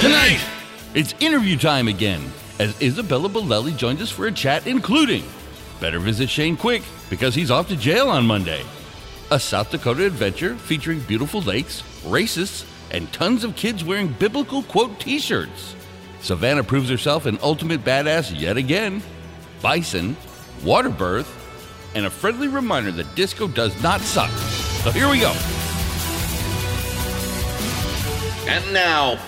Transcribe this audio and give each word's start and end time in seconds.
Tonight, 0.00 0.40
it's 0.94 1.12
interview 1.18 1.58
time 1.58 1.88
again 1.88 2.22
as 2.60 2.80
Isabella 2.80 3.28
Bolelli 3.28 3.76
joins 3.76 4.00
us 4.00 4.12
for 4.12 4.28
a 4.28 4.32
chat, 4.32 4.68
including 4.68 5.24
better 5.80 5.98
visit 5.98 6.30
Shane 6.30 6.56
Quick 6.56 6.84
because 7.10 7.34
he's 7.34 7.50
off 7.50 7.66
to 7.66 7.76
jail 7.76 8.08
on 8.08 8.24
Monday, 8.24 8.62
a 9.32 9.40
South 9.40 9.72
Dakota 9.72 10.06
adventure 10.06 10.54
featuring 10.54 11.00
beautiful 11.00 11.40
lakes, 11.40 11.82
racists, 12.04 12.64
and 12.92 13.12
tons 13.12 13.42
of 13.42 13.56
kids 13.56 13.82
wearing 13.82 14.14
biblical 14.20 14.62
quote 14.62 15.00
t 15.00 15.18
shirts. 15.18 15.74
Savannah 16.20 16.62
proves 16.62 16.88
herself 16.88 17.26
an 17.26 17.36
ultimate 17.42 17.84
badass 17.84 18.32
yet 18.38 18.56
again, 18.56 19.02
bison, 19.60 20.16
water 20.62 20.90
birth, 20.90 21.28
and 21.96 22.06
a 22.06 22.10
friendly 22.10 22.46
reminder 22.46 22.92
that 22.92 23.16
disco 23.16 23.48
does 23.48 23.82
not 23.82 24.00
suck. 24.02 24.30
So 24.84 24.92
here 24.92 25.10
we 25.10 25.18
go. 25.18 25.34
And 28.46 28.72
now, 28.72 29.18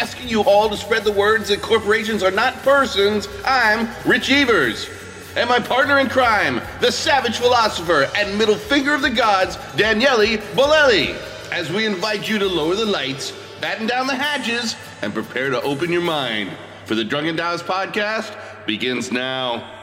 asking 0.00 0.28
you 0.28 0.42
all 0.42 0.68
to 0.68 0.76
spread 0.76 1.04
the 1.04 1.12
words 1.12 1.48
that 1.48 1.62
corporations 1.62 2.22
are 2.22 2.30
not 2.30 2.54
persons, 2.62 3.28
I'm 3.44 3.88
Rich 4.04 4.30
Evers. 4.30 4.88
And 5.36 5.48
my 5.48 5.58
partner 5.58 5.98
in 5.98 6.08
crime, 6.08 6.60
the 6.80 6.92
savage 6.92 7.38
philosopher 7.38 8.10
and 8.16 8.36
middle 8.36 8.56
finger 8.56 8.94
of 8.94 9.02
the 9.02 9.10
gods, 9.10 9.56
Daniele 9.76 10.38
Bolelli, 10.54 11.16
as 11.50 11.70
we 11.70 11.86
invite 11.86 12.28
you 12.28 12.38
to 12.38 12.46
lower 12.46 12.74
the 12.74 12.84
lights, 12.84 13.32
batten 13.60 13.86
down 13.86 14.06
the 14.06 14.14
hatches, 14.14 14.76
and 15.00 15.14
prepare 15.14 15.50
to 15.50 15.60
open 15.62 15.92
your 15.92 16.02
mind. 16.02 16.50
For 16.84 16.94
the 16.94 17.04
Drunken 17.04 17.36
Taoist 17.36 17.64
podcast 17.64 18.36
begins 18.66 19.10
now. 19.10 19.81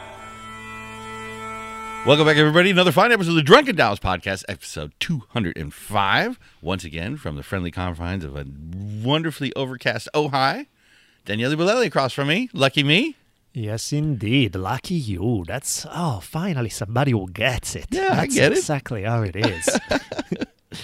Welcome 2.05 2.25
back, 2.25 2.37
everybody. 2.37 2.71
Another 2.71 2.93
fine 2.93 3.11
episode 3.11 3.31
of 3.31 3.35
the 3.35 3.41
Drunken 3.43 3.75
Taoist 3.75 4.01
Podcast, 4.01 4.45
episode 4.47 4.93
205. 4.99 6.39
Once 6.61 6.83
again, 6.83 7.17
from 7.17 7.35
the 7.35 7.43
friendly 7.43 7.71
confines 7.71 8.23
of 8.23 8.35
a 8.35 8.45
wonderfully 9.03 9.53
overcast 9.53 10.07
Ojai. 10.15 10.67
Daniele 11.25 11.55
Bolelli 11.55 11.87
across 11.87 12.13
from 12.13 12.29
me. 12.29 12.49
Lucky 12.53 12.83
me. 12.83 13.15
Yes, 13.53 13.91
indeed. 13.91 14.55
Lucky 14.55 14.95
you. 14.95 15.43
That's 15.45 15.85
oh, 15.91 16.21
finally 16.21 16.69
somebody 16.69 17.11
who 17.11 17.29
gets 17.29 17.75
it. 17.75 17.87
Yeah, 17.91 18.19
I 18.19 18.27
get 18.27 18.53
it. 18.53 18.59
Exactly 18.59 19.03
how 19.03 19.21
it 19.23 19.35
is. 19.35 19.69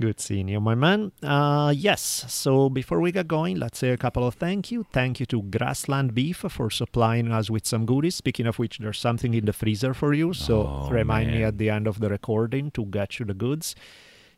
Good 0.00 0.20
seeing 0.20 0.46
you, 0.46 0.60
my 0.60 0.76
man. 0.76 1.10
Uh, 1.24 1.74
yes. 1.76 2.24
So 2.28 2.68
before 2.68 3.00
we 3.00 3.10
get 3.10 3.26
going, 3.26 3.58
let's 3.58 3.78
say 3.78 3.90
a 3.90 3.96
couple 3.96 4.24
of 4.24 4.36
thank 4.36 4.70
you. 4.70 4.86
Thank 4.92 5.18
you 5.18 5.26
to 5.26 5.42
Grassland 5.42 6.14
Beef 6.14 6.36
for 6.36 6.70
supplying 6.70 7.32
us 7.32 7.50
with 7.50 7.66
some 7.66 7.84
goodies. 7.84 8.14
Speaking 8.14 8.46
of 8.46 8.60
which, 8.60 8.78
there's 8.78 9.00
something 9.00 9.34
in 9.34 9.44
the 9.44 9.52
freezer 9.52 9.94
for 9.94 10.12
you. 10.14 10.32
So 10.32 10.68
Oh, 10.68 10.88
remind 10.88 11.32
me 11.32 11.42
at 11.42 11.58
the 11.58 11.68
end 11.68 11.88
of 11.88 11.98
the 11.98 12.08
recording 12.08 12.70
to 12.72 12.84
get 12.84 13.18
you 13.18 13.24
the 13.26 13.34
goods. 13.34 13.74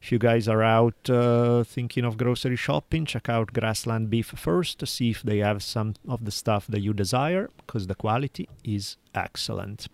If 0.01 0.11
you 0.11 0.19
guys 0.19 0.49
are 0.49 0.63
out 0.63 1.11
uh, 1.11 1.63
thinking 1.65 2.07
of 2.07 2.17
grocery 2.17 2.57
shopping, 2.57 3.05
check 3.05 3.29
out 3.29 3.53
Grassland 3.53 4.09
Beef 4.09 4.29
first 4.29 4.79
to 4.79 4.87
see 4.87 5.11
if 5.11 5.23
they 5.23 5.39
have 5.41 5.63
some 5.63 5.93
of 6.09 6.25
the 6.25 6.31
stuff 6.31 6.67
that 6.69 6.81
you 6.81 6.95
desire, 6.95 7.51
because 7.59 7.87
the 7.87 7.95
quality 7.95 8.49
is 8.65 8.97
excellent. 9.15 9.89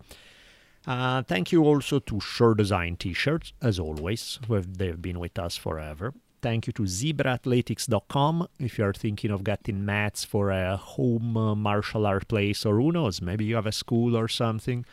Uh, 0.87 1.23
thank 1.23 1.51
you 1.51 1.65
also 1.65 1.99
to 1.99 2.21
Sure 2.21 2.55
Design 2.55 2.97
T-shirts, 2.97 3.53
as 3.61 3.79
always. 3.81 4.39
They've 4.49 5.01
been 5.01 5.19
with 5.19 5.39
us 5.39 5.57
forever. 5.57 6.15
Thank 6.43 6.69
you 6.69 6.73
to 6.75 6.83
zebraathletics.com 6.83 8.49
if 8.61 8.79
you're 8.79 8.93
thinking 8.93 9.33
of 9.33 9.43
getting 9.43 9.85
mats 9.85 10.25
for 10.25 10.51
a 10.51 10.77
home 10.77 11.37
uh, 11.37 11.55
martial 11.57 12.07
art 12.07 12.29
place, 12.29 12.65
or 12.65 12.77
who 12.77 12.93
knows, 12.93 13.21
maybe 13.21 13.45
you 13.45 13.57
have 13.57 13.67
a 13.67 13.73
school 13.73 14.17
or 14.17 14.29
something. 14.29 14.85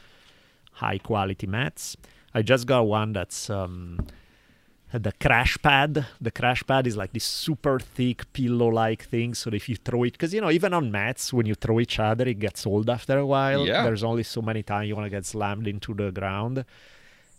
High 0.74 0.98
quality 0.98 1.46
mats. 1.46 1.96
I 2.34 2.42
just 2.42 2.66
got 2.66 2.88
one 2.88 3.14
that's 3.14 3.52
um, 3.52 4.00
the 4.94 5.12
crash 5.12 5.58
pad. 5.62 6.06
The 6.22 6.32
crash 6.32 6.64
pad 6.66 6.86
is 6.88 6.96
like 6.96 7.14
this 7.14 7.24
super 7.24 7.80
thick 7.80 8.32
pillow 8.34 8.68
like 8.68 9.06
thing. 9.06 9.34
So 9.34 9.50
if 9.52 9.68
you 9.68 9.76
throw 9.76 10.04
it, 10.04 10.14
because 10.14 10.34
you 10.34 10.42
know, 10.42 10.52
even 10.52 10.74
on 10.74 10.92
mats, 10.92 11.34
when 11.34 11.46
you 11.46 11.56
throw 11.56 11.80
each 11.80 12.00
other, 12.00 12.28
it 12.28 12.40
gets 12.40 12.66
old 12.66 12.90
after 12.90 13.18
a 13.18 13.26
while. 13.26 13.66
Yeah. 13.66 13.84
There's 13.84 14.04
only 14.04 14.24
so 14.24 14.42
many 14.42 14.64
times 14.64 14.88
you 14.88 14.96
want 14.96 15.06
to 15.06 15.10
get 15.10 15.26
slammed 15.26 15.68
into 15.68 15.94
the 15.94 16.12
ground. 16.12 16.66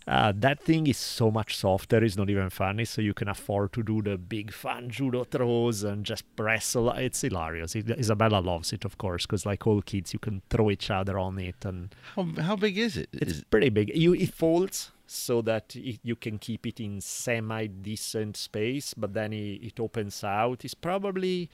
Uh, 0.07 0.31
that 0.35 0.59
thing 0.61 0.85
is 0.85 0.97
so 0.97 1.31
much 1.31 1.57
softer, 1.57 2.03
it's 2.03 2.15
not 2.15 2.29
even 2.29 2.47
funny. 2.51 2.85
So 2.85 3.01
you 3.01 3.15
can 3.15 3.27
afford 3.27 3.73
to 3.73 3.81
do 3.81 4.03
the 4.03 4.19
big 4.19 4.53
fun 4.53 4.91
judo 4.91 5.23
throws 5.23 5.83
and 5.83 6.05
just 6.05 6.23
press 6.35 6.75
a 6.75 6.79
lot. 6.81 7.01
It's 7.01 7.21
hilarious. 7.21 7.73
It, 7.75 7.89
Isabella 7.89 8.39
loves 8.39 8.71
it, 8.71 8.85
of 8.85 8.99
course, 8.99 9.25
because 9.25 9.47
like 9.47 9.65
all 9.65 9.81
kids, 9.81 10.13
you 10.13 10.19
can 10.19 10.43
throw 10.51 10.69
each 10.69 10.91
other 10.91 11.17
on 11.17 11.39
it 11.39 11.65
and 11.65 11.95
How, 12.15 12.27
how 12.39 12.55
big 12.55 12.77
is 12.77 12.97
it? 12.97 13.09
it's 13.13 13.31
Is- 13.31 13.43
pretty 13.45 13.69
big. 13.69 13.91
You 13.95 14.13
it 14.13 14.31
folds 14.31 14.91
so 15.07 15.41
that 15.43 15.75
it, 15.75 15.99
you 16.03 16.15
can 16.15 16.37
keep 16.37 16.65
it 16.65 16.79
in 16.79 17.01
semi 17.01 17.67
decent 17.67 18.37
space, 18.37 18.93
but 18.93 19.13
then 19.13 19.33
it, 19.33 19.63
it 19.63 19.79
opens 19.79 20.23
out. 20.23 20.65
It's 20.65 20.73
probably 20.73 21.49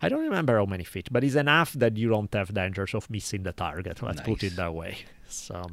I 0.00 0.08
don't 0.08 0.20
remember 0.20 0.58
how 0.58 0.66
many 0.66 0.84
feet, 0.84 1.08
but 1.10 1.24
it's 1.24 1.34
enough 1.34 1.72
that 1.74 1.96
you 1.96 2.08
don't 2.08 2.32
have 2.34 2.52
dangers 2.52 2.94
of 2.94 3.08
missing 3.08 3.42
the 3.42 3.52
target. 3.52 4.02
Let's 4.02 4.20
put 4.20 4.42
it 4.42 4.56
that 4.56 4.74
way. 4.74 4.98
So. 5.28 5.66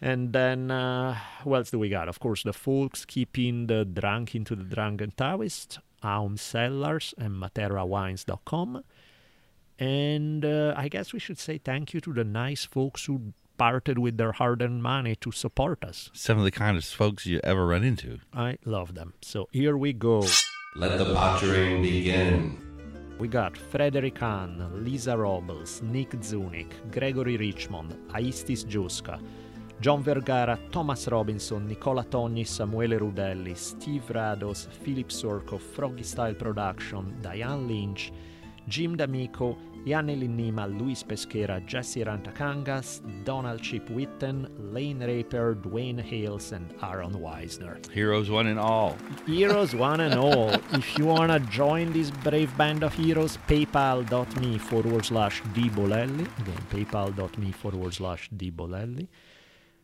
And 0.00 0.32
then, 0.32 0.70
uh, 0.70 1.18
what 1.44 1.58
else 1.58 1.70
do 1.70 1.78
we 1.78 1.88
got? 1.90 2.08
Of 2.08 2.20
course, 2.20 2.42
the 2.42 2.52
folks 2.52 3.04
keeping 3.04 3.66
the 3.66 3.84
drunk 3.84 4.34
into 4.34 4.54
the 4.56 4.64
drunken 4.64 5.10
Taoist, 5.10 5.78
Aum 6.02 6.36
Cellars, 6.36 7.12
and 7.18 7.42
MateraWines.com. 7.42 8.84
And 9.78 10.44
uh, 10.44 10.74
I 10.76 10.88
guess 10.88 11.12
we 11.12 11.18
should 11.18 11.38
say 11.38 11.58
thank 11.58 11.92
you 11.92 12.00
to 12.02 12.12
the 12.12 12.24
nice 12.24 12.64
folks 12.64 13.04
who 13.06 13.32
parted 13.60 13.98
with 13.98 14.16
their 14.16 14.32
hard 14.32 14.62
earned 14.62 14.82
money 14.82 15.14
to 15.24 15.30
support 15.30 15.84
us. 15.90 15.98
some 16.14 16.38
of 16.38 16.44
the 16.44 16.50
kindest 16.50 16.94
folks 16.94 17.26
you 17.26 17.38
ever 17.44 17.66
run 17.66 17.84
into. 17.84 18.18
I 18.32 18.56
love 18.64 18.94
them. 18.94 19.12
So 19.20 19.48
here 19.52 19.76
we 19.76 19.92
go. 19.92 20.16
Let 20.82 20.96
the 20.96 21.08
pottering 21.14 21.82
begin. 21.82 22.36
We 23.18 23.28
got 23.28 23.54
Frederick 23.72 24.16
Hahn, 24.16 24.52
Lisa 24.84 25.14
Robles, 25.24 25.82
Nick 25.82 26.12
Zunik, 26.28 26.72
Gregory 26.90 27.36
Richmond, 27.36 27.90
Aistis 28.18 28.64
Giusca, 28.64 29.20
John 29.82 30.02
Vergara, 30.02 30.58
Thomas 30.72 31.06
Robinson, 31.08 31.66
Nicola 31.68 32.04
Togni, 32.04 32.46
Samuele 32.46 32.98
Rudelli, 32.98 33.54
Steve 33.54 34.06
Rados, 34.08 34.68
Philip 34.82 35.08
Sorko, 35.08 35.60
Froggy 35.60 36.02
Style 36.02 36.34
Production, 36.34 37.02
Diane 37.20 37.68
Lynch, 37.68 38.10
Jim 38.68 38.96
D'Amico, 38.96 39.56
Yanni 39.84 40.16
Linnima, 40.16 40.66
Luis 40.78 41.02
Pesquera, 41.02 41.64
Jesse 41.66 42.04
Rantakangas, 42.04 43.00
Donald 43.24 43.62
Chip 43.62 43.88
Witten, 43.88 44.48
Lane 44.72 45.00
Raper, 45.00 45.54
Dwayne 45.54 46.00
Hales, 46.00 46.52
and 46.52 46.72
Aaron 46.82 47.12
Weisner. 47.12 47.90
Heroes 47.90 48.30
one 48.30 48.46
and 48.46 48.58
all. 48.60 48.96
Heroes 49.26 49.74
one 49.74 50.00
and 50.00 50.14
all. 50.14 50.50
If 50.72 50.98
you 50.98 51.06
wanna 51.06 51.40
join 51.40 51.92
this 51.92 52.10
brave 52.10 52.56
band 52.56 52.82
of 52.84 52.94
heroes, 52.94 53.38
paypal.me 53.48 54.58
forward 54.58 55.04
slash 55.04 55.42
dbolelli. 55.54 56.26
Again, 56.40 56.62
paypal.me 56.70 57.52
forward 57.52 57.94
slash 57.94 58.30
dbolelli. 58.30 59.08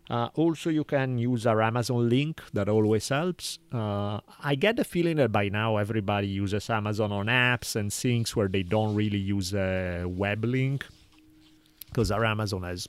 Uh, 0.09 0.29
also, 0.35 0.71
you 0.71 0.85
can 0.85 1.19
use 1.19 1.47
our 1.47 1.61
Amazon 1.61 2.09
link. 2.09 2.41
That 2.53 2.69
always 2.69 3.09
helps. 3.09 3.59
Uh, 3.73 4.21
I 4.41 4.55
get 4.55 4.77
the 4.77 4.85
feeling 4.85 5.17
that 5.17 5.33
by 5.33 5.49
now 5.49 5.79
everybody 5.79 6.29
uses 6.29 6.71
Amazon 6.71 7.11
on 7.13 7.27
apps 7.27 7.75
and 7.75 7.93
things 7.93 8.37
where 8.37 8.49
they 8.49 8.63
don't 8.63 8.95
really 8.95 9.19
use 9.19 9.53
a 9.55 10.05
web 10.07 10.45
link 10.45 10.87
because 11.87 12.11
our 12.11 12.25
Amazon 12.25 12.63
has 12.63 12.87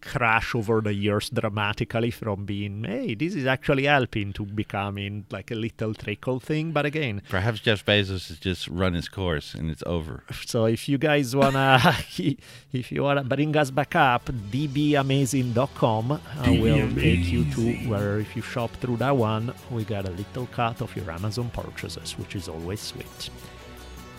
crashed 0.00 0.54
over 0.54 0.80
the 0.80 0.94
years 0.94 1.30
dramatically 1.30 2.10
from 2.10 2.44
being, 2.44 2.84
hey, 2.84 3.14
this 3.14 3.34
is 3.34 3.46
actually 3.46 3.84
helping 3.84 4.32
to 4.34 4.44
becoming 4.44 5.26
like 5.30 5.50
a 5.50 5.54
little 5.54 5.94
trickle 5.94 6.40
thing. 6.40 6.72
But 6.72 6.86
again, 6.86 7.22
Perhaps 7.28 7.60
Jeff 7.60 7.84
Bezos 7.84 8.28
has 8.28 8.38
just 8.38 8.68
run 8.68 8.94
his 8.94 9.08
course 9.08 9.54
and 9.54 9.70
it's 9.70 9.82
over. 9.86 10.24
so 10.46 10.64
if 10.64 10.88
you 10.88 10.98
guys 10.98 11.34
wanna 11.36 11.78
if 12.72 12.92
you 12.92 13.02
wanna 13.02 13.24
bring 13.24 13.56
us 13.56 13.70
back 13.70 13.94
up 13.96 14.26
dbamazing.com 14.26 16.12
uh, 16.12 16.18
will 16.46 16.94
take 16.94 17.24
you 17.26 17.44
to 17.52 17.72
where 17.88 18.18
if 18.18 18.34
you 18.36 18.42
shop 18.42 18.70
through 18.80 18.96
that 18.96 19.16
one 19.16 19.52
we 19.70 19.84
got 19.84 20.06
a 20.06 20.10
little 20.10 20.46
cut 20.46 20.80
of 20.80 20.94
your 20.96 21.10
amazon 21.10 21.50
purchases 21.50 22.12
which 22.18 22.34
is 22.36 22.48
always 22.48 22.80
sweet 22.80 23.30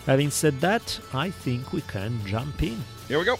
having 0.06 0.30
said 0.30 0.58
that 0.60 0.98
i 1.14 1.30
think 1.30 1.72
we 1.72 1.80
can 1.82 2.18
jump 2.26 2.62
in 2.62 2.78
Here 3.08 3.18
we 3.18 3.24
go. 3.24 3.36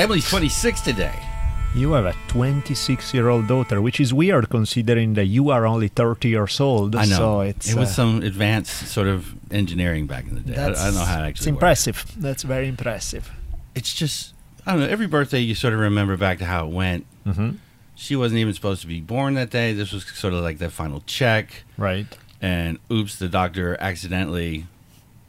Emily's 0.00 0.28
26 0.30 0.80
today. 0.80 1.29
You 1.74 1.92
have 1.92 2.04
a 2.04 2.14
26 2.28 3.14
year 3.14 3.28
old 3.28 3.46
daughter, 3.46 3.80
which 3.80 4.00
is 4.00 4.12
weird 4.12 4.50
considering 4.50 5.14
that 5.14 5.26
you 5.26 5.50
are 5.50 5.66
only 5.66 5.86
30 5.88 6.28
years 6.28 6.58
old. 6.60 6.96
I 6.96 7.04
know. 7.04 7.16
So 7.16 7.40
it's, 7.42 7.70
it 7.70 7.76
was 7.76 7.90
uh, 7.90 7.92
some 7.92 8.22
advanced 8.22 8.88
sort 8.88 9.06
of 9.06 9.34
engineering 9.52 10.06
back 10.06 10.26
in 10.26 10.34
the 10.34 10.40
day. 10.40 10.56
I, 10.56 10.66
I 10.66 10.72
don't 10.72 10.94
know 10.94 11.04
how 11.04 11.22
it 11.22 11.26
actually 11.28 11.28
It's 11.28 11.46
worked. 11.46 11.48
impressive. 11.48 12.04
That's 12.18 12.42
very 12.42 12.66
impressive. 12.68 13.30
It's 13.76 13.94
just, 13.94 14.34
I 14.66 14.72
don't 14.72 14.80
know. 14.80 14.88
Every 14.88 15.06
birthday, 15.06 15.38
you 15.38 15.54
sort 15.54 15.72
of 15.72 15.78
remember 15.80 16.16
back 16.16 16.38
to 16.38 16.44
how 16.44 16.66
it 16.66 16.72
went. 16.72 17.06
Mm-hmm. 17.24 17.50
She 17.94 18.16
wasn't 18.16 18.40
even 18.40 18.52
supposed 18.52 18.80
to 18.80 18.88
be 18.88 19.00
born 19.00 19.34
that 19.34 19.50
day. 19.50 19.72
This 19.72 19.92
was 19.92 20.04
sort 20.06 20.34
of 20.34 20.42
like 20.42 20.58
that 20.58 20.72
final 20.72 21.02
check. 21.06 21.62
Right. 21.78 22.06
And 22.42 22.78
oops, 22.90 23.16
the 23.16 23.28
doctor 23.28 23.76
accidentally 23.80 24.66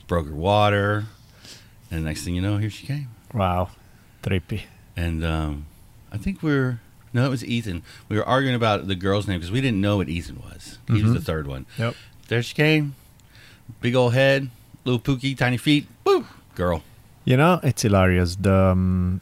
broke 0.07 0.27
her 0.27 0.33
water. 0.33 1.05
And 1.91 2.03
next 2.03 2.23
thing 2.23 2.33
you 2.33 2.41
know, 2.41 2.57
here 2.57 2.69
she 2.71 2.87
came. 2.87 3.09
Wow. 3.31 3.69
Trippy. 4.23 4.61
And 4.95 5.23
um, 5.23 5.65
I 6.11 6.17
think 6.17 6.41
we're, 6.43 6.79
no, 7.13 7.25
it 7.25 7.29
was 7.29 7.43
Ethan. 7.45 7.83
We 8.09 8.17
were 8.17 8.25
arguing 8.25 8.55
about 8.55 8.87
the 8.87 8.95
girl's 8.95 9.27
name 9.27 9.39
because 9.39 9.51
we 9.51 9.61
didn't 9.61 9.81
know 9.81 9.97
what 9.97 10.09
Ethan 10.09 10.41
was. 10.43 10.77
He 10.87 11.01
was 11.01 11.11
Mhm. 11.11 11.15
the 11.15 11.21
third 11.21 11.47
one. 11.47 11.65
Yep. 11.77 11.95
There 12.27 12.41
she 12.43 12.53
came. 12.53 12.95
Big 13.81 13.95
old 13.95 14.13
head, 14.13 14.49
little 14.85 14.99
pookie, 14.99 15.37
tiny 15.37 15.57
feet. 15.57 15.87
Woo! 16.05 16.25
Girl. 16.55 16.83
You 17.23 17.37
know, 17.37 17.59
it's 17.63 17.81
hilarious. 17.83 18.35
The 18.35 18.53
um, 18.73 19.21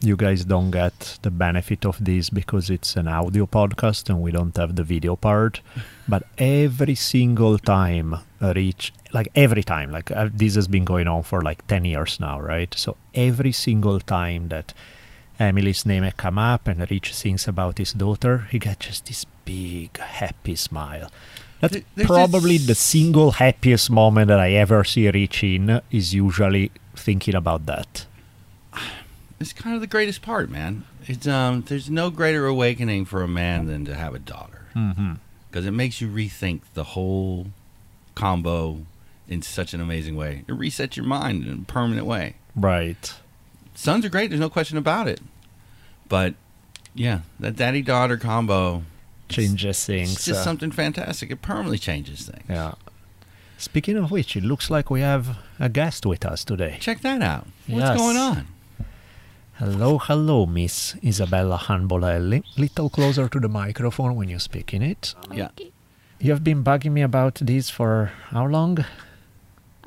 you 0.00 0.16
guys 0.16 0.44
don't 0.44 0.70
get 0.70 1.18
the 1.22 1.30
benefit 1.30 1.86
of 1.86 1.96
this 2.04 2.28
because 2.28 2.68
it's 2.68 2.96
an 2.96 3.08
audio 3.08 3.46
podcast 3.46 4.10
and 4.10 4.20
we 4.20 4.30
don't 4.30 4.54
have 4.56 4.76
the 4.76 4.84
video 4.84 5.16
part. 5.16 5.60
But 6.08 6.22
every 6.38 6.94
single 6.94 7.58
time 7.58 8.14
I 8.40 8.52
reach, 8.52 8.92
like 9.12 9.28
every 9.34 9.62
time, 9.64 9.90
like 9.90 10.10
uh, 10.10 10.28
this 10.32 10.54
has 10.54 10.68
been 10.68 10.84
going 10.84 11.08
on 11.08 11.22
for 11.24 11.40
like 11.42 11.66
ten 11.66 11.84
years 11.84 12.20
now, 12.20 12.38
right? 12.40 12.72
So 12.76 12.96
every 13.14 13.52
single 13.52 13.98
time 14.00 14.48
that 14.48 14.72
Emily's 15.38 15.84
name 15.84 16.02
had 16.02 16.16
come 16.16 16.38
up 16.38 16.66
and 16.68 16.88
Rich 16.90 17.14
sings 17.14 17.46
about 17.48 17.78
his 17.78 17.92
daughter, 17.92 18.46
he 18.50 18.58
gets 18.58 18.86
just 18.86 19.06
this 19.06 19.24
big 19.44 19.96
happy 19.98 20.56
smile. 20.56 21.10
That's 21.60 21.78
there's 21.94 22.06
probably 22.06 22.58
the 22.58 22.74
single 22.74 23.32
happiest 23.32 23.90
moment 23.90 24.28
that 24.28 24.38
I 24.40 24.52
ever 24.52 24.84
see 24.84 25.08
Rich 25.10 25.42
in 25.44 25.80
is 25.90 26.12
usually 26.14 26.70
thinking 26.94 27.34
about 27.34 27.66
that. 27.66 28.06
It's 29.40 29.52
kind 29.52 29.74
of 29.74 29.80
the 29.82 29.86
greatest 29.86 30.22
part, 30.22 30.50
man. 30.50 30.84
It's 31.06 31.26
um, 31.26 31.62
there's 31.68 31.90
no 31.90 32.10
greater 32.10 32.46
awakening 32.46 33.04
for 33.04 33.22
a 33.22 33.28
man 33.28 33.66
than 33.66 33.84
to 33.84 33.94
have 33.94 34.14
a 34.14 34.18
daughter 34.18 34.52
Mm-hmm. 34.74 35.14
because 35.48 35.64
it 35.64 35.70
makes 35.70 36.02
you 36.02 36.08
rethink 36.08 36.60
the 36.74 36.84
whole 36.84 37.46
combo 38.14 38.80
in 39.26 39.40
such 39.40 39.72
an 39.72 39.80
amazing 39.80 40.16
way. 40.16 40.44
It 40.46 40.52
resets 40.52 40.96
your 40.96 41.06
mind 41.06 41.46
in 41.46 41.60
a 41.60 41.72
permanent 41.72 42.06
way. 42.06 42.36
Right. 42.54 43.14
Sons 43.76 44.04
are 44.04 44.08
great. 44.08 44.30
There's 44.30 44.40
no 44.40 44.50
question 44.50 44.78
about 44.78 45.06
it. 45.06 45.20
But 46.08 46.34
yeah, 46.94 47.20
that 47.40 47.56
daddy 47.56 47.82
daughter 47.82 48.16
combo 48.16 48.82
Changes 49.28 49.84
things. 49.84 50.12
It's 50.14 50.24
just 50.24 50.40
uh, 50.40 50.44
something 50.44 50.70
fantastic. 50.70 51.30
It 51.32 51.42
permanently 51.42 51.78
changes 51.78 52.26
things. 52.28 52.44
yeah. 52.48 52.74
Speaking 53.58 53.96
of 53.96 54.10
which, 54.10 54.36
it 54.36 54.44
looks 54.44 54.70
like 54.70 54.88
we 54.90 55.00
have 55.00 55.38
a 55.58 55.68
guest 55.68 56.06
with 56.06 56.24
us 56.24 56.44
today. 56.44 56.76
Check 56.78 57.00
that 57.00 57.22
out. 57.22 57.46
What's 57.66 57.80
Yes. 57.88 57.96
going 57.96 58.16
on? 58.16 58.46
Hello, 59.54 59.98
hello, 59.98 60.44
Miss 60.46 60.94
Isabella 61.02 61.56
Hanbolelli. 61.58 62.44
Little 62.58 62.90
closer 62.90 63.28
to 63.28 63.40
the 63.40 63.48
microphone 63.48 64.14
when 64.14 64.28
you 64.28 64.38
speak 64.38 64.72
in 64.74 64.82
it. 64.82 65.14
Yeah. 65.32 65.48
You 66.20 66.30
have 66.32 66.44
been 66.44 66.62
bugging 66.62 66.92
me 66.92 67.00
about 67.02 67.36
this 67.36 67.68
for 67.70 68.12
how 68.30 68.46
long? 68.46 68.84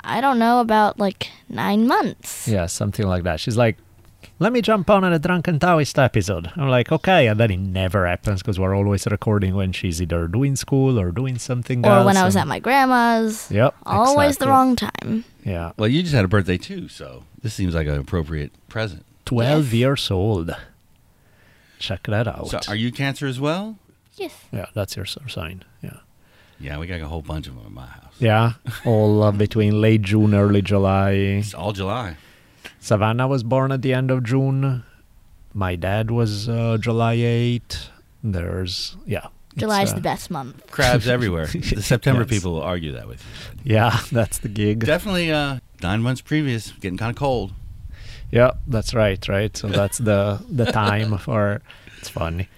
I 0.04 0.20
don't 0.20 0.38
know 0.38 0.60
about 0.60 0.98
like 0.98 1.30
nine 1.48 1.86
months. 1.86 2.48
Yeah, 2.48 2.66
something 2.66 3.06
like 3.06 3.22
that. 3.24 3.40
She's 3.40 3.56
like, 3.56 3.76
let 4.38 4.52
me 4.52 4.60
jump 4.62 4.88
on 4.88 5.04
at 5.04 5.12
a 5.12 5.18
Drunken 5.18 5.58
Taoist 5.58 5.98
episode. 5.98 6.50
I'm 6.56 6.68
like, 6.68 6.90
okay. 6.90 7.26
And 7.26 7.38
then 7.38 7.50
it 7.50 7.58
never 7.58 8.06
happens 8.06 8.40
because 8.42 8.58
we're 8.58 8.74
always 8.74 9.06
recording 9.06 9.54
when 9.54 9.72
she's 9.72 10.00
either 10.00 10.26
doing 10.28 10.56
school 10.56 10.98
or 10.98 11.10
doing 11.10 11.38
something 11.38 11.84
Or 11.86 11.90
else. 11.90 12.06
when 12.06 12.16
I 12.16 12.24
was 12.24 12.36
and- 12.36 12.42
at 12.42 12.48
my 12.48 12.58
grandma's. 12.58 13.50
Yep. 13.50 13.74
Always 13.84 14.36
exactly. 14.36 14.44
the 14.46 14.50
wrong 14.50 14.76
time. 14.76 15.24
Yeah. 15.44 15.72
Well, 15.76 15.88
you 15.88 16.02
just 16.02 16.14
had 16.14 16.24
a 16.24 16.28
birthday 16.28 16.56
too, 16.58 16.88
so 16.88 17.24
this 17.42 17.52
seems 17.54 17.74
like 17.74 17.86
an 17.86 17.98
appropriate 17.98 18.52
present. 18.68 19.04
12 19.26 19.64
Yes. 19.66 19.72
years 19.74 20.10
old. 20.10 20.50
Check 21.78 22.02
that 22.04 22.26
out. 22.28 22.48
So, 22.48 22.60
are 22.68 22.76
you 22.76 22.92
Cancer 22.92 23.26
as 23.26 23.40
well? 23.40 23.78
Yes. 24.16 24.34
yeah, 24.52 24.66
that's 24.74 24.96
your 24.96 25.06
sign. 25.06 25.64
Yeah. 25.82 25.98
Yeah, 26.60 26.78
we 26.78 26.86
got 26.86 27.00
a 27.00 27.06
whole 27.06 27.22
bunch 27.22 27.46
of 27.46 27.56
them 27.56 27.66
in 27.66 27.74
my 27.74 27.86
house. 27.86 28.14
Yeah. 28.18 28.52
All 28.84 29.22
uh, 29.22 29.32
between 29.32 29.80
late 29.80 30.02
June, 30.02 30.34
early 30.34 30.60
July. 30.62 31.12
It's 31.12 31.54
all 31.54 31.72
July. 31.72 32.16
Savannah 32.78 33.26
was 33.26 33.42
born 33.42 33.72
at 33.72 33.80
the 33.82 33.94
end 33.94 34.10
of 34.10 34.22
June. 34.24 34.84
My 35.54 35.74
dad 35.74 36.10
was 36.10 36.48
uh, 36.48 36.76
July 36.78 37.14
8. 37.14 37.88
There's, 38.22 38.96
yeah. 39.06 39.28
it's, 39.52 39.60
July's 39.60 39.92
uh, 39.92 39.96
the 39.96 40.00
best 40.02 40.30
month. 40.30 40.70
Crabs 40.70 41.08
everywhere. 41.08 41.46
The 41.52 41.82
September 41.82 42.22
Yes. 42.22 42.30
people 42.30 42.52
will 42.52 42.62
argue 42.62 42.92
that 42.92 43.08
with 43.08 43.24
you. 43.64 43.74
Yeah, 43.74 43.98
that's 44.12 44.38
the 44.38 44.48
gig. 44.48 44.84
Definitely 44.84 45.32
uh, 45.32 45.60
nine 45.82 46.02
months 46.02 46.20
previous, 46.20 46.72
getting 46.72 46.98
kind 46.98 47.10
of 47.10 47.16
cold. 47.16 47.52
Yeah, 48.30 48.52
that's 48.66 48.94
right, 48.94 49.26
right. 49.28 49.56
So 49.56 49.66
that's 49.68 49.98
the 49.98 50.40
the 50.48 50.66
time 50.66 51.18
for 51.18 51.62
it's 51.98 52.08
funny. 52.08 52.48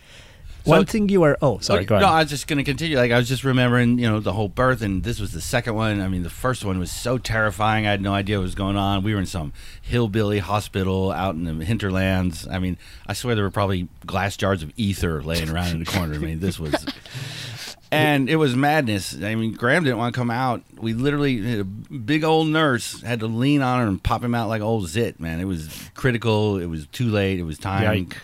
One 0.64 0.86
thing 0.86 1.08
you 1.08 1.20
were 1.20 1.36
oh 1.42 1.58
sorry, 1.58 1.80
no. 2.00 2.06
I 2.06 2.20
was 2.22 2.30
just 2.30 2.46
going 2.46 2.58
to 2.58 2.64
continue. 2.64 2.96
Like 2.96 3.10
I 3.10 3.18
was 3.18 3.28
just 3.28 3.44
remembering, 3.44 3.98
you 3.98 4.08
know, 4.08 4.20
the 4.20 4.32
whole 4.32 4.48
birth, 4.48 4.82
and 4.82 5.02
this 5.02 5.18
was 5.20 5.32
the 5.32 5.40
second 5.40 5.74
one. 5.74 6.00
I 6.00 6.08
mean, 6.08 6.22
the 6.22 6.30
first 6.30 6.64
one 6.64 6.78
was 6.78 6.90
so 6.92 7.18
terrifying. 7.18 7.86
I 7.86 7.90
had 7.90 8.00
no 8.00 8.14
idea 8.14 8.38
what 8.38 8.44
was 8.44 8.54
going 8.54 8.76
on. 8.76 9.02
We 9.02 9.14
were 9.14 9.20
in 9.20 9.26
some 9.26 9.52
hillbilly 9.80 10.38
hospital 10.38 11.10
out 11.10 11.34
in 11.34 11.44
the 11.44 11.64
hinterlands. 11.64 12.46
I 12.48 12.58
mean, 12.58 12.78
I 13.06 13.12
swear 13.12 13.34
there 13.34 13.44
were 13.44 13.50
probably 13.50 13.88
glass 14.06 14.36
jars 14.36 14.62
of 14.62 14.72
ether 14.76 15.22
laying 15.22 15.50
around 15.50 15.68
in 15.72 15.78
the 15.80 15.86
corner. 15.86 16.14
I 16.14 16.18
mean, 16.18 16.40
this 16.40 16.58
was, 16.60 16.86
and 17.90 18.28
it 18.30 18.36
was 18.36 18.54
madness. 18.54 19.14
I 19.22 19.34
mean, 19.34 19.54
Graham 19.54 19.84
didn't 19.84 19.98
want 19.98 20.14
to 20.14 20.18
come 20.18 20.30
out. 20.30 20.62
We 20.78 20.94
literally, 20.94 21.60
a 21.60 21.64
big 21.64 22.24
old 22.24 22.48
nurse 22.48 23.02
had 23.02 23.20
to 23.20 23.26
lean 23.26 23.62
on 23.62 23.80
her 23.80 23.86
and 23.86 24.02
pop 24.02 24.22
him 24.22 24.34
out 24.34 24.48
like 24.48 24.62
old 24.62 24.88
zit. 24.88 25.20
Man, 25.20 25.40
it 25.40 25.44
was 25.44 25.90
critical. 25.94 26.58
It 26.58 26.66
was 26.66 26.86
too 26.86 27.08
late. 27.08 27.38
It 27.38 27.44
was 27.44 27.58
time. 27.58 27.82
Yike. 27.82 28.16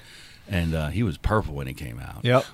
And 0.49 0.75
uh, 0.75 0.89
he 0.89 1.03
was 1.03 1.19
purple 1.19 1.55
when 1.55 1.67
he 1.67 1.75
came 1.75 2.01
out. 2.01 2.25
Yep. 2.25 2.45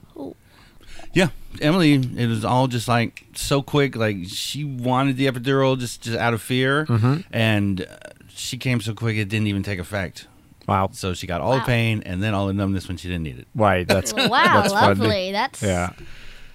Yeah, 1.13 1.29
Emily, 1.61 1.95
it 1.95 2.27
was 2.27 2.45
all 2.45 2.67
just 2.67 2.89
like 2.89 3.25
so 3.35 3.63
quick. 3.63 3.95
Like 3.95 4.17
she 4.27 4.65
wanted 4.65 5.17
the 5.17 5.27
epidural 5.27 5.79
just, 5.79 6.03
just 6.03 6.19
out 6.19 6.35
of 6.35 6.43
fear, 6.43 6.87
Mm-hmm. 6.87 7.21
and 7.33 7.83
uh, 7.83 7.87
she 8.29 8.59
came 8.59 8.81
so 8.81 8.95
quick 8.95 9.17
it 9.17 9.27
didn't 9.29 9.47
even 9.47 9.63
take 9.63 9.79
effect. 9.79 10.27
Wow. 10.67 10.91
So 10.93 11.15
she 11.15 11.27
got 11.29 11.41
all 11.41 11.55
the 11.57 11.61
pain 11.63 12.03
and 12.07 12.23
then 12.23 12.35
all 12.35 12.47
the 12.49 12.53
numbness 12.55 12.89
when 12.89 12.97
she 12.97 13.07
didn't 13.09 13.23
need 13.25 13.39
it. 13.39 13.47
Right, 13.55 13.87
that's 13.87 14.13
wow, 14.15 14.29
that's 14.29 14.73
funny. 14.73 14.87
lovely. 15.01 15.33
That's 15.33 15.63
Yeah. 15.63 15.91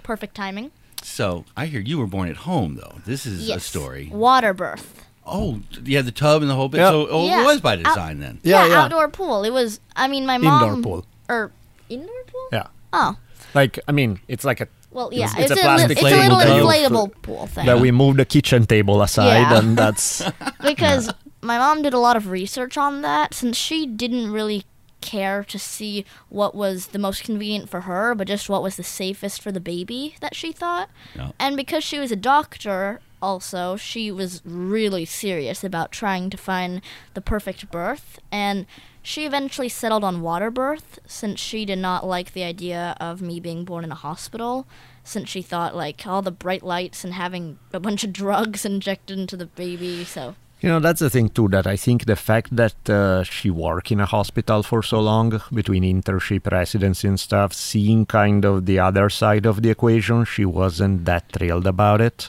perfect 0.02 0.34
timing. 0.34 0.72
So 1.02 1.44
I 1.56 1.66
hear 1.66 1.80
you 1.80 1.96
were 1.98 2.06
born 2.08 2.28
at 2.28 2.38
home 2.38 2.74
though. 2.74 2.96
This 3.06 3.24
is 3.24 3.48
yes. 3.48 3.58
a 3.58 3.60
story. 3.60 4.10
Water 4.12 4.52
birth. 4.52 5.06
Oh, 5.24 5.60
you 5.84 5.96
had 5.96 6.06
the 6.06 6.12
tub 6.12 6.42
and 6.42 6.50
the 6.50 6.54
whole 6.56 6.68
bit. 6.68 6.78
Yeah. 6.78 6.90
So 6.90 7.06
oh, 7.08 7.24
Yeah. 7.26 7.42
it 7.42 7.46
was 7.46 7.60
by 7.60 7.74
Out- 7.74 7.84
design 7.84 8.18
then. 8.20 8.40
Yeah, 8.42 8.66
yeah. 8.66 8.82
outdoor 8.82 9.08
pool. 9.08 9.44
It 9.44 9.50
was. 9.52 9.78
I 9.94 10.08
mean, 10.08 10.26
my 10.26 10.38
mom. 10.38 10.62
Indoor 10.64 10.82
pool. 10.82 11.06
Or 11.30 11.52
indoor 11.88 12.22
pool. 12.26 12.48
Yeah. 12.52 12.66
Oh, 12.92 13.16
Like 13.54 13.78
I 13.88 13.92
mean, 13.92 14.18
it's 14.28 14.44
like 14.44 14.60
a 14.60 14.68
well, 14.90 15.10
yeah. 15.12 15.26
It's- 15.38 15.42
it's 15.42 15.50
a 15.52 15.54
li- 15.54 15.60
plastic 15.62 15.90
it's 15.92 16.00
a 16.02 16.04
little 16.04 16.20
table 16.22 16.36
that 16.38 16.56
you- 16.56 16.64
inflatable 16.64 17.22
pool 17.22 17.46
thing. 17.46 17.66
that 17.66 17.78
we 17.80 17.90
moved 17.92 18.18
the 18.18 18.24
kitchen 18.24 18.66
table 18.66 19.00
aside 19.02 19.42
Yeah. 19.50 19.58
and 19.58 19.76
that's 19.76 20.22
because 20.62 21.10
my 21.40 21.56
mom 21.58 21.82
did 21.82 21.94
a 21.94 21.98
lot 21.98 22.16
of 22.16 22.28
research 22.28 22.76
on 22.76 23.02
that 23.02 23.32
since 23.34 23.56
she 23.56 23.86
didn't 23.86 24.30
really 24.32 24.64
care 25.00 25.42
to 25.44 25.58
see 25.58 26.04
what 26.28 26.54
was 26.54 26.88
the 26.88 26.98
most 26.98 27.22
convenient 27.24 27.70
for 27.70 27.82
her, 27.82 28.14
but 28.14 28.26
just 28.28 28.50
what 28.50 28.62
was 28.62 28.76
the 28.76 28.82
safest 28.82 29.40
for 29.40 29.50
the 29.50 29.60
baby 29.60 30.14
that 30.20 30.34
she 30.36 30.52
thought. 30.52 30.90
Yeah. 31.16 31.30
And 31.38 31.56
because 31.56 31.82
she 31.82 31.98
was 31.98 32.12
a 32.12 32.16
doctor, 32.16 33.00
also, 33.22 33.76
she 33.76 34.10
was 34.10 34.42
really 34.44 35.06
serious 35.06 35.64
about 35.64 35.90
trying 35.92 36.28
to 36.30 36.36
find 36.36 36.82
the 37.14 37.22
perfect 37.22 37.70
birth. 37.70 38.18
And 38.30 38.66
she 39.02 39.24
eventually 39.24 39.68
settled 39.68 40.04
on 40.04 40.20
water 40.20 40.50
birth 40.50 40.98
since 41.06 41.40
she 41.40 41.64
did 41.64 41.78
not 41.78 42.06
like 42.06 42.32
the 42.32 42.42
idea 42.44 42.96
of 43.00 43.22
me 43.22 43.40
being 43.40 43.64
born 43.64 43.84
in 43.84 43.92
a 43.92 43.96
hospital. 43.96 44.66
Since 45.02 45.30
she 45.30 45.42
thought, 45.42 45.74
like, 45.74 46.06
all 46.06 46.22
the 46.22 46.30
bright 46.30 46.62
lights 46.62 47.04
and 47.04 47.14
having 47.14 47.58
a 47.72 47.80
bunch 47.80 48.04
of 48.04 48.12
drugs 48.12 48.64
injected 48.72 49.18
into 49.18 49.36
the 49.36 49.46
baby. 49.46 50.04
So, 50.04 50.34
You 50.60 50.68
know, 50.68 50.78
that's 50.80 51.00
the 51.00 51.08
thing 51.08 51.30
too. 51.30 51.48
That 51.48 51.66
I 51.66 51.76
think 51.76 52.04
the 52.04 52.16
fact 52.16 52.54
that 52.54 52.88
uh, 52.88 53.22
she 53.24 53.50
worked 53.50 53.90
in 53.90 54.00
a 54.00 54.06
hospital 54.06 54.62
for 54.62 54.82
so 54.82 55.00
long, 55.00 55.40
between 55.52 55.82
internship, 55.82 56.50
residency, 56.52 57.08
and 57.08 57.18
stuff, 57.18 57.54
seeing 57.54 58.04
kind 58.04 58.44
of 58.44 58.66
the 58.66 58.78
other 58.78 59.08
side 59.08 59.46
of 59.46 59.62
the 59.62 59.70
equation, 59.70 60.26
she 60.26 60.44
wasn't 60.44 61.06
that 61.06 61.32
thrilled 61.32 61.66
about 61.66 62.02
it. 62.02 62.28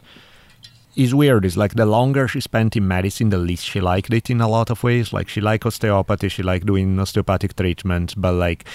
Is 0.95 1.15
weird. 1.15 1.45
It's 1.45 1.55
like 1.55 1.75
the 1.75 1.85
longer 1.85 2.27
she 2.27 2.41
spent 2.41 2.75
in 2.75 2.85
medicine, 2.87 3.29
the 3.29 3.37
least 3.37 3.63
she 3.65 3.79
liked 3.79 4.13
it 4.13 4.29
in 4.29 4.41
a 4.41 4.47
lot 4.47 4.69
of 4.69 4.83
ways. 4.83 5.13
Like 5.13 5.29
she 5.29 5.39
liked 5.39 5.65
osteopathy, 5.65 6.27
she 6.27 6.43
liked 6.43 6.65
doing 6.65 6.99
osteopathic 6.99 7.55
treatment, 7.55 8.13
but 8.17 8.33
like 8.33 8.65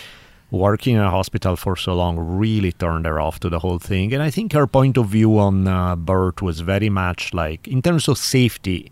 working 0.51 0.95
in 0.97 1.03
a 1.03 1.11
hospital 1.11 1.57
for 1.57 1.77
so 1.77 1.93
long 1.95 2.17
really 2.19 2.73
turned 2.73 3.05
her 3.05 3.21
off 3.21 3.39
to 3.41 3.51
the 3.51 3.59
whole 3.59 3.79
thing. 3.79 4.15
And 4.15 4.23
I 4.23 4.31
think 4.31 4.55
her 4.55 4.67
point 4.67 4.97
of 4.97 5.09
view 5.09 5.39
on 5.39 5.69
uh, 5.69 5.95
birth 5.97 6.41
was 6.41 6.61
very 6.61 6.89
much 6.89 7.35
like, 7.35 7.69
in 7.69 7.83
terms 7.83 8.09
of 8.09 8.17
safety, 8.17 8.91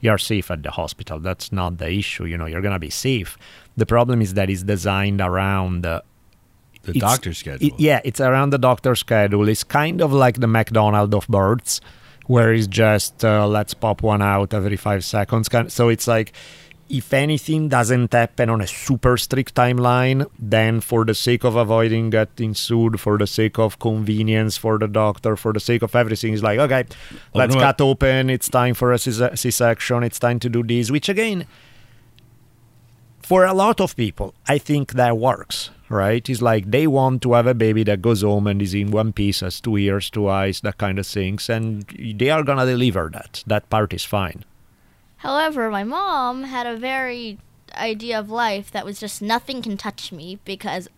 you're 0.00 0.16
safe 0.18 0.50
at 0.50 0.62
the 0.62 0.70
hospital. 0.70 1.18
That's 1.18 1.52
not 1.52 1.76
the 1.76 1.90
issue. 1.92 2.24
You 2.24 2.38
know, 2.38 2.46
you're 2.46 2.62
gonna 2.62 2.78
be 2.78 2.90
safe. 2.90 3.36
The 3.76 3.84
problem 3.86 4.22
is 4.22 4.32
that 4.34 4.48
it's 4.48 4.62
designed 4.62 5.20
around. 5.20 5.84
Uh, 5.84 6.00
The 6.84 6.94
doctor's 6.94 7.38
schedule. 7.38 7.66
it- 7.68 7.74
yeah, 7.78 8.00
it's 8.02 8.20
around 8.20 8.50
the 8.50 8.58
doctor's 8.58 9.00
schedule. 9.00 9.46
It's 9.48 9.62
kind 9.62 10.00
of 10.00 10.10
like 10.12 10.40
the 10.40 10.48
McDonald 10.48 11.14
of 11.14 11.28
birds, 11.28 11.80
where 12.26 12.52
it's 12.52 12.66
just 12.66 13.24
uh, 13.24 13.46
let's 13.46 13.74
pop 13.74 14.02
one 14.02 14.22
out 14.22 14.54
every 14.54 14.76
five 14.76 15.04
seconds. 15.04 15.48
So 15.68 15.88
it's 15.88 16.06
like 16.06 16.32
if 16.88 17.12
anything 17.14 17.68
doesn't 17.68 18.12
happen 18.12 18.50
on 18.50 18.60
a 18.60 18.66
super 18.66 19.16
strict 19.16 19.54
timeline, 19.54 20.26
then 20.38 20.80
for 20.80 21.06
the 21.06 21.14
sake 21.14 21.42
of 21.42 21.56
avoiding 21.56 22.10
getting 22.10 22.54
sued, 22.54 23.00
for 23.00 23.16
the 23.16 23.26
sake 23.26 23.58
of 23.58 23.78
convenience 23.78 24.58
for 24.58 24.78
the 24.78 24.86
doctor, 24.86 25.34
for 25.36 25.54
the 25.54 25.60
sake 25.60 25.82
of 25.82 25.96
everything, 25.96 26.34
it's 26.34 26.42
like 26.42 26.58
okay, 26.58 26.84
let's 27.34 27.54
cut 27.54 27.80
open. 27.80 28.28
It's 28.28 28.48
time 28.48 28.74
for 28.74 28.92
a 28.92 28.98
C- 28.98 29.36
C-section. 29.36 30.02
It's 30.02 30.18
time 30.18 30.38
to 30.40 30.48
do 30.50 30.62
this. 30.62 30.90
Which 30.90 31.08
again, 31.08 31.46
for 33.22 33.44
a 33.44 33.54
lot 33.54 33.80
of 33.80 33.96
people, 33.96 34.34
I 34.48 34.58
think 34.58 34.92
that 34.92 35.16
works, 35.16 35.70
right? 35.88 36.28
It's 36.28 36.42
like 36.42 36.70
they 36.70 36.86
want 36.86 37.22
to 37.22 37.32
have 37.34 37.46
a 37.46 37.54
baby 37.54 37.84
that 37.84 38.02
goes 38.02 38.22
home 38.22 38.46
and 38.46 38.60
is 38.60 38.74
in 38.74 38.90
one 38.90 39.12
piece, 39.12 39.40
has 39.40 39.60
two 39.60 39.76
ears, 39.76 40.10
two 40.10 40.28
eyes, 40.28 40.60
that 40.60 40.78
kind 40.78 40.98
of 40.98 41.06
things, 41.06 41.48
and 41.48 41.84
they 42.18 42.30
are 42.30 42.42
gonna 42.42 42.66
deliver 42.66 43.10
that. 43.12 43.42
That 43.46 43.70
part 43.70 43.92
is 43.92 44.04
fine. 44.04 44.44
However, 45.18 45.70
my 45.70 45.84
mom 45.84 46.44
had 46.44 46.66
a 46.66 46.76
very 46.76 47.38
idea 47.74 48.18
of 48.18 48.28
life 48.28 48.70
that 48.72 48.84
was 48.84 49.00
just 49.00 49.22
nothing 49.22 49.62
can 49.62 49.76
touch 49.76 50.12
me 50.12 50.38
because 50.44 50.88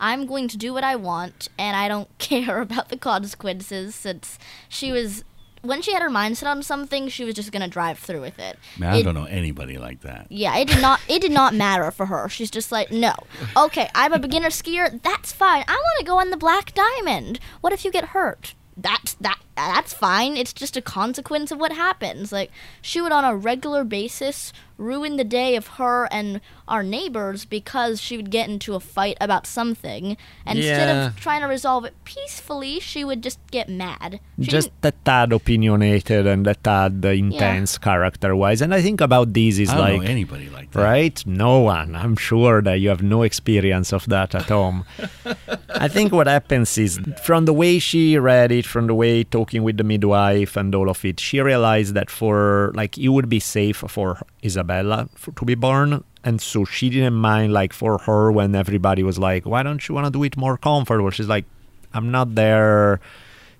I'm 0.00 0.26
going 0.26 0.48
to 0.48 0.56
do 0.56 0.72
what 0.72 0.84
I 0.84 0.96
want 0.96 1.48
and 1.58 1.76
I 1.76 1.88
don't 1.88 2.08
care 2.18 2.60
about 2.60 2.88
the 2.88 2.96
consequences 2.96 3.94
since 3.94 4.38
she 4.68 4.92
was 4.92 5.24
when 5.62 5.80
she 5.80 5.92
had 5.92 6.02
her 6.02 6.10
mindset 6.10 6.46
on 6.46 6.62
something, 6.62 7.08
she 7.08 7.24
was 7.24 7.34
just 7.34 7.52
going 7.52 7.62
to 7.62 7.68
drive 7.68 7.98
through 7.98 8.20
with 8.20 8.38
it. 8.38 8.58
Man, 8.78 8.92
I 8.92 9.02
don't 9.02 9.14
know 9.14 9.24
anybody 9.24 9.78
like 9.78 10.00
that. 10.00 10.26
Yeah, 10.28 10.56
it 10.56 10.68
did 10.68 10.82
not 10.82 11.00
it 11.08 11.20
did 11.20 11.32
not 11.32 11.54
matter 11.54 11.90
for 11.90 12.06
her. 12.06 12.28
She's 12.28 12.50
just 12.50 12.70
like, 12.72 12.90
"No. 12.90 13.14
Okay, 13.56 13.88
I'm 13.94 14.12
a 14.12 14.18
beginner 14.18 14.48
skier. 14.50 15.00
That's 15.02 15.32
fine. 15.32 15.64
I 15.68 15.74
want 15.74 15.98
to 16.00 16.04
go 16.04 16.18
on 16.18 16.30
the 16.30 16.36
Black 16.36 16.74
Diamond. 16.74 17.40
What 17.60 17.72
if 17.72 17.84
you 17.84 17.90
get 17.90 18.06
hurt?" 18.06 18.54
That's 18.76 19.14
that 19.14 19.38
that's 19.56 19.92
fine. 19.92 20.36
It's 20.36 20.52
just 20.52 20.76
a 20.76 20.82
consequence 20.82 21.50
of 21.50 21.58
what 21.60 21.72
happens. 21.72 22.32
Like 22.32 22.50
she 22.80 23.00
would 23.00 23.12
on 23.12 23.24
a 23.24 23.36
regular 23.36 23.84
basis 23.84 24.52
ruin 24.78 25.16
the 25.16 25.22
day 25.24 25.54
of 25.54 25.66
her 25.78 26.08
and 26.10 26.40
our 26.66 26.82
neighbors 26.82 27.44
because 27.44 28.00
she 28.00 28.16
would 28.16 28.30
get 28.30 28.48
into 28.48 28.74
a 28.74 28.80
fight 28.80 29.16
about 29.20 29.46
something 29.46 30.16
and 30.44 30.58
instead 30.58 30.88
of 31.06 31.14
trying 31.20 31.40
to 31.40 31.46
resolve 31.46 31.84
it 31.84 31.94
peacefully, 32.04 32.80
she 32.80 33.04
would 33.04 33.22
just 33.22 33.38
get 33.52 33.68
mad. 33.68 34.18
She 34.40 34.46
Just 34.50 34.70
didn't- 34.80 34.94
a 34.94 35.04
tad 35.04 35.32
opinionated 35.32 36.26
and 36.26 36.44
a 36.48 36.54
tad 36.54 37.04
intense 37.04 37.78
character-wise, 37.78 38.60
and 38.60 38.74
I 38.74 38.80
think 38.82 39.00
about 39.00 39.32
this 39.34 39.58
is 39.58 39.68
I 39.70 39.76
don't 39.76 39.84
like 39.90 40.00
know 40.02 40.06
anybody 40.08 40.48
like 40.48 40.72
that. 40.72 40.82
right? 40.82 41.26
No 41.26 41.60
one. 41.60 41.94
I'm 41.94 42.16
sure 42.16 42.60
that 42.62 42.80
you 42.80 42.88
have 42.88 43.02
no 43.02 43.22
experience 43.22 43.92
of 43.92 44.06
that 44.08 44.34
at 44.34 44.48
home. 44.48 44.84
I 45.74 45.86
think 45.88 46.12
what 46.12 46.26
happens 46.26 46.76
is 46.78 46.98
from 47.24 47.44
the 47.44 47.52
way 47.52 47.78
she 47.78 48.18
read 48.18 48.50
it, 48.50 48.66
from 48.66 48.86
the 48.88 48.94
way 48.94 49.22
talking 49.42 49.62
with 49.64 49.76
the 49.76 49.84
midwife 49.84 50.56
and 50.56 50.74
all 50.74 50.88
of 50.88 51.04
it, 51.04 51.18
she 51.18 51.40
realized 51.40 51.94
that 51.94 52.08
for 52.10 52.72
like 52.74 52.96
it 52.96 53.08
would 53.08 53.28
be 53.28 53.40
safe 53.40 53.78
for 53.94 54.08
Isabella 54.44 55.08
for, 55.14 55.32
to 55.32 55.44
be 55.44 55.56
born. 55.56 56.04
And 56.24 56.40
so 56.40 56.64
she 56.64 56.88
didn't 56.88 57.14
mind 57.14 57.52
like 57.52 57.72
for 57.72 57.98
her 58.06 58.30
when 58.30 58.54
everybody 58.54 59.02
was 59.02 59.18
like, 59.18 59.44
why 59.44 59.62
don't 59.64 59.82
you 59.88 59.94
want 59.96 60.06
to 60.06 60.12
do 60.12 60.22
it 60.22 60.36
more 60.36 60.56
comfortable? 60.56 61.10
She's 61.10 61.32
like, 61.36 61.44
I'm 61.92 62.10
not 62.12 62.36
there. 62.36 63.00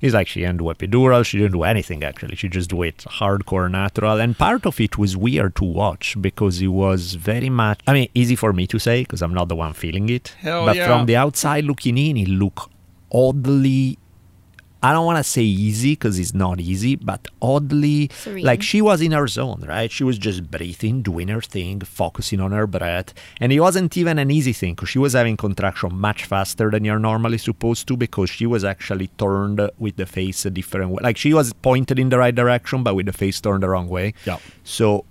He's 0.03 0.15
like, 0.15 0.29
she 0.33 0.41
didn't 0.41 0.59
do 0.59 0.65
epidural. 0.65 1.25
She 1.25 1.39
didn't 1.39 1.57
do 1.59 1.65
anything, 1.65 2.03
actually. 2.03 2.37
She 2.37 2.49
just 2.49 2.71
do 2.71 2.83
it 2.83 2.99
hardcore 3.19 3.71
natural. 3.71 4.21
And 4.21 4.37
part 4.37 4.67
of 4.67 4.81
it 4.81 4.99
was 4.99 5.17
weird 5.17 5.55
to 5.57 5.65
watch 5.65 6.17
because 6.21 6.61
it 6.61 6.73
was 6.85 7.15
very 7.15 7.51
much, 7.51 7.81
I 7.87 7.93
mean, 7.93 8.09
easy 8.15 8.37
for 8.37 8.53
me 8.53 8.67
to 8.69 8.79
say 8.79 9.03
because 9.03 9.23
I'm 9.23 9.35
not 9.35 9.49
the 9.49 9.57
one 9.57 9.75
feeling 9.75 10.09
it. 10.09 10.35
Hell 10.41 10.67
but 10.67 10.77
yeah. 10.77 10.87
from 10.89 11.07
the 11.07 11.17
outside 11.17 11.65
looking 11.65 11.99
in, 11.99 12.17
it 12.17 12.29
looked 12.29 12.69
oddly, 13.13 13.99
I 14.83 14.93
don't 14.93 15.07
want 15.07 15.19
to 15.19 15.25
say 15.25 15.43
easy 15.43 15.93
because 15.93 16.19
it's 16.19 16.35
not 16.35 16.61
easy, 16.61 16.97
but 16.97 17.29
oddly, 17.41 18.11
Serene. 18.13 18.45
like 18.45 18.63
she 18.63 18.83
was 18.83 19.01
in 19.01 19.13
her 19.13 19.29
zone, 19.29 19.65
right? 19.69 19.91
She 19.91 20.03
was 20.03 20.19
just 20.19 20.51
breathing, 20.51 21.03
doing 21.03 21.29
her 21.29 21.41
thing, 21.41 21.81
focusing 21.81 22.41
on 22.41 22.51
her 22.51 22.67
breath. 22.67 23.15
And 23.41 23.53
it 23.53 23.61
wasn't 23.61 23.97
even 23.97 24.19
an 24.19 24.31
easy 24.31 24.53
thing 24.53 24.75
because 24.75 24.89
she 24.89 24.99
was 24.99 25.13
having 25.13 25.37
contraction 25.37 25.95
much 25.95 26.25
faster 26.25 26.71
than 26.71 26.85
you're 26.85 26.99
normally 26.99 27.39
supposed 27.39 27.87
to 27.89 27.97
because 27.97 28.29
she 28.29 28.45
was 28.45 28.65
actually 28.65 29.07
turned 29.19 29.61
with 29.79 29.97
the 29.97 30.07
face 30.07 30.45
a 30.47 30.51
different 30.51 30.91
way. 30.91 31.01
Like 31.01 31.17
she 31.17 31.33
was 31.33 31.53
pointed 31.53 32.01
in 32.01 32.09
the 32.09 32.19
right 32.19 32.35
direction, 32.35 32.83
but 32.83 32.97
with 32.97 33.07
the 33.07 33.13
face 33.13 33.41
turned 33.41 33.63
the 33.63 33.69
wrong 33.69 33.89
way. 33.89 34.15
Yeah. 34.25 34.39
So 34.65 35.05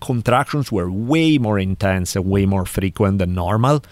contractions 0.00 0.70
were 0.70 0.90
way 0.90 1.38
more 1.38 1.58
intense 1.58 2.14
and 2.14 2.26
way 2.26 2.46
more 2.46 2.66
frequent 2.66 3.18
than 3.18 3.34
normal. 3.34 3.82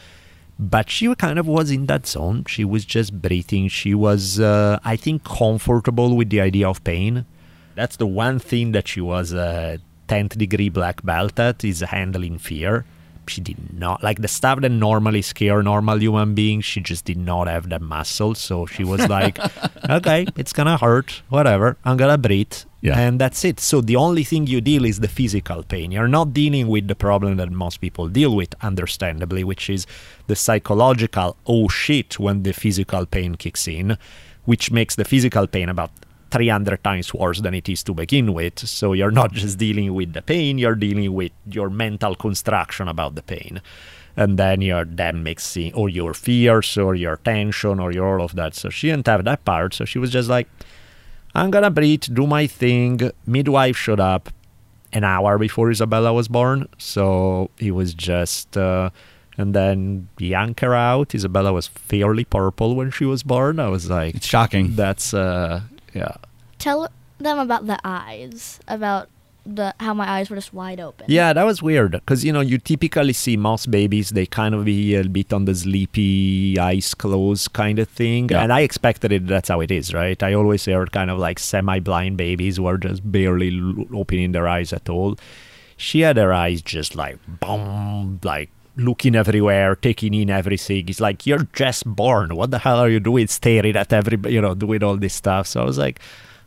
But 0.59 0.89
she 0.89 1.15
kind 1.17 1.39
of 1.39 1.47
was 1.47 1.71
in 1.71 1.87
that 1.87 2.07
zone. 2.07 2.45
She 2.49 2.65
was 2.65 2.85
just 2.85 3.21
breathing. 3.21 3.69
She 3.69 3.95
was, 3.95 4.41
uh, 4.41 4.79
I 4.85 4.97
think, 4.97 5.23
comfortable 5.25 6.17
with 6.17 6.31
the 6.31 6.41
idea 6.41 6.69
of 6.69 6.83
pain. 6.83 7.27
That's 7.75 7.97
the 7.97 8.07
one 8.07 8.39
thing 8.39 8.73
that 8.73 8.89
she 8.89 9.03
was 9.03 9.33
a 9.35 9.79
10th 10.09 10.39
degree 10.39 10.71
black 10.71 11.05
belt 11.05 11.39
at 11.39 11.63
is 11.63 11.81
handling 11.81 12.39
fear. 12.39 12.87
She 13.29 13.41
did 13.41 13.79
not 13.79 14.03
like 14.05 14.23
the 14.23 14.29
stuff 14.29 14.61
that 14.61 14.71
normally 14.71 15.21
scare 15.21 15.63
normal 15.63 16.01
human 16.01 16.35
beings. 16.35 16.65
She 16.65 16.81
just 16.81 17.05
did 17.05 17.19
not 17.19 17.49
have 17.49 17.69
that 17.71 17.83
muscle. 17.83 18.35
So 18.35 18.67
she 18.67 18.85
was 18.85 19.09
like, 19.09 19.39
okay, 19.91 20.27
it's 20.37 20.53
gonna 20.53 20.77
hurt, 20.77 21.23
whatever. 21.29 21.77
I'm 21.85 21.97
gonna 21.97 22.19
breathe. 22.19 22.55
Yeah. 22.87 23.01
And 23.01 23.21
that's 23.21 23.45
it. 23.45 23.59
So 23.59 23.81
the 23.81 23.97
only 23.97 24.23
thing 24.23 24.47
you 24.47 24.61
deal 24.61 24.85
is 24.85 25.01
the 25.01 25.09
physical 25.09 25.65
pain. 25.65 25.91
You're 25.91 26.07
not 26.07 26.33
dealing 26.33 26.69
with 26.69 26.87
the 26.87 26.95
problem 26.95 27.37
that 27.39 27.51
most 27.51 27.81
people 27.81 28.07
deal 28.09 28.37
with, 28.37 28.55
understandably, 28.63 29.43
which 29.43 29.69
is 29.69 29.89
the 30.29 30.37
psychological 30.37 31.37
oh 31.47 31.67
shit 31.67 32.21
when 32.21 32.45
the 32.45 32.53
physical 32.53 33.05
pain 33.05 33.35
kicks 33.35 33.67
in, 33.67 33.99
which 34.45 34.71
makes 34.71 34.95
the 34.95 35.05
physical 35.05 35.49
pain 35.49 35.69
about 35.69 35.91
300 36.31 36.85
times 36.85 37.13
worse 37.13 37.41
than 37.41 37.55
it 37.55 37.69
is 37.69 37.83
to 37.83 37.93
begin 37.93 38.33
with. 38.33 38.61
So 38.61 38.93
you're 38.93 39.11
not 39.11 39.33
just 39.33 39.59
dealing 39.59 39.93
with 39.93 40.13
the 40.13 40.23
pain, 40.23 40.57
you're 40.57 40.77
dealing 40.77 41.13
with 41.13 41.33
your 41.51 41.71
mental 41.71 42.15
construction 42.15 42.87
about 42.87 43.17
the 43.17 43.23
pain. 43.23 43.61
And 44.17 44.39
then 44.39 44.61
you're 44.61 44.85
then 44.85 45.25
mixing 45.25 45.75
or 45.75 45.89
your 45.89 46.15
fears 46.15 46.79
or 46.79 46.95
your 46.95 47.17
tension 47.17 47.81
or 47.81 47.91
your 47.91 48.21
all 48.21 48.25
of 48.25 48.37
that. 48.37 48.55
So 48.55 48.71
she 48.71 48.91
didn't 48.91 49.09
have 49.09 49.25
that 49.25 49.45
part. 49.45 49.75
So 49.75 49.85
she 49.85 49.99
was 49.99 50.11
just 50.11 50.29
like, 50.29 50.49
I'm 51.37 51.51
gonna 51.51 51.71
breathe, 51.71 52.05
do 52.13 52.27
my 52.27 52.47
thing. 52.47 53.11
Midwife 53.27 53.77
showed 53.77 54.01
up 54.01 54.31
an 54.93 55.05
hour 55.05 55.37
before 55.39 55.71
Isabella 55.71 56.13
was 56.13 56.29
born, 56.29 56.67
so 56.79 57.51
it 57.59 57.73
was 57.73 57.93
just. 57.95 58.57
Uh, 58.57 58.91
and 59.39 59.53
then 59.55 60.09
yank 60.19 60.61
her 60.61 60.75
out. 60.75 61.15
Isabella 61.15 61.53
was 61.53 61.67
fairly 61.67 62.25
purple 62.25 62.75
when 62.75 62.91
she 62.91 63.05
was 63.05 63.23
born. 63.23 63.61
I 63.61 63.69
was 63.69 63.91
like, 63.91 64.15
It's 64.15 64.27
shocking. 64.27 64.75
that's 64.77 65.13
uh, 65.13 65.61
yeah. 65.93 66.15
Tell 66.59 66.89
them 67.19 67.39
about 67.39 67.67
the 67.67 67.79
eyes, 67.85 68.59
about 68.67 69.09
the 69.47 69.75
how 69.81 69.95
my 69.95 70.09
eyes 70.11 70.29
were 70.29 70.37
just 70.37 70.53
wide 70.53 70.81
open. 70.81 71.07
Yeah, 71.09 71.33
that 71.33 71.45
was 71.45 71.63
weird 71.63 71.93
because 71.93 72.25
you 72.25 72.33
know 72.33 72.41
you 72.41 72.59
typically 72.59 73.13
see 73.13 73.37
most 73.37 73.71
babies 73.71 74.11
they 74.11 74.27
kind 74.27 74.55
of 74.55 74.65
be 74.65 74.95
a 74.97 75.05
bit 75.05 75.33
on 75.33 75.45
the 75.45 75.55
sleepy, 75.55 76.59
eyes 76.59 76.95
closed 76.95 77.53
kind 77.53 77.79
of 77.79 77.89
thing, 77.89 78.29
Yeah. 78.31 78.43
and 78.43 78.53
I 78.53 78.61
expected 78.61 79.13
it. 79.13 79.27
That's 79.27 79.49
how 79.49 79.61
it 79.61 79.71
is, 79.71 79.95
right? 79.95 80.21
I 80.23 80.35
always 80.35 80.65
heard 80.67 80.93
kind 80.93 81.11
of 81.11 81.19
like 81.19 81.39
semi-blind 81.39 82.17
babies 82.17 82.57
who 82.57 82.67
are 82.67 82.79
just 82.79 83.01
barely 83.11 83.57
l- 83.59 83.85
opening 83.95 84.33
their 84.33 84.49
eyes 84.49 84.73
at 84.73 84.89
all. 84.89 85.17
She 85.77 86.01
had 86.01 86.17
her 86.17 86.33
eyes 86.33 86.63
just 86.63 86.97
like 86.97 87.19
boom, 87.41 88.21
like 88.25 88.51
looking 88.77 89.15
everywhere, 89.15 89.75
taking 89.77 90.13
in 90.15 90.29
everything. 90.31 90.89
It's 90.89 91.01
like 91.01 91.27
you're 91.27 91.47
just 91.53 91.85
born. 91.87 92.35
What 92.37 92.51
the 92.51 92.59
hell 92.59 92.79
are 92.79 92.89
you 92.89 93.01
doing? 93.01 93.27
Staring 93.27 93.77
at 93.77 93.93
every, 93.93 94.19
you 94.33 94.41
know, 94.41 94.55
doing 94.55 94.83
all 94.83 94.97
this 94.97 95.15
stuff. 95.15 95.47
So 95.47 95.63
I 95.63 95.65
was 95.65 95.79
like, 95.79 96.01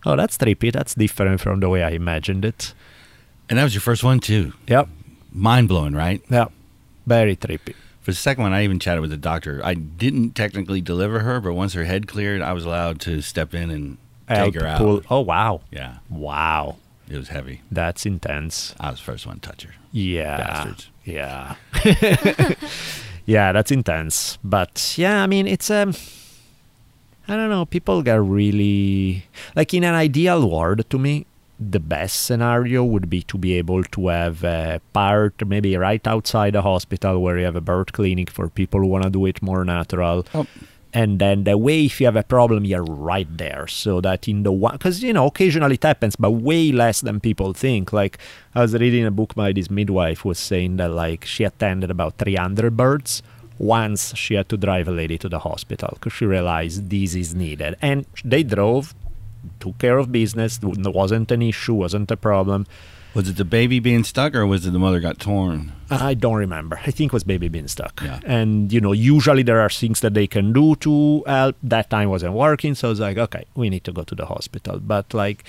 oh, 0.06 0.16
that's 0.16 0.38
trippy. 0.38 0.72
That's 0.72 0.96
different 0.96 1.42
from 1.42 1.60
the 1.60 1.70
way 1.70 1.84
I 1.84 1.90
imagined 1.92 2.46
it. 2.46 2.74
And 3.50 3.58
that 3.58 3.64
was 3.64 3.74
your 3.74 3.82
first 3.82 4.04
one 4.04 4.20
too. 4.20 4.54
Yep. 4.68 4.88
Mind 5.32 5.68
blowing, 5.68 5.94
right? 5.94 6.22
Yeah, 6.30 6.46
very 7.06 7.36
trippy. 7.36 7.76
For 8.02 8.12
the 8.12 8.18
second 8.18 8.44
one, 8.44 8.54
I 8.54 8.64
even 8.64 8.80
chatted 8.80 9.02
with 9.02 9.12
the 9.12 9.18
doctor. 9.18 9.62
I 9.64 9.74
didn't 9.76 10.32
technically 10.36 10.82
deliver 10.82 11.20
her, 11.20 11.40
but 11.40 11.54
once 11.54 11.74
her 11.74 11.84
head 11.84 12.08
cleared, 12.08 12.42
I 12.42 12.54
was 12.54 12.66
allowed 12.66 13.00
to 13.02 13.22
step 13.22 13.54
in 13.54 13.70
and 13.70 13.98
take 14.28 14.56
her 14.56 14.66
out. 14.66 14.78
Pull- 14.78 15.04
Oh 15.10 15.20
wow, 15.22 15.62
Yeah, 15.72 15.98
wow, 16.10 16.78
it 17.10 17.18
was 17.18 17.30
heavy. 17.30 17.62
that's 17.72 18.06
intense. 18.06 18.74
I 18.80 18.90
was 18.92 19.00
the 19.00 19.06
first 19.06 19.28
one 19.28 19.40
to 19.40 19.50
touch 19.50 19.64
her. 19.64 19.74
Yeah, 19.92 20.38
Bastards. 20.38 20.90
yeah, 21.04 21.56
yeah. 23.26 23.52
That's 23.52 23.72
intense. 23.72 24.38
But 24.44 24.96
yeah, 24.98 25.24
I 25.24 25.28
mean, 25.28 25.48
it's 25.48 25.70
um, 25.70 25.94
I 27.30 27.36
don't 27.36 27.50
know. 27.52 27.66
People 27.66 28.02
get 28.02 28.20
really 28.20 29.26
like 29.56 29.72
in 29.76 29.84
an 29.84 29.94
ideal 29.94 30.50
world 30.50 30.90
to 30.90 30.98
me. 30.98 31.28
The 31.60 31.80
best 31.80 32.24
scenario 32.24 32.84
would 32.84 33.10
be 33.10 33.22
to 33.24 33.38
be 33.38 33.54
able 33.54 33.84
to 33.84 34.08
have 34.08 34.44
a 34.44 34.82
part 34.94 35.46
maybe 35.46 35.76
right 35.78 36.06
outside 36.08 36.54
the 36.54 36.64
hospital 36.64 37.22
where 37.22 37.38
you 37.38 37.46
have 37.46 37.56
a 37.56 37.62
birth 37.62 37.92
clinic 37.92 38.32
for 38.32 38.50
people 38.50 38.80
who 38.80 38.88
want 38.88 39.04
to 39.04 39.10
do 39.12 39.26
it 39.28 39.42
more 39.42 39.64
natural. 39.64 40.26
Oh. 40.34 40.48
and 40.92 41.20
then 41.20 41.44
the 41.44 41.56
way 41.56 41.86
if 41.86 42.00
you 42.02 42.08
have 42.08 42.16
a 42.16 42.24
problem 42.24 42.66
you're 42.66 42.84
right 42.84 43.38
there 43.38 43.68
so 43.68 44.02
that 44.02 44.28
in 44.28 44.42
the 44.42 44.52
one 44.52 44.74
because 44.74 45.04
you 45.04 45.14
know 45.14 45.28
occasionally 45.28 45.76
it 45.76 45.84
happens 45.84 46.16
but 46.16 46.32
way 46.32 46.72
less 46.72 47.02
than 47.02 47.20
people 47.20 47.54
think 47.54 47.94
like 47.94 48.18
i 48.56 48.62
was 48.62 48.74
reading 48.74 49.06
a 49.06 49.12
book 49.12 49.36
by 49.36 49.54
this 49.54 49.70
midwife 49.70 50.26
was 50.26 50.40
saying 50.40 50.78
that 50.78 50.90
like 50.90 51.24
she 51.26 51.44
attended 51.44 51.92
about 51.92 52.18
300 52.18 52.76
births 52.76 53.22
once 53.60 54.16
she 54.16 54.34
had 54.34 54.50
to 54.50 54.58
drive 54.58 54.88
a 54.88 54.92
lady 54.92 55.18
to 55.18 55.30
the 55.30 55.40
hospital 55.40 55.90
because 55.94 56.14
she 56.14 56.26
realized 56.26 56.90
this 56.90 57.14
is 57.14 57.36
needed 57.36 57.76
and 57.82 58.06
they 58.24 58.42
drove 58.42 58.96
took 59.60 59.78
care 59.78 59.98
of 59.98 60.12
business 60.12 60.60
wasn't 60.64 61.32
an 61.32 61.42
issue 61.42 61.74
wasn't 61.74 62.10
a 62.10 62.18
problem 62.18 62.66
Was 63.16 63.28
it 63.28 63.38
the 63.38 63.46
baby 63.46 63.80
being 63.80 64.04
stuck 64.04 64.36
or 64.36 64.46
was 64.46 64.66
it 64.68 64.72
the 64.72 64.80
mother 64.80 65.00
got 65.00 65.20
torn? 65.20 65.72
I 65.90 66.14
don't 66.14 66.36
remember. 66.36 66.80
I 66.86 66.92
think 66.92 67.10
it 67.12 67.14
was 67.14 67.24
baby 67.24 67.48
being 67.50 67.68
stuck. 67.68 68.02
Yeah. 68.04 68.20
And 68.24 68.72
you 68.72 68.80
know, 68.80 68.92
usually 68.92 69.42
there 69.42 69.60
are 69.60 69.70
things 69.70 70.02
that 70.02 70.14
they 70.14 70.28
can 70.28 70.54
do 70.54 70.76
to 70.78 71.24
help. 71.26 71.56
That 71.64 71.90
time 71.90 72.10
wasn't 72.10 72.34
working, 72.34 72.76
so 72.76 72.90
I 72.90 72.92
was 72.92 73.00
like, 73.00 73.18
okay, 73.18 73.46
we 73.56 73.70
need 73.70 73.84
to 73.86 73.92
go 73.92 74.04
to 74.04 74.14
the 74.14 74.28
hospital. 74.28 74.80
But 74.80 75.12
like, 75.14 75.44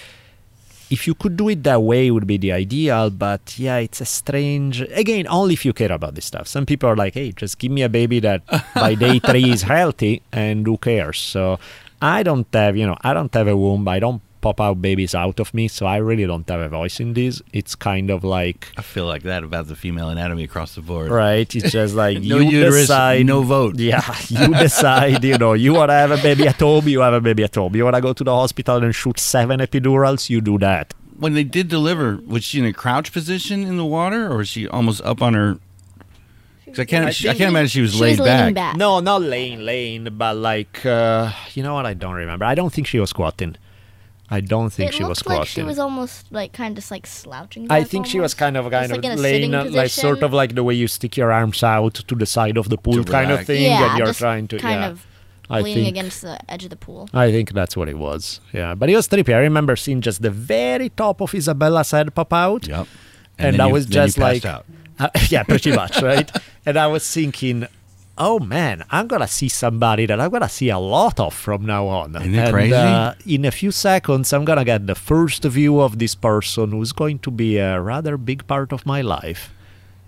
if 0.91 1.07
you 1.07 1.15
could 1.15 1.37
do 1.37 1.49
it 1.49 1.63
that 1.63 1.83
way, 1.83 2.11
would 2.11 2.27
be 2.27 2.37
the 2.37 2.53
ideal. 2.53 3.11
But 3.11 3.59
yeah, 3.59 3.77
it's 3.79 4.01
a 4.01 4.05
strange. 4.05 4.83
Again, 4.83 5.27
only 5.29 5.55
if 5.55 5.65
you 5.65 5.73
care 5.73 5.93
about 5.93 6.15
this 6.17 6.27
stuff. 6.27 6.49
Some 6.49 6.67
people 6.67 6.89
are 6.89 6.97
like, 6.97 7.15
hey, 7.15 7.33
just 7.33 7.59
give 7.59 7.73
me 7.73 7.83
a 7.83 7.89
baby 7.89 8.21
that 8.21 8.43
by 8.75 8.95
day 8.95 9.19
three 9.21 9.51
is 9.51 9.63
healthy, 9.63 10.23
and 10.33 10.67
who 10.67 10.77
cares? 10.77 11.19
So 11.19 11.59
I 12.03 12.23
don't 12.23 12.47
have, 12.53 12.77
you 12.77 12.87
know, 12.87 12.97
I 13.03 13.15
don't 13.15 13.33
have 13.35 13.49
a 13.49 13.57
womb. 13.57 13.87
I 13.89 14.01
don't 14.01 14.23
pop 14.41 14.61
out 14.61 14.81
babies 14.83 15.15
out 15.15 15.39
of 15.41 15.53
me, 15.53 15.69
so 15.69 15.87
I 15.87 15.97
really 15.99 16.27
don't 16.27 16.49
have 16.49 16.61
a 16.61 16.69
voice 16.69 17.01
in 17.01 17.15
this. 17.15 17.43
It's 17.53 17.75
kind 17.75 18.11
of 18.11 18.25
like 18.25 18.73
I 18.77 18.83
feel 18.83 19.07
like 19.07 19.23
that 19.25 19.43
about 19.45 19.67
the 19.69 19.77
female 19.77 20.09
anatomy 20.09 20.45
across 20.45 20.75
the 20.75 20.81
board. 20.83 21.11
Right. 21.11 21.53
It's 21.55 21.71
just 21.73 21.95
like 21.95 22.21
No 22.23 22.39
you 22.39 22.51
uterus, 22.61 22.83
decide. 22.83 23.27
no 23.27 23.43
vote. 23.43 23.77
Yeah, 23.79 24.03
you 24.29 24.49
decide. 24.67 25.23
You 25.25 25.39
know, 25.39 25.53
you 25.53 25.75
want 25.75 25.91
to 25.91 25.95
have 25.95 26.11
a 26.11 26.17
baby 26.23 26.47
at 26.49 26.59
home, 26.61 26.89
you 26.89 27.01
have 27.01 27.15
a 27.15 27.21
baby 27.21 27.45
at 27.45 27.55
home. 27.55 27.75
You 27.77 27.85
want 27.85 27.97
to 27.97 28.03
go 28.03 28.13
to 28.13 28.25
the 28.25 28.35
hospital 28.35 28.83
and 28.83 28.95
shoot 28.95 29.19
seven 29.19 29.61
epidurals, 29.61 30.31
you 30.31 30.41
do 30.41 30.59
that. 30.59 30.95
When 31.19 31.35
they 31.35 31.45
did 31.45 31.69
deliver, 31.69 32.19
was 32.27 32.45
she 32.45 32.59
in 32.61 32.65
a 32.65 32.73
crouch 32.73 33.13
position 33.13 33.63
in 33.63 33.77
the 33.77 33.85
water 33.85 34.31
or 34.33 34.39
was 34.39 34.49
she 34.49 34.67
almost 34.69 35.03
up 35.03 35.21
on 35.23 35.35
her? 35.35 35.59
'Cause 36.67 36.79
I 36.79 36.85
can't. 36.85 37.07
I, 37.07 37.13
can't 37.13 37.41
imagine 37.51 37.67
she 37.69 37.81
was 37.81 37.95
She 37.95 37.99
laid 38.01 38.19
was 38.21 38.27
back. 38.29 38.55
back. 38.55 38.77
No, 38.77 39.01
not 39.01 39.23
laying, 39.23 39.61
laying, 39.65 40.05
but 40.17 40.37
like, 40.37 40.87
uh, 40.87 41.33
you 41.55 41.65
know 41.65 41.75
what? 41.75 41.85
I 41.85 41.95
don't 41.95 42.15
remember. 42.15 42.45
I 42.45 42.55
don't 42.55 42.73
think 42.73 42.87
she 42.87 43.01
was 43.01 43.11
squatting. 43.11 43.57
I 44.33 44.41
don't 44.41 44.71
think 44.71 44.91
it 44.91 44.95
she 44.95 45.03
was 45.03 45.19
looked 45.19 45.27
like 45.27 45.35
squatting. 45.49 45.51
she 45.53 45.63
was 45.65 45.79
almost 45.79 46.31
like 46.31 46.53
kind 46.53 46.79
of 46.79 46.89
like 46.91 47.07
slouching. 47.07 47.65
I 47.71 47.81
back 47.81 47.89
think 47.89 48.07
she 48.07 48.21
was 48.21 48.33
kind 48.35 48.57
of 48.57 48.71
kind 48.71 48.89
Just, 48.89 48.99
of 48.99 49.05
like, 49.05 49.13
in 49.13 49.19
a 49.19 49.21
laying, 49.23 49.51
sitting 49.53 49.73
like 49.75 49.91
sort 49.91 50.23
of 50.23 50.33
like 50.33 50.55
the 50.55 50.63
way 50.63 50.75
you 50.75 50.87
stick 50.87 51.17
your 51.17 51.33
arms 51.33 51.63
out 51.65 51.95
to 51.95 52.15
the 52.15 52.27
side 52.27 52.57
of 52.57 52.69
the 52.69 52.79
pool, 52.79 53.03
To 53.03 53.05
kind 53.05 53.31
of 53.33 53.45
thing. 53.45 53.65
yeah, 53.65 53.89
and 53.91 53.99
you're 53.99 54.07
just 54.07 54.21
trying 54.21 54.47
to 54.49 54.59
kind 54.59 54.81
yeah. 54.83 54.89
of 54.91 55.07
I 55.51 55.63
leaning 55.63 55.85
think 55.87 55.97
against 55.97 56.23
the 56.23 56.39
edge 56.51 56.63
of 56.63 56.71
the 56.71 56.77
pool. 56.77 57.09
I 57.13 57.33
think 57.33 57.53
that's 57.53 57.77
what 57.77 57.89
it 57.89 57.99
was. 57.99 58.41
Yeah, 58.53 58.77
but 58.77 58.89
it 58.89 58.95
was 58.95 59.09
trippy. 59.09 59.35
I 59.35 59.39
remember 59.39 59.75
seeing 59.75 60.01
just 60.01 60.23
the 60.23 60.31
very 60.31 60.91
top 60.91 61.21
of 61.21 61.35
Isabella's 61.35 61.91
head 61.91 62.15
pop 62.15 62.33
out. 62.33 62.69
Yep. 62.69 62.87
And, 63.37 63.55
then 63.55 63.61
I 63.61 63.67
you- 63.67 63.73
was 63.73 63.87
then 63.87 64.03
you 64.03 64.07
just 64.07 64.19
like, 64.19 64.45
out. 64.45 64.65
Uh, 64.99 65.09
yeah, 65.29 65.43
pretty 65.43 65.73
much, 65.75 66.01
right? 66.03 66.31
and 66.65 66.77
I 66.79 66.87
was 66.87 67.11
thinking, 67.13 67.67
oh 68.21 68.39
man, 68.39 68.85
I'm 68.91 69.09
gonna 69.09 69.27
see 69.27 69.49
somebody 69.49 70.05
that 70.07 70.21
I'm 70.21 70.31
gonna 70.31 70.49
see 70.49 70.69
a 70.69 70.79
lot 70.79 71.19
of 71.19 71.35
from 71.35 71.65
now 71.67 71.87
on. 71.89 72.15
Isn't 72.15 72.35
it 72.35 72.39
and, 72.39 72.53
crazy? 72.53 72.75
Uh, 72.75 73.15
in 73.27 73.45
a 73.45 73.51
few 73.51 73.73
seconds, 73.73 74.33
I'm 74.33 74.45
gonna 74.45 74.65
get 74.65 74.87
the 74.87 74.95
first 74.95 75.43
view 75.45 75.81
of 75.81 75.99
this 75.99 76.15
person 76.15 76.71
who's 76.71 76.93
going 76.93 77.19
to 77.21 77.31
be 77.31 77.57
a 77.59 77.81
rather 77.81 78.17
big 78.17 78.47
part 78.47 78.73
of 78.73 78.85
my 78.87 79.01
life. 79.01 79.53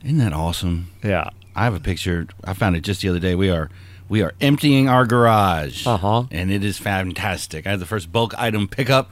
Isn't 0.04 0.18
that 0.18 0.32
awesome? 0.32 0.90
Yeah. 1.02 1.30
I 1.56 1.64
have 1.64 1.74
a 1.74 1.80
picture. 1.80 2.26
I 2.44 2.54
found 2.54 2.76
it 2.76 2.80
just 2.80 3.02
the 3.02 3.08
other 3.08 3.18
day. 3.18 3.34
We 3.34 3.50
are 3.50 3.70
we 4.08 4.22
are 4.22 4.34
emptying 4.40 4.88
our 4.88 5.06
garage, 5.06 5.86
Uh-huh. 5.86 6.24
and 6.30 6.50
it 6.52 6.62
is 6.64 6.76
fantastic. 6.78 7.66
I 7.66 7.70
had 7.70 7.80
the 7.80 7.86
first 7.86 8.12
bulk 8.12 8.34
item 8.38 8.68
pickup. 8.68 9.10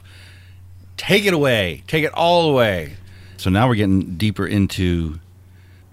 Take 0.97 1.25
it 1.25 1.33
away. 1.33 1.81
Take 1.87 2.03
it 2.03 2.13
all 2.13 2.49
away. 2.51 2.97
So 3.37 3.49
now 3.49 3.67
we're 3.67 3.75
getting 3.75 4.17
deeper 4.17 4.45
into 4.45 5.19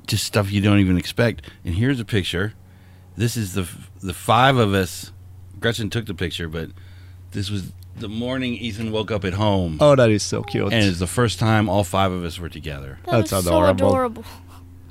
just 0.06 0.24
stuff 0.24 0.50
you 0.52 0.60
don't 0.60 0.78
even 0.80 0.98
expect. 0.98 1.42
And 1.64 1.74
here's 1.74 2.00
a 2.00 2.04
picture. 2.04 2.52
This 3.18 3.36
is 3.36 3.54
the 3.54 3.68
the 4.00 4.14
five 4.14 4.56
of 4.56 4.72
us. 4.74 5.12
Gretchen 5.60 5.90
took 5.90 6.06
the 6.06 6.14
picture, 6.14 6.48
but 6.48 6.70
this 7.32 7.50
was 7.50 7.72
the 7.96 8.08
morning 8.08 8.54
Ethan 8.54 8.92
woke 8.92 9.10
up 9.10 9.24
at 9.24 9.32
home, 9.34 9.76
Oh, 9.80 9.96
that 9.96 10.08
is 10.08 10.22
so 10.22 10.42
cute. 10.44 10.72
and 10.72 10.84
it's 10.84 11.00
the 11.00 11.06
first 11.08 11.40
time 11.40 11.68
all 11.68 11.82
five 11.82 12.12
of 12.12 12.22
us 12.24 12.38
were 12.38 12.48
together. 12.48 13.00
That 13.06 13.10
That's 13.10 13.32
is 13.32 13.46
adorable. 13.46 13.78
so 13.78 13.94
adorable. 13.96 14.24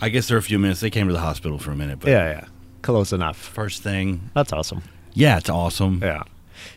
I 0.02 0.10
guess 0.10 0.28
there 0.28 0.36
were 0.36 0.40
a 0.40 0.50
few 0.52 0.60
minutes. 0.60 0.82
They 0.82 0.90
came 0.90 1.08
to 1.08 1.14
the 1.14 1.22
hospital 1.22 1.58
for 1.58 1.72
a 1.72 1.76
minute, 1.76 2.00
but 2.02 2.10
yeah, 2.10 2.30
yeah, 2.30 2.46
close 2.82 3.14
enough. 3.14 3.38
first 3.38 3.82
thing, 3.82 4.30
That's 4.36 4.52
awesome. 4.52 4.82
yeah, 5.14 5.38
it's 5.38 5.50
awesome. 5.50 6.00
Yeah, 6.04 6.24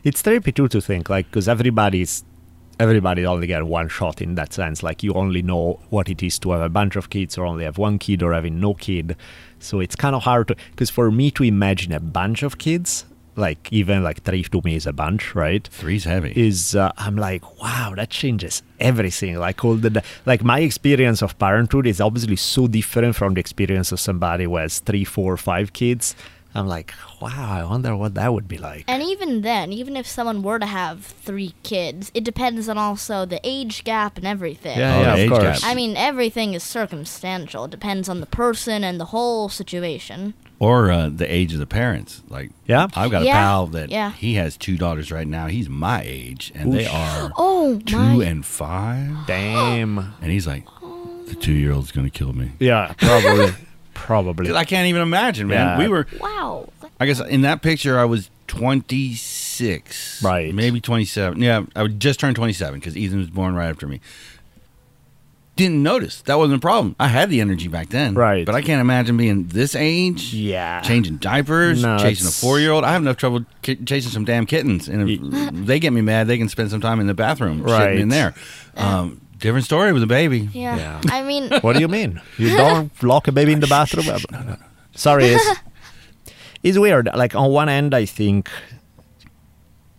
it's 0.04 0.22
trippy 0.22 0.54
too 0.54 0.68
to 0.68 0.80
think 0.80 1.10
like 1.10 1.26
because 1.26 1.48
everybody's 1.48 2.24
everybody 2.78 3.26
only 3.26 3.46
get 3.48 3.66
one 3.66 3.88
shot 3.88 4.22
in 4.22 4.36
that 4.36 4.52
sense. 4.52 4.84
Like 4.84 5.02
you 5.02 5.12
only 5.14 5.42
know 5.42 5.80
what 5.90 6.08
it 6.08 6.22
is 6.22 6.38
to 6.38 6.52
have 6.52 6.62
a 6.62 6.68
bunch 6.68 6.94
of 6.96 7.10
kids 7.10 7.36
or 7.36 7.44
only 7.44 7.64
have 7.64 7.76
one 7.76 7.98
kid 7.98 8.22
or 8.22 8.32
having 8.32 8.60
no 8.60 8.72
kid. 8.74 9.16
So 9.60 9.80
it's 9.80 9.96
kind 9.96 10.14
of 10.16 10.22
hard 10.22 10.48
to 10.48 10.56
because 10.70 10.90
for 10.90 11.10
me 11.10 11.30
to 11.32 11.44
imagine 11.44 11.92
a 11.92 12.00
bunch 12.00 12.42
of 12.42 12.58
kids, 12.58 13.04
like 13.36 13.68
even 13.72 14.02
like 14.02 14.22
three 14.22 14.42
to 14.42 14.60
me 14.64 14.74
is 14.74 14.86
a 14.86 14.92
bunch, 14.92 15.34
right? 15.34 15.66
Three's 15.68 16.04
heavy. 16.04 16.32
is 16.34 16.74
uh, 16.74 16.92
I'm 16.96 17.16
like, 17.16 17.60
wow, 17.60 17.92
that 17.96 18.10
changes 18.10 18.62
everything. 18.78 19.38
Like 19.38 19.64
all 19.64 19.74
the 19.76 20.02
like 20.26 20.42
my 20.42 20.60
experience 20.60 21.22
of 21.22 21.38
parenthood 21.38 21.86
is 21.86 22.00
obviously 22.00 22.36
so 22.36 22.66
different 22.66 23.16
from 23.16 23.34
the 23.34 23.40
experience 23.40 23.92
of 23.92 24.00
somebody 24.00 24.44
who 24.44 24.56
has 24.56 24.80
three, 24.80 25.04
four, 25.04 25.36
five 25.36 25.72
kids. 25.72 26.14
I'm 26.54 26.66
like, 26.66 26.92
wow, 27.20 27.48
I 27.60 27.64
wonder 27.64 27.94
what 27.96 28.14
that 28.14 28.32
would 28.32 28.48
be 28.48 28.58
like. 28.58 28.84
And 28.88 29.02
even 29.02 29.42
then, 29.42 29.72
even 29.72 29.96
if 29.96 30.06
someone 30.06 30.42
were 30.42 30.58
to 30.58 30.66
have 30.66 31.04
three 31.04 31.54
kids, 31.62 32.10
it 32.12 32.24
depends 32.24 32.68
on 32.68 32.76
also 32.76 33.24
the 33.24 33.40
age 33.44 33.84
gap 33.84 34.16
and 34.16 34.26
everything. 34.26 34.76
Yeah, 34.78 34.96
Oh, 34.96 35.00
yeah, 35.02 35.14
the 35.14 35.20
age 35.22 35.30
of 35.30 35.38
course. 35.38 35.60
gap. 35.60 35.70
I 35.70 35.74
mean, 35.76 35.96
everything 35.96 36.54
is 36.54 36.62
circumstantial. 36.64 37.66
It 37.66 37.70
depends 37.70 38.08
on 38.08 38.18
the 38.20 38.26
person 38.26 38.82
and 38.82 38.98
the 39.00 39.06
whole 39.06 39.48
situation. 39.48 40.34
or 40.58 40.90
uh, 40.90 41.08
the 41.08 41.32
age 41.32 41.52
of 41.54 41.58
the 41.60 41.66
parents. 41.66 42.22
Like, 42.28 42.50
Yeah. 42.66 42.88
I've 42.96 43.10
got 43.10 43.22
a 43.22 43.26
Yeah, 43.26 43.34
pal 43.38 43.66
that 43.68 43.88
yeah. 43.88 44.10
he 44.12 44.34
has 44.34 44.56
two 44.56 44.76
daughters 44.76 45.10
right 45.12 45.26
now. 45.28 45.46
He's 45.46 45.68
my 45.70 46.02
age, 46.04 46.52
and 46.54 46.72
they 46.72 46.86
are 46.86 47.30
Oh 47.38 47.80
two 47.86 47.96
my! 47.96 48.24
and 48.24 48.44
five. 48.44 49.26
Damn. 49.26 49.98
And 50.20 50.30
he's 50.32 50.46
like, 50.48 50.64
the 51.28 51.36
two 51.38 51.52
year 51.52 51.72
old's 51.72 51.92
gonna 51.92 52.10
kill 52.10 52.32
me. 52.32 52.50
Yeah, 52.58 52.92
probably. 52.98 53.52
probably. 54.00 54.46
'Cause 54.46 54.56
I 54.56 54.64
can't 54.64 54.88
even 54.88 55.02
imagine, 55.02 55.46
man. 55.48 55.66
Yeah. 55.66 55.78
We 55.78 55.88
were, 55.88 56.06
wow. 56.20 56.68
I 56.98 57.06
guess, 57.06 57.20
in 57.20 57.42
that 57.42 57.62
picture, 57.62 57.98
I 57.98 58.04
was 58.04 58.30
26, 58.48 60.22
Right. 60.22 60.54
Maybe 60.54 60.80
27. 60.80 61.40
Yeah, 61.40 61.62
I 61.76 61.82
would 61.82 62.00
just 62.00 62.20
turned 62.20 62.36
27 62.36 62.78
because 62.80 62.96
Ethan 62.96 63.18
was 63.18 63.30
born 63.30 63.54
right 63.54 63.68
after 63.68 63.86
me. 63.86 64.00
Didn't 65.56 65.82
notice 65.82 66.22
that 66.22 66.38
wasn't 66.38 66.56
a 66.56 66.60
problem. 66.60 66.96
I 66.98 67.08
had 67.08 67.28
the 67.28 67.40
energy 67.40 67.68
back 67.68 67.90
then, 67.90 68.14
Right. 68.14 68.46
But 68.46 68.54
I 68.54 68.62
can't 68.62 68.80
imagine 68.80 69.16
being 69.18 69.44
this 69.48 69.74
age. 69.74 70.32
Yeah. 70.32 70.80
changing 70.80 71.16
diapers, 71.16 71.82
No, 71.82 71.98
chasing 71.98 72.26
a 72.26 72.30
four 72.30 72.58
year 72.60 72.70
old. 72.72 72.82
I 72.84 72.92
have 72.92 73.02
enough 73.02 73.18
trouble 73.18 73.44
ki- 73.62 73.76
chasing 73.84 74.10
some 74.10 74.24
damn 74.24 74.46
kittens, 74.46 74.88
and 74.88 75.10
if 75.10 75.66
they 75.66 75.78
get 75.78 75.92
me 75.92 76.00
mad, 76.00 76.28
they 76.28 76.38
can 76.38 76.48
spend 76.48 76.70
some 76.70 76.80
time 76.80 76.98
in 77.00 77.06
the 77.06 77.14
bathroom 77.14 77.62
Right. 77.62 77.98
in 77.98 78.08
there. 78.08 78.32
Um, 78.76 79.20
different 79.40 79.64
story 79.64 79.92
with 79.92 80.02
a 80.02 80.06
baby. 80.06 80.48
Yeah. 80.52 80.76
Yeah. 80.76 81.00
I 81.10 81.22
mean, 81.22 81.50
What 81.62 81.74
do 81.74 81.80
you 81.80 81.88
mean? 81.88 82.20
You 82.38 82.56
don't 82.56 82.90
lock 83.02 83.26
a 83.28 83.32
baby 83.32 83.52
in 83.52 83.60
the 83.60 83.66
bathroom? 83.66 84.06
Sorry, 84.94 85.24
it's, 85.26 85.60
it's 86.62 86.78
weird. 86.78 87.08
Like 87.14 87.34
on 87.34 87.50
one 87.50 87.68
end, 87.68 87.94
I 87.94 88.04
think 88.04 88.48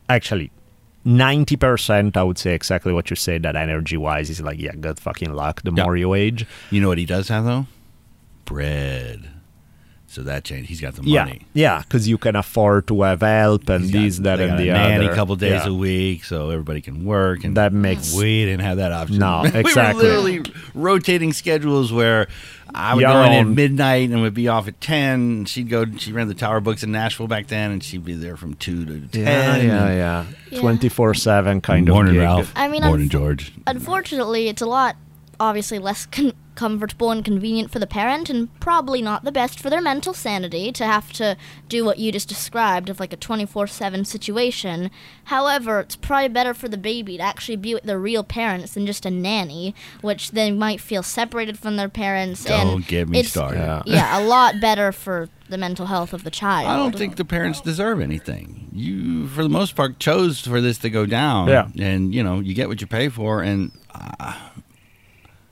actually 0.09 0.51
ninety 1.03 1.55
percent, 1.55 2.15
I 2.17 2.23
would 2.23 2.37
say 2.37 2.53
exactly 2.53 2.93
what 2.93 3.09
you 3.09 3.15
said. 3.15 3.43
That 3.43 3.55
energy 3.55 3.97
wise 3.97 4.29
is 4.29 4.41
like, 4.41 4.59
yeah, 4.59 4.75
good 4.75 4.99
fucking 4.99 5.33
luck. 5.33 5.61
The 5.63 5.71
Yeah. 5.75 5.83
more 5.83 5.97
you 5.97 6.13
age, 6.13 6.45
You 6.69 6.81
know 6.81 6.89
what 6.89 6.97
he 6.97 7.05
does 7.05 7.27
have 7.29 7.45
though? 7.45 7.65
Bread. 8.45 9.29
So 10.11 10.23
that 10.23 10.43
changed. 10.43 10.67
He's 10.67 10.81
got 10.81 10.95
the 10.95 11.03
money. 11.03 11.43
yeah, 11.53 11.79
because 11.83 12.05
you 12.05 12.17
can 12.17 12.35
afford 12.35 12.85
to 12.87 13.01
have 13.03 13.21
help 13.21 13.69
and 13.69 13.85
He's 13.85 13.91
got- 13.93 14.01
this, 14.01 14.17
that, 14.19 14.39
and 14.41 14.59
the 14.59 14.67
a 14.67 14.73
nanny 14.73 15.05
other. 15.05 15.13
a 15.13 15.15
couple 15.15 15.37
days 15.37 15.61
Yeah. 15.63 15.69
a 15.69 15.73
week, 15.73 16.25
so 16.25 16.49
everybody 16.49 16.81
can 16.81 17.05
work. 17.05 17.45
And 17.45 17.55
That 17.55 17.71
makes 17.71 18.13
we 18.13 18.43
didn't 18.43 18.59
have 18.65 18.75
that 18.75 18.91
option. 18.91 19.19
No, 19.19 19.41
we 19.53 19.57
exactly. 19.61 20.03
were 20.03 20.09
literally 20.17 20.43
rotating 20.73 21.31
schedules 21.31 21.93
where 21.93 22.27
I 22.75 22.93
would 22.93 23.01
Your 23.01 23.11
go 23.11 23.23
in 23.23 23.31
at 23.31 23.47
midnight 23.47 24.09
and 24.09 24.21
would 24.21 24.33
be 24.33 24.49
off 24.49 24.67
at 24.67 24.81
ten. 24.81 25.19
And 25.21 25.49
she'd 25.49 25.69
go. 25.69 25.85
She 25.97 26.11
ran 26.11 26.27
the 26.27 26.33
Tower 26.33 26.59
Books 26.59 26.83
in 26.83 26.91
Nashville 26.91 27.27
back 27.27 27.47
then, 27.47 27.71
and 27.71 27.81
she'd 27.83 28.03
be 28.03 28.13
there 28.13 28.35
from 28.35 28.55
two 28.55 28.83
to 28.85 28.99
ten. 29.07 29.23
yeah, 29.25 29.55
yeah, 29.57 29.93
yeah, 29.93 30.25
Yeah. 30.51 30.59
twenty 30.59 30.89
four 30.89 31.13
seven 31.13 31.61
kind 31.61 31.87
Morning, 31.87 32.17
of 32.17 32.21
Morning, 32.21 32.35
Ralph. 32.37 32.51
I 32.55 32.67
mean, 32.67 32.83
Morning, 32.83 33.05
I've- 33.05 33.09
George. 33.09 33.53
unfortunately, 33.65 34.49
it's 34.49 34.61
a 34.61 34.65
lot 34.65 34.95
obviously 35.41 35.79
less 35.79 36.05
con- 36.05 36.33
comfortable 36.53 37.09
and 37.09 37.25
convenient 37.25 37.71
for 37.71 37.79
the 37.79 37.87
parent, 37.87 38.29
and 38.29 38.47
probably 38.59 39.01
not 39.01 39.23
the 39.23 39.31
best 39.31 39.59
for 39.59 39.69
their 39.69 39.81
mental 39.81 40.13
sanity 40.13 40.71
to 40.71 40.85
have 40.85 41.11
to 41.13 41.35
do 41.67 41.83
what 41.83 41.97
you 41.97 42.11
just 42.11 42.29
described 42.29 42.89
of 42.89 42.99
like 42.99 43.11
a 43.11 43.17
24 43.17 43.65
7 43.67 44.05
situation. 44.05 44.91
However, 45.25 45.79
it's 45.79 45.95
probably 45.95 46.29
better 46.29 46.53
for 46.53 46.67
the 46.69 46.77
baby 46.77 47.17
to 47.17 47.23
actually 47.23 47.55
be 47.55 47.73
with 47.73 47.83
their 47.83 47.99
real 47.99 48.23
parents 48.23 48.73
than 48.75 48.85
just 48.85 49.05
a 49.05 49.11
nanny, 49.11 49.73
which 50.01 50.31
they 50.31 50.51
might 50.51 50.79
feel 50.79 51.01
separated 51.03 51.57
from 51.57 51.75
their 51.75 51.89
parents. 51.89 52.43
Don't 52.43 52.75
and 52.75 52.87
get 52.87 53.09
me 53.09 53.19
it's- 53.19 53.31
started. 53.31 53.57
Yeah. 53.57 53.81
Yeah, 53.85 54.19
a 54.19 54.23
lot 54.23 54.61
better 54.61 54.91
for 54.91 55.29
the 55.49 55.57
mental 55.57 55.87
health 55.87 56.13
of 56.13 56.23
the 56.23 56.31
child. 56.31 56.67
I 56.69 56.77
don't 56.77 56.95
think 56.95 57.15
the 57.17 57.25
parents 57.25 57.59
deserve 57.59 57.99
anything. 57.99 58.69
You, 58.71 59.27
for 59.27 59.43
the 59.43 59.49
most 59.49 59.75
part, 59.75 59.99
chose 59.99 60.39
for 60.39 60.61
this 60.61 60.77
to 60.79 60.89
go 60.89 61.05
down. 61.05 61.49
Yeah. 61.49 61.67
And, 61.77 62.13
you 62.15 62.23
know, 62.23 62.39
you 62.39 62.53
get 62.53 62.69
what 62.69 62.79
you 62.79 62.87
pay 62.87 63.09
for. 63.09 63.41
And 63.41 63.71
uh, 63.93 64.33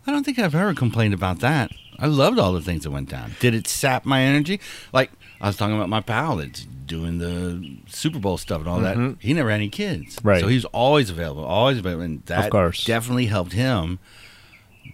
I 0.10 0.12
don't 0.12 0.24
think 0.24 0.40
I've 0.40 0.56
ever 0.56 0.74
complained 0.74 1.14
about 1.14 1.40
that. 1.42 1.70
I 2.00 2.08
loved 2.08 2.40
all 2.40 2.52
the 2.52 2.62
things 2.62 2.84
that 2.84 2.90
went 2.90 3.10
down. 3.10 3.36
Did 3.40 3.54
it 3.54 3.68
sap 3.68 4.06
my 4.06 4.22
energy? 4.22 4.60
Like, 4.92 5.12
I 5.40 5.46
was 5.46 5.56
talking 5.56 5.76
about 5.76 5.88
my 5.88 6.02
pal 6.02 6.38
that's 6.38 6.66
doing 6.66 7.20
the 7.20 7.78
Super 7.86 8.18
Bowl 8.18 8.40
stuff 8.40 8.62
and 8.62 8.68
all 8.68 8.80
that. 8.80 8.98
Mm-hmm. 8.98 9.20
He 9.20 9.36
never 9.36 9.52
had 9.52 9.58
any 9.58 9.70
kids. 9.70 10.18
Right. 10.24 10.42
So 10.42 10.48
he's 10.48 10.66
always 10.66 11.12
available, 11.12 11.46
always 11.46 11.78
available. 11.78 12.02
And 12.02 12.26
that 12.26 12.50
course. 12.50 12.86
definitely 12.86 13.28
helped 13.28 13.54
him. 13.54 14.00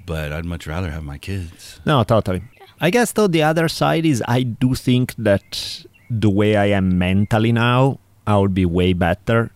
But 0.05 0.33
I'd 0.33 0.43
much 0.43 0.67
rather 0.67 0.91
have 0.91 1.03
my 1.03 1.17
kids. 1.17 1.79
No, 1.85 2.03
totally. 2.03 2.43
I 2.81 2.89
guess 2.89 3.13
though 3.13 3.27
the 3.27 3.41
other 3.43 3.69
side 3.69 4.05
is 4.05 4.21
I 4.27 4.43
do 4.43 4.75
think 4.75 5.15
that 5.15 5.85
the 6.09 6.29
way 6.29 6.57
I 6.57 6.65
am 6.65 6.97
mentally 6.97 7.53
now, 7.53 8.01
I 8.27 8.37
would 8.37 8.53
be 8.53 8.65
way 8.65 8.91
better 8.91 9.51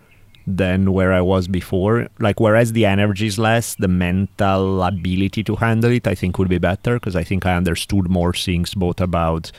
than 0.57 0.91
where 0.93 1.13
I 1.13 1.21
was 1.21 1.47
before. 1.47 2.07
Like 2.19 2.39
whereas 2.39 2.73
the 2.73 2.85
energy 2.85 3.27
is 3.27 3.37
less, 3.37 3.75
the 3.75 3.87
mental 3.87 4.83
ability 4.83 5.43
to 5.43 5.55
handle 5.55 5.91
it 5.91 6.07
I 6.07 6.15
think 6.15 6.37
would 6.37 6.49
be 6.49 6.57
better 6.57 6.95
because 6.95 7.15
I 7.15 7.23
think 7.23 7.45
I 7.45 7.55
understood 7.55 8.09
more 8.09 8.33
things 8.33 8.73
both 8.73 8.99
about 9.01 9.51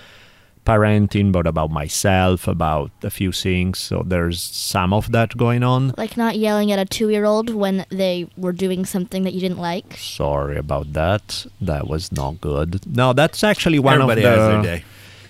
parenting, 0.66 1.32
but 1.32 1.46
about 1.46 1.70
myself, 1.70 2.46
about 2.46 2.90
a 3.02 3.10
few 3.10 3.32
things. 3.32 3.78
So 3.78 4.02
there's 4.06 4.40
some 4.40 4.92
of 4.92 5.10
that 5.12 5.36
going 5.36 5.62
on. 5.62 5.94
Like 5.96 6.16
not 6.16 6.36
yelling 6.36 6.70
at 6.72 6.78
a 6.78 6.84
two 6.84 7.08
year 7.08 7.24
old 7.24 7.50
when 7.50 7.86
they 7.90 8.28
were 8.36 8.52
doing 8.52 8.84
something 8.84 9.24
that 9.24 9.32
you 9.32 9.40
didn't 9.40 9.58
like. 9.58 9.96
Sorry 9.96 10.56
about 10.56 10.92
that. 10.92 11.46
That 11.60 11.88
was 11.88 12.12
not 12.12 12.40
good. 12.40 12.86
No, 12.86 13.12
that's 13.12 13.42
actually 13.42 13.78
one 13.78 13.94
Everybody 13.94 14.24
of 14.24 14.32
the 14.32 14.38
has 14.38 14.48
their 14.48 14.62
day. 14.62 14.84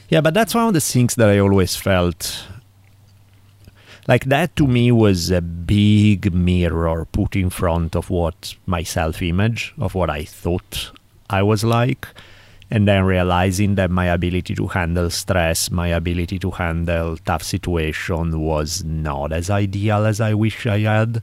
Yeah, 0.08 0.20
but 0.20 0.34
that's 0.34 0.54
one 0.54 0.66
of 0.66 0.74
the 0.74 0.80
things 0.80 1.14
that 1.14 1.28
I 1.28 1.38
always 1.38 1.76
felt 1.76 2.44
like 4.10 4.24
that 4.24 4.56
to 4.56 4.66
me 4.66 4.90
was 4.90 5.30
a 5.30 5.40
big 5.40 6.34
mirror 6.34 7.06
put 7.12 7.36
in 7.36 7.48
front 7.48 7.94
of 7.94 8.10
what 8.10 8.56
my 8.66 8.82
self 8.82 9.22
image, 9.22 9.72
of 9.78 9.94
what 9.94 10.10
I 10.10 10.24
thought 10.24 10.90
I 11.30 11.44
was 11.44 11.62
like. 11.62 12.08
And 12.72 12.88
then 12.88 13.04
realizing 13.04 13.76
that 13.76 13.90
my 13.90 14.06
ability 14.06 14.56
to 14.56 14.66
handle 14.66 15.10
stress, 15.10 15.70
my 15.70 15.88
ability 15.88 16.40
to 16.40 16.50
handle 16.50 17.18
tough 17.18 17.44
situation 17.44 18.40
was 18.40 18.82
not 18.82 19.32
as 19.32 19.48
ideal 19.48 20.04
as 20.06 20.20
I 20.20 20.34
wish 20.34 20.66
I 20.66 20.80
had. 20.80 21.22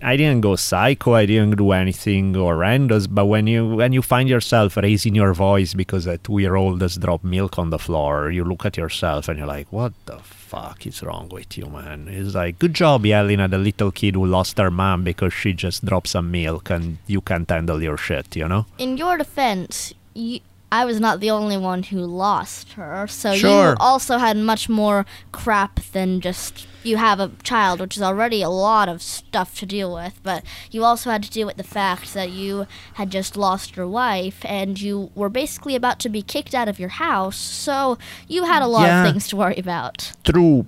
I 0.00 0.16
didn't 0.16 0.42
go 0.42 0.54
psycho. 0.54 1.14
I 1.14 1.26
didn't 1.26 1.56
do 1.56 1.72
anything 1.72 2.34
horrendous. 2.34 3.08
But 3.08 3.26
when 3.26 3.48
you 3.48 3.66
when 3.66 3.92
you 3.92 4.00
find 4.00 4.28
yourself 4.28 4.76
raising 4.76 5.16
your 5.16 5.34
voice 5.34 5.74
because 5.74 6.06
a 6.06 6.18
two 6.18 6.38
year 6.38 6.54
old 6.54 6.82
has 6.82 6.96
dropped 6.96 7.24
milk 7.24 7.58
on 7.58 7.70
the 7.70 7.80
floor, 7.80 8.30
you 8.30 8.44
look 8.44 8.64
at 8.64 8.76
yourself 8.76 9.28
and 9.28 9.38
you're 9.38 9.54
like, 9.56 9.72
"What 9.72 9.92
the 10.06 10.18
fuck 10.52 10.86
is 10.90 10.98
wrong 11.06 11.26
with 11.36 11.50
you, 11.58 11.66
man?" 11.78 11.98
It's 12.18 12.34
like, 12.40 12.54
"Good 12.64 12.74
job 12.82 12.98
yelling 13.12 13.40
at 13.46 13.52
a 13.58 13.62
little 13.68 13.90
kid 14.00 14.14
who 14.18 14.26
lost 14.36 14.58
her 14.58 14.70
mom 14.82 14.98
because 15.10 15.32
she 15.40 15.50
just 15.66 15.78
dropped 15.88 16.08
some 16.16 16.28
milk 16.30 16.64
and 16.76 16.98
you 17.14 17.20
can't 17.28 17.50
handle 17.56 17.80
your 17.88 17.98
shit," 18.06 18.28
you 18.40 18.48
know? 18.52 18.62
In 18.78 18.90
your 19.02 19.14
defense, 19.24 19.74
you, 20.14 20.40
I 20.80 20.82
was 20.90 20.98
not 21.06 21.20
the 21.24 21.30
only 21.38 21.58
one 21.70 21.82
who 21.90 22.00
lost 22.26 22.66
her, 22.80 23.06
so 23.22 23.28
Sure. 23.34 23.70
you 23.70 23.76
also 23.90 24.14
had 24.26 24.36
much 24.52 24.64
more 24.80 25.00
crap 25.40 25.74
than 25.94 26.20
just 26.28 26.66
you 26.84 26.96
have 26.96 27.20
a 27.20 27.30
child, 27.42 27.80
which 27.80 27.96
is 27.96 28.02
already 28.02 28.42
a 28.42 28.48
lot 28.48 28.88
of 28.88 29.02
stuff 29.02 29.56
to 29.58 29.66
deal 29.66 29.94
with. 29.94 30.20
But 30.22 30.44
you 30.70 30.84
also 30.84 31.10
had 31.10 31.22
to 31.24 31.30
deal 31.30 31.46
with 31.46 31.56
the 31.56 31.62
fact 31.64 32.14
that 32.14 32.30
you 32.30 32.66
had 32.94 33.10
just 33.10 33.36
lost 33.36 33.76
your 33.76 33.86
wife 33.88 34.44
and 34.44 34.80
you 34.80 35.10
were 35.14 35.28
basically 35.28 35.74
about 35.76 35.98
to 36.00 36.08
be 36.08 36.22
kicked 36.22 36.54
out 36.54 36.68
of 36.68 36.78
your 36.78 36.90
house, 36.90 37.36
so 37.36 37.98
you 38.28 38.44
had 38.44 38.62
a 38.62 38.66
lot 38.66 38.86
Yeah. 38.86 39.04
of 39.04 39.12
things 39.12 39.28
to 39.28 39.36
worry 39.36 39.56
about. 39.58 40.12
True, 40.24 40.66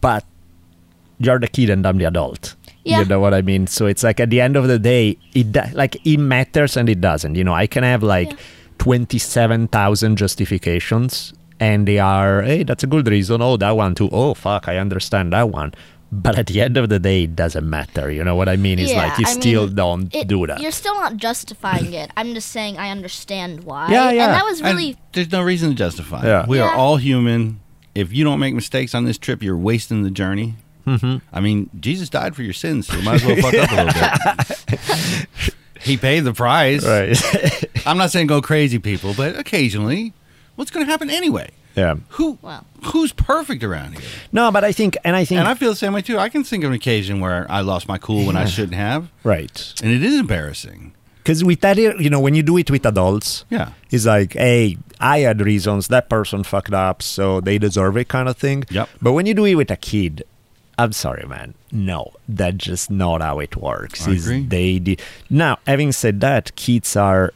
but 0.00 0.24
you're 1.18 1.38
the 1.38 1.48
kid 1.48 1.70
and 1.70 1.86
I'm 1.86 1.98
the 1.98 2.04
adult. 2.06 2.56
Yeah. 2.84 3.00
You 3.00 3.04
know 3.06 3.20
what 3.20 3.34
I 3.34 3.42
mean? 3.42 3.66
So 3.66 3.86
it's 3.86 4.02
like 4.02 4.20
at 4.20 4.30
the 4.30 4.40
end 4.40 4.56
of 4.56 4.66
the 4.66 4.78
day, 4.78 5.18
it 5.34 5.54
like 5.74 5.96
it 6.06 6.16
matters 6.18 6.76
and 6.78 6.88
it 6.88 7.00
doesn't. 7.00 7.34
You 7.34 7.44
know, 7.44 7.52
I 7.54 7.66
can 7.66 7.82
have 7.84 8.02
like 8.02 8.30
Yeah. 8.30 8.36
twenty-seven 8.78 9.68
thousand 9.68 10.16
justifications, 10.16 11.34
and 11.60 11.86
they 11.86 11.98
are, 12.00 12.42
hey, 12.42 12.64
that's 12.64 12.82
a 12.82 12.86
good 12.88 13.06
reason. 13.06 13.40
Oh, 13.42 13.56
that 13.58 13.76
one 13.76 13.94
too. 13.94 14.08
Oh, 14.10 14.34
fuck, 14.34 14.66
I 14.66 14.78
understand 14.78 15.32
that 15.32 15.50
one. 15.50 15.72
But 16.12 16.36
at 16.36 16.48
the 16.48 16.60
end 16.60 16.76
of 16.76 16.88
the 16.88 16.98
day, 16.98 17.22
it 17.22 17.36
doesn't 17.36 17.68
matter. 17.70 18.10
You 18.10 18.24
know 18.24 18.34
what 18.34 18.48
I 18.48 18.56
mean? 18.56 18.80
It's 18.80 18.90
Yeah, 18.90 19.06
like 19.06 19.18
you 19.20 19.26
I 19.28 19.32
still 19.32 19.66
mean, 19.66 19.74
don't 19.76 20.14
It- 20.14 20.26
do 20.26 20.44
that. 20.48 20.60
You're 20.60 20.72
still 20.72 20.94
not 20.94 21.18
justifying 21.18 21.92
it. 21.92 22.10
I'm 22.16 22.34
just 22.34 22.48
saying 22.50 22.78
I 22.78 22.90
understand 22.90 23.62
why. 23.62 23.92
Yeah, 23.92 24.10
yeah. 24.10 24.24
And 24.24 24.34
that 24.34 24.44
was 24.44 24.60
And 24.60 24.76
really 24.76 24.96
there's 25.12 25.30
no 25.30 25.40
reason 25.42 25.68
to 25.70 25.76
justify. 25.76 26.22
it. 26.22 26.26
Yeah. 26.26 26.46
We 26.48 26.58
are 26.58 26.74
all 26.74 26.96
human. 26.96 27.60
If 27.94 28.12
you 28.12 28.24
don't 28.24 28.40
make 28.40 28.54
mistakes 28.56 28.92
on 28.94 29.04
this 29.04 29.18
trip, 29.18 29.40
you're 29.40 29.56
wasting 29.56 30.02
the 30.02 30.10
journey. 30.10 30.54
Mm-hmm. 30.86 31.18
I 31.32 31.40
mean, 31.40 31.70
Jesus 31.78 32.08
died 32.08 32.34
for 32.34 32.42
your 32.42 32.54
sins, 32.54 32.88
so 32.88 32.96
you 32.96 33.02
might 33.04 33.22
as 33.22 33.24
well 33.24 33.36
fuck 33.36 33.54
up 33.54 33.70
a 33.70 33.84
little 33.84 34.76
bit. 34.76 35.54
he 35.80 35.96
paid 35.96 36.20
the 36.20 36.32
price. 36.32 36.84
right. 36.84 37.16
I'm 37.86 37.98
not 37.98 38.10
saying 38.10 38.26
go 38.26 38.42
crazy, 38.42 38.78
people, 38.80 39.14
but 39.14 39.38
occasionally, 39.38 40.12
what's 40.60 40.70
going 40.70 40.84
to 40.86 40.90
happen 40.90 41.10
anyway? 41.10 41.50
yeah. 41.76 41.94
Who 42.10 42.38
Well. 42.42 42.64
who's 42.92 43.12
perfect 43.12 43.64
around 43.64 43.92
here? 43.98 44.08
No, 44.32 44.50
but 44.52 44.62
I 44.64 44.72
think, 44.72 44.96
and 45.04 45.16
I 45.16 45.24
think, 45.24 45.38
And 45.40 45.48
I 45.48 45.54
feel 45.54 45.70
the 45.70 45.76
same 45.76 45.92
way 45.92 46.02
too. 46.02 46.18
I 46.18 46.28
can 46.28 46.44
think 46.44 46.62
of 46.64 46.70
an 46.70 46.76
occasion 46.76 47.20
where 47.20 47.46
I 47.50 47.60
lost 47.62 47.88
my 47.88 47.96
cool 47.98 48.26
when 48.26 48.36
I 48.36 48.44
shouldn't 48.44 48.74
have, 48.74 49.08
right. 49.24 49.74
and 49.82 49.90
it 49.92 50.02
is 50.04 50.18
embarrassing. 50.20 50.92
Because 51.18 51.44
with 51.44 51.60
that, 51.60 51.76
you 51.76 52.08
know, 52.10 52.18
when 52.20 52.34
you 52.34 52.42
do 52.42 52.56
it 52.56 52.70
with 52.70 52.84
adults, 52.86 53.44
Yeah. 53.50 53.70
It's 53.90 54.06
like, 54.06 54.32
hey, 54.34 54.78
I 55.00 55.18
had 55.20 55.40
reasons. 55.40 55.88
That 55.88 56.08
person 56.08 56.44
fucked 56.44 56.72
up, 56.72 57.02
so 57.02 57.40
they 57.40 57.58
deserve 57.58 57.96
it, 57.98 58.08
kind 58.08 58.28
of 58.28 58.36
thing. 58.36 58.64
Yep. 58.70 58.88
But 59.02 59.12
when 59.12 59.26
you 59.26 59.34
do 59.34 59.44
it 59.44 59.54
with 59.54 59.70
a 59.70 59.76
kid, 59.76 60.24
I'm 60.78 60.92
sorry, 60.92 61.26
man. 61.26 61.54
No, 61.70 62.12
that's 62.26 62.56
just 62.56 62.90
not 62.90 63.20
how 63.20 63.38
it 63.38 63.54
works. 63.56 64.08
I 64.08 64.12
agree. 64.12 64.42
They 64.44 64.78
di- 64.78 64.98
now, 65.28 65.58
having 65.66 65.92
said 65.92 66.20
that, 66.22 66.56
kids 66.56 66.96
are 66.96 67.32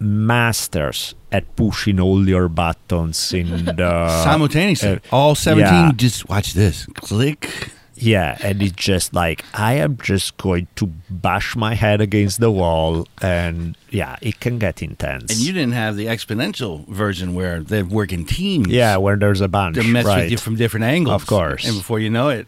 masters 0.00 1.14
at 1.32 1.44
pushing 1.56 2.00
all 2.00 2.26
your 2.28 2.48
buttons 2.48 3.32
in 3.32 3.64
the 3.80 4.22
Simultaneously, 4.24 4.88
uh, 4.94 4.98
all 5.12 5.34
17. 5.34 5.72
yeah. 5.72 5.92
Just 5.94 6.28
watch 6.28 6.54
this. 6.54 6.86
Click. 6.94 7.70
yeah, 7.94 8.38
and 8.42 8.62
it's 8.62 8.72
just 8.76 9.12
like 9.14 9.44
I 9.54 9.74
am 9.74 9.98
just 9.98 10.36
going 10.38 10.66
to 10.76 10.86
bash 11.10 11.54
my 11.54 11.74
head 11.74 12.00
against 12.00 12.40
the 12.40 12.50
wall, 12.50 13.06
and 13.20 13.76
yeah, 13.90 14.16
it 14.22 14.40
can 14.40 14.58
get 14.58 14.82
intense. 14.82 15.30
And 15.32 15.38
you 15.40 15.52
didn't 15.52 15.72
have 15.74 15.96
the 15.96 16.06
exponential 16.06 16.86
version 16.88 17.34
where 17.34 17.60
they 17.60 17.82
work 17.82 18.12
in 18.12 18.24
teams. 18.24 18.68
yeah, 18.68 18.96
where 18.96 19.16
there's 19.16 19.40
a 19.42 19.48
bunch, 19.48 19.76
To 19.76 19.82
mess 19.84 20.04
right? 20.06 20.22
with 20.22 20.30
you 20.32 20.38
from 20.38 20.56
different 20.56 20.84
angles. 20.84 21.14
Of 21.22 21.26
course. 21.28 21.66
And 21.68 21.76
before 21.76 22.00
you 22.00 22.08
know 22.10 22.30
it, 22.30 22.46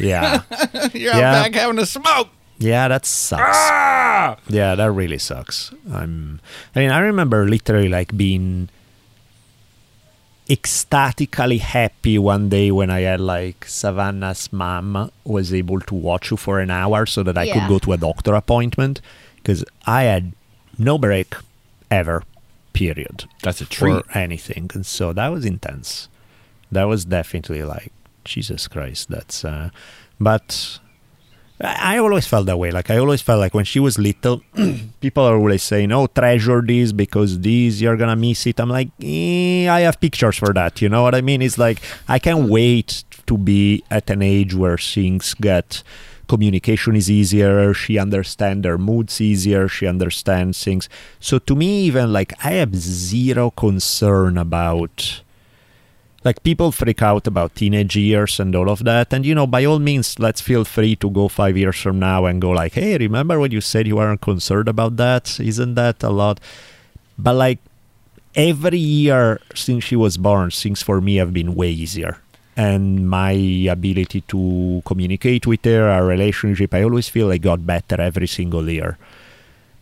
yeah, 0.00 0.42
you're 0.94 1.14
Yeah. 1.14 1.28
out 1.30 1.42
back 1.44 1.54
having 1.54 1.78
a 1.78 1.86
smoke. 1.86 2.28
Yeah, 2.58 2.88
that 2.88 3.06
sucks. 3.06 3.42
Ah! 3.42 4.36
Yeah, 4.48 4.74
that 4.74 4.90
really 4.92 5.18
sucks. 5.18 5.72
I'm. 5.92 6.40
I 6.74 6.80
mean, 6.80 6.90
I 6.90 7.00
remember 7.00 7.46
literally 7.48 7.88
like 7.88 8.16
being 8.16 8.68
ecstatically 10.48 11.58
happy 11.58 12.18
one 12.18 12.48
day 12.48 12.70
when 12.70 12.90
I 12.90 13.00
had 13.00 13.20
like 13.20 13.64
Savannah's 13.66 14.52
mom 14.52 15.10
was 15.24 15.54
able 15.54 15.80
to 15.80 15.94
watch 15.94 16.30
you 16.30 16.36
for 16.36 16.60
an 16.60 16.70
hour 16.70 17.06
so 17.06 17.22
that 17.22 17.38
I 17.38 17.50
could 17.50 17.68
go 17.68 17.78
to 17.78 17.92
a 17.92 17.96
doctor 17.96 18.34
appointment 18.34 19.00
because 19.36 19.64
I 19.86 20.02
had 20.04 20.32
no 20.78 20.98
break 20.98 21.34
ever, 21.90 22.22
period. 22.72 23.24
That's 23.42 23.60
a 23.60 23.66
true 23.66 24.02
for 24.02 24.18
anything, 24.18 24.70
and 24.74 24.84
so 24.84 25.12
that 25.12 25.28
was 25.28 25.44
intense. 25.44 26.08
That 26.70 26.84
was 26.84 27.04
definitely 27.04 27.62
like 27.62 27.92
Jesus 28.24 28.68
Christ. 28.68 29.08
That's 29.08 29.44
uh, 29.44 29.70
but 30.20 30.78
I 31.60 31.98
always 31.98 32.26
felt 32.26 32.46
that 32.46 32.58
way. 32.58 32.72
Like 32.72 32.90
I 32.90 32.98
always 32.98 33.22
felt 33.22 33.38
like 33.38 33.54
when 33.54 33.64
she 33.64 33.78
was 33.78 33.96
little, 33.98 34.42
people 35.00 35.24
are 35.24 35.36
always 35.36 35.62
saying, 35.62 35.92
"Oh, 35.92 36.06
treasure 36.08 36.60
this 36.60 36.92
because 36.92 37.38
this 37.38 37.80
you're 37.80 37.96
gonna 37.96 38.16
miss 38.16 38.46
it." 38.46 38.58
I'm 38.58 38.70
like, 38.70 38.88
eh, 39.00 39.68
I 39.68 39.80
have 39.80 40.00
pictures 40.00 40.36
for 40.36 40.52
that. 40.52 40.82
You 40.82 40.88
know 40.88 41.02
what 41.02 41.14
I 41.14 41.20
mean? 41.20 41.42
It's 41.42 41.56
like 41.56 41.80
I 42.08 42.18
can't 42.18 42.48
wait 42.48 43.04
to 43.26 43.38
be 43.38 43.84
at 43.90 44.10
an 44.10 44.22
age 44.22 44.54
where 44.54 44.76
things 44.76 45.34
get 45.34 45.82
communication 46.26 46.96
is 46.96 47.10
easier. 47.10 47.72
She 47.72 47.98
understands 47.98 48.66
her 48.66 48.78
moods 48.78 49.20
easier. 49.20 49.68
She 49.68 49.86
understands 49.86 50.62
things. 50.62 50.88
So 51.20 51.38
to 51.38 51.54
me, 51.54 51.82
even 51.84 52.12
like 52.12 52.32
I 52.44 52.52
have 52.52 52.74
zero 52.74 53.50
concern 53.50 54.38
about 54.38 55.22
like 56.24 56.42
people 56.42 56.72
freak 56.72 57.02
out 57.02 57.26
about 57.26 57.54
teenage 57.54 57.96
years 57.96 58.40
and 58.40 58.56
all 58.56 58.70
of 58.70 58.82
that. 58.84 59.12
And 59.12 59.24
you 59.26 59.34
know 59.34 59.46
by 59.46 59.64
all 59.64 59.78
means 59.78 60.18
let's 60.18 60.40
feel 60.40 60.64
free 60.64 60.96
to 60.96 61.10
go 61.10 61.28
five 61.28 61.56
years 61.56 61.78
from 61.78 61.98
now 61.98 62.24
and 62.24 62.40
go 62.40 62.50
like 62.50 62.72
hey 62.72 62.96
remember 62.96 63.38
when 63.38 63.52
you 63.52 63.60
said 63.60 63.86
you 63.86 63.96
weren't 63.96 64.22
concerned 64.22 64.68
about 64.68 64.96
that? 64.96 65.38
Isn't 65.38 65.74
that 65.74 66.02
a 66.02 66.10
lot? 66.10 66.40
But 67.18 67.34
like 67.34 67.58
every 68.34 68.78
year 68.78 69.40
since 69.54 69.84
she 69.84 69.94
was 69.94 70.16
born 70.16 70.50
things 70.50 70.82
for 70.82 71.00
me 71.00 71.16
have 71.16 71.32
been 71.32 71.54
way 71.54 71.70
easier. 71.70 72.18
And 72.56 73.08
my 73.08 73.32
ability 73.68 74.22
to 74.28 74.82
communicate 74.86 75.46
with 75.46 75.64
her 75.64 75.88
our 75.88 76.06
relationship 76.06 76.72
i 76.72 76.84
always 76.84 77.08
feel 77.08 77.32
i 77.32 77.38
got 77.38 77.66
better 77.66 78.00
every 78.00 78.26
single 78.28 78.68
year. 78.68 78.96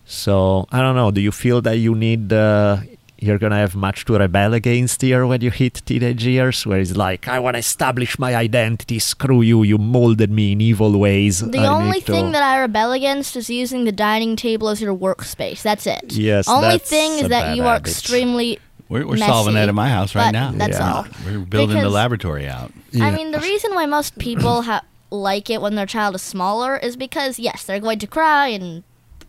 So 0.05 0.67
i 0.73 0.81
don't 0.81 0.97
know. 0.97 1.13
Do 1.13 1.21
you 1.21 1.31
feel 1.31 1.61
that 1.63 1.77
you 1.77 1.95
need 1.95 2.33
uh, 2.33 2.81
you're 3.23 3.39
gonna 3.39 3.57
have 3.57 3.75
much 3.77 4.05
to 4.07 4.19
rebel 4.19 4.53
against 4.53 5.01
here 5.03 5.27
when 5.27 5.41
you 5.41 5.51
hit 5.51 5.75
teenage 5.87 6.25
years, 6.25 6.67
where 6.67 6.81
it's 6.81 6.97
like, 6.97 7.29
I 7.29 7.39
want 7.39 7.55
to 7.55 7.59
establish 7.61 8.19
my 8.19 8.35
identity. 8.35 8.99
Screw 8.99 9.43
you, 9.43 9.63
you 9.63 9.79
molded 9.79 10.31
me 10.31 10.53
in 10.53 10.61
evil 10.61 10.99
ways. 10.99 11.41
The 11.41 11.59
I 11.61 11.67
only 11.67 11.93
need 11.99 12.07
to- 12.07 12.13
thing 12.13 12.33
that 12.33 12.43
I 12.43 12.59
rebel 12.61 12.93
against 12.93 13.37
is 13.37 13.49
using 13.49 13.85
the 13.85 13.93
dining 13.93 14.35
table 14.37 14.69
as 14.69 14.83
your 14.83 14.95
workspace. 14.95 15.63
That's 15.63 15.87
it. 15.87 16.13
Yes, 16.13 16.49
Only 16.49 16.69
that's 16.71 16.91
thing 16.91 17.13
a 17.13 17.23
is 17.23 17.29
that 17.29 17.57
you 17.57 17.63
are 17.63 17.75
habit. 17.75 17.89
extremely. 17.89 18.59
We're, 18.89 19.07
we're 19.07 19.17
solving 19.17 19.55
that 19.55 19.61
messy, 19.61 19.69
at 19.71 19.75
my 19.75 19.89
house 19.89 20.15
right 20.15 20.33
now. 20.33 20.51
That's 20.53 20.77
Yeah. 20.79 20.93
all. 20.93 21.07
We're 21.25 21.39
building 21.39 21.81
the 21.81 21.89
laboratory 21.89 22.47
out. 22.49 22.73
I 23.01 23.11
mean, 23.11 23.31
the 23.31 23.41
reason 23.41 23.75
why 23.75 23.87
most 23.87 24.19
people 24.19 24.63
ha- 24.63 24.83
like 25.11 25.49
it 25.49 25.63
when 25.63 25.77
their 25.77 25.87
child 25.87 26.15
is 26.15 26.23
smaller 26.23 26.77
is 26.77 26.97
because 26.97 27.39
yes, 27.39 27.65
they're 27.65 27.81
going 27.81 27.99
to 28.01 28.07
cry 28.07 28.49
and 28.49 28.83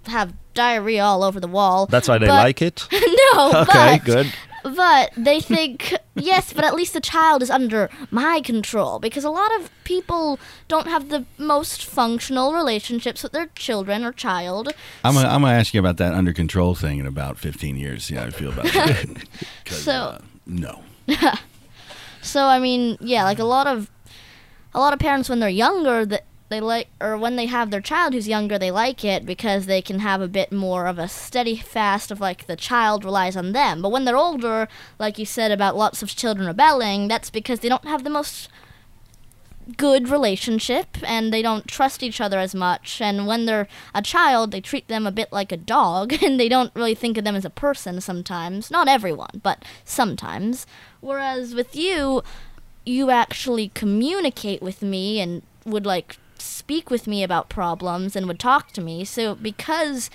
have 0.08 0.34
diarrhea 0.54 1.04
all 1.04 1.24
over 1.24 1.39
the 1.39 1.48
wall. 1.48 1.86
That's 1.88 2.08
why 2.08 2.18
they 2.18 2.28
but- 2.28 2.34
like 2.44 2.62
it. 2.62 2.88
no, 3.34 3.52
okay, 3.63 3.98
but 3.98 4.06
good. 4.06 4.34
but 4.63 5.12
they 5.18 5.39
think 5.42 5.94
yes, 6.16 6.54
but 6.54 6.63
at 6.63 6.74
least 6.76 6.94
the 6.94 7.02
child 7.02 7.42
is 7.44 7.50
under 7.50 7.89
my 8.12 8.39
control 8.42 9.00
because 9.00 9.24
a 9.24 9.30
lot 9.30 9.54
of 9.60 9.70
people 9.84 10.39
don't 10.68 10.88
have 10.88 11.10
the 11.10 11.26
most 11.38 11.84
functional 11.86 12.54
relationships 12.54 13.24
with 13.24 13.32
their 13.34 13.48
children 13.56 14.04
or 14.04 14.12
child. 14.13 14.70
I'm 15.04 15.13
gonna, 15.16 15.28
I'm 15.28 15.42
gonna 15.42 15.54
ask 15.54 15.74
you 15.74 15.80
about 15.80 15.98
that 15.98 16.13
under 16.13 16.32
control 16.34 16.76
thing 16.76 17.00
in 17.00 17.06
about 17.06 17.38
15 17.38 17.76
years. 17.76 18.06
See 18.06 18.16
how 18.16 18.24
I 18.24 18.30
feel 18.30 18.52
about 18.52 18.66
that. 18.66 19.06
'Cause, 19.66 19.78
So- 19.84 19.92
uh, 19.92 20.20
no. 20.46 20.84
So 22.22 22.46
I 22.46 22.60
mean, 22.60 22.98
yeah, 23.02 23.24
like 23.26 23.39
a 23.39 23.44
lot 23.44 23.68
of 23.68 23.89
a 24.74 24.80
lot 24.80 24.94
of 24.94 25.00
parents 25.00 25.30
when 25.30 25.39
they're 25.39 25.50
younger 25.50 26.06
that 26.06 26.24
they 26.54 26.62
like 26.62 26.88
or 27.02 27.18
when 27.18 27.36
they 27.36 27.48
have 27.48 27.72
their 27.72 27.82
child 27.82 28.13
who's 28.13 28.28
younger 28.28 28.60
they 28.60 28.70
like 28.70 29.04
it 29.04 29.26
because 29.26 29.66
they 29.66 29.82
can 29.82 30.00
have 30.00 30.22
a 30.22 30.28
bit 30.28 30.52
more 30.52 30.86
of 30.86 31.00
a 31.00 31.08
steady 31.08 31.56
fast 31.56 32.12
of 32.12 32.22
like 32.22 32.46
the 32.46 32.56
child 32.56 33.04
relies 33.04 33.36
on 33.36 33.54
them. 33.54 33.82
But 33.82 33.92
when 33.92 34.06
they're 34.06 34.16
older, 34.16 34.68
like 35.00 35.18
you 35.18 35.26
said 35.26 35.52
about 35.52 35.76
lots 35.76 36.04
of 36.04 36.16
children 36.16 36.46
rebelling, 36.46 37.08
that's 37.08 37.32
because 37.32 37.62
they 37.62 37.70
don't 37.70 37.88
have 37.88 38.04
the 38.04 38.10
most 38.12 38.50
good 39.78 40.10
relationship 40.10 40.98
and 41.04 41.34
they 41.34 41.42
don't 41.42 41.68
trust 41.68 42.04
each 42.04 42.22
other 42.22 42.38
as 42.38 42.54
much. 42.54 43.02
And 43.02 43.26
when 43.26 43.46
they're 43.48 43.68
a 43.96 44.04
child 44.04 44.52
they 44.52 44.62
treat 44.62 44.88
them 44.88 45.08
a 45.08 45.12
bit 45.12 45.32
like 45.32 45.52
a 45.52 45.58
dog 45.58 46.13
and 46.24 46.39
they 46.39 46.50
don't 46.50 46.76
really 46.76 46.96
think 46.96 47.18
of 47.18 47.24
them 47.24 47.36
as 47.36 47.46
a 47.46 47.50
person 47.50 48.00
sometimes. 48.00 48.70
Not 48.70 48.88
everyone 48.88 49.42
but 49.42 49.66
sometimes. 49.84 50.68
Whereas 51.02 51.56
with 51.56 51.76
you 51.76 52.22
you 52.86 53.10
actually 53.10 53.70
communicate 53.70 54.62
with 54.62 54.84
me 54.84 55.20
and 55.20 55.42
would 55.66 55.86
like 55.86 56.18
speak 56.43 56.89
with 56.89 57.08
me 57.08 57.23
about 57.23 57.49
problems 57.49 58.15
and 58.15 58.27
would 58.27 58.39
talk 58.39 58.71
to 58.71 58.82
me 58.82 59.03
so 59.06 59.36
because 59.36 60.10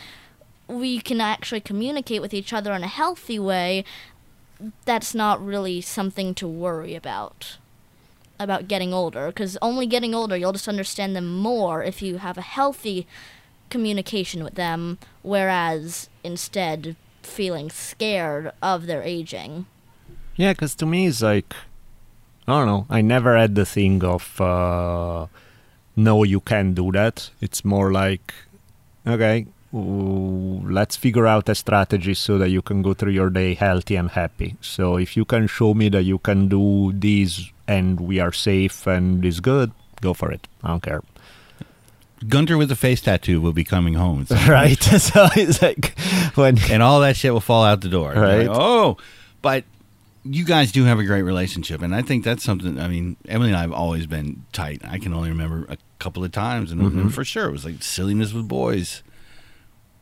we 0.67 1.01
can 1.01 1.21
actually 1.21 1.61
communicate 1.61 2.21
with 2.21 2.35
each 2.35 2.53
other 2.53 2.73
in 2.73 2.83
a 2.83 2.89
healthy 2.89 3.39
way 3.39 3.85
that's 4.85 5.15
not 5.15 5.45
really 5.45 5.81
something 5.81 6.35
to 6.35 6.47
worry 6.47 6.95
about 6.95 7.57
about 8.39 8.69
getting 8.69 8.93
older 8.93 9.29
because 9.29 9.57
only 9.63 9.87
getting 9.87 10.15
older 10.15 10.37
you'll 10.37 10.53
just 10.53 10.69
understand 10.69 11.17
them 11.17 11.37
more 11.37 11.83
if 11.83 12.03
you 12.03 12.19
have 12.19 12.39
a 12.39 12.43
healthy 12.43 13.07
communication 13.71 14.45
with 14.45 14.55
them 14.55 14.99
whereas 15.23 16.09
instead 16.23 16.95
feeling 17.23 17.71
scared 17.71 18.53
of 18.63 18.87
their 18.87 19.03
aging 19.03 19.67
Yeah, 20.37 20.53
because 20.53 20.75
to 20.77 20.87
me 20.87 21.09
it's 21.09 21.21
like, 21.21 21.53
I 22.47 22.53
don't 22.53 22.67
know. 22.67 22.87
I 22.89 23.03
never 23.03 23.37
had 23.37 23.57
the 23.57 23.67
thing 23.67 24.05
of, 24.05 24.41
uh, 24.41 25.27
no, 25.99 26.23
you 26.23 26.41
can't 26.41 26.77
do 26.77 26.93
that. 26.93 27.29
It's 27.41 27.65
more 27.65 27.91
like, 27.93 28.33
okay, 29.05 29.47
ooh, 29.75 30.63
let's 30.65 30.95
figure 30.97 31.27
out 31.27 31.49
a 31.49 31.57
strategy 31.57 32.15
so 32.15 32.39
that 32.39 32.51
you 32.51 32.63
can 32.63 32.83
go 32.83 32.95
through 32.95 33.11
your 33.11 33.31
day 33.31 33.55
healthy 33.55 33.97
and 33.97 34.09
happy. 34.09 34.55
So 34.61 34.97
if 34.97 35.17
you 35.17 35.25
can 35.25 35.49
show 35.49 35.75
me 35.75 35.89
that 35.89 36.05
you 36.05 36.19
can 36.19 36.49
do 36.49 36.93
this 36.95 37.51
and 37.67 37.99
we 38.01 38.21
are 38.21 38.33
safe 38.33 38.87
and 38.87 39.25
it's 39.25 39.41
good, 39.41 39.73
go 40.01 40.15
for 40.15 40.31
it. 40.31 40.47
I 40.63 40.69
don't 40.69 40.83
care. 40.83 41.03
Gunter 42.29 42.57
with 42.57 42.69
the 42.69 42.77
face 42.77 43.01
tattoo 43.01 43.41
will 43.41 43.53
be 43.53 43.65
coming 43.65 43.95
home. 43.95 44.25
Right? 44.49 44.81
so 44.83 45.29
it's 45.35 45.61
like 45.61 45.99
when 46.37 46.59
and 46.71 46.81
all 46.81 47.01
that 47.01 47.17
shit 47.17 47.33
will 47.33 47.41
fall 47.41 47.65
out 47.65 47.81
the 47.81 47.89
door. 47.89 48.13
Right. 48.13 48.47
Like, 48.47 48.57
oh, 48.57 48.99
but 49.43 49.65
you 50.31 50.45
guys 50.45 50.73
do 50.73 50.85
have 50.85 50.99
a 50.99 51.05
great 51.05 51.23
relationship, 51.23 51.83
and 51.83 51.95
I 51.95 52.03
think 52.03 52.25
that's 52.25 52.45
something. 52.45 52.79
I 52.79 52.89
mean, 52.89 53.17
Emily 53.29 53.51
and 53.51 53.57
I 53.57 53.63
have 53.63 53.73
always 53.73 54.07
been 54.07 54.45
tight. 54.53 54.83
I 54.85 54.99
can 54.99 55.15
only 55.15 55.31
remember 55.31 55.67
a 55.69 55.79
couple 55.99 56.25
of 56.25 56.33
times, 56.33 56.71
and, 56.71 56.81
and 56.81 56.93
mm-hmm. 56.93 57.09
for 57.09 57.25
sure, 57.25 57.49
it 57.49 57.53
was 57.53 57.65
like 57.65 57.83
silliness 57.83 58.33
with 58.33 58.49
boys. 58.49 59.03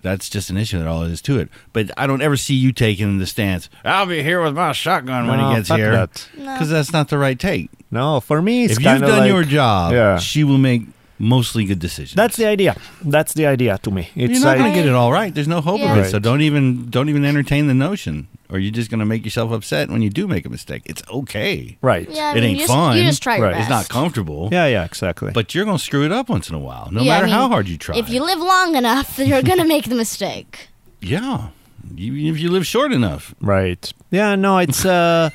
That's 0.03 0.29
just 0.29 0.51
an 0.51 0.57
issue 0.57 0.79
that 0.79 0.87
all 0.87 1.03
it 1.03 1.11
is 1.11 1.21
to 1.23 1.39
it. 1.39 1.49
But 1.73 1.91
I 1.97 2.07
don't 2.07 2.23
ever 2.23 2.37
see 2.37 2.55
you 2.55 2.73
taking 2.73 3.19
the 3.19 3.27
stance. 3.27 3.69
I'll 3.85 4.07
be 4.07 4.23
here 4.23 4.43
with 4.43 4.55
my 4.55 4.73
shotgun 4.73 5.27
when 5.27 5.39
he 5.39 5.55
gets 5.55 5.69
fuck 5.69 5.79
here, 5.79 5.93
that. 5.93 6.29
No. 6.37 6.53
because 6.53 6.71
that's 6.71 6.93
not 6.93 7.09
the 7.09 7.19
right 7.19 7.39
take. 7.39 7.71
no, 7.91 8.21
for 8.21 8.41
me 8.41 8.65
it's 8.65 8.75
if 8.75 8.85
you've 8.85 9.01
done 9.01 9.21
like, 9.21 9.29
your 9.29 9.43
job, 9.43 9.93
Yeah. 9.93 10.19
she 10.19 10.45
will 10.45 10.59
make 10.59 10.83
mostly 11.19 11.65
good 11.65 11.79
decisions. 11.79 12.15
That's 12.15 12.37
the 12.37 12.47
idea. 12.47 12.77
That's 13.03 13.33
the 13.33 13.47
idea 13.47 13.79
to 13.79 13.91
me. 13.91 14.11
It's 14.15 14.35
You're 14.35 14.41
not 14.41 14.49
like, 14.49 14.59
going 14.59 14.73
to 14.73 14.77
get 14.77 14.87
it 14.87 14.95
all 14.95 15.13
right. 15.13 15.35
There's 15.35 15.49
no 15.49 15.61
hope 15.61 15.81
of 15.81 15.97
it. 15.99 16.11
So 16.11 16.19
don't 16.19 16.43
even 16.43 16.89
don't 16.91 17.09
even 17.09 17.25
entertain 17.25 17.67
the 17.67 17.75
notion, 17.75 18.29
or 18.51 18.59
you're 18.59 18.73
just 18.73 18.91
going 18.91 19.01
to 19.01 19.07
make 19.07 19.25
yourself 19.25 19.51
upset 19.53 19.89
when 19.91 20.03
you 20.03 20.11
do 20.11 20.27
make 20.29 20.45
a 20.47 20.49
mistake. 20.49 20.83
It's 20.87 21.03
okay. 21.11 21.79
right. 21.83 22.09
yeah 22.11 22.29
I 22.29 22.31
It 22.33 22.35
mean, 22.37 22.45
ain't 22.45 22.53
you 22.53 22.67
just, 22.67 22.73
fun. 22.73 22.97
you 22.97 23.03
just 23.05 23.23
try 23.23 23.37
your 23.37 23.47
Right. 23.47 23.53
best 23.55 23.63
It's 23.63 23.71
not 23.71 23.89
comfortable. 23.89 24.49
Yeah, 24.53 24.67
yeah, 24.67 24.85
exactly. 24.85 25.33
But 25.33 25.55
you're 25.55 25.65
going 25.65 25.79
to 25.79 25.83
screw 25.83 26.05
it 26.05 26.13
up 26.13 26.29
once 26.29 26.49
in 26.49 26.55
a 26.55 26.59
while, 26.59 26.89
no 26.93 27.03
Yeah, 27.03 27.13
I 27.17 27.21
matter 27.21 27.27
how 27.33 27.43
mean, 27.43 27.51
hard 27.53 27.69
you 27.69 27.77
try. 27.79 27.97
if 27.97 28.09
you 28.09 28.23
live 28.25 28.39
long 28.39 28.77
enough 28.77 29.19
you're 29.29 29.43
gonna 29.43 29.65
make 29.67 29.85
the 29.89 29.95
mistake 29.95 30.69
yeah, 31.01 31.49
even 31.97 32.27
if 32.35 32.41
you 32.41 32.51
live 32.51 32.67
short 32.67 32.93
enough. 32.93 33.35
right. 33.41 33.93
Yeah, 34.11 34.35
no, 34.35 34.59
it's 34.59 34.85
uh 34.99 35.31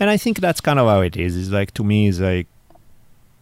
and 0.00 0.08
I 0.10 0.16
think 0.16 0.40
that's 0.40 0.60
kind 0.60 0.78
of 0.78 0.86
how 0.86 1.00
it 1.00 1.16
is. 1.16 1.36
It's 1.36 1.48
like 1.50 1.72
to 1.74 1.82
me 1.84 2.08
it's 2.08 2.20
like 2.20 2.46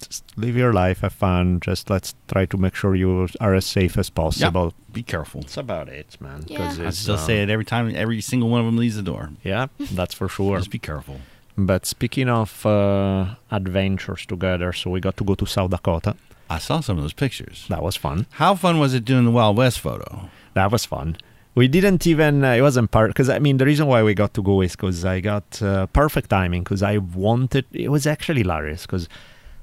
just 0.06 0.24
live 0.36 0.56
your 0.56 0.72
life, 0.72 1.00
have 1.00 1.12
fun, 1.12 1.60
just 1.60 1.90
let's 1.90 2.14
try 2.28 2.46
to 2.46 2.56
make 2.56 2.74
sure 2.74 2.94
you 2.94 3.28
are 3.40 3.54
as 3.54 3.66
safe 3.66 3.98
as 3.98 4.08
possible. 4.10 4.64
Yeah. 4.66 4.92
Be 4.92 5.02
careful. 5.02 5.40
It's 5.42 5.56
about 5.56 5.88
it, 5.88 6.16
man. 6.20 6.44
Yeah. 6.46 6.58
'cause 6.58 6.80
I 6.80 6.84
it's, 6.86 6.98
still 6.98 7.14
uh, 7.16 7.18
say 7.18 7.42
it 7.42 7.50
every 7.50 7.64
time. 7.64 7.94
Every 7.94 8.20
single 8.20 8.48
one 8.48 8.60
of 8.60 8.66
them 8.66 8.76
leaves 8.76 8.96
the 8.96 9.02
door. 9.02 9.30
Yeah, 9.42 9.66
that's 9.78 10.14
for 10.14 10.28
sure. 10.28 10.58
Just 10.58 10.70
be 10.70 10.78
careful. 10.78 11.20
But 11.58 11.86
speaking 11.86 12.28
of 12.28 12.64
uh, 12.66 13.34
adventures 13.50 14.26
together, 14.26 14.72
so 14.72 14.90
we 14.90 15.00
got 15.00 15.16
to 15.18 15.24
go 15.24 15.34
to 15.34 15.46
South 15.46 15.70
Dakota. 15.70 16.14
I 16.48 16.58
saw 16.58 16.80
some 16.80 16.96
of 16.98 17.02
those 17.02 17.12
pictures. 17.24 17.66
That 17.68 17.82
was 17.82 17.96
fun. 17.96 18.26
How 18.32 18.54
fun 18.54 18.78
was 18.78 18.94
it 18.94 19.04
doing 19.04 19.24
the 19.24 19.30
Wild 19.30 19.56
West 19.56 19.80
photo? 19.80 20.28
That 20.54 20.70
was 20.70 20.84
fun. 20.84 21.16
We 21.54 21.66
didn't 21.68 22.06
even, 22.06 22.44
uh, 22.44 22.52
it 22.52 22.60
wasn't 22.60 22.90
part, 22.90 23.08
because 23.10 23.30
I 23.30 23.38
mean, 23.38 23.56
the 23.56 23.64
reason 23.64 23.86
why 23.86 24.02
we 24.02 24.12
got 24.14 24.34
to 24.34 24.42
go 24.42 24.60
is 24.60 24.72
because 24.72 25.04
I 25.06 25.20
got 25.20 25.60
uh, 25.62 25.86
perfect 25.86 26.28
timing, 26.28 26.62
because 26.62 26.82
I 26.82 26.98
wanted, 26.98 27.64
it 27.72 27.88
was 27.90 28.06
actually 28.06 28.42
hilarious, 28.42 28.82
because 28.82 29.08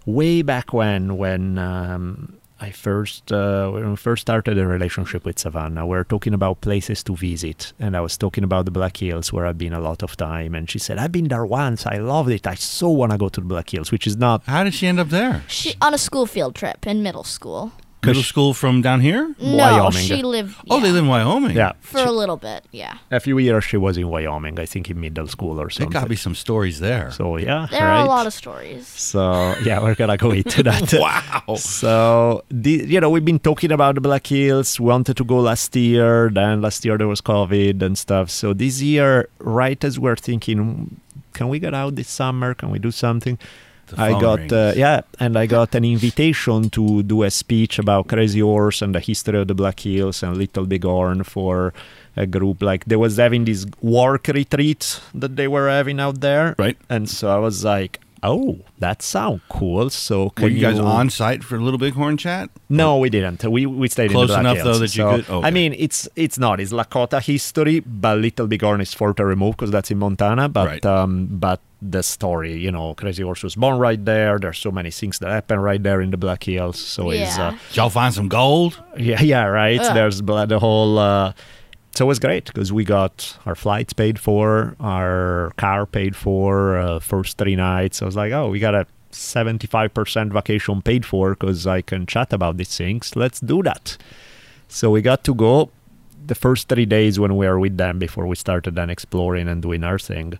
way 0.05 0.41
back 0.41 0.73
when, 0.73 1.17
when 1.17 1.57
um, 1.57 2.37
I 2.59 2.71
first, 2.71 3.31
uh, 3.31 3.69
when 3.71 3.89
we 3.91 3.95
first 3.95 4.21
started 4.21 4.57
a 4.57 4.65
relationship 4.65 5.25
with 5.25 5.39
Savannah, 5.39 5.85
we 5.85 5.97
are 5.97 6.03
talking 6.03 6.33
about 6.33 6.61
places 6.61 7.03
to 7.03 7.15
visit, 7.15 7.73
and 7.79 7.95
I 7.95 8.01
was 8.01 8.17
talking 8.17 8.43
about 8.43 8.65
the 8.65 8.71
Black 8.71 8.97
Hills, 8.97 9.33
where 9.33 9.45
I've 9.45 9.57
been 9.57 9.73
a 9.73 9.81
lot 9.81 10.01
of 10.03 10.15
time, 10.15 10.55
and 10.55 10.69
she 10.69 10.79
said, 10.79 10.97
I've 10.97 11.11
been 11.11 11.27
there 11.27 11.45
once, 11.45 11.85
I 11.85 11.97
loved 11.97 12.29
it, 12.29 12.47
I 12.47 12.55
so 12.55 12.89
want 12.89 13.11
to 13.11 13.17
go 13.17 13.29
to 13.29 13.41
the 13.41 13.47
Black 13.47 13.69
Hills, 13.69 13.91
which 13.91 14.07
is 14.07 14.15
not, 14.17 14.43
How 14.45 14.63
did 14.63 14.73
she 14.73 14.87
end 14.87 14.99
up 14.99 15.09
there? 15.09 15.43
she 15.47 15.75
on 15.81 15.93
a 15.93 15.97
school 15.97 16.25
field 16.25 16.55
trip 16.55 16.87
in 16.87 17.03
middle 17.03 17.23
school 17.23 17.73
Middle 18.05 18.23
school 18.23 18.53
from 18.53 18.81
down 18.81 18.99
here? 19.01 19.33
no 19.39 19.55
Wyoming. 19.57 20.03
she 20.05 20.21
lived 20.23 20.55
Oh, 20.69 20.79
they 20.79 20.87
yeah, 20.87 20.93
live 20.93 21.03
in 21.03 21.07
Wyoming. 21.07 21.55
yeah. 21.55 21.73
for 21.81 21.99
a 21.99 22.11
little 22.11 22.37
bit 22.37 22.65
yeah 22.71 22.97
A 23.11 23.19
few 23.19 23.37
years 23.39 23.63
she 23.63 23.77
was 23.77 23.97
in 23.97 24.07
Wyoming, 24.09 24.59
I 24.59 24.65
think 24.65 24.89
in 24.89 24.99
middle 24.99 25.27
school 25.27 25.59
or 25.59 25.65
There 25.65 25.69
something. 25.71 25.89
got 25.91 26.03
to 26.03 26.09
be 26.09 26.15
some 26.15 26.35
stories 26.35 26.79
there. 26.79 27.11
So 27.11 27.37
yeah, 27.37 27.67
there 27.71 27.81
right? 27.81 27.99
are 27.99 28.05
a 28.05 28.07
lot 28.07 28.25
of 28.27 28.33
stories 28.33 28.87
So 28.87 29.21
yeah, 29.63 29.81
we're 29.81 29.95
gonna 29.95 30.17
go 30.17 30.31
into 30.31 30.63
that. 30.69 30.93
wow. 30.93 31.55
So 31.55 32.43
the, 32.49 32.71
you 32.93 32.99
know 32.99 33.09
we've 33.09 33.25
been 33.25 33.39
talking 33.39 33.71
about 33.71 33.95
the 33.95 34.01
Black 34.01 34.25
Hills. 34.27 34.79
We 34.79 34.87
wanted 34.87 35.17
to 35.17 35.23
go 35.23 35.39
last 35.39 35.75
year. 35.75 36.29
Then 36.33 36.61
last 36.61 36.83
year 36.85 36.97
there 36.97 37.07
was 37.07 37.21
COVID 37.21 37.81
and 37.81 37.97
stuff. 37.97 38.29
So 38.29 38.53
this 38.53 38.81
year, 38.81 39.29
right 39.39 39.81
as 39.83 39.99
we're 39.99 40.15
thinking, 40.15 40.57
hmm, 40.59 40.83
can 41.33 41.47
we 41.49 41.57
get 41.59 41.73
out 41.73 41.95
this 41.95 42.09
summer? 42.09 42.53
Can 42.53 42.69
we 42.69 42.79
do 42.79 42.91
something? 42.91 43.37
I 43.97 44.19
got 44.19 44.51
uh, 44.51 44.73
yeah, 44.75 45.01
and 45.19 45.37
I 45.37 45.45
got 45.45 45.75
an 45.75 45.85
invitation 45.85 46.69
to 46.71 47.03
do 47.03 47.23
a 47.23 47.31
speech 47.31 47.79
about 47.79 48.07
Crazy 48.07 48.39
Horse 48.39 48.81
and 48.81 48.93
the 48.93 48.99
history 48.99 49.39
of 49.39 49.47
the 49.47 49.55
Black 49.55 49.79
Hills 49.79 50.23
and 50.23 50.37
Little 50.37 50.65
Big 50.65 50.83
Horn 50.83 51.23
for 51.23 51.73
a 52.15 52.25
group 52.27 52.61
like 52.61 52.85
they 52.85 52.95
was 52.95 53.17
having 53.17 53.45
this 53.45 53.65
work 53.81 54.27
retreat 54.27 54.99
that 55.15 55.35
they 55.35 55.47
were 55.47 55.67
having 55.69 55.99
out 55.99 56.21
there, 56.21 56.55
Right. 56.57 56.77
And 56.89 57.09
so 57.09 57.29
I 57.29 57.37
was 57.37 57.63
like, 57.63 57.99
oh, 58.23 58.59
that 58.79 59.01
sounds 59.01 59.41
cool. 59.49 59.89
So 59.89 60.29
can 60.31 60.43
Were 60.43 60.49
you 60.49 60.61
guys 60.61 60.79
on 60.79 61.09
site 61.09 61.43
for 61.43 61.59
Little 61.61 61.77
Bighorn 61.77 62.17
chat? 62.17 62.49
No, 62.69 62.97
we 62.97 63.09
didn't. 63.09 63.43
We 63.43 63.65
we 63.65 63.87
stayed 63.89 64.11
Close 64.11 64.29
in 64.31 64.35
the 64.43 64.51
enough, 64.51 64.63
though, 64.63 64.79
that 64.79 64.95
you 64.95 65.03
So, 65.03 65.11
could- 65.17 65.29
okay. 65.29 65.47
I 65.47 65.51
mean, 65.51 65.75
it's 65.77 66.07
it's 66.15 66.39
not. 66.39 66.59
It's 66.59 66.71
Lakota 66.71 67.21
history, 67.21 67.81
but 67.81 68.17
Little 68.17 68.47
Bighorn 68.47 68.81
is 68.81 68.93
further 68.93 69.25
removed 69.25 69.57
because 69.57 69.71
that's 69.71 69.91
in 69.91 69.99
Montana. 69.99 70.49
But 70.49 70.67
Right. 70.67 70.85
um, 70.85 71.27
but 71.31 71.59
the 71.81 72.01
story, 72.01 72.55
you 72.57 72.71
know, 72.71 72.93
Crazy 72.95 73.23
Horse 73.23 73.43
was 73.43 73.55
born 73.55 73.77
right 73.77 74.03
there. 74.05 74.39
There's 74.39 74.57
so 74.57 74.71
many 74.71 74.89
things 74.89 75.19
that 75.19 75.29
happen 75.29 75.59
right 75.59 75.83
there 75.83 75.99
in 76.01 76.11
the 76.11 76.17
Black 76.17 76.43
Hills. 76.45 76.79
So 76.79 77.09
it's 77.11 77.37
Yeah. 77.37 77.47
uh, 77.47 77.51
Did 77.51 77.75
y'all 77.77 77.89
find 77.89 78.13
some 78.13 78.29
gold? 78.29 78.81
yeah, 78.97 79.21
yeah, 79.21 79.43
right. 79.45 79.79
Ugh. 79.81 79.93
There's 79.93 80.21
the 80.21 80.59
whole. 80.59 80.97
Uh, 80.97 81.33
so 81.95 82.05
it 82.05 82.07
was 82.07 82.19
great 82.19 82.45
because 82.45 82.73
we 82.73 82.83
got 82.83 83.37
our 83.45 83.55
flights 83.55 83.93
paid 83.93 84.19
for, 84.19 84.75
our 84.79 85.51
car 85.57 85.85
paid 85.85 86.15
for, 86.15 86.77
uh, 86.77 86.99
first 86.99 87.37
three 87.37 87.55
nights. 87.55 88.01
I 88.01 88.05
was 88.05 88.15
like, 88.15 88.31
oh, 88.31 88.49
we 88.49 88.59
got 88.59 88.73
a 88.73 88.87
75% 89.11 90.33
vacation 90.33 90.81
paid 90.81 91.05
for 91.05 91.35
because 91.35 91.67
I 91.67 91.81
can 91.81 92.05
chat 92.05 92.33
about 92.33 92.57
these 92.57 92.75
things. 92.75 93.15
Let's 93.15 93.39
do 93.39 93.61
that. 93.63 93.97
So 94.67 94.89
we 94.89 95.01
got 95.01 95.23
to 95.25 95.35
go 95.35 95.69
the 96.25 96.35
first 96.35 96.67
three 96.67 96.85
days 96.85 97.19
when 97.19 97.35
we 97.35 97.45
were 97.45 97.59
with 97.59 97.77
them 97.77 97.99
before 97.99 98.25
we 98.25 98.35
started 98.35 98.75
then 98.75 98.89
exploring 98.89 99.47
and 99.47 99.61
doing 99.61 99.83
our 99.83 99.99
thing. 99.99 100.39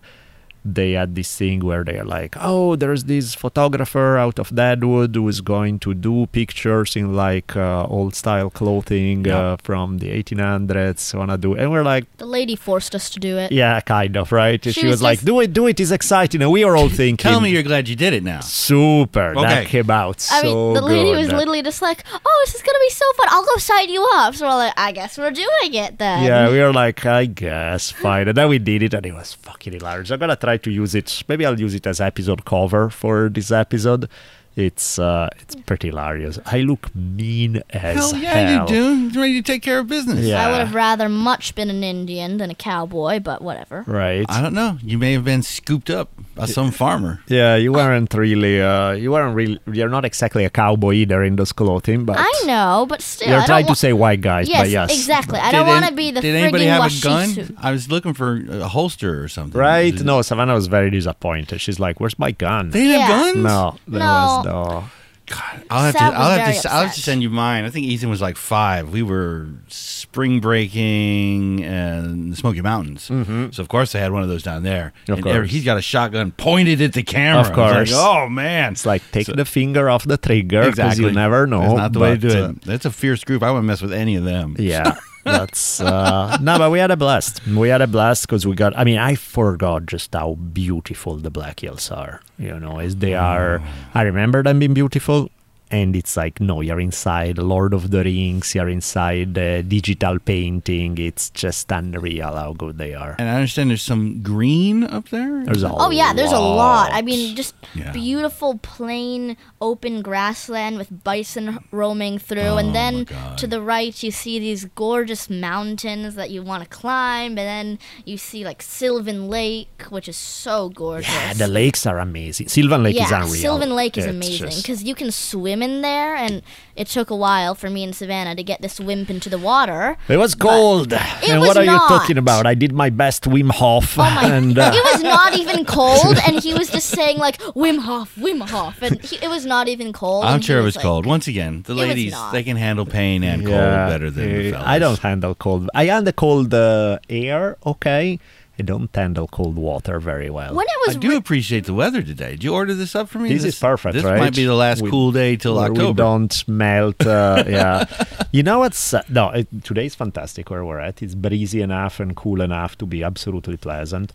They 0.64 0.92
had 0.92 1.14
this 1.14 1.36
thing 1.36 1.60
where 1.60 1.84
they're 1.84 2.04
like, 2.04 2.36
oh, 2.40 2.74
there's 2.76 3.04
this 3.04 3.34
photographer 3.34 4.16
out 4.16 4.38
of 4.38 4.54
Deadwood 4.54 5.14
who 5.14 5.28
is 5.28 5.40
going 5.42 5.78
to 5.80 5.92
do 5.94 6.26
pictures 6.32 6.96
in 6.96 7.14
like 7.14 7.54
uh, 7.54 7.84
old 7.86 8.14
style 8.14 8.48
clothing 8.50 9.24
Yeah. 9.26 9.38
uh, 9.38 9.56
from 9.62 9.98
the 9.98 10.08
1800s. 10.22 11.14
Wanna 11.14 11.36
do? 11.38 11.54
And 11.54 11.70
we're 11.70 11.82
like, 11.82 12.04
The 12.18 12.26
lady 12.26 12.56
forced 12.56 12.94
us 12.94 13.10
to 13.10 13.20
do 13.20 13.36
it. 13.38 13.52
yeah, 13.52 13.80
kind 13.80 14.16
of, 14.16 14.32
right? 14.32 14.62
She, 14.64 14.72
She 14.72 14.86
was, 14.86 14.94
was 14.94 15.02
like, 15.02 15.20
do 15.20 15.40
it, 15.40 15.52
do 15.52 15.66
it. 15.66 15.78
It's 15.80 15.90
exciting. 15.90 16.40
And 16.42 16.50
we 16.50 16.64
were 16.64 16.76
all 16.76 16.88
thinking, 17.02 17.16
Tell 17.30 17.40
me 17.40 17.50
you're 17.50 17.62
glad 17.62 17.88
you 17.88 17.96
did 17.96 18.12
it 18.14 18.22
now. 18.24 18.40
super. 18.40 19.34
That 19.34 19.66
came 19.66 19.90
out 19.90 20.16
I 20.32 20.40
so 20.42 20.46
mean, 20.46 20.74
the 20.74 20.80
lady 20.82 21.10
good. 21.10 21.18
was 21.18 21.32
literally 21.32 21.62
just 21.62 21.82
like, 21.82 22.04
"Oh, 22.24 22.42
this 22.46 22.54
is 22.54 22.62
gonna 22.62 22.78
be 22.80 22.90
so 22.90 23.04
fun! 23.18 23.26
I'll 23.30 23.44
go 23.44 23.56
sign 23.58 23.88
you 23.90 24.06
up." 24.14 24.34
So 24.34 24.46
we're 24.46 24.54
like, 24.54 24.74
"I 24.76 24.92
guess 24.92 25.18
we're 25.18 25.30
doing 25.30 25.74
it 25.74 25.98
then." 25.98 26.24
Yeah, 26.24 26.50
we 26.50 26.58
were 26.60 26.72
like, 26.72 27.04
I 27.04 27.26
guess, 27.26 27.90
fine. 27.90 28.28
And 28.28 28.36
then 28.36 28.48
we 28.48 28.58
did 28.58 28.82
it, 28.82 28.94
and 28.94 29.04
it 29.04 29.12
was 29.14 29.34
fucking 29.34 29.72
hilarious. 29.74 30.10
I'm 30.10 30.18
gonna 30.18 30.36
try 30.36 30.53
to 30.58 30.70
use 30.70 30.94
it. 30.94 31.22
Maybe 31.28 31.44
I'll 31.44 31.58
use 31.58 31.74
it 31.74 31.86
as 31.86 32.00
episode 32.00 32.44
cover 32.44 32.90
for 32.90 33.28
this 33.28 33.50
episode. 33.50 34.08
It's 34.56 34.98
uh, 35.00 35.28
it's 35.40 35.56
pretty 35.56 35.88
hilarious. 35.88 36.38
I 36.46 36.60
look 36.60 36.94
mean 36.94 37.62
as 37.70 37.96
Hell 37.96 38.14
yeah, 38.16 38.34
hell. 38.34 38.60
you 38.62 38.68
do. 38.68 39.08
You're 39.08 39.22
ready 39.22 39.42
to 39.42 39.42
take 39.42 39.62
care 39.62 39.80
of 39.80 39.88
business. 39.88 40.20
Yeah. 40.24 40.46
I 40.46 40.50
would 40.52 40.60
have 40.60 40.74
rather 40.74 41.08
much 41.08 41.54
been 41.56 41.70
an 41.70 41.82
Indian 41.82 42.36
than 42.36 42.50
a 42.50 42.54
cowboy, 42.54 43.18
but 43.18 43.42
whatever. 43.42 43.82
Right. 43.86 44.24
I 44.28 44.40
don't 44.40 44.54
know. 44.54 44.78
You 44.82 44.96
may 44.96 45.12
have 45.14 45.24
been 45.24 45.42
scooped 45.42 45.90
up 45.90 46.10
by 46.36 46.46
some 46.46 46.70
farmer. 46.70 47.20
Yeah, 47.26 47.56
you 47.56 47.72
weren't 47.72 48.14
really. 48.14 48.62
Uh, 48.62 48.92
you 48.92 49.10
weren't 49.10 49.34
really. 49.34 49.58
You're 49.72 49.88
not 49.88 50.04
exactly 50.04 50.44
a 50.44 50.50
cowboy 50.50 50.92
either 50.94 51.24
in 51.24 51.34
those 51.34 51.50
clothing, 51.52 52.04
but 52.04 52.16
I 52.18 52.32
know, 52.46 52.86
but 52.88 53.02
still, 53.02 53.30
you're 53.30 53.40
I 53.40 53.46
trying 53.46 53.66
don't 53.66 53.74
to 53.74 53.80
say 53.80 53.92
white 53.92 54.20
guys. 54.20 54.48
Yes, 54.48 54.60
but 54.60 54.70
yes, 54.70 54.92
exactly. 54.92 55.38
I 55.40 55.50
don't 55.50 55.66
want 55.66 55.86
to 55.86 55.92
be 55.92 56.12
the 56.12 56.20
Did 56.20 56.36
anybody 56.36 56.66
friggin' 56.66 56.68
have 56.68 56.92
a 56.92 57.00
gun? 57.02 57.28
wasichu. 57.28 57.56
I 57.60 57.72
was 57.72 57.90
looking 57.90 58.14
for 58.14 58.40
a 58.50 58.68
holster 58.68 59.22
or 59.22 59.26
something. 59.28 59.58
Right? 59.60 59.94
No, 60.00 60.22
Savannah 60.22 60.54
was 60.54 60.68
very 60.68 60.90
disappointed. 60.90 61.60
She's 61.60 61.80
like, 61.80 61.98
"Where's 61.98 62.18
my 62.20 62.30
gun?" 62.30 62.70
They 62.70 62.84
didn't 62.84 63.00
have 63.00 63.34
guns. 63.34 63.36
no, 63.44 63.76
there 63.88 63.98
No. 64.00 64.42
Was 64.44 64.82
no. 64.82 64.84
God, 65.26 65.64
I'll 65.70 65.84
have 65.84 65.94
Sav 65.94 66.12
to. 66.12 66.18
I'll 66.18 66.30
have 66.30 66.46
very 66.46 66.60
to. 66.60 66.72
I'll 66.72 66.84
have 66.84 66.94
to 66.94 67.00
send 67.00 67.22
you 67.22 67.30
mine. 67.30 67.64
I 67.64 67.70
think 67.70 67.86
Ethan 67.86 68.10
was 68.10 68.20
like 68.20 68.36
five. 68.36 68.92
We 68.92 69.02
were 69.02 69.48
spring 69.68 70.40
breaking 70.40 71.64
and 71.64 72.30
the 72.32 72.36
Smoky 72.36 72.60
Mountains, 72.60 73.08
mm-hmm. 73.08 73.50
so 73.50 73.62
of 73.62 73.68
course 73.68 73.92
they 73.92 74.00
had 74.00 74.12
one 74.12 74.22
of 74.22 74.28
those 74.28 74.42
down 74.42 74.64
there. 74.64 74.92
Of 75.08 75.14
and 75.14 75.24
course. 75.24 75.50
he's 75.50 75.64
got 75.64 75.78
a 75.78 75.82
shotgun 75.82 76.32
pointed 76.32 76.82
at 76.82 76.92
the 76.92 77.02
camera. 77.02 77.40
Of 77.40 77.46
I 77.46 77.48
was 77.48 77.56
like, 77.56 77.76
course. 77.88 77.92
oh 77.94 78.28
man, 78.28 78.72
It's 78.72 78.84
like 78.84 79.02
take 79.12 79.26
So- 79.26 79.32
the 79.32 79.46
finger 79.46 79.88
off 79.88 80.04
the 80.04 80.18
trigger 80.18 80.60
because 80.60 80.72
exactly. 80.72 81.06
you 81.06 81.12
never 81.12 81.46
know. 81.46 81.60
That's 81.60 81.74
not 81.74 81.92
the 81.94 82.00
way 82.00 82.18
to 82.18 82.20
but, 82.20 82.28
do 82.28 82.44
uh, 82.44 82.48
it. 82.50 82.62
That's 82.62 82.84
a 82.84 82.90
fierce 82.90 83.24
group. 83.24 83.42
I 83.42 83.50
wouldn't 83.50 83.66
mess 83.66 83.80
with 83.80 83.94
any 83.94 84.16
of 84.16 84.24
them. 84.24 84.56
yeah 84.58 84.96
that's 85.24 85.80
uh 85.80 86.36
no 86.40 86.58
but 86.58 86.70
we 86.70 86.78
had 86.78 86.90
a 86.90 86.96
blast. 86.96 87.44
We 87.46 87.68
had 87.68 87.80
a 87.82 87.86
blast 87.86 88.26
because 88.26 88.46
we 88.46 88.54
got 88.54 88.76
i 88.76 88.84
mean 88.84 88.98
i 88.98 89.14
forgot 89.14 89.86
just 89.86 90.12
how 90.14 90.34
beautiful 90.34 91.16
the 91.16 91.30
black 91.30 91.60
hills 91.60 91.90
are 91.90 92.20
you 92.38 92.58
know 92.58 92.78
as 92.78 92.96
they 92.96 93.14
are 93.14 93.62
i 93.94 94.02
remember 94.02 94.42
them 94.42 94.58
being 94.58 94.74
beautiful 94.74 95.30
and 95.78 95.96
it's 96.00 96.14
like 96.22 96.40
no 96.40 96.56
you're 96.66 96.80
inside 96.88 97.36
lord 97.52 97.72
of 97.78 97.84
the 97.94 98.02
rings 98.08 98.54
you're 98.54 98.68
inside 98.78 99.36
uh, 99.38 99.62
digital 99.76 100.16
painting 100.30 100.96
it's 101.08 101.30
just 101.42 101.70
unreal 101.78 102.32
how 102.42 102.52
good 102.62 102.76
they 102.78 102.92
are 102.94 103.12
And 103.18 103.28
I 103.28 103.34
understand 103.40 103.70
there's 103.70 103.82
some 103.94 104.04
green 104.22 104.84
up 104.96 105.06
there. 105.16 105.44
there's 105.46 105.62
a 105.62 105.70
Oh 105.84 105.90
yeah, 105.90 106.12
there's 106.18 106.32
a 106.32 106.38
lot. 106.62 106.88
I 106.92 107.00
mean, 107.08 107.34
just 107.40 107.54
Yeah. 107.74 107.90
beautiful, 107.92 108.50
plain, 108.58 109.36
open 109.60 109.94
grassland 110.08 110.78
with 110.80 110.90
bison 111.10 111.46
roaming 111.80 112.18
through, 112.18 112.54
Oh, 112.54 112.62
and 112.62 112.70
then 112.80 112.94
to 113.40 113.46
the 113.54 113.60
right 113.60 113.94
you 114.06 114.10
see 114.22 114.38
these 114.38 114.62
gorgeous 114.84 115.28
mountains 115.30 116.14
that 116.20 116.30
you 116.34 116.40
want 116.50 116.62
to 116.64 116.68
climb, 116.68 117.32
and 117.40 117.48
then 117.54 117.68
you 118.04 118.16
see 118.28 118.44
like 118.44 118.60
Sylvan 118.62 119.20
Lake, 119.28 119.82
which 119.90 120.08
is 120.08 120.16
so 120.16 120.68
gorgeous. 120.68 121.10
yeah 121.12 121.32
the 121.44 121.48
lakes 121.60 121.82
are 121.90 121.98
amazing 121.98 122.46
sylvan 122.48 122.82
lake 122.86 122.96
is 123.04 123.10
yeah, 123.10 123.22
unreal 123.22 123.42
Sylvan 123.46 123.72
Lake 123.80 123.96
is 123.98 124.04
It's 124.04 124.14
amazing 124.18 124.48
just- 124.50 124.62
because 124.62 124.80
you 124.88 124.94
can 125.00 125.10
swim 125.10 125.60
in 125.64 125.72
there, 125.82 126.14
and 126.24 126.42
it 126.76 126.86
took 126.96 127.08
a 127.10 127.16
while 127.26 127.54
for 127.54 127.68
me 127.74 127.80
and 127.86 127.94
Savannah 128.00 128.34
to 128.40 128.44
get 128.50 128.58
this 128.60 128.76
wimp 128.88 129.08
into 129.14 129.28
the 129.34 129.38
water. 129.50 129.96
it 130.08 130.16
was 130.24 130.34
cold 130.34 130.92
and 130.92 131.40
was 131.40 131.48
what 131.48 131.56
are 131.60 131.64
you 131.72 131.78
talking 131.94 132.18
about 132.24 132.42
i 132.52 132.54
did 132.64 132.72
my 132.82 132.90
best 133.02 133.22
wim 133.34 133.50
hof 133.60 133.88
Oh 133.98 134.02
my! 134.02 134.24
and 134.36 134.58
uh, 134.58 134.70
it 134.74 134.84
was 134.92 135.02
not 135.02 135.30
even 135.42 135.64
cold, 135.78 136.16
and 136.26 136.34
he 136.46 136.52
was 136.60 136.68
just 136.76 136.88
saying 136.98 137.16
like 137.26 137.36
Wim 137.62 137.78
Hof, 137.88 138.14
Wim 138.16 138.40
Hof, 138.54 138.76
and 138.86 138.94
he, 139.08 139.14
it 139.26 139.28
was 139.36 139.44
not 139.54 139.64
even 139.74 139.88
cold. 140.02 140.24
I'm 140.24 140.40
sure 140.46 140.58
it 140.62 140.66
was 140.70 140.76
like- 140.76 140.84
cold. 140.88 141.06
Once 141.06 141.26
again, 141.32 141.62
the 141.70 141.74
ladies 141.74 142.14
they 142.32 142.42
can 142.48 142.56
handle 142.66 142.86
pain 142.86 143.18
and 143.30 143.38
cold 143.46 143.70
better 143.92 144.10
than 144.10 144.26
the 144.32 144.50
fellas. 144.52 144.66
I 144.74 144.78
don't 144.84 144.98
handle 145.08 145.34
cold. 145.44 145.70
I 145.74 145.84
handle 145.94 146.12
cold 146.24 146.52
uh, 146.54 146.98
air, 147.08 147.56
okay. 147.72 148.18
I 148.58 148.62
don't 148.62 148.94
handle 148.94 149.26
cold 149.26 149.56
water 149.56 149.98
very 149.98 150.30
well. 150.30 150.54
When 150.54 150.64
it 150.64 150.70
I 150.70 150.82
was 150.86 150.96
do 150.96 151.08
re- 151.10 151.16
appreciate 151.16 151.64
the 151.64 151.74
weather 151.74 152.02
today. 152.02 152.30
Did 152.32 152.44
you 152.44 152.54
order 152.54 152.72
this 152.74 152.94
up 152.94 153.08
for 153.08 153.18
me? 153.18 153.28
this, 153.30 153.42
is 153.44 153.58
perfect, 153.58 153.94
This 153.94 154.04
right? 154.04 154.18
might 154.18 154.34
be 154.36 154.44
the 154.44 154.54
last 154.54 154.80
We- 154.82 154.90
cool 154.90 155.10
day 155.10 155.34
till 155.36 155.56
where 155.56 155.64
October. 155.70 155.88
We 155.88 155.94
don't 155.94 156.48
melt. 156.48 157.04
Uh, 157.04 157.42
yeah. 157.48 157.84
You 158.30 158.44
know 158.44 158.60
what's 158.60 158.94
uh, 158.94 159.02
no? 159.08 159.30
It, 159.30 159.48
today's 159.64 159.96
fantastic 159.96 160.50
where 160.50 160.64
we're 160.64 160.78
at. 160.78 161.02
It's 161.02 161.16
breezy 161.16 161.62
enough 161.62 161.98
and 161.98 162.14
cool 162.14 162.40
enough 162.40 162.78
to 162.78 162.86
be 162.86 163.02
absolutely 163.02 163.56
pleasant. 163.56 164.12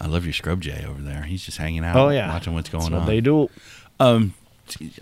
I 0.00 0.06
love 0.06 0.24
your 0.24 0.32
scrub 0.32 0.60
jay 0.62 0.84
over 0.88 1.02
there. 1.02 1.22
He's 1.22 1.44
just 1.44 1.58
hanging 1.58 1.84
out, 1.84 1.96
Oh 1.96 2.08
yeah, 2.10 2.32
watching 2.32 2.54
what's 2.54 2.68
going 2.70 2.82
That's 2.84 2.92
what 2.92 3.00
on. 3.02 3.06
They 3.06 3.20
do. 3.20 3.50
Um, 3.98 4.32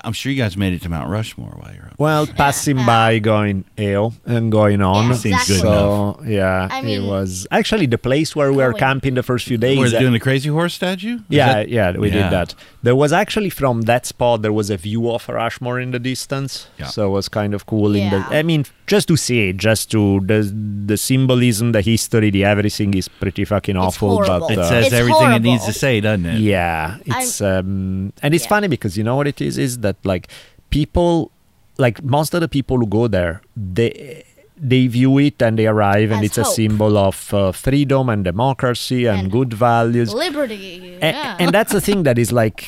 I'm 0.05 0.13
sure 0.13 0.31
you 0.33 0.41
guys 0.43 0.57
made 0.57 0.73
it 0.73 0.83
to 0.83 0.89
Mount 0.89 1.09
Rushmore 1.11 1.51
while 1.61 1.75
you're 1.75 1.87
up. 1.87 1.99
Well, 1.99 2.27
passing 2.27 2.77
by, 2.77 3.19
going 3.19 3.65
ew 3.77 4.13
and 4.27 4.51
going 4.53 4.81
on. 4.83 5.09
Yeah, 5.09 5.13
Seems 5.15 5.47
good 5.47 5.57
exactly. 5.57 5.59
So 5.61 6.21
yeah, 6.27 6.69
I 6.71 6.81
it 6.87 7.03
was 7.03 7.47
actually 7.51 7.87
the 7.87 7.99
place 7.99 8.35
where 8.37 8.51
we 8.51 8.59
were 8.59 8.71
Going- 8.73 8.79
camping 8.81 9.15
the 9.15 9.23
first 9.23 9.47
few 9.47 9.59
days. 9.59 9.79
We 9.79 9.85
were 9.85 9.99
doing 9.99 10.13
the 10.13 10.21
crazy 10.21 10.49
horse 10.49 10.75
statue? 10.75 11.17
Is 11.17 11.23
Yeah, 11.29 11.53
that- 11.55 11.69
yeah, 11.69 11.93
we 11.93 12.09
Yeah. 12.09 12.15
did 12.23 12.33
that. 12.33 12.55
There 12.83 12.95
was 12.97 13.13
actually 13.13 13.51
from 13.51 13.83
that 13.83 14.07
spot 14.07 14.43
there 14.43 14.53
was 14.53 14.71
a 14.71 14.77
view 14.77 15.11
of 15.11 15.29
Rushmore 15.29 15.81
in 15.81 15.91
the 15.91 15.99
distance, 15.99 16.69
Yeah. 16.79 16.87
so 16.87 17.07
it 17.09 17.11
was 17.11 17.29
kind 17.29 17.53
of 17.55 17.67
cool. 17.67 17.95
In 17.95 18.05
Yeah. 18.13 18.29
the, 18.29 18.37
I 18.39 18.43
mean, 18.43 18.65
just 18.87 19.09
to 19.09 19.17
see 19.17 19.49
it, 19.49 19.57
just 19.59 19.91
to 19.91 20.21
the 20.25 20.41
the 20.87 20.97
symbolism, 20.97 21.73
the 21.73 21.83
history, 21.83 22.31
the 22.31 22.45
everything 22.45 22.95
is 22.95 23.09
pretty 23.09 23.45
fucking 23.45 23.77
awful. 23.77 24.09
horrible. 24.15 24.49
But 24.49 24.53
It 24.53 24.59
uh, 24.61 24.69
says 24.69 24.85
It's 24.87 24.95
everything 24.95 25.33
it 25.33 25.43
needs 25.43 25.67
to 25.67 25.73
say, 25.73 26.01
doesn't 26.01 26.25
it? 26.25 26.41
yeah, 26.41 26.97
it's 27.05 27.41
um, 27.43 28.13
and 28.23 28.35
it's 28.35 28.45
Yeah. 28.45 28.49
funny 28.49 28.69
because 28.69 28.97
you 28.97 29.05
know 29.05 29.17
what 29.17 29.27
it 29.27 29.41
is 29.41 29.58
is 29.59 29.79
that 29.79 29.97
like 30.05 30.29
people, 30.71 31.31
like 31.79 32.03
most 32.03 32.35
of 32.35 32.41
the 32.41 32.49
people 32.49 32.79
who 32.79 32.87
go 32.87 33.09
there, 33.09 33.43
they. 33.57 34.25
They 34.61 34.89
view 34.89 35.19
it 35.19 35.41
and 35.41 35.57
they 35.57 35.69
arrive, 35.69 36.11
and 36.11 36.19
As 36.25 36.31
it's 36.31 36.39
a 36.39 36.45
symbol 36.45 36.99
of 36.99 37.33
uh, 37.33 37.53
freedom 37.53 38.09
and 38.09 38.25
democracy 38.25 39.07
and, 39.07 39.21
And 39.21 39.31
good 39.31 39.53
values. 39.55 40.13
liberty. 40.13 40.99
A- 41.01 41.13
yeah. 41.13 41.37
and 41.39 41.53
that's 41.55 41.71
the 41.73 41.81
thing 41.81 42.03
that 42.03 42.19
is 42.19 42.33
like 42.33 42.67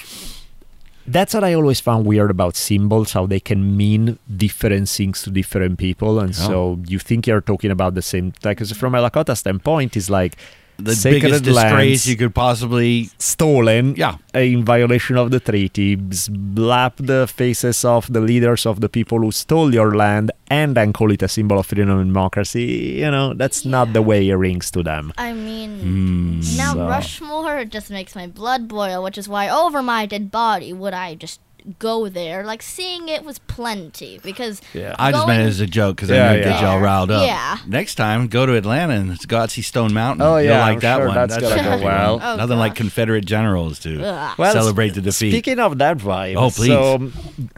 that's 1.06 1.34
what 1.34 1.42
I 1.42 1.54
always 1.54 1.80
found 1.80 2.06
weird 2.06 2.30
about 2.30 2.54
symbols, 2.54 3.12
how 3.12 3.26
they 3.26 3.40
can 3.40 3.76
mean 3.76 4.20
different 4.36 4.88
things 4.88 5.22
to 5.22 5.30
different 5.30 5.78
people. 5.78 6.20
And 6.20 6.30
Yeah. 6.36 6.46
so 6.46 6.78
you 6.86 7.00
think 7.00 7.26
you're 7.26 7.40
talking 7.40 7.72
about 7.72 7.94
the 7.96 8.02
same 8.02 8.32
like 8.44 8.58
'cause 8.58 8.70
from 8.70 8.94
a 8.94 8.98
Lakota 9.10 9.36
standpoint, 9.36 9.96
is 9.96 10.08
like 10.08 10.36
the 10.84 10.94
Sacred 10.94 11.22
biggest 11.22 11.44
disgrace 11.44 11.72
lands. 11.72 12.08
you 12.08 12.16
could 12.16 12.34
possibly. 12.34 13.10
stolen 13.18 13.94
Yeah. 13.96 14.16
in 14.34 14.64
violation 14.64 15.16
of 15.16 15.30
the 15.30 15.40
treaty, 15.40 15.98
slap 16.12 16.96
the 16.96 17.26
faces 17.26 17.84
of 17.84 18.12
the 18.12 18.20
leaders 18.20 18.66
of 18.66 18.80
the 18.80 18.88
people 18.88 19.18
who 19.20 19.30
stole 19.32 19.72
your 19.74 19.94
land, 19.94 20.30
and 20.50 20.76
then 20.76 20.92
call 20.92 21.10
it 21.12 21.22
a 21.22 21.28
symbol 21.28 21.58
of 21.58 21.66
freedom 21.66 21.90
and 21.90 22.10
democracy. 22.12 22.98
You 23.02 23.10
know, 23.10 23.34
that's 23.34 23.64
not 23.64 23.92
the 23.92 24.02
way 24.02 24.28
it 24.28 24.34
rings 24.34 24.70
to 24.72 24.82
them. 24.82 25.12
I 25.18 25.32
mean, 25.32 25.70
Hmm. 25.80 26.56
Mount 26.56 26.78
So- 26.78 26.88
Rushmore 26.88 27.64
just 27.64 27.90
makes 27.90 28.14
my 28.14 28.26
blood 28.26 28.68
boil, 28.68 29.02
which 29.02 29.18
is 29.18 29.28
why 29.28 29.48
over 29.48 29.82
my 29.82 30.06
dead 30.06 30.30
body 30.30 30.72
would 30.72 30.94
I 30.94 31.14
just 31.14 31.40
go 31.78 32.08
there. 32.08 32.44
Like 32.44 32.62
seeing 32.62 33.08
it 33.08 33.24
was 33.24 33.38
plenty 33.40 34.18
because 34.22 34.60
Yeah. 34.74 34.94
I 34.98 35.10
just 35.12 35.26
going- 35.26 35.36
meant 35.38 35.46
it 35.46 35.50
as 35.50 35.60
a 35.60 35.66
joke 35.66 35.96
because 35.96 36.10
Yeah, 36.10 36.30
I 36.30 36.32
knew 36.34 36.38
yeah. 36.40 36.44
get 36.52 36.62
y'all 36.62 36.80
riled 36.80 37.10
up. 37.10 37.26
Yeah. 37.26 37.58
Next 37.66 37.94
time, 37.96 38.26
go 38.28 38.46
to 38.46 38.54
Atlanta 38.56 38.94
and 38.94 39.18
go 39.28 39.38
out 39.38 39.50
see 39.50 39.62
Stone 39.62 39.92
Mountain. 39.92 40.22
Oh, 40.22 40.36
You'll 40.36 40.50
yeah, 40.52 40.60
like 40.60 40.74
I'm 40.74 40.80
that 40.80 40.96
sure 40.98 41.06
one. 41.06 41.14
that's 41.14 41.38
gonna 41.38 41.62
go 41.78 41.84
well. 41.84 42.20
Oh, 42.22 42.36
Nothing 42.36 42.58
like. 42.58 42.74
Confederate 42.74 43.24
generals 43.26 43.78
to 43.80 43.98
Well, 43.98 44.52
celebrate 44.52 44.90
the 44.94 45.00
defeat. 45.02 45.32
Speaking 45.32 45.58
of 45.58 45.78
that 45.78 45.98
vibe, 45.98 46.36
Oh, 46.36 46.50
please. 46.50 46.68
So 46.68 46.94
um, 46.94 47.12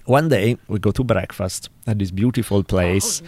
one 0.07 0.28
day 0.28 0.57
we 0.68 0.78
go 0.78 0.90
to 0.90 1.05
breakfast 1.05 1.68
at 1.86 1.98
this 1.98 2.11
beautiful 2.11 2.62
place. 2.64 3.22
Oh, 3.24 3.26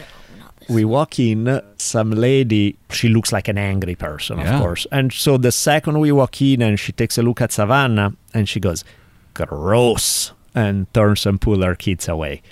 no. 0.69 0.75
We 0.75 0.85
walk 0.85 1.19
in, 1.19 1.61
some 1.77 2.11
lady, 2.13 2.77
she 2.91 3.09
looks 3.09 3.33
like 3.33 3.49
an 3.49 3.59
angry 3.59 3.95
person, 3.95 4.39
Yeah. 4.39 4.55
of 4.57 4.61
course. 4.63 4.87
And 4.91 5.13
so 5.13 5.37
the 5.37 5.53
second 5.53 6.01
we 6.01 6.11
walk 6.11 6.41
in 6.41 6.63
and 6.63 6.81
she 6.81 6.93
takes 6.93 7.19
a 7.19 7.23
look 7.23 7.41
at 7.43 7.53
Savannah 7.53 8.15
and 8.33 8.49
she 8.49 8.61
goes, 8.61 8.83
gross, 9.35 10.33
and 10.55 10.93
turns 10.95 11.27
and 11.27 11.41
pull 11.41 11.63
her 11.63 11.75
kids 11.75 12.09
away. 12.09 12.43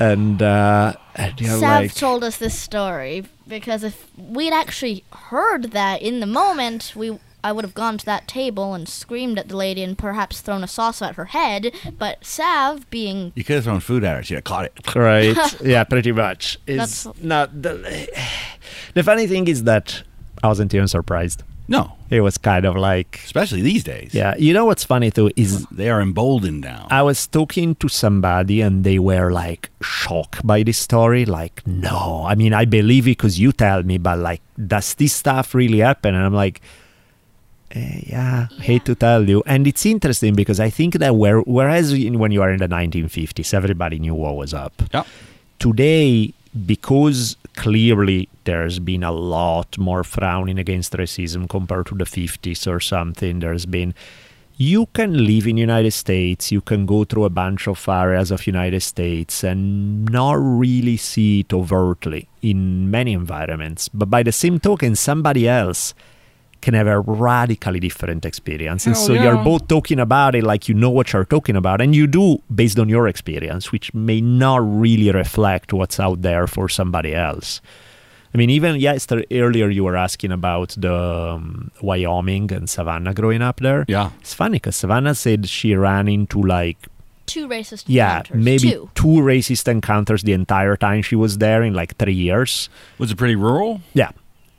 And, 0.00 0.40
uh, 0.40 0.94
and 1.16 1.40
you're 1.40 1.58
Sav 1.58 1.82
like, 1.82 1.94
told 1.94 2.22
us 2.22 2.36
this 2.38 2.56
story 2.56 3.24
because 3.48 3.82
if 3.82 4.06
we'd 4.16 4.52
actually 4.52 5.04
heard 5.12 5.72
that 5.72 6.02
in 6.02 6.20
the 6.20 6.26
moment, 6.26 6.92
we 6.94 7.18
I 7.42 7.52
would 7.52 7.64
have 7.64 7.74
gone 7.74 7.98
to 7.98 8.04
that 8.06 8.26
table 8.26 8.74
and 8.74 8.88
screamed 8.88 9.38
at 9.38 9.48
the 9.48 9.56
lady 9.56 9.82
and 9.82 9.96
perhaps 9.96 10.40
thrown 10.40 10.64
a 10.64 10.66
saucer 10.66 11.04
at 11.04 11.14
her 11.14 11.26
head. 11.26 11.72
But 11.96 12.24
Sav, 12.24 12.88
being 12.90 13.32
you 13.36 13.44
could 13.44 13.56
have 13.56 13.64
thrown 13.64 13.80
food 13.80 14.02
at 14.04 14.16
her. 14.16 14.22
She'd 14.22 14.34
have 14.34 14.44
caught 14.44 14.64
it. 14.66 14.94
right? 14.94 15.60
yeah, 15.64 15.84
pretty 15.84 16.12
much. 16.12 16.58
It's 16.66 17.04
That's- 17.04 17.22
not 17.22 17.62
the, 17.62 18.08
the 18.94 19.02
funny 19.02 19.26
thing 19.26 19.46
is 19.46 19.64
that 19.64 20.02
I 20.42 20.48
wasn't 20.48 20.74
even 20.74 20.88
surprised. 20.88 21.42
No, 21.68 21.92
It 22.10 22.20
was 22.22 22.38
kind 22.38 22.64
of 22.64 22.74
like, 22.76 23.20
especially 23.24 23.60
these 23.60 23.84
days. 23.84 24.14
yeah. 24.14 24.34
You 24.38 24.52
know 24.54 24.64
what's 24.64 24.84
funny 24.84 25.10
too 25.10 25.30
is 25.36 25.66
They 25.70 25.90
are 25.90 26.00
emboldened 26.00 26.62
now. 26.62 26.86
I 26.90 27.02
was 27.02 27.26
talking 27.26 27.74
to 27.76 27.88
somebody 27.88 28.60
and 28.62 28.82
they 28.84 28.98
were 28.98 29.30
like 29.30 29.70
shocked 29.82 30.46
by 30.46 30.62
this 30.62 30.78
story. 30.78 31.24
Like, 31.26 31.66
no, 31.66 32.24
I 32.26 32.34
mean, 32.34 32.54
I 32.54 32.64
believe 32.64 33.04
it 33.06 33.18
because 33.18 33.38
you 33.38 33.52
tell 33.52 33.82
me, 33.82 33.98
but 33.98 34.18
like, 34.18 34.40
does 34.66 34.94
this 34.94 35.12
stuff 35.12 35.54
really 35.54 35.78
happen? 35.80 36.14
And 36.14 36.24
I'm 36.24 36.34
like, 36.34 36.60
eh, 37.72 38.00
yeah, 38.06 38.48
hate 38.60 38.84
to 38.86 38.94
tell 38.94 39.28
you. 39.28 39.42
And 39.44 39.66
it's 39.66 39.84
interesting 39.84 40.34
because 40.34 40.60
I 40.60 40.70
think 40.70 40.94
that 40.94 41.14
where, 41.16 41.40
whereas 41.40 41.92
in, 41.92 42.18
when 42.18 42.32
you 42.32 42.40
are 42.42 42.50
in 42.50 42.58
the 42.60 42.68
1950s, 42.68 43.52
everybody 43.52 43.98
knew 43.98 44.14
what 44.14 44.36
was 44.36 44.54
up. 44.54 44.72
yeah. 44.94 45.04
Today, 45.58 46.32
because 46.66 47.36
clearly 47.58 48.28
there's 48.44 48.78
been 48.78 49.02
a 49.02 49.10
lot 49.10 49.76
more 49.76 50.04
frowning 50.04 50.58
against 50.60 50.92
racism 50.92 51.48
compared 51.48 51.86
to 51.86 51.96
the 51.96 52.04
50s 52.04 52.66
or 52.72 52.78
something, 52.78 53.40
there's 53.40 53.66
been 53.66 53.94
you 54.60 54.86
can 54.86 55.24
live 55.24 55.46
in 55.46 55.56
united 55.56 55.92
states 55.92 56.50
you 56.50 56.60
can 56.60 56.84
go 56.84 57.04
through 57.04 57.24
a 57.24 57.30
bunch 57.30 57.68
of 57.68 57.88
areas 57.88 58.32
of 58.32 58.44
united 58.44 58.80
states 58.80 59.44
and 59.44 60.04
not 60.10 60.34
really 60.34 60.96
see 60.96 61.40
it 61.40 61.52
overtly 61.52 62.28
in 62.42 62.90
many 62.90 63.12
environments. 63.12 63.88
But 63.88 64.10
by 64.10 64.22
the 64.22 64.32
same 64.32 64.58
token 64.58 64.96
somebody 64.96 65.48
else 65.48 65.94
can 66.60 66.74
have 66.74 66.86
a 66.86 67.00
radically 67.00 67.80
different 67.80 68.24
experience 68.24 68.86
and 68.86 68.96
so 68.96 69.12
yeah. 69.12 69.24
you're 69.24 69.44
both 69.44 69.66
talking 69.68 70.00
about 70.00 70.34
it 70.34 70.42
like 70.42 70.68
you 70.68 70.74
know 70.74 70.90
what 70.90 71.12
you're 71.12 71.24
talking 71.24 71.56
about 71.56 71.80
and 71.80 71.94
you 71.94 72.06
do 72.06 72.38
based 72.54 72.78
on 72.78 72.88
your 72.88 73.06
experience 73.06 73.70
which 73.72 73.92
may 73.94 74.20
not 74.20 74.58
really 74.58 75.10
reflect 75.10 75.72
what's 75.72 76.00
out 76.00 76.22
there 76.22 76.46
for 76.46 76.68
somebody 76.68 77.14
else 77.14 77.60
I 78.34 78.36
mean, 78.36 78.50
even 78.50 78.76
yesterday 78.76 79.40
earlier 79.40 79.70
you 79.70 79.84
were 79.84 79.96
asking 79.96 80.32
about 80.32 80.74
the 80.76 80.94
um, 80.94 81.70
Wyoming 81.80 82.52
and 82.52 82.68
Savannah 82.68 83.14
growing 83.14 83.40
up 83.40 83.60
there. 83.60 83.84
Yeah. 83.88 84.10
It's 84.20 84.34
funny 84.34 84.56
because 84.56 84.76
Savannah 84.76 85.14
said 85.14 85.48
she 85.48 85.74
ran 85.74 86.08
into 86.08 86.42
like 86.42 86.76
two 87.26 87.46
racist 87.46 87.84
yeah 87.86 88.18
encounters. 88.18 88.44
maybe 88.44 88.70
two. 88.72 88.90
two 88.94 89.20
racist 89.20 89.68
encounters 89.68 90.22
the 90.22 90.32
entire 90.32 90.76
time 90.76 91.02
she 91.02 91.14
was 91.14 91.38
there 91.38 91.62
in 91.62 91.74
like 91.74 91.96
three 91.96 92.14
years. 92.14 92.68
Was 92.98 93.10
it 93.10 93.16
pretty 93.16 93.36
rural? 93.36 93.80
Yeah, 93.94 94.10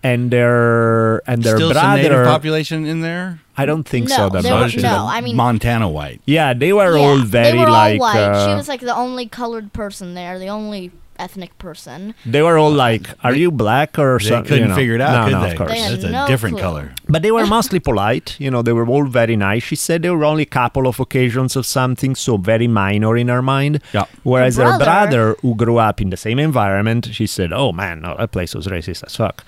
and 0.03 0.31
their 0.31 1.19
and 1.29 1.43
their 1.43 1.57
Still 1.57 1.73
some 1.73 1.95
native 1.95 2.11
brother. 2.11 2.25
population 2.25 2.85
in 2.85 3.01
there? 3.01 3.39
I 3.57 3.65
don't 3.65 3.83
think 3.83 4.07
No, 4.09 4.15
so. 4.15 4.29
The 4.29 4.41
they 4.41 4.51
were- 4.53 4.59
much. 4.61 4.77
no, 4.77 5.07
I 5.09 5.19
mean- 5.21 5.35
Montana 5.35 5.89
white. 5.89 6.21
Yeah, 6.25 6.53
they 6.53 6.71
were 6.71 6.95
Yeah, 6.97 7.03
all 7.05 7.17
very 7.17 7.51
they 7.51 7.57
were 7.57 7.69
like. 7.69 7.99
all 7.99 8.07
white. 8.07 8.17
uh, 8.19 8.47
she 8.47 8.55
was 8.55 8.67
like 8.69 8.79
the 8.81 8.95
only 8.95 9.25
colored 9.27 9.73
person 9.73 10.13
there, 10.15 10.39
the 10.39 10.47
only 10.47 10.91
ethnic 11.19 11.51
person. 11.59 12.13
they 12.25 12.41
were 12.41 12.57
all 12.57 12.71
like, 12.71 13.09
"Are 13.25 13.35
you 13.35 13.51
black 13.51 13.99
or 13.99 14.19
They 14.19 14.29
something?" 14.29 14.47
couldn't 14.47 14.63
you 14.63 14.67
know. 14.69 14.75
figure 14.75 14.95
it 14.95 15.01
out, 15.01 15.11
No, 15.17 15.23
could 15.25 15.31
no, 15.33 15.41
they? 15.43 15.51
of 15.51 15.57
course. 15.57 15.71
They 15.73 15.79
had 15.79 15.91
It's 15.95 16.03
a 16.05 16.09
no 16.11 16.27
different 16.27 16.55
clue. 16.55 16.63
color. 16.63 16.91
But 17.09 17.21
they 17.23 17.31
were 17.31 17.45
mostly 17.45 17.79
polite. 17.79 18.37
You 18.39 18.49
know, 18.49 18.61
they 18.61 18.71
were 18.71 18.87
all 18.87 19.03
very 19.03 19.35
nice. 19.35 19.63
She 19.63 19.75
said 19.75 20.01
there 20.01 20.15
were 20.15 20.23
only 20.23 20.43
a 20.43 20.53
couple 20.61 20.87
of 20.87 20.97
occasions 21.01 21.57
of 21.57 21.65
something 21.65 22.15
so 22.15 22.37
very 22.37 22.69
minor 22.69 23.17
in 23.17 23.27
her 23.27 23.41
mind. 23.41 23.81
Yeah. 23.91 24.05
Whereas 24.23 24.55
Her 24.55 24.63
her 24.71 24.77
brother, 24.77 24.85
brother- 24.85 25.35
who 25.41 25.55
grew 25.55 25.77
up 25.77 25.99
in 25.99 26.09
the 26.09 26.15
same 26.15 26.39
environment, 26.39 27.09
she 27.11 27.27
said, 27.27 27.51
"Oh 27.51 27.73
man, 27.73 27.99
no, 27.99 28.15
that 28.17 28.31
place 28.31 28.55
was 28.55 28.67
racist 28.67 29.03
as 29.05 29.13
fuck." 29.17 29.43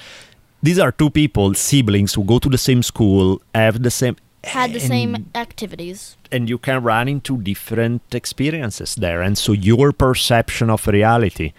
These 0.63 0.79
are 0.79 0.91
two 0.91 1.09
people, 1.09 1.53
siblings, 1.55 2.13
who 2.13 2.23
go 2.23 2.37
to 2.39 2.49
the 2.49 2.57
same 2.57 2.83
school, 2.83 3.41
have 3.55 3.81
the 3.81 3.89
same, 3.91 4.15
Had 4.43 4.71
the 4.73 4.79
and- 4.79 4.87
same 4.87 5.25
activities. 5.35 6.17
and 6.31 6.47
you 6.49 6.57
can 6.57 6.83
run 6.83 7.07
into 7.07 7.37
different 7.41 8.01
experiences 8.13 8.95
there, 8.95 9.21
and 9.21 9.37
so 9.37 9.53
your 9.53 9.91
perception 9.91 10.69
of 10.69 10.85
reality 10.87 11.53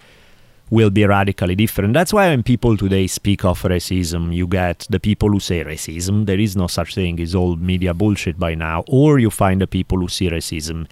will 0.69 0.89
be 0.89 1.05
radically 1.05 1.53
different. 1.55 1.93
That's 1.93 2.13
why 2.13 2.29
when 2.29 2.41
people 2.43 2.77
today 2.77 3.05
speak 3.07 3.43
of 3.45 3.61
racism, 3.63 4.33
you 4.33 4.47
get 4.47 4.87
the 4.89 4.99
people 4.99 5.29
who 5.29 5.39
say 5.39 5.63
racism, 5.63 6.25
there 6.25 6.39
is 6.39 6.55
no 6.55 6.67
such 6.67 6.95
thing, 6.95 7.19
it's 7.19 7.35
all 7.35 7.55
media 7.57 7.93
bullshit 7.93 8.39
by 8.39 8.55
now, 8.55 8.83
or 8.87 9.19
you 9.19 9.29
find 9.29 9.59
the 9.61 9.67
people 9.67 9.99
who 9.99 10.07
see 10.07 10.29
racism 10.29 10.87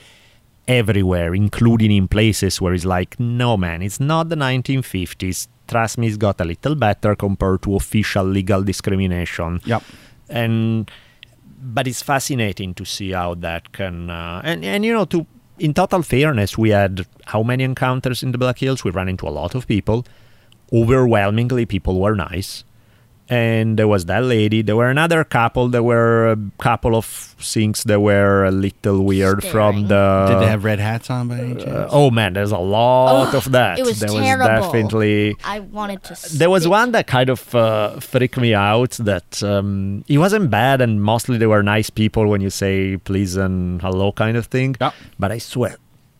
everywhere, 0.68 1.34
including 1.34 1.92
in 1.92 2.08
places 2.08 2.62
where 2.62 2.74
it's 2.74 2.86
like, 2.86 3.20
no 3.20 3.58
man, 3.58 3.82
it's 3.82 4.00
not 4.00 4.30
the 4.30 4.36
1950s. 4.36 5.48
Trust 5.72 5.98
me, 5.98 6.08
it's 6.08 6.18
got 6.18 6.42
a 6.42 6.44
little 6.44 6.76
better 6.76 7.16
compared 7.16 7.64
to 7.64 7.76
official 7.76 8.26
legal 8.26 8.62
discrimination. 8.62 9.62
Yep. 9.66 9.84
and 10.30 10.92
but 11.64 11.88
it's 11.88 12.02
fascinating 12.02 12.74
to 12.74 12.84
see 12.86 13.12
how 13.12 13.36
that 13.36 13.72
can 13.72 14.10
uh, 14.10 14.42
and 14.44 14.66
and 14.66 14.84
you 14.84 14.94
know 14.94 15.06
to 15.06 15.26
in 15.60 15.74
total 15.74 16.02
fairness 16.02 16.58
we 16.58 16.72
had 16.72 17.06
how 17.26 17.44
many 17.44 17.64
encounters 17.64 18.24
in 18.24 18.32
the 18.32 18.38
black 18.38 18.60
hills? 18.60 18.84
We 18.84 18.92
ran 18.92 19.08
into 19.08 19.28
a 19.28 19.34
lot 19.42 19.56
of 19.56 19.68
people. 19.68 20.06
Overwhelmingly 20.74 21.66
people 21.66 22.00
were 22.00 22.16
nice 22.16 22.64
and 23.32 23.80
there 23.80 23.88
was 23.88 24.06
that 24.06 24.24
lady 24.26 24.62
there 24.62 24.76
were 24.76 24.90
another 24.90 25.24
couple 25.24 25.70
there 25.70 25.82
were 25.82 26.32
a 26.34 26.38
couple 26.60 26.98
of 26.98 27.06
things 27.06 27.84
that 27.86 28.02
were 28.02 28.44
a 28.44 28.52
little 28.52 29.02
weird 29.04 29.42
from 29.44 29.88
the 29.88 30.26
Did 30.28 30.40
they 30.42 30.48
have 30.48 30.66
red 30.66 30.80
hats 30.80 31.10
on 31.10 31.30
by 31.30 31.40
any 31.40 31.66
uh, 31.66 31.88
oh 31.90 32.12
man 32.12 32.34
there's 32.34 32.52
a 32.52 32.58
lot 32.58 33.34
of 33.34 33.50
that 33.54 33.80
it 33.80 33.86
was 33.86 34.02
there 34.02 34.10
terrible. 34.10 34.46
was 34.46 34.66
definitely 34.66 35.38
I 35.46 35.62
wanted 35.62 36.04
to. 36.04 36.38
there 36.38 36.50
was 36.50 36.68
one 36.68 36.92
that 36.92 37.08
kind 37.08 37.30
of 37.30 37.56
uh, 37.56 38.00
freaked 38.02 38.38
me 38.38 38.54
out. 38.54 38.92
That 38.92 39.42
um, 39.42 40.04
he 40.08 40.18
wasn't 40.18 40.50
bad, 40.52 40.82
and 40.82 41.02
mostly 41.02 41.38
they 41.38 41.48
were 41.48 41.64
nice 41.64 41.90
people 41.90 42.28
when 42.28 42.42
you 42.42 42.50
say 42.50 42.98
please 42.98 43.38
and 43.38 43.82
hello 43.82 44.12
kind 44.12 44.36
of 44.38 44.48
thing. 44.48 44.76
Yeah. 44.82 44.92
But 45.18 45.32
I 45.32 45.38
swear, 45.38 45.78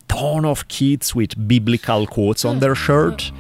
ton 0.08 0.46
of 0.46 0.68
kids 0.68 1.14
with 1.14 1.36
biblical 1.48 2.08
quotes 2.08 2.46
on 2.46 2.60
their 2.60 2.76
shirt, 2.76 3.32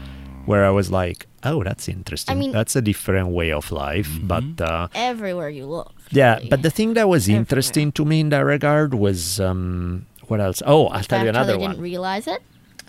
where 0.46 0.66
I 0.66 0.70
was 0.70 0.92
like, 0.92 1.28
oh, 1.44 1.64
that's 1.64 1.88
interesting. 1.88 2.36
I 2.36 2.40
mean- 2.40 2.52
that's 2.52 2.76
a 2.76 2.82
different 2.82 3.30
way 3.30 3.52
of 3.52 3.72
life. 3.72 4.10
Mm-hmm. 4.10 4.28
But 4.28 4.62
uh, 4.70 4.88
everywhere 4.94 5.50
you 5.50 5.66
look. 5.66 5.94
yeah, 6.12 6.36
really. 6.36 6.50
but 6.50 6.62
the 6.62 6.70
thing 6.72 6.94
that 6.96 7.08
was 7.10 7.24
Everywhere. 7.26 7.40
interesting 7.40 7.92
to 7.94 8.06
me 8.06 8.20
in 8.22 8.30
that 8.30 8.46
regard 8.46 8.94
was 8.94 9.40
um, 9.40 10.06
what 10.28 10.40
else? 10.40 10.62
Oh, 10.66 10.88
I'll 10.88 11.04
tell 11.04 11.20
you 11.20 11.26
Fact 11.26 11.36
how 11.36 11.42
another 11.44 11.54
they 11.54 11.58
one. 11.60 11.72
didn't 11.72 11.84
realize 11.84 12.28
it. 12.28 12.42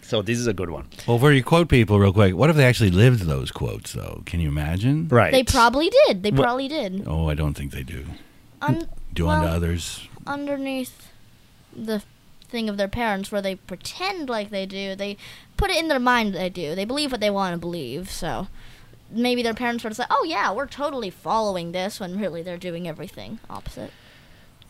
so 0.02 0.20
this 0.22 0.38
is 0.38 0.46
a 0.46 0.52
good 0.54 0.70
one. 0.70 0.86
Well, 1.06 1.18
where 1.18 1.32
you 1.32 1.42
quote 1.42 1.68
people 1.68 1.98
real 1.98 2.12
quick, 2.12 2.34
what 2.34 2.50
if 2.50 2.56
they 2.56 2.64
actually 2.64 2.90
lived 2.90 3.20
those 3.26 3.50
quotes, 3.50 3.92
though? 3.92 4.22
Can 4.26 4.40
you 4.40 4.48
imagine? 4.48 5.08
Right. 5.08 5.32
They 5.32 5.42
probably 5.44 5.90
did. 6.06 6.22
They 6.22 6.30
Well- 6.30 6.42
probably 6.42 6.68
did. 6.68 7.04
Oh, 7.06 7.28
I 7.30 7.34
don't 7.34 7.54
think 7.54 7.72
they 7.72 7.82
do. 7.82 8.04
Un- 8.60 8.88
Do 9.14 9.26
well, 9.26 9.36
unto 9.42 9.48
others. 9.48 10.06
underneath 10.26 11.08
the 11.74 12.02
thing 12.48 12.68
of 12.68 12.76
their 12.76 12.88
parents 12.88 13.32
where 13.32 13.40
they 13.42 13.54
pretend 13.54 14.28
like 14.28 14.50
they 14.50 14.66
do. 14.66 14.94
They 14.94 15.16
put 15.62 15.70
it 15.70 15.78
in 15.78 15.86
their 15.86 16.00
mind 16.00 16.34
that 16.34 16.38
they 16.38 16.50
do. 16.50 16.74
They 16.74 16.84
believe 16.84 17.12
what 17.12 17.20
they 17.20 17.30
want 17.30 17.54
to 17.54 17.58
believe. 17.58 18.10
So 18.10 18.48
maybe 19.12 19.42
their 19.44 19.54
parents 19.54 19.84
were 19.84 19.90
just 19.90 20.00
like, 20.00 20.08
"Oh 20.10 20.24
yeah, 20.24 20.52
we're 20.52 20.66
totally 20.66 21.10
following 21.10 21.70
this," 21.70 22.00
when 22.00 22.18
really 22.18 22.42
they're 22.42 22.66
doing 22.68 22.88
everything 22.88 23.38
opposite. 23.48 23.92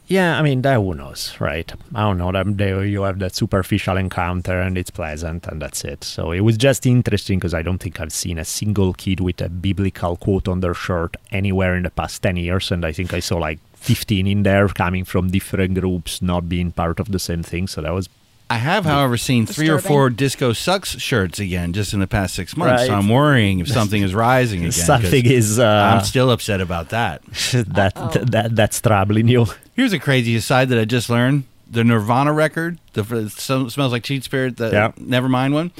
Yeah, 0.08 0.38
I 0.38 0.42
mean, 0.42 0.60
that 0.62 0.74
who 0.74 0.94
knows, 0.94 1.36
right? 1.40 1.72
I 1.94 2.00
don't 2.02 2.18
know. 2.18 2.32
That 2.32 2.58
there 2.58 2.84
you 2.84 3.02
have 3.02 3.20
that 3.20 3.34
superficial 3.34 3.96
encounter 3.96 4.60
and 4.60 4.76
it's 4.76 4.90
pleasant 4.90 5.46
and 5.46 5.62
that's 5.62 5.84
it. 5.84 6.04
So 6.04 6.32
it 6.32 6.40
was 6.40 6.58
just 6.58 6.84
interesting 6.84 7.38
because 7.38 7.54
I 7.54 7.62
don't 7.62 7.78
think 7.78 7.98
I've 7.98 8.12
seen 8.12 8.38
a 8.38 8.44
single 8.44 8.92
kid 8.92 9.20
with 9.20 9.40
a 9.40 9.48
biblical 9.48 10.16
quote 10.16 10.48
on 10.48 10.60
their 10.60 10.74
shirt 10.74 11.16
anywhere 11.30 11.74
in 11.76 11.84
the 11.84 11.90
past 11.90 12.22
10 12.22 12.36
years. 12.36 12.70
And 12.70 12.84
I 12.84 12.92
think 12.92 13.14
I 13.14 13.20
saw 13.20 13.38
like 13.38 13.60
15 13.76 14.26
in 14.26 14.42
there 14.42 14.68
coming 14.68 15.04
from 15.04 15.30
different 15.30 15.80
groups, 15.80 16.20
not 16.20 16.48
being 16.48 16.72
part 16.72 17.00
of 17.00 17.12
the 17.12 17.18
same 17.18 17.42
thing. 17.42 17.66
So 17.68 17.80
that 17.80 17.94
was 17.94 18.08
I 18.52 18.56
have, 18.56 18.84
however, 18.84 19.16
seen 19.16 19.46
three 19.46 19.70
or 19.70 19.78
four 19.78 20.10
Disco 20.10 20.52
Sucks 20.52 20.98
shirts 21.00 21.38
again 21.38 21.72
just 21.72 21.94
in 21.94 22.00
the 22.00 22.06
past 22.06 22.34
six 22.34 22.54
months. 22.54 22.84
So 22.86 22.92
I'm 22.92 23.08
worrying 23.08 23.60
if 23.60 23.68
something 23.68 24.02
is 24.02 24.14
rising 24.14 24.60
again. 24.68 24.72
something 24.72 25.24
is 25.24 25.58
uh, 25.58 25.64
I'm 25.64 26.04
still 26.04 26.30
upset 26.30 26.60
about 26.60 26.90
that. 26.90 27.22
that, 27.52 27.94
that 28.30 28.54
that's 28.54 28.78
troubling 28.78 29.28
you. 29.28 29.46
Here's 29.74 29.94
a 29.94 29.98
crazy 29.98 30.36
aside 30.36 30.68
that 30.68 30.78
I 30.78 30.84
just 30.84 31.08
learned: 31.08 31.44
the 31.70 31.82
Nirvana 31.82 32.34
record, 32.34 32.78
the 32.92 33.02
the 33.02 33.30
smells 33.30 33.90
like 33.90 34.02
Teen 34.02 34.20
Spirit, 34.20 34.58
the 34.58 34.70
Yeah. 34.70 34.92
Nevermind 35.00 35.54
one. 35.54 35.70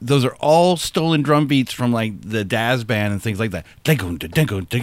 Those 0.00 0.24
are 0.24 0.36
all 0.38 0.76
stolen 0.76 1.22
drum 1.22 1.48
beats 1.48 1.72
from 1.72 1.90
like 1.90 2.12
the 2.20 2.44
Daz 2.44 2.84
band 2.84 3.12
and 3.12 3.20
things 3.20 3.40
like 3.40 3.50
that. 3.50 3.66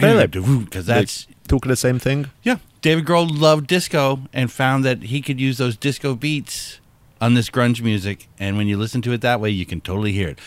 Really? 0.02 0.16
Because 0.64 0.84
that's 0.84 1.24
They 1.24 1.34
took 1.48 1.64
the 1.64 1.76
same 1.76 1.98
thing. 1.98 2.30
yeah. 2.42 2.58
David 2.82 3.04
Grohl 3.04 3.28
loved 3.30 3.68
disco 3.68 4.22
and 4.32 4.50
found 4.50 4.84
that 4.84 5.04
he 5.04 5.22
could 5.22 5.40
use 5.40 5.56
those 5.56 5.76
disco 5.76 6.16
beats 6.16 6.80
on 7.20 7.34
this 7.34 7.48
grunge 7.48 7.80
music, 7.80 8.28
and 8.40 8.56
when 8.56 8.66
you 8.66 8.76
listen 8.76 9.00
to 9.02 9.12
it 9.12 9.20
that 9.20 9.40
way, 9.40 9.50
you 9.50 9.64
can 9.64 9.80
totally 9.80 10.10
hear 10.10 10.28
it. 10.28 10.40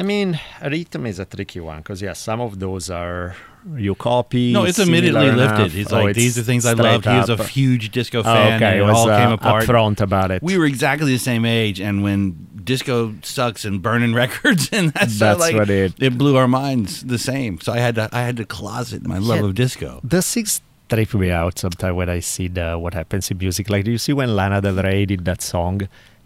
I 0.00 0.02
mean, 0.02 0.40
rhythm 0.62 1.06
is 1.06 1.18
a 1.18 1.24
tricky 1.26 1.60
one 1.60 1.78
because 1.78 2.00
yeah, 2.00 2.14
some 2.14 2.40
of 2.40 2.60
those 2.60 2.88
are 2.88 3.36
you 3.76 3.94
copy. 3.94 4.52
No, 4.52 4.64
it's 4.64 4.78
immediately 4.78 5.32
lifted. 5.32 5.72
He's 5.72 5.92
oh, 5.92 6.04
like, 6.04 6.16
these 6.16 6.38
are 6.38 6.42
things 6.42 6.64
I 6.64 6.72
loved. 6.72 7.06
Up. 7.06 7.12
He 7.12 7.32
was 7.32 7.40
a 7.40 7.44
huge 7.44 7.90
disco 7.90 8.20
oh, 8.20 8.22
fan. 8.22 8.52
Oh, 8.52 8.56
okay, 8.56 8.64
and 8.64 8.76
it, 8.76 8.78
it 8.78 8.82
was, 8.84 8.96
all 8.96 9.10
uh, 9.10 9.18
came 9.18 9.32
apart. 9.32 9.64
Upfront 9.64 10.00
about 10.00 10.30
it. 10.30 10.42
We 10.42 10.56
were 10.56 10.64
exactly 10.64 11.12
the 11.12 11.18
same 11.18 11.44
age, 11.44 11.80
and 11.80 12.02
when 12.02 12.48
disco 12.72 13.14
sucks 13.22 13.64
and 13.68 13.82
burning 13.82 14.12
records, 14.22 14.68
and 14.78 14.92
that's, 14.96 15.18
That's 15.18 15.40
like, 15.40 15.56
what 15.56 15.70
it- 15.70 16.16
blew 16.20 16.36
our 16.36 16.46
minds 16.48 16.90
the 17.14 17.18
same. 17.18 17.52
So 17.64 17.72
I 17.72 17.80
had 17.86 17.94
to 17.96 18.04
I 18.12 18.22
had 18.28 18.36
to 18.42 18.44
closet 18.44 19.02
my 19.12 19.18
love 19.18 19.40
Yeah. 19.40 19.46
of 19.48 19.54
disco. 19.64 19.90
the 20.14 20.20
six 20.22 20.60
trip 20.90 21.12
me 21.14 21.30
out 21.30 21.58
sometimes 21.58 21.94
when 22.00 22.08
I 22.08 22.20
see 22.20 22.48
the 22.58 22.68
what 22.82 22.92
happens 22.94 23.30
in 23.30 23.36
music. 23.38 23.64
Like, 23.74 23.84
do 23.84 23.90
you 23.90 23.98
see 24.06 24.14
when 24.20 24.30
Lana 24.38 24.60
Del 24.60 24.78
Rey 24.86 25.04
did 25.12 25.24
that 25.30 25.40
song 25.42 25.76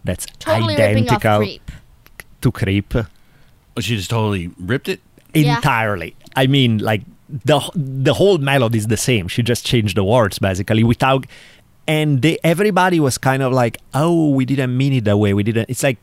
that's 0.07 0.25
Totally 0.39 0.75
ripping 0.75 1.09
off 1.09 1.25
identical 1.25 1.37
Creep. 1.39 1.71
to 2.43 2.51
Creep 2.51 2.89
Oh, 3.75 3.81
She 3.85 3.95
just 3.97 4.09
totally 4.09 4.45
ripped 4.71 4.87
it. 4.95 4.99
Yeah. 5.33 5.55
entirely? 5.57 6.11
I 6.35 6.45
mean, 6.55 6.77
like 6.91 7.01
the 7.45 7.59
the 7.75 8.13
whole 8.13 8.37
melody 8.37 8.77
is 8.83 8.87
the 8.87 9.01
same. 9.09 9.27
She 9.27 9.41
just 9.43 9.65
changed 9.65 9.95
the 9.97 10.03
words 10.03 10.37
basically 10.39 10.83
without. 10.83 11.25
And 11.85 12.21
they, 12.21 12.37
everybody 12.45 12.99
was 13.01 13.17
kind 13.17 13.41
of 13.43 13.51
like, 13.51 13.75
"Oh, 13.93 14.29
we 14.37 14.45
didn't 14.45 14.71
mean 14.81 14.93
it 14.93 15.03
that 15.03 15.17
way. 15.17 15.33
We 15.33 15.43
didn't." 15.43 15.67
It's 15.69 15.83
like, 15.83 15.97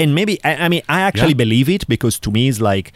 and 0.00 0.14
maybe 0.14 0.42
I, 0.44 0.52
I 0.64 0.68
mean, 0.68 0.82
I 0.88 1.00
actually 1.02 1.28
Yeah. 1.38 1.44
believe 1.44 1.68
it 1.68 1.86
because 1.88 2.18
to 2.20 2.30
me, 2.30 2.48
it's 2.48 2.60
like 2.60 2.92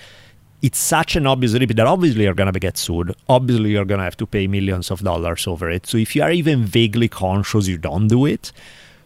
it's 0.63 0.79
such 0.79 1.15
an 1.15 1.27
obvious 1.27 1.53
rip 1.53 1.71
that 1.77 1.87
obviously 1.87 2.25
you're 2.25 2.35
gonna 2.35 2.53
get 2.69 2.79
sued. 2.79 3.15
Obviously, 3.29 3.71
you're 3.73 3.85
gonna 3.85 4.03
have 4.05 4.17
to 4.17 4.27
pay 4.27 4.47
millions 4.47 4.91
of 4.91 5.01
dollars 5.01 5.47
over 5.47 5.71
it. 5.71 5.87
So 5.87 5.99
if 5.99 6.17
you 6.17 6.23
are 6.23 6.33
even 6.33 6.65
vaguely 6.65 7.09
conscious, 7.09 7.69
you 7.69 7.77
don't 7.79 8.09
do 8.09 8.25
it. 8.27 8.51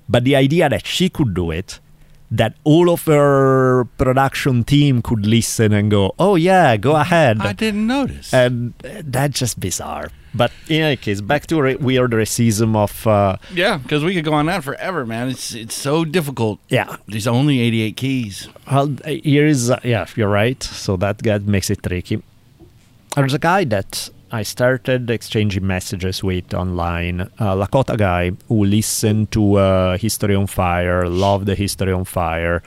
But 0.09 0.25
the 0.25 0.37
idea 0.37 0.69
that 0.69 0.87
she 0.87 1.09
could 1.09 1.35
do 1.35 1.51
it, 1.51 1.81
that 2.31 2.55
all 2.65 2.91
of 2.91 3.05
her 3.07 3.85
production 3.97 4.65
team 4.65 5.01
could 5.03 5.25
listen 5.27 5.73
and 5.73 5.91
go, 5.91 6.15
"Oh 6.19 6.37
yeah, 6.37 6.77
go 6.77 6.97
ahead," 6.97 7.39
I 7.41 7.53
didn't 7.53 7.87
notice. 7.87 8.33
and 8.35 8.75
that's 9.05 9.39
just 9.39 9.59
bizarre. 9.61 10.11
But 10.35 10.53
in 10.69 10.83
any 10.83 10.97
case, 10.97 11.23
back 11.23 11.47
to 11.47 11.61
re- 11.61 11.77
weird 11.77 12.11
racism 12.13 12.77
of 12.77 13.07
uh, 13.07 13.39
yeah, 13.55 13.79
because 13.79 14.05
we 14.05 14.15
could 14.15 14.25
go 14.25 14.35
on 14.35 14.47
that 14.47 14.63
forever, 14.63 15.07
man. 15.07 15.29
It's 15.31 15.55
it's 15.55 15.75
so 15.75 16.05
difficult. 16.05 16.61
yeah. 16.69 16.97
There's 17.07 17.27
only 17.27 17.61
88 17.61 17.97
keys. 17.97 18.49
Well, 18.71 18.95
here 19.07 19.47
is 19.47 19.71
uh, 19.71 19.81
yeah, 19.83 20.07
you're 20.15 20.29
right. 20.29 20.63
So 20.63 20.97
that 20.99 21.19
that 21.25 21.43
makes 21.49 21.71
it 21.71 21.83
tricky. 21.83 22.23
There's 23.17 23.35
a 23.35 23.39
guy 23.39 23.65
that 23.65 24.11
I 24.31 24.43
started 24.43 25.09
exchanging 25.11 25.67
messages 25.67 26.23
with 26.23 26.53
online, 26.53 27.21
a 27.39 27.57
Lakota 27.57 27.97
guy 27.97 28.33
who 28.49 28.65
listened 28.65 29.31
to 29.33 29.55
uh, 29.57 29.97
History 29.99 30.35
on 30.35 30.47
Fire, 30.47 31.09
loved 31.09 31.47
the 31.47 31.55
History 31.55 31.93
on 31.93 32.05
Fire. 32.05 32.63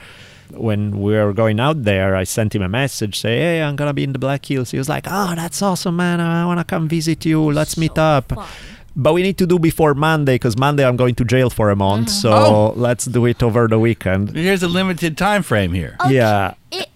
When 0.50 1.00
we 1.00 1.12
were 1.14 1.32
going 1.32 1.60
out 1.60 1.84
there, 1.84 2.14
I 2.16 2.24
sent 2.24 2.54
him 2.54 2.62
a 2.62 2.68
message, 2.68 3.18
say, 3.18 3.38
"Hey, 3.38 3.62
I'm 3.62 3.74
gonna 3.76 3.94
be 3.94 4.04
in 4.04 4.12
the 4.12 4.18
Black 4.18 4.44
Hills." 4.44 4.70
He 4.72 4.76
was 4.78 4.88
like, 4.88 5.06
"Oh, 5.08 5.34
that's 5.34 5.62
awesome, 5.62 5.96
man! 5.96 6.20
I 6.20 6.44
wanna 6.44 6.64
come 6.64 6.88
visit 6.88 7.24
you. 7.24 7.40
Let's 7.52 7.76
meet 7.78 7.96
up." 7.96 8.32
fun. 8.34 8.46
But 8.94 9.14
we 9.14 9.22
need 9.22 9.38
to 9.38 9.46
do 9.46 9.58
before 9.58 9.94
Monday 9.94 10.34
because 10.34 10.58
Monday 10.58 10.84
I'm 10.84 10.96
going 10.96 11.14
to 11.14 11.24
jail 11.24 11.48
for 11.48 11.70
a 11.70 11.76
month. 11.76 12.10
So 12.10 12.30
Oh. 12.30 12.72
let's 12.76 13.06
do 13.06 13.24
it 13.24 13.42
over 13.42 13.66
the 13.66 13.78
weekend. 13.78 14.36
Here's 14.36 14.62
a 14.62 14.68
limited 14.68 15.16
time 15.16 15.42
frame 15.42 15.72
here. 15.72 15.96
Okay, 16.04 16.16
Yeah. 16.16 16.52
It 16.70 16.88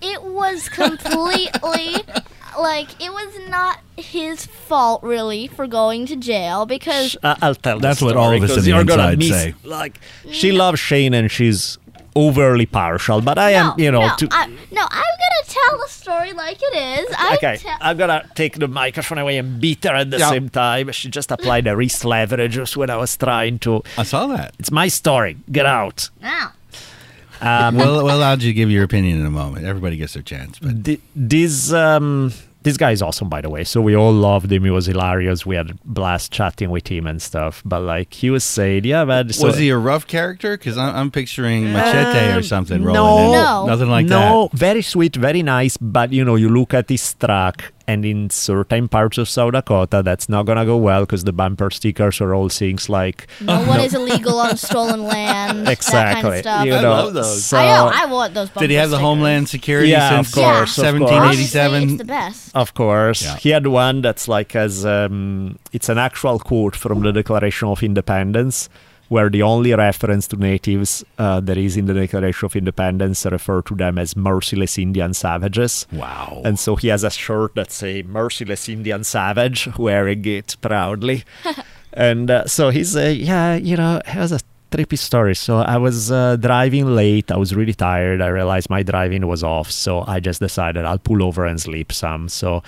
it 0.00 0.22
was 0.22 0.70
completely 0.70 2.00
like 2.58 2.88
it 3.02 3.12
was 3.12 3.48
not 3.48 3.78
his 3.96 4.46
fault 4.46 5.02
really 5.02 5.46
for 5.46 5.66
going 5.66 6.06
to 6.06 6.16
jail 6.16 6.66
because 6.66 7.16
I- 7.22 7.36
I'll 7.42 7.54
tell. 7.54 7.78
the 7.78 7.82
That's 7.88 8.02
what 8.02 8.16
all 8.16 8.32
of 8.32 8.42
us 8.42 8.50
'cause 8.50 8.58
on 8.58 8.64
the 8.64 8.70
you're 8.70 8.84
gonna 8.84 9.02
inside 9.12 9.18
miss- 9.18 9.28
say. 9.28 9.54
Like 9.64 10.00
she 10.30 10.52
loves 10.52 10.80
Shane 10.80 11.14
and 11.14 11.30
she's 11.30 11.78
overly 12.16 12.64
partial, 12.66 13.20
but 13.20 13.38
I 13.38 13.50
am, 13.52 13.74
you 13.78 13.90
know, 13.90 14.06
no, 14.06 14.14
to, 14.16 14.28
I, 14.30 14.46
no, 14.46 14.82
I'm 14.82 15.14
gonna 15.22 15.44
tell 15.48 15.78
the 15.80 15.88
story 15.88 16.32
like 16.32 16.58
it 16.62 16.76
is. 17.00 17.14
I 17.18 17.34
okay. 17.34 17.56
tell- 17.56 17.76
I'm 17.80 17.96
gonna 17.96 18.22
take 18.36 18.58
the 18.58 18.68
microphone 18.68 19.18
away 19.18 19.36
and 19.38 19.60
beat 19.60 19.82
her 19.84 19.94
at 19.94 20.10
the 20.12 20.18
Yeah. 20.18 20.30
same 20.30 20.48
time. 20.48 20.92
She 20.92 21.08
just 21.10 21.32
applied 21.32 21.66
a 21.66 21.76
wrist 21.76 22.04
leverage 22.04 22.52
just 22.52 22.76
when 22.76 22.88
I 22.88 22.96
was 22.98 23.16
trying 23.16 23.58
to. 23.60 23.82
I 23.98 24.04
saw 24.04 24.28
that. 24.28 24.54
It's 24.60 24.70
my 24.70 24.86
story. 24.88 25.36
Get 25.50 25.66
out. 25.66 26.10
Now, 26.22 26.52
Um, 27.44 27.76
we'll, 27.76 28.04
we'll 28.04 28.16
allow 28.16 28.32
you 28.32 28.38
to 28.48 28.52
give 28.52 28.70
your 28.70 28.84
opinion 28.84 29.20
in 29.20 29.26
a 29.26 29.30
moment. 29.30 29.64
Everybody 29.66 29.96
gets 29.96 30.14
their 30.14 30.22
chance. 30.22 30.58
But 30.58 30.84
Th- 30.84 31.00
this 31.14 31.72
um 31.72 32.32
this 32.62 32.78
guy 32.78 32.92
is 32.92 33.02
awesome 33.02 33.28
by 33.28 33.42
the 33.42 33.50
way 33.50 33.62
so 33.62 33.78
we 33.82 33.94
all 33.94 34.10
loved 34.10 34.50
him 34.50 34.64
he 34.64 34.70
was 34.70 34.86
hilarious 34.86 35.44
we 35.44 35.54
had 35.54 35.68
a 35.72 35.74
blast 35.84 36.32
chatting 36.32 36.70
with 36.70 36.88
him 36.88 37.06
and 37.06 37.20
stuff 37.20 37.60
but 37.66 37.80
like 37.80 38.14
he 38.14 38.30
was 38.30 38.42
saying 38.42 38.84
yeah 38.84 39.04
but 39.04 39.34
so, 39.34 39.48
was 39.48 39.58
he 39.58 39.68
a 39.68 39.76
rough 39.76 40.06
character? 40.06 40.56
Because 40.56 40.78
I'm, 40.78 40.96
I'm 40.96 41.10
picturing 41.10 41.70
Machete 41.74 42.32
or 42.32 42.36
Um, 42.38 42.42
something 42.42 42.82
no, 42.82 42.94
rolling 42.94 43.24
in. 43.26 43.32
No. 43.32 43.66
Nothing 43.66 43.90
like 43.90 44.06
that. 44.06 44.30
no 44.30 44.48
very 44.54 44.80
sweet 44.80 45.14
very 45.14 45.42
nice 45.42 45.76
but 45.76 46.10
you 46.10 46.24
know 46.24 46.36
you 46.36 46.48
look 46.48 46.72
at 46.72 46.88
his 46.88 47.12
truck 47.12 47.70
and 47.86 48.04
in 48.04 48.30
certain 48.30 48.88
parts 48.88 49.18
of 49.18 49.28
south 49.28 49.52
dakota 49.52 50.02
that's 50.02 50.28
not 50.28 50.44
gonna 50.46 50.64
go 50.64 50.76
well 50.76 51.02
because 51.02 51.24
the 51.24 51.32
bumper 51.32 51.70
stickers 51.70 52.20
are 52.20 52.34
all 52.34 52.48
things 52.48 52.88
like 52.88 53.26
no 53.40 53.64
one 53.68 53.80
is 53.80 53.94
illegal 53.94 54.38
on 54.40 54.56
stolen 54.56 55.02
land. 55.04 55.68
exactly 55.68 56.22
That 56.22 56.22
kind 56.22 56.34
of 56.34 56.40
stuff. 56.40 56.66
you 56.66 56.74
I 56.74 56.80
love 56.80 57.14
those. 57.14 57.44
so 57.44 57.58
I 57.58 57.66
know. 57.66 57.90
I 57.92 58.06
want 58.06 58.34
those. 58.34 58.50
that. 58.50 58.60
Did 58.60 58.70
he 58.70 58.76
have 58.76 58.90
the 58.90 58.96
stickers. 58.96 59.04
Homeland 59.04 59.48
Security 59.48 59.88
Yeah, 59.90 60.18
of 60.20 60.26
since 60.26 60.34
course, 60.34 60.78
of 60.78 60.96
course. 60.98 61.10
Obviously, 61.10 61.60
1787? 61.60 61.82
it's 61.82 61.98
the 61.98 62.04
best. 62.04 62.56
Of 62.56 62.74
course. 62.74 63.22
Yeah. 63.22 63.36
He 63.36 63.50
had 63.50 63.66
one 63.66 64.02
that's 64.02 64.28
like 64.28 64.56
as 64.56 64.84
um, 64.86 65.58
it's 65.72 65.88
an 65.88 65.98
actual 65.98 66.38
quote 66.38 66.74
from 66.76 67.02
the 67.02 67.12
Declaration 67.12 67.68
of 67.68 67.82
Independence, 67.82 68.68
where 69.08 69.28
the 69.28 69.42
only 69.42 69.74
reference 69.74 70.26
to 70.28 70.36
natives 70.36 71.04
uh, 71.18 71.40
there 71.40 71.58
is 71.58 71.76
in 71.76 71.86
the 71.86 71.94
Declaration 71.94 72.46
of 72.46 72.56
Independence 72.56 73.26
refer 73.26 73.62
to 73.62 73.74
them 73.74 73.98
as 73.98 74.16
merciless 74.16 74.78
Indian 74.78 75.14
savages. 75.14 75.86
Wow. 75.92 76.42
And 76.44 76.58
so 76.58 76.76
he 76.76 76.88
has 76.88 77.04
a 77.04 77.10
shirt 77.10 77.54
that 77.54 77.70
say 77.70 78.02
"Merciless 78.02 78.68
Indian 78.68 79.04
Savage," 79.04 79.68
wearing 79.76 80.24
it 80.24 80.56
proudly. 80.60 81.24
and 81.92 82.30
uh, 82.30 82.46
so 82.46 82.70
he's, 82.70 82.96
uh, 82.96 83.14
yeah, 83.16 83.54
you 83.56 83.76
know, 83.76 84.00
he 84.06 84.18
was 84.18 84.32
a 84.32 84.40
trippy 84.70 84.98
story. 84.98 85.34
So 85.34 85.58
I 85.58 85.76
was 85.76 86.10
uh, 86.10 86.36
driving 86.36 86.86
late. 86.94 87.30
I 87.30 87.36
was 87.36 87.54
really 87.54 87.74
tired. 87.74 88.20
I 88.20 88.28
realized 88.28 88.70
my 88.70 88.82
driving 88.82 89.26
was 89.26 89.44
off. 89.44 89.70
So 89.70 90.04
I 90.06 90.20
just 90.20 90.40
decided 90.40 90.84
I'll 90.84 90.98
pull 90.98 91.22
over 91.22 91.44
and 91.44 91.60
sleep 91.60 91.92
some. 91.92 92.28
So 92.28 92.62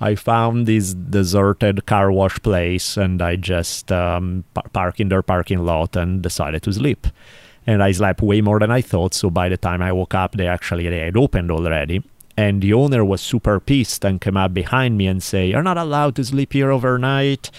I 0.00 0.14
found 0.14 0.66
this 0.66 0.94
deserted 0.94 1.84
car 1.86 2.10
wash 2.10 2.40
place 2.42 2.96
and 2.96 3.20
I 3.20 3.36
just 3.36 3.92
um, 3.92 4.44
par- 4.54 4.64
parked 4.72 5.00
in 5.00 5.10
their 5.10 5.22
parking 5.22 5.64
lot 5.64 5.96
and 5.96 6.22
decided 6.22 6.62
to 6.62 6.72
sleep. 6.72 7.06
And 7.66 7.82
I 7.82 7.92
slept 7.92 8.22
way 8.22 8.40
more 8.40 8.58
than 8.58 8.70
I 8.70 8.80
thought. 8.80 9.12
So 9.12 9.28
by 9.28 9.50
the 9.50 9.58
time 9.58 9.82
I 9.82 9.92
woke 9.92 10.14
up, 10.14 10.32
they 10.32 10.46
actually 10.46 10.88
they 10.88 11.00
had 11.00 11.16
opened 11.16 11.50
already. 11.50 12.02
And 12.36 12.62
the 12.62 12.72
owner 12.72 13.04
was 13.04 13.20
super 13.20 13.60
pissed 13.60 14.02
and 14.02 14.18
came 14.18 14.38
up 14.38 14.54
behind 14.54 14.96
me 14.96 15.06
and 15.06 15.22
say, 15.22 15.50
"You're 15.50 15.62
not 15.62 15.76
allowed 15.76 16.16
to 16.16 16.24
sleep 16.24 16.54
here 16.54 16.70
overnight." 16.70 17.50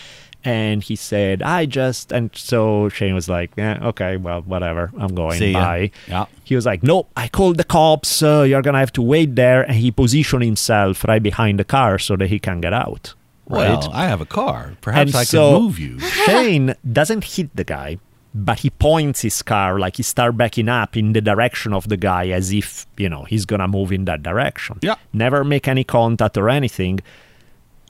And 0.43 0.81
he 0.81 0.95
said, 0.95 1.43
"I 1.43 1.65
just..." 1.67 2.11
And 2.11 2.31
so 2.33 2.89
Shane 2.89 3.13
was 3.13 3.29
like, 3.29 3.51
"Yeah, 3.57 3.77
okay, 3.89 4.17
well, 4.17 4.41
whatever. 4.41 4.91
I'm 4.97 5.13
going. 5.13 5.37
See 5.37 5.51
ya. 5.51 5.59
Bye." 5.61 5.91
Yeah. 6.07 6.25
He 6.43 6.55
was 6.55 6.65
like, 6.65 6.81
nope, 6.83 7.09
I 7.15 7.27
called 7.27 7.57
the 7.57 7.63
cops. 7.63 8.23
Uh, 8.23 8.41
you're 8.47 8.61
gonna 8.63 8.79
have 8.79 8.93
to 8.93 9.01
wait 9.03 9.35
there." 9.35 9.61
And 9.61 9.75
he 9.75 9.91
positioned 9.91 10.43
himself 10.43 11.03
right 11.03 11.21
behind 11.21 11.59
the 11.59 11.63
car 11.63 11.99
so 11.99 12.15
that 12.17 12.27
he 12.29 12.39
can 12.39 12.59
get 12.61 12.73
out. 12.73 13.13
Right. 13.47 13.69
Well, 13.69 13.91
I 13.93 14.05
have 14.07 14.21
a 14.21 14.25
car. 14.25 14.73
Perhaps 14.81 15.11
And 15.11 15.15
I 15.19 15.23
so- 15.25 15.51
could 15.53 15.61
move 15.61 15.79
you. 15.79 15.99
Shane 16.25 16.73
doesn't 16.91 17.23
hit 17.35 17.53
the 17.55 17.63
guy, 17.65 17.97
but 18.33 18.59
he 18.59 18.69
points 18.69 19.21
his 19.21 19.41
car 19.43 19.77
like 19.77 19.97
he 19.97 20.03
start 20.03 20.37
backing 20.37 20.69
up 20.69 20.95
in 20.95 21.11
the 21.13 21.21
direction 21.21 21.73
of 21.73 21.89
the 21.89 21.97
guy 21.97 22.29
as 22.29 22.51
if, 22.53 22.87
you 22.97 23.09
know, 23.09 23.25
he's 23.25 23.45
gonna 23.45 23.67
move 23.67 23.91
in 23.91 24.05
that 24.05 24.23
direction. 24.23 24.79
Yeah. 24.81 24.95
Never 25.11 25.43
make 25.43 25.67
any 25.67 25.83
contact 25.83 26.37
or 26.37 26.49
anything. 26.49 27.01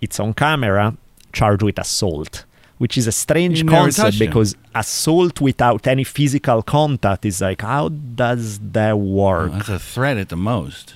it's 0.02 0.20
on 0.20 0.34
camera, 0.34 0.97
charged 1.32 1.63
with 1.63 1.79
assault, 1.79 2.45
which 2.77 2.97
is 2.97 3.07
a 3.07 3.11
strange 3.11 3.65
concept 3.67 4.19
because 4.19 4.55
assault 4.75 5.41
without 5.41 5.88
any 5.88 6.03
physical 6.03 6.61
contact 6.61 7.25
is 7.25 7.41
like, 7.41 7.61
how 7.61 7.89
does 7.89 8.59
that 8.59 8.97
work? 8.97 9.49
Well, 9.49 9.57
that's 9.59 9.69
a 9.69 9.79
threat 9.79 10.17
at 10.17 10.29
the 10.29 10.38
most. 10.38 10.95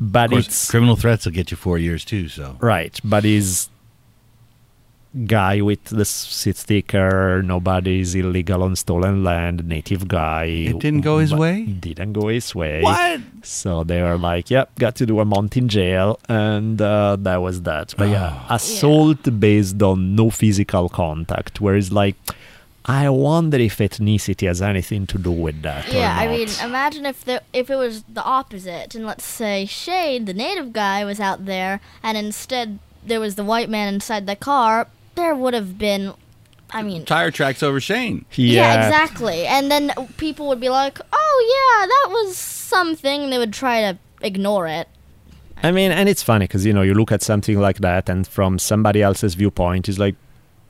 but 0.00 0.30
course, 0.30 0.46
it's 0.46 0.70
criminal 0.70 0.96
threats 0.96 1.24
will 1.26 1.32
get 1.32 1.50
you 1.50 1.56
four 1.56 1.78
years 1.78 2.04
too. 2.04 2.28
So 2.28 2.56
right, 2.60 2.98
but 3.04 3.24
is 3.24 3.68
guy 5.26 5.60
with 5.60 5.82
the 5.86 6.02
s- 6.02 6.54
sticker, 6.54 7.42
nobody's 7.42 8.14
illegal 8.14 8.62
on 8.62 8.76
stolen 8.76 9.24
land, 9.24 9.64
native 9.66 10.06
guy. 10.08 10.44
It 10.44 10.78
didn't 10.78 11.00
go 11.00 11.18
his 11.18 11.30
but 11.30 11.40
way? 11.40 11.62
Didn't 11.64 12.12
go 12.12 12.28
his 12.28 12.54
way. 12.54 12.80
what? 12.82 13.20
So 13.42 13.82
they 13.84 14.00
were 14.02 14.18
like, 14.18 14.50
"Yep, 14.50 14.78
got 14.78 14.94
to 14.96 15.06
do 15.06 15.18
a 15.20 15.24
month 15.24 15.56
in 15.56 15.68
jail," 15.68 16.18
and 16.28 16.80
uh, 16.80 17.16
that 17.20 17.38
was 17.42 17.62
that. 17.62 17.94
But 17.98 18.08
yeah, 18.10 18.38
Oh. 18.48 18.54
assault 18.54 19.40
based 19.40 19.82
on 19.82 20.14
no 20.14 20.30
physical 20.30 20.88
contact. 20.88 21.60
Whereas, 21.60 21.90
like, 21.90 22.16
I 22.84 23.08
wonder 23.10 23.58
if 23.58 23.78
ethnicity 23.78 24.46
has 24.46 24.62
anything 24.62 25.06
to 25.08 25.18
do 25.18 25.30
with 25.32 25.62
that. 25.62 25.88
or 25.88 25.96
Yeah, 25.96 26.16
I 26.18 26.28
mean, 26.28 26.48
imagine 26.62 27.04
if 27.04 27.24
the 27.24 27.42
if 27.52 27.68
it 27.68 27.76
was 27.76 28.04
the 28.04 28.22
opposite, 28.22 28.94
and 28.94 29.04
let's 29.06 29.24
say 29.24 29.66
Shane, 29.66 30.24
the 30.26 30.34
native 30.34 30.72
guy, 30.72 31.04
was 31.04 31.18
out 31.18 31.46
there, 31.46 31.80
and 32.02 32.16
instead 32.16 32.78
there 33.04 33.18
was 33.20 33.34
the 33.34 33.44
white 33.44 33.68
man 33.68 33.92
inside 33.92 34.26
the 34.26 34.36
car. 34.36 34.86
There 35.14 35.34
would 35.34 35.54
have 35.54 35.78
been, 35.78 36.14
I 36.70 36.82
mean, 36.82 37.04
Tire 37.04 37.30
tracks 37.30 37.62
over 37.62 37.80
Shane. 37.80 38.24
yeah. 38.34 38.86
exactly. 38.86 39.46
And 39.46 39.70
then 39.70 39.92
people 40.16 40.48
would 40.48 40.60
be 40.60 40.68
like, 40.68 40.98
"Oh 41.12 41.78
yeah, 41.80 41.86
that 41.86 42.06
was 42.10 42.36
something." 42.36 43.24
and 43.24 43.32
They 43.32 43.38
would 43.38 43.52
try 43.52 43.80
to 43.92 43.98
ignore 44.22 44.66
it. 44.66 44.88
I 45.62 45.72
mean, 45.72 45.90
and 45.92 46.08
it's 46.08 46.22
funny 46.22 46.44
because 46.46 46.64
you 46.64 46.72
know 46.72 46.82
you 46.82 46.94
look 46.94 47.12
at 47.12 47.22
something 47.22 47.58
like 47.60 47.78
that, 47.78 48.08
and 48.08 48.26
from 48.26 48.58
somebody 48.58 49.02
else's 49.02 49.34
viewpoint, 49.34 49.88
it's 49.88 49.98
like, 49.98 50.14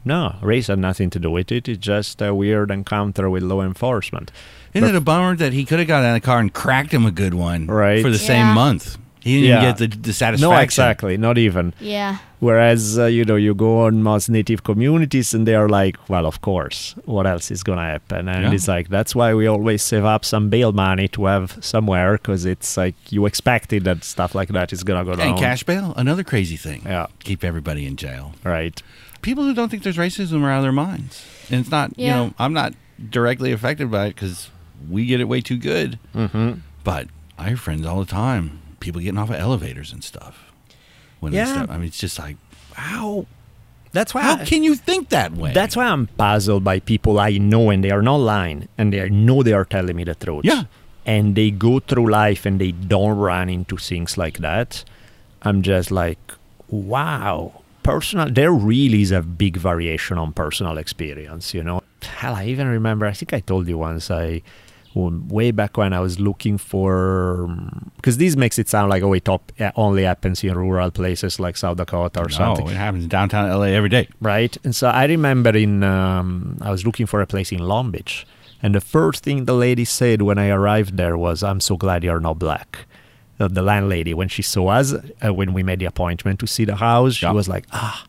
no, 0.04 0.34
race 0.42 0.66
had 0.68 0.78
nothing 0.80 1.10
to 1.10 1.18
do 1.20 1.30
with 1.30 1.52
it. 1.52 1.68
It's 1.68 1.78
just 1.78 2.20
a 2.22 2.34
weird 2.34 2.70
encounter 2.70 3.28
with 3.30 3.42
law 3.44 3.62
enforcement. 3.62 4.32
Isn't 4.74 4.88
it 4.88 4.94
a 4.96 5.00
bummer 5.00 5.36
that 5.36 5.52
he 5.52 5.64
could 5.64 5.78
have 5.80 5.86
got 5.88 6.02
out 6.02 6.16
of 6.16 6.22
the 6.22 6.24
car 6.26 6.38
and 6.40 6.52
cracked 6.52 6.92
him 6.92 7.04
a 7.04 7.10
good 7.10 7.34
one 7.34 7.66
Right. 7.66 8.02
for 8.02 8.10
the 8.10 8.16
Yeah. 8.18 8.26
same 8.26 8.54
month? 8.54 8.96
He 9.20 9.34
didn't 9.42 9.48
Yeah. 9.48 9.62
even 9.62 9.76
get 9.76 9.78
the, 9.78 9.96
the 10.08 10.12
satisfaction. 10.12 10.50
No, 10.54 10.56
exactly, 10.60 11.16
not 11.16 11.36
even. 11.38 11.74
Yeah. 11.80 12.18
Whereas, 12.38 12.98
uh, 12.98 13.04
you 13.04 13.24
know, 13.26 13.36
you 13.36 13.54
go 13.54 13.82
on 13.86 14.02
most 14.02 14.30
native 14.30 14.62
communities 14.64 15.34
and 15.34 15.46
they 15.46 15.54
are 15.54 15.68
like, 15.68 15.96
well, 16.08 16.24
of 16.24 16.40
course, 16.40 16.94
what 17.04 17.26
else 17.26 17.50
is 17.50 17.62
going 17.62 17.76
to 17.76 17.84
happen? 17.84 18.28
And 18.30 18.44
Yeah. 18.44 18.52
it's 18.52 18.66
like, 18.66 18.88
that's 18.88 19.14
why 19.14 19.34
we 19.34 19.46
always 19.46 19.82
save 19.82 20.06
up 20.06 20.24
some 20.24 20.48
bail 20.48 20.72
money 20.72 21.06
to 21.08 21.26
have 21.26 21.58
somewhere 21.60 22.12
because 22.14 22.46
it's 22.46 22.78
like 22.78 22.94
you 23.12 23.26
expected 23.26 23.84
that 23.84 24.04
stuff 24.04 24.34
like 24.34 24.48
that 24.48 24.72
is 24.72 24.82
going 24.82 25.04
to 25.04 25.10
go 25.10 25.16
down. 25.16 25.28
And 25.28 25.38
cash 25.38 25.64
bail, 25.64 25.92
another 25.98 26.24
crazy 26.24 26.56
thing. 26.56 26.80
Yeah. 26.86 27.06
Keep 27.18 27.44
everybody 27.44 27.84
in 27.86 27.96
jail. 27.96 28.32
Right. 28.42 28.82
People 29.20 29.44
who 29.44 29.52
don't 29.52 29.68
think 29.68 29.82
there's 29.82 29.98
racism 29.98 30.42
are 30.42 30.50
out 30.50 30.58
of 30.58 30.62
their 30.62 30.72
minds. 30.72 31.26
And 31.50 31.60
it's 31.60 31.70
not, 31.70 31.90
you 31.98 32.06
Yeah. 32.06 32.16
know, 32.16 32.34
I'm 32.38 32.54
not 32.54 32.72
directly 33.10 33.52
affected 33.52 33.90
by 33.90 34.06
it 34.06 34.14
because 34.14 34.48
we 34.88 35.04
get 35.04 35.20
it 35.20 35.24
way 35.28 35.42
too 35.42 35.58
good. 35.58 35.98
Mm-hmm. 36.14 36.52
But 36.84 37.08
I 37.38 37.50
have 37.50 37.60
friends 37.60 37.84
all 37.84 38.00
the 38.00 38.06
time, 38.10 38.60
people 38.80 39.00
getting 39.00 39.18
off 39.18 39.30
of 39.30 39.36
elevators 39.36 39.92
and 39.92 40.02
stuff. 40.02 40.52
When 41.20 41.32
Yeah. 41.32 41.66
I 41.68 41.76
mean, 41.76 41.86
it's 41.86 41.98
just 41.98 42.18
like, 42.18 42.36
how, 42.74 43.26
That's 43.92 44.14
why 44.14 44.22
how 44.22 44.44
can 44.44 44.62
you 44.62 44.74
think 44.74 45.08
that 45.10 45.32
way? 45.32 45.52
That's 45.52 45.76
why 45.76 45.86
I'm 45.86 46.06
puzzled 46.06 46.64
by 46.64 46.80
people 46.80 47.18
I 47.20 47.38
know 47.38 47.70
and 47.70 47.82
they 47.84 47.90
are 47.90 48.02
not 48.02 48.16
lying 48.16 48.68
and 48.78 48.92
they 48.92 49.08
know 49.10 49.42
they 49.42 49.52
are 49.52 49.64
telling 49.64 49.96
me 49.96 50.04
the 50.04 50.14
truth. 50.14 50.44
Yeah. 50.44 50.64
And 51.04 51.34
they 51.34 51.50
go 51.50 51.80
through 51.80 52.08
life 52.10 52.46
and 52.46 52.60
they 52.60 52.72
don't 52.72 53.16
run 53.18 53.48
into 53.48 53.76
things 53.76 54.16
like 54.16 54.38
that. 54.38 54.84
I'm 55.42 55.62
just 55.62 55.90
like, 55.90 56.18
wow. 56.68 57.62
Personal, 57.82 58.30
there 58.30 58.52
really 58.52 59.02
is 59.02 59.10
a 59.10 59.22
big 59.22 59.56
variation 59.56 60.18
on 60.18 60.32
personal 60.32 60.78
experience, 60.78 61.54
you 61.54 61.64
know. 61.64 61.82
Hell, 62.02 62.34
I 62.34 62.44
even 62.46 62.68
remember, 62.68 63.06
I 63.06 63.12
think 63.12 63.32
I 63.32 63.40
told 63.40 63.66
you 63.66 63.78
once, 63.78 64.10
I, 64.10 64.42
way 64.94 65.50
back 65.52 65.76
when 65.76 65.92
I 65.92 66.00
was 66.00 66.18
looking 66.18 66.58
for, 66.58 67.48
because 67.96 68.18
this 68.18 68.36
makes 68.36 68.58
it 68.58 68.68
sound 68.68 68.90
like, 68.90 69.02
oh, 69.02 69.12
it 69.12 69.24
top, 69.24 69.52
only 69.76 70.02
happens 70.04 70.42
in 70.42 70.56
rural 70.56 70.90
places 70.90 71.38
like 71.38 71.56
South 71.56 71.76
Dakota 71.76 72.20
or 72.20 72.24
no, 72.24 72.28
something 72.28 72.66
it 72.68 72.76
happens 72.76 73.04
in 73.04 73.08
downtown 73.08 73.48
LA 73.48 73.66
every 73.66 73.88
day. 73.88 74.08
right? 74.20 74.56
And 74.64 74.74
so 74.74 74.88
I 74.88 75.04
remember 75.06 75.56
in 75.56 75.82
um, 75.84 76.58
I 76.60 76.70
was 76.70 76.84
looking 76.84 77.06
for 77.06 77.20
a 77.20 77.26
place 77.26 77.52
in 77.52 77.58
Long 77.60 77.90
Beach, 77.90 78.26
and 78.62 78.74
the 78.74 78.80
first 78.80 79.22
thing 79.24 79.44
the 79.44 79.54
lady 79.54 79.84
said 79.84 80.22
when 80.22 80.38
I 80.38 80.48
arrived 80.50 80.96
there 80.96 81.16
was, 81.16 81.42
"I'm 81.42 81.60
so 81.60 81.76
glad 81.76 82.02
you're 82.04 82.20
not 82.20 82.38
black." 82.38 82.86
The, 83.38 83.48
the 83.48 83.62
landlady, 83.62 84.12
when 84.12 84.28
she 84.28 84.42
saw 84.42 84.68
us, 84.68 84.92
uh, 84.92 85.32
when 85.32 85.54
we 85.54 85.62
made 85.62 85.78
the 85.78 85.86
appointment 85.86 86.40
to 86.40 86.46
see 86.46 86.66
the 86.66 86.76
house, 86.76 87.14
she 87.14 87.26
Yeah. 87.26 87.32
was 87.32 87.48
like, 87.48 87.64
"Ah." 87.72 88.04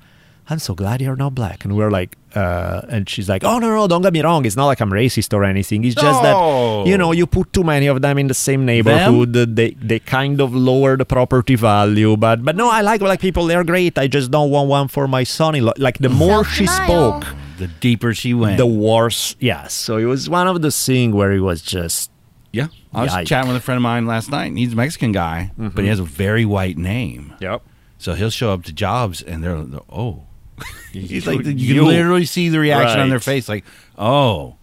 I'm 0.50 0.60
so 0.60 0.74
glad 0.76 1.02
you're 1.02 1.16
not 1.16 1.34
black. 1.34 1.64
And 1.64 1.76
we 1.78 1.84
are 1.84 1.92
like, 1.92 2.18
uh, 2.36 2.82
and 2.90 3.08
she's 3.08 3.30
like, 3.30 3.44
oh, 3.46 3.60
no, 3.60 3.70
no, 3.70 3.88
don't 3.88 4.02
get 4.02 4.12
me 4.12 4.22
wrong. 4.22 4.44
It's 4.46 4.56
not 4.58 4.66
like 4.66 4.82
I'm 4.82 4.90
racist 4.90 5.34
or 5.34 5.44
anything. 5.46 5.86
It's 5.86 5.96
just 5.96 6.22
No. 6.24 6.84
that, 6.84 6.90
you 6.90 6.98
know, 6.98 7.12
you 7.14 7.26
put 7.26 7.54
too 7.54 7.64
many 7.64 7.88
of 7.88 8.02
them 8.02 8.18
in 8.18 8.28
the 8.28 8.34
same 8.34 8.66
neighborhood. 8.66 9.32
They, 9.34 9.72
they 9.72 10.00
kind 10.00 10.42
of 10.42 10.54
lower 10.54 10.98
the 10.98 11.06
property 11.06 11.56
value. 11.56 12.18
But, 12.18 12.44
but 12.44 12.56
no, 12.58 12.70
I 12.70 12.82
like 12.82 13.00
black 13.00 13.22
people. 13.22 13.46
They're 13.46 13.64
great. 13.64 13.98
I 13.98 14.08
just 14.08 14.30
don't 14.32 14.50
want 14.50 14.68
one 14.68 14.88
for 14.90 15.08
my 15.08 15.24
son 15.24 15.56
in 15.56 15.66
law. 15.66 15.74
Like, 15.78 16.00
the 16.00 16.10
more 16.10 16.44
she 16.44 16.68
spoke, 16.68 17.24
The 17.58 17.68
deeper 17.80 18.14
she 18.14 18.34
went. 18.34 18.58
the 18.58 18.66
worse. 18.66 19.36
Yeah. 19.40 19.68
So 19.68 19.98
it 19.98 20.06
was 20.06 20.30
one 20.30 20.48
of 20.50 20.62
the 20.62 20.72
things 20.72 21.14
where 21.16 21.32
it 21.32 21.42
was 21.42 21.62
just, 21.62 22.12
yeah. 22.52 22.68
I 22.94 23.04
was 23.04 23.14
Yike. 23.14 23.28
chatting 23.28 23.48
with 23.48 23.58
a 23.58 23.62
friend 23.64 23.78
of 23.78 23.84
mine 23.84 24.06
last 24.06 24.30
night, 24.32 24.48
and 24.48 24.58
he's 24.58 24.74
a 24.74 24.76
Mexican 24.76 25.14
guy, 25.14 25.52
but 25.58 25.82
he 25.84 25.88
has 25.88 26.00
a 26.00 26.04
very 26.04 26.44
white 26.44 26.78
name. 26.78 27.36
yep. 27.40 27.62
So 27.98 28.16
he'll 28.16 28.32
show 28.32 28.52
up 28.52 28.64
to 28.64 28.74
jobs, 28.74 29.22
and 29.22 29.42
they're, 29.44 29.62
they're 29.64 29.80
oh, 29.90 30.24
he's 30.92 31.26
like 31.28 31.46
you, 31.46 31.52
You. 31.52 31.74
can 31.76 31.86
literally 31.88 32.26
see 32.26 32.50
the 32.50 32.60
reaction 32.60 33.00
on 33.00 33.10
their 33.10 33.20
face, 33.20 33.48
like 33.50 33.64
oh, 33.98 34.56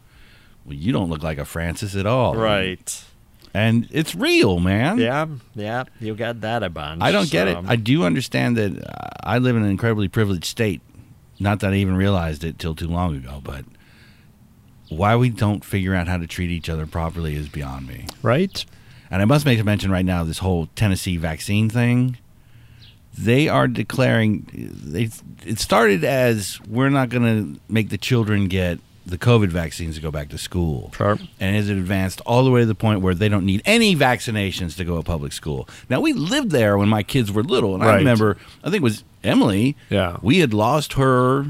well, 0.64 0.74
you 0.74 0.92
don't 0.92 1.08
look 1.10 1.22
like 1.22 1.38
a 1.38 1.44
Francis 1.44 1.94
at 1.96 2.06
all, 2.06 2.34
Right. 2.36 3.04
And 3.54 3.88
it's 3.90 4.14
real, 4.14 4.60
man. 4.60 4.98
Yeah. 4.98 5.26
Yeah. 5.54 5.84
You 6.00 6.14
got 6.14 6.42
that 6.42 6.62
a 6.62 6.68
bunch. 6.68 7.02
I 7.02 7.10
don't 7.10 7.30
get 7.30 7.48
it. 7.48 7.56
I 7.66 7.76
do 7.76 8.04
understand 8.04 8.56
that 8.58 8.78
uh, 8.86 9.08
I 9.24 9.38
live 9.38 9.56
in 9.56 9.62
an 9.62 9.70
incredibly 9.70 10.06
privileged 10.06 10.44
state. 10.44 10.82
Not 11.40 11.60
that 11.60 11.72
I 11.72 11.76
even 11.76 11.96
realized 11.96 12.44
it 12.44 12.58
till 12.58 12.74
too 12.74 12.86
long 12.88 13.16
ago, 13.16 13.40
but 13.42 13.64
why 14.90 15.16
we 15.16 15.30
don't 15.30 15.64
figure 15.64 15.94
out 15.94 16.08
how 16.08 16.18
to 16.18 16.26
treat 16.26 16.50
each 16.50 16.68
other 16.68 16.86
properly 16.86 17.34
is 17.36 17.48
beyond 17.48 17.86
me. 17.88 18.06
right? 18.22 18.64
And 19.10 19.22
I 19.22 19.24
must 19.24 19.46
make 19.46 19.58
a 19.58 19.64
mention 19.64 19.90
right 19.90 20.04
now 20.04 20.24
this 20.24 20.38
whole 20.38 20.66
Tennessee 20.76 21.16
vaccine 21.16 21.70
thing. 21.70 22.18
They 23.18 23.48
are 23.48 23.66
declaring 23.66 24.46
they 24.84 25.10
it 25.44 25.58
started 25.58 26.04
as 26.04 26.60
we're 26.68 26.88
not 26.90 27.08
going 27.08 27.54
to 27.54 27.60
make 27.68 27.88
the 27.88 27.98
children 27.98 28.48
get 28.48 28.78
the 29.06 29.18
COVID 29.18 29.48
vaccines 29.48 29.96
to 29.96 30.02
go 30.02 30.10
back 30.10 30.28
to 30.28 30.38
school. 30.38 30.92
Sure. 30.94 31.18
And 31.40 31.56
has 31.56 31.68
it 31.70 31.78
advanced 31.78 32.20
all 32.26 32.44
the 32.44 32.50
way 32.50 32.60
to 32.60 32.66
the 32.66 32.74
point 32.74 33.00
where 33.00 33.14
they 33.14 33.28
don't 33.28 33.46
need 33.46 33.62
any 33.64 33.96
vaccinations 33.96 34.76
to 34.76 34.84
go 34.84 34.96
to 34.96 35.02
public 35.02 35.32
school. 35.32 35.68
Now 35.88 36.00
we 36.00 36.12
lived 36.12 36.50
there 36.50 36.76
when 36.76 36.88
my 36.88 37.02
kids 37.02 37.32
were 37.32 37.42
little 37.42 37.74
and 37.74 37.82
I 37.82 37.96
remember 37.96 38.36
I 38.62 38.70
think 38.70 38.76
it 38.76 38.82
was 38.82 39.04
Emily. 39.24 39.76
Yeah. 39.88 40.18
We 40.22 40.38
had 40.38 40.52
lost 40.52 40.92
her 40.94 41.46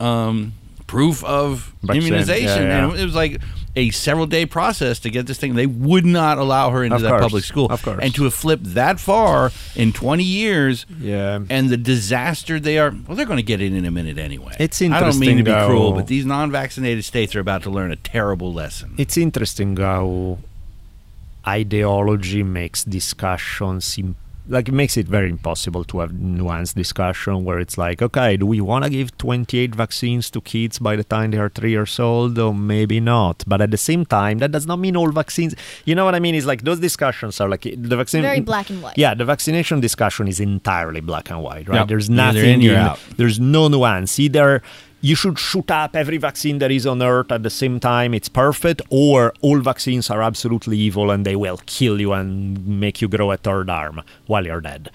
um, 0.00 0.52
proof 0.86 1.24
of 1.24 1.74
immunization 1.90 2.62
Yeah, 2.62 2.68
yeah. 2.68 2.84
and 2.88 2.98
it 3.00 3.04
was 3.04 3.14
like 3.14 3.40
a 3.76 3.90
several 3.90 4.26
day 4.26 4.46
process 4.46 5.00
to 5.00 5.10
get 5.10 5.26
this 5.26 5.38
thing. 5.38 5.54
They 5.56 5.66
would 5.66 6.06
not 6.06 6.38
allow 6.38 6.70
her 6.70 6.84
into 6.84 6.96
Of 6.96 7.02
that 7.02 7.08
course, 7.10 7.22
public 7.22 7.44
school. 7.44 7.66
of 7.70 7.82
course. 7.82 7.98
And 8.02 8.14
to 8.14 8.24
have 8.24 8.34
flipped 8.34 8.74
that 8.74 9.00
far 9.00 9.50
in 9.74 9.92
20 9.92 10.22
years 10.22 10.86
Yeah. 11.00 11.40
and 11.50 11.70
the 11.70 11.76
disaster 11.76 12.60
they 12.60 12.78
are, 12.78 12.94
well, 13.08 13.16
they're 13.16 13.26
going 13.26 13.38
to 13.38 13.42
get 13.42 13.60
it 13.60 13.72
in 13.72 13.84
a 13.84 13.90
minute 13.90 14.16
anyway. 14.18 14.54
It's 14.60 14.80
interesting. 14.80 14.92
I 14.92 15.10
don't 15.10 15.18
mean 15.18 15.38
to 15.38 15.42
be 15.42 15.50
interesting 15.50 15.70
cruel, 15.76 15.92
but 15.92 16.06
these 16.06 16.24
non 16.24 16.52
vaccinated 16.52 17.04
states 17.04 17.34
are 17.34 17.40
about 17.40 17.62
to 17.64 17.70
learn 17.70 17.90
a 17.90 17.96
terrible 17.96 18.52
lesson. 18.52 18.94
It's 18.98 19.16
interesting 19.16 19.76
how 19.76 20.38
ideology 21.46 22.42
makes 22.42 22.84
discussions 22.84 23.84
like 24.46 24.68
it 24.68 24.72
makes 24.72 24.96
it 24.96 25.06
very 25.08 25.30
impossible 25.30 25.84
to 25.84 26.00
have 26.00 26.10
nuanced 26.12 26.74
discussion 26.74 27.44
where 27.44 27.58
it's 27.58 27.78
like, 27.78 28.02
okay, 28.02 28.36
do 28.36 28.44
we 28.44 28.60
want 28.60 28.84
to 28.84 28.90
give 28.90 29.16
28 29.16 29.74
vaccines 29.74 30.30
to 30.30 30.40
kids 30.40 30.78
by 30.78 30.96
the 30.96 31.04
time 31.04 31.30
they 31.30 31.38
are 31.38 31.48
three 31.48 31.70
years 31.70 31.98
old, 31.98 32.38
or 32.38 32.52
maybe 32.54 33.00
not? 33.00 33.42
But 33.46 33.62
at 33.62 33.70
the 33.70 33.78
same 33.78 34.04
time, 34.04 34.38
that 34.38 34.52
does 34.52 34.66
not 34.66 34.78
mean 34.78 34.96
all 34.96 35.10
vaccines. 35.10 35.54
You 35.86 35.94
know 35.94 36.04
what 36.04 36.14
I 36.14 36.20
mean? 36.20 36.34
It's 36.34 36.46
like 36.46 36.62
those 36.62 36.80
discussions 36.80 37.40
are 37.40 37.48
like 37.48 37.62
the 37.62 37.96
vaccine. 37.96 38.22
Very 38.22 38.40
black 38.40 38.68
and 38.68 38.82
white. 38.82 38.98
Yeah, 38.98 39.14
the 39.14 39.24
vaccination 39.24 39.80
discussion 39.80 40.28
is 40.28 40.40
entirely 40.40 41.00
black 41.00 41.30
and 41.30 41.42
white, 41.42 41.66
right? 41.68 41.78
Yep. 41.78 41.88
There's 41.88 42.10
nothing 42.10 42.62
in, 42.62 42.70
in- 42.70 42.76
out. 42.76 42.98
There's 43.16 43.40
no 43.40 43.68
nuance. 43.68 44.18
Either 44.18 44.62
you 45.04 45.14
should 45.14 45.38
shoot 45.38 45.70
up 45.70 45.94
every 45.94 46.16
vaccine 46.16 46.58
that 46.60 46.70
is 46.70 46.86
on 46.86 47.02
earth 47.02 47.30
at 47.30 47.42
the 47.42 47.50
same 47.50 47.78
time, 47.78 48.14
it's 48.14 48.30
perfect, 48.30 48.80
or 48.88 49.34
all 49.42 49.60
vaccines 49.60 50.08
are 50.08 50.22
absolutely 50.22 50.78
evil 50.78 51.10
and 51.10 51.26
they 51.26 51.36
will 51.36 51.60
kill 51.66 52.00
you 52.00 52.14
and 52.14 52.66
make 52.66 53.02
you 53.02 53.08
grow 53.08 53.30
a 53.30 53.36
third 53.36 53.68
arm 53.68 54.00
while 54.26 54.46
you're 54.46 54.62
dead. 54.62 54.90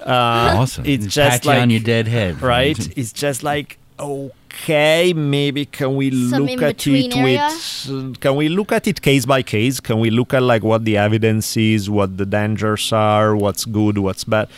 Uh, 0.00 0.60
awesome. 0.60 0.84
It's 0.84 1.04
Pat 1.06 1.12
just 1.12 1.44
you 1.44 1.50
like 1.50 1.62
on 1.62 1.70
your 1.70 1.80
dead 1.80 2.06
head. 2.08 2.42
right? 2.42 2.78
It's 2.98 3.12
just 3.12 3.42
like 3.42 3.78
okay, 3.98 5.12
maybe 5.14 5.64
can 5.64 5.96
we 5.96 6.10
Some 6.28 6.44
look 6.44 6.62
at 6.62 6.86
it 6.86 7.16
area? 7.16 7.48
with 7.48 8.20
can 8.20 8.36
we 8.36 8.50
look 8.50 8.70
at 8.72 8.86
it 8.86 9.00
case 9.00 9.24
by 9.24 9.42
case? 9.42 9.80
Can 9.80 9.98
we 9.98 10.10
look 10.10 10.34
at 10.34 10.42
like 10.42 10.62
what 10.62 10.84
the 10.84 10.98
evidence 10.98 11.56
is, 11.56 11.88
what 11.88 12.18
the 12.18 12.26
dangers 12.26 12.92
are, 12.92 13.34
what's 13.34 13.64
good, 13.64 13.96
what's 13.96 14.24
bad? 14.24 14.48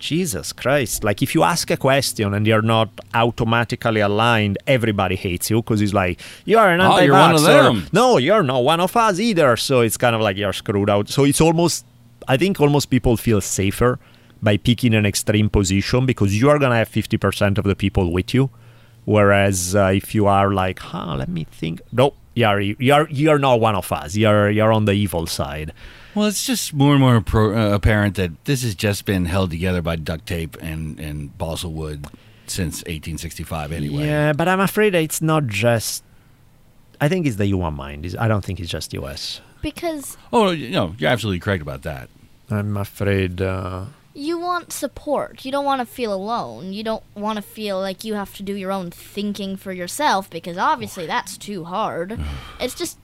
Jesus 0.00 0.52
Christ. 0.52 1.04
Like, 1.04 1.22
if 1.22 1.34
you 1.34 1.42
ask 1.44 1.70
a 1.70 1.76
question 1.76 2.34
and 2.34 2.46
you're 2.46 2.62
not 2.62 2.88
automatically 3.14 4.00
aligned, 4.00 4.58
everybody 4.66 5.14
hates 5.14 5.50
you 5.50 5.58
because 5.62 5.80
it's 5.80 5.92
like, 5.94 6.20
you're 6.44 6.66
an 6.68 6.80
Oh, 6.80 6.92
anti 6.92 7.04
you're 7.04 7.14
one 7.14 7.34
of 7.34 7.42
them. 7.42 7.86
No, 7.92 8.16
you're 8.18 8.42
not 8.42 8.64
one 8.64 8.80
of 8.80 8.96
us 8.96 9.20
either. 9.20 9.56
So 9.56 9.80
it's 9.82 9.96
kind 9.96 10.16
of 10.16 10.20
like 10.22 10.36
you're 10.36 10.52
screwed 10.52 10.90
out. 10.90 11.08
So 11.08 11.24
it's 11.24 11.40
almost, 11.40 11.84
I 12.26 12.36
think 12.36 12.60
almost 12.60 12.90
people 12.90 13.16
feel 13.16 13.40
safer 13.40 13.98
by 14.42 14.56
picking 14.56 14.94
an 14.94 15.06
extreme 15.06 15.48
position 15.50 16.06
because 16.06 16.38
you 16.40 16.48
are 16.50 16.58
going 16.58 16.70
to 16.70 16.76
have 16.76 16.88
50% 16.88 17.58
of 17.58 17.64
the 17.64 17.76
people 17.76 18.10
with 18.10 18.32
you. 18.34 18.50
Whereas 19.04 19.74
uh, 19.76 19.92
if 19.94 20.14
you 20.14 20.26
are 20.26 20.52
like, 20.52 20.78
huh, 20.78 21.16
let 21.16 21.28
me 21.28 21.44
think. 21.44 21.80
No, 21.92 22.14
you're, 22.34 22.60
you're, 22.60 23.08
you're 23.10 23.38
not 23.38 23.60
one 23.60 23.74
of 23.74 23.90
us. 23.92 24.16
You're, 24.16 24.50
you're 24.50 24.72
on 24.72 24.84
the 24.86 24.92
evil 24.92 25.26
side. 25.26 25.72
Well, 26.14 26.26
it's 26.26 26.44
just 26.44 26.74
more 26.74 26.92
and 26.92 27.00
more 27.00 27.20
pro- 27.20 27.56
uh, 27.56 27.74
apparent 27.74 28.16
that 28.16 28.44
this 28.44 28.62
has 28.62 28.74
just 28.74 29.04
been 29.04 29.26
held 29.26 29.50
together 29.50 29.80
by 29.82 29.96
duct 29.96 30.26
tape 30.26 30.56
and, 30.60 30.98
and 30.98 31.36
balsa 31.38 31.68
wood 31.68 32.06
since 32.46 32.78
1865 32.78 33.70
anyway. 33.72 34.06
Yeah, 34.06 34.32
but 34.32 34.48
I'm 34.48 34.60
afraid 34.60 34.94
it's 34.94 35.22
not 35.22 35.46
just. 35.46 36.02
I 37.00 37.08
think 37.08 37.26
it's 37.26 37.36
the 37.36 37.46
human 37.46 37.74
mind. 37.74 38.04
It's- 38.04 38.20
I 38.20 38.28
don't 38.28 38.44
think 38.44 38.60
it's 38.60 38.70
just 38.70 38.92
US. 38.94 39.40
Because 39.62 40.16
Oh, 40.32 40.50
you 40.50 40.70
know, 40.70 40.94
you're 40.98 41.10
absolutely 41.10 41.38
correct 41.40 41.62
about 41.62 41.82
that. 41.82 42.08
I'm 42.50 42.76
afraid. 42.76 43.40
Uh, 43.40 43.84
you 44.14 44.38
want 44.40 44.72
support. 44.72 45.44
You 45.44 45.52
don't 45.52 45.64
want 45.64 45.80
to 45.80 45.86
feel 45.86 46.12
alone. 46.12 46.72
You 46.72 46.82
don't 46.82 47.04
want 47.14 47.36
to 47.36 47.42
feel 47.42 47.78
like 47.78 48.02
you 48.02 48.14
have 48.14 48.34
to 48.36 48.42
do 48.42 48.54
your 48.56 48.72
own 48.72 48.90
thinking 48.90 49.56
for 49.56 49.72
yourself 49.72 50.28
because 50.28 50.58
obviously 50.58 51.06
that's 51.06 51.36
too 51.38 51.64
hard. 51.64 52.18
it's 52.60 52.74
just 52.74 52.98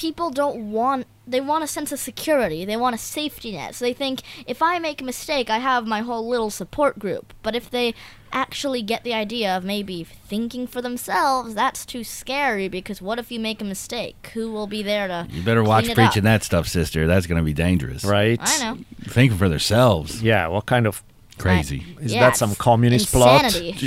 people 0.00 0.30
don't 0.30 0.72
want 0.72 1.06
they 1.26 1.40
want 1.40 1.62
a 1.62 1.66
sense 1.68 1.92
of 1.92 2.00
security. 2.00 2.64
They 2.64 2.76
want 2.76 2.94
a 2.96 2.98
safety 2.98 3.52
net. 3.52 3.76
So 3.76 3.84
they 3.84 3.92
think 3.92 4.22
if 4.48 4.60
I 4.62 4.80
make 4.80 5.00
a 5.00 5.04
mistake, 5.04 5.48
I 5.48 5.58
have 5.58 5.86
my 5.86 6.00
whole 6.00 6.26
little 6.28 6.50
support 6.50 6.98
group. 6.98 7.32
But 7.44 7.54
if 7.54 7.70
they 7.70 7.94
actually 8.32 8.82
get 8.82 9.04
the 9.04 9.14
idea 9.14 9.56
of 9.56 9.62
maybe 9.62 10.02
thinking 10.02 10.66
for 10.66 10.82
themselves, 10.82 11.54
that's 11.54 11.86
too 11.86 12.02
scary 12.02 12.66
because 12.68 13.00
what 13.00 13.20
if 13.20 13.30
you 13.30 13.38
make 13.38 13.60
a 13.60 13.64
mistake? 13.64 14.30
Who 14.34 14.50
will 14.50 14.66
be 14.66 14.82
there 14.82 15.06
to 15.06 15.28
You 15.30 15.42
better 15.42 15.62
watch 15.62 15.86
it 15.88 15.94
preaching 15.94 16.22
up? 16.26 16.32
that 16.32 16.42
stuff, 16.42 16.66
sister. 16.66 17.06
That's 17.06 17.26
going 17.28 17.38
to 17.38 17.44
be 17.44 17.52
dangerous. 17.52 18.02
right? 18.04 18.40
I 18.42 18.58
know. 18.64 18.78
Thinking 19.04 19.38
for 19.38 19.48
themselves. 19.48 20.20
Yeah. 20.22 20.48
What 20.48 20.66
kind 20.66 20.86
of 20.86 21.02
Crazy. 21.38 21.84
is 22.00 22.12
Yeah, 22.12 22.20
that? 22.30 22.36
Some 22.36 22.54
communist 22.56 23.12
plot? 23.12 23.44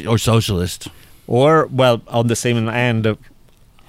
Or 0.08 0.18
socialist. 0.18 0.88
Or 1.28 1.68
well, 1.72 2.02
on 2.08 2.28
the 2.28 2.36
same 2.38 2.70
end, 2.70 3.18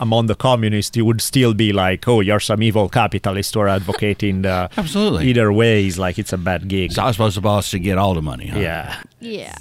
among 0.01 0.27
the 0.27 0.35
communists, 0.35 0.97
you 0.97 1.05
would 1.05 1.21
still 1.21 1.55
be 1.55 1.73
like, 1.73 2.07
"Oh, 2.09 2.21
you're 2.21 2.41
some 2.41 2.63
evil 2.63 2.89
capitalist," 2.89 3.57
or 3.57 3.69
advocating 3.69 4.43
the. 4.43 4.69
Absolutely. 4.77 5.27
Either 5.29 5.53
way, 5.53 5.87
is 5.87 5.99
like 5.99 6.19
it's 6.19 6.33
a 6.33 6.39
bad 6.39 6.69
gig. 6.69 6.93
So 6.93 7.03
I 7.03 7.07
was 7.07 7.17
supposed 7.17 7.35
to 7.37 7.41
boss 7.41 7.71
to 7.71 7.79
get 7.79 7.99
all 7.99 8.15
the 8.15 8.23
money, 8.23 8.47
huh? 8.49 8.59
Yeah. 8.59 9.03
Yeah. 9.21 9.55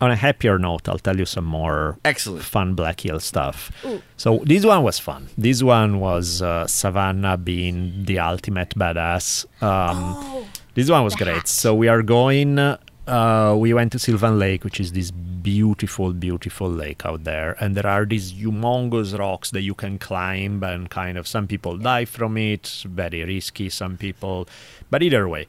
On 0.00 0.10
a 0.10 0.16
happier 0.16 0.58
note, 0.58 0.88
I'll 0.88 0.98
tell 0.98 1.16
you 1.16 1.24
some 1.24 1.44
more 1.44 1.96
Excellent. 2.04 2.42
fun 2.44 2.74
Black 2.74 3.00
Hill 3.02 3.20
stuff. 3.20 3.70
Ooh. 3.84 4.02
So 4.16 4.42
this 4.44 4.64
one 4.64 4.82
was 4.82 4.98
fun. 4.98 5.28
This 5.38 5.62
one 5.62 6.00
was 6.00 6.42
uh, 6.42 6.66
Savannah 6.66 7.36
being 7.36 8.02
the 8.04 8.18
ultimate 8.18 8.70
badass. 8.70 9.44
Um, 9.62 9.98
Oh, 10.02 10.46
this 10.74 10.90
one 10.90 11.04
was 11.04 11.14
great. 11.14 11.36
hat. 11.36 11.46
So 11.46 11.72
we 11.76 11.86
are 11.86 12.02
going. 12.02 12.58
Uh, 12.58 13.54
we 13.56 13.72
went 13.74 13.92
to 13.92 13.98
Sylvan 14.00 14.40
Lake, 14.40 14.64
which 14.64 14.80
is 14.80 14.90
this 14.92 15.12
beautiful, 15.42 16.12
beautiful 16.12 16.70
lake 16.70 17.04
out 17.04 17.24
there, 17.24 17.56
and 17.60 17.74
there 17.74 17.86
are 17.86 18.04
these 18.04 18.32
humongous 18.32 19.18
rocks 19.18 19.50
that 19.50 19.62
you 19.62 19.74
can 19.74 19.98
climb, 19.98 20.62
and 20.62 20.90
kind 20.90 21.18
of 21.18 21.26
some 21.26 21.46
people 21.46 21.76
die 21.78 22.04
from 22.04 22.36
it. 22.36 22.84
Very 22.86 23.24
risky, 23.24 23.68
some 23.68 23.96
people, 23.96 24.48
but 24.90 25.02
either 25.02 25.28
way. 25.28 25.46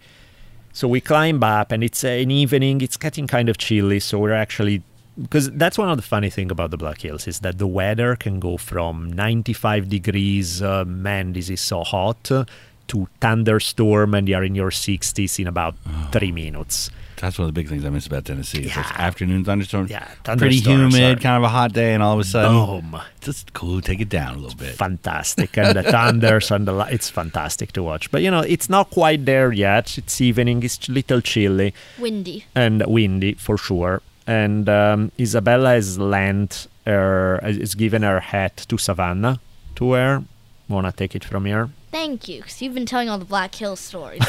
So 0.72 0.88
we 0.88 1.02
climb 1.02 1.44
up, 1.44 1.72
and 1.72 1.84
it's 1.84 2.04
an 2.04 2.32
evening. 2.32 2.82
It's 2.82 2.98
getting 2.98 3.28
kind 3.28 3.50
of 3.50 3.58
chilly, 3.58 4.00
so 4.00 4.20
we're 4.20 4.34
actually 4.34 4.84
because 5.22 5.52
that's 5.52 5.78
one 5.78 5.89
of 5.89 5.98
the 5.98 6.04
funny 6.04 6.30
thing 6.30 6.50
about 6.50 6.72
the 6.72 6.78
Black 6.78 7.02
Hills 7.02 7.28
is 7.28 7.39
that 7.41 7.60
the 7.60 7.68
weather 7.68 8.16
can 8.16 8.39
go 8.39 8.58
from 8.58 9.14
95 9.14 9.88
degrees, 9.88 10.62
uh, 10.62 10.86
man, 10.86 11.34
this 11.34 11.50
is 11.50 11.62
so 11.62 11.84
hot, 11.84 12.24
to 12.24 13.08
thunderstorm, 13.22 14.14
and 14.14 14.28
you're 14.28 14.44
in 14.44 14.56
your 14.56 14.72
60s 14.72 15.39
in 15.39 15.48
about 15.48 15.76
three 16.12 16.32
minutes. 16.32 16.89
That's 17.24 17.40
one 17.40 17.48
of 17.48 17.54
the 17.54 17.58
big 17.58 17.70
things 17.70 17.86
I 17.86 17.90
miss 17.90 18.06
about 18.06 18.26
Tennessee. 18.26 18.64
It's 18.66 18.76
Yeah. 18.76 18.92
afternoon 18.98 19.46
thunderstorms. 19.46 19.90
Yeah, 19.90 20.06
Pretty 20.36 20.58
humid, 20.60 21.20
are- 21.20 21.22
kind 21.22 21.38
of 21.38 21.44
a 21.44 21.48
hot 21.48 21.72
day, 21.72 21.94
and 21.94 22.04
all 22.04 22.16
of 22.16 22.20
a 22.20 22.26
sudden, 22.26 22.52
Boom. 22.92 23.02
just 23.22 23.54
cool. 23.54 23.80
Take 23.80 24.02
it 24.02 24.10
down 24.10 24.36
a 24.36 24.38
little 24.40 24.58
bit. 24.58 24.76
Fantastic, 24.76 25.58
and 25.58 25.78
the 25.78 25.84
thunders 25.84 26.52
and 26.52 26.68
the 26.68 26.74
li- 26.74 26.90
it's 26.92 27.10
fantastic 27.10 27.72
to 27.74 27.82
watch. 27.82 28.12
But 28.12 28.24
you 28.24 28.30
know, 28.30 28.42
it's 28.42 28.70
not 28.70 28.90
quite 28.90 29.24
there 29.26 29.54
yet. 29.54 29.98
It's 29.98 30.20
evening. 30.20 30.64
It's 30.64 30.90
a 30.90 30.92
little 30.92 31.22
chilly. 31.22 31.74
windy. 31.98 32.44
and 32.56 32.84
windy 32.88 33.36
for 33.36 33.58
sure. 33.58 34.02
And 34.28 34.68
um, 34.68 35.14
Isabella 35.18 35.70
has 35.76 35.98
lent 35.98 36.68
her, 36.86 37.40
has 37.42 37.74
given 37.74 38.02
her 38.04 38.20
hat 38.20 38.66
to 38.68 38.78
Savannah 38.78 39.40
to 39.76 39.86
wear. 39.86 40.24
Wanna 40.68 40.92
take 40.92 41.16
it 41.16 41.24
from 41.24 41.46
here? 41.46 41.70
Thank 41.90 42.28
you, 42.28 42.42
because 42.42 42.62
you've 42.62 42.74
been 42.74 42.86
telling 42.86 43.08
all 43.10 43.18
the 43.18 43.24
Black 43.26 43.56
Hill 43.56 43.78
stories. 43.78 44.22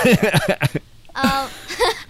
um, 1.17 1.49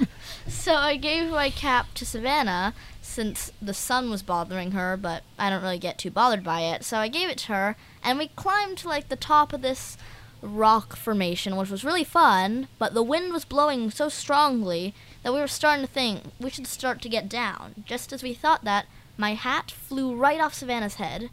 so 0.48 0.74
I 0.74 0.96
gave 0.96 1.30
my 1.30 1.50
cap 1.50 1.94
to 1.94 2.06
Savannah 2.06 2.74
since 3.00 3.52
the 3.60 3.74
sun 3.74 4.10
was 4.10 4.22
bothering 4.22 4.72
her, 4.72 4.96
but 4.96 5.22
I 5.38 5.50
don't 5.50 5.62
really 5.62 5.78
get 5.78 5.98
too 5.98 6.10
bothered 6.10 6.44
by 6.44 6.60
it. 6.62 6.84
So 6.84 6.98
I 6.98 7.08
gave 7.08 7.28
it 7.28 7.38
to 7.38 7.52
her, 7.52 7.76
and 8.02 8.18
we 8.18 8.28
climbed 8.28 8.78
to 8.78 8.88
like 8.88 9.08
the 9.08 9.16
top 9.16 9.52
of 9.52 9.62
this 9.62 9.96
rock 10.42 10.96
formation, 10.96 11.56
which 11.56 11.70
was 11.70 11.84
really 11.84 12.04
fun. 12.04 12.68
But 12.78 12.94
the 12.94 13.02
wind 13.02 13.32
was 13.32 13.44
blowing 13.44 13.90
so 13.90 14.08
strongly 14.08 14.94
that 15.22 15.32
we 15.32 15.40
were 15.40 15.46
starting 15.46 15.86
to 15.86 15.90
think 15.90 16.32
we 16.38 16.50
should 16.50 16.66
start 16.66 17.00
to 17.02 17.08
get 17.08 17.28
down. 17.28 17.74
Just 17.84 18.12
as 18.12 18.22
we 18.22 18.34
thought 18.34 18.64
that, 18.64 18.86
my 19.16 19.34
hat 19.34 19.70
flew 19.70 20.14
right 20.14 20.40
off 20.40 20.54
Savannah's 20.54 20.96
head, 20.96 21.30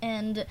and 0.00 0.46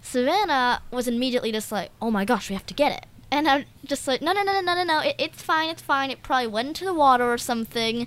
Savannah 0.00 0.82
was 0.90 1.08
immediately 1.08 1.52
just 1.52 1.72
like, 1.72 1.90
"Oh 2.00 2.10
my 2.10 2.24
gosh, 2.24 2.48
we 2.48 2.54
have 2.54 2.66
to 2.66 2.74
get 2.74 2.92
it." 2.92 3.06
And 3.34 3.48
I'm 3.48 3.64
just 3.84 4.06
like, 4.06 4.20
"No, 4.22 4.32
no, 4.32 4.42
no, 4.44 4.52
no, 4.52 4.60
no, 4.60 4.74
no, 4.80 4.84
no. 4.84 4.98
It, 5.00 5.16
it's 5.18 5.42
fine. 5.42 5.68
It's 5.68 5.82
fine. 5.82 6.08
It 6.14 6.22
probably 6.22 6.46
went 6.46 6.68
into 6.68 6.84
the 6.84 6.94
water 6.94 7.24
or 7.34 7.38
something. 7.38 8.06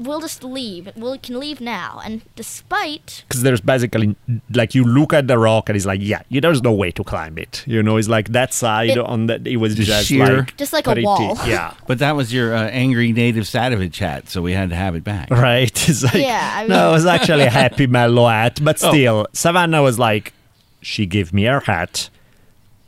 We'll 0.00 0.20
just 0.20 0.42
leave. 0.44 0.84
We 0.96 1.18
can 1.18 1.38
leave 1.40 1.60
now." 1.60 2.00
And 2.04 2.22
despite 2.36 3.24
Because 3.26 3.42
there's 3.42 3.60
basically 3.60 4.14
like 4.60 4.74
you 4.76 4.84
look 4.84 5.12
at 5.12 5.26
the 5.26 5.36
rock 5.36 5.68
and 5.68 5.74
it's 5.76 5.84
like, 5.84 6.00
yeah, 6.02 6.22
you, 6.28 6.40
there's 6.40 6.62
no 6.62 6.72
way 6.72 6.90
to 6.92 7.02
climb 7.02 7.36
it. 7.38 7.64
You 7.66 7.82
know, 7.82 7.96
it's 7.96 8.08
like 8.08 8.28
that 8.38 8.54
side 8.54 8.90
It- 8.90 8.98
on 8.98 9.26
that. 9.26 9.44
It 9.46 9.56
was 9.56 9.74
Just 9.74 9.88
just, 9.88 10.06
sheer. 10.08 10.36
like 10.38 10.56
Just 10.56 10.72
like 10.72 10.86
a 10.86 10.90
pretty- 10.92 11.04
wall. 11.04 11.36
Yeah. 11.44 11.74
But 11.88 11.98
that 11.98 12.12
was 12.14 12.32
your 12.32 12.54
uh, 12.54 12.68
angry 12.84 13.12
native 13.12 13.44
Sadovich 13.44 13.98
hat, 13.98 14.28
so 14.30 14.40
we 14.42 14.52
had 14.52 14.70
to 14.70 14.76
have 14.76 14.94
it 14.94 15.02
back. 15.04 15.28
Right. 15.30 15.76
It's 15.90 16.04
like, 16.04 16.14
Yeah, 16.14 16.52
I 16.58 16.66
no, 16.68 16.90
it 16.90 16.92
was 16.92 17.04
actually 17.04 17.42
a 17.44 17.50
happy 17.62 17.86
mellow 17.88 18.28
hat, 18.28 18.60
but 18.62 18.76
Oh. 18.84 18.90
still, 18.92 19.26
Savannah 19.32 19.82
was 19.82 19.98
like, 19.98 20.32
she 20.80 21.04
gave 21.04 21.32
me 21.34 21.42
her 21.44 21.60
hat. 21.60 22.08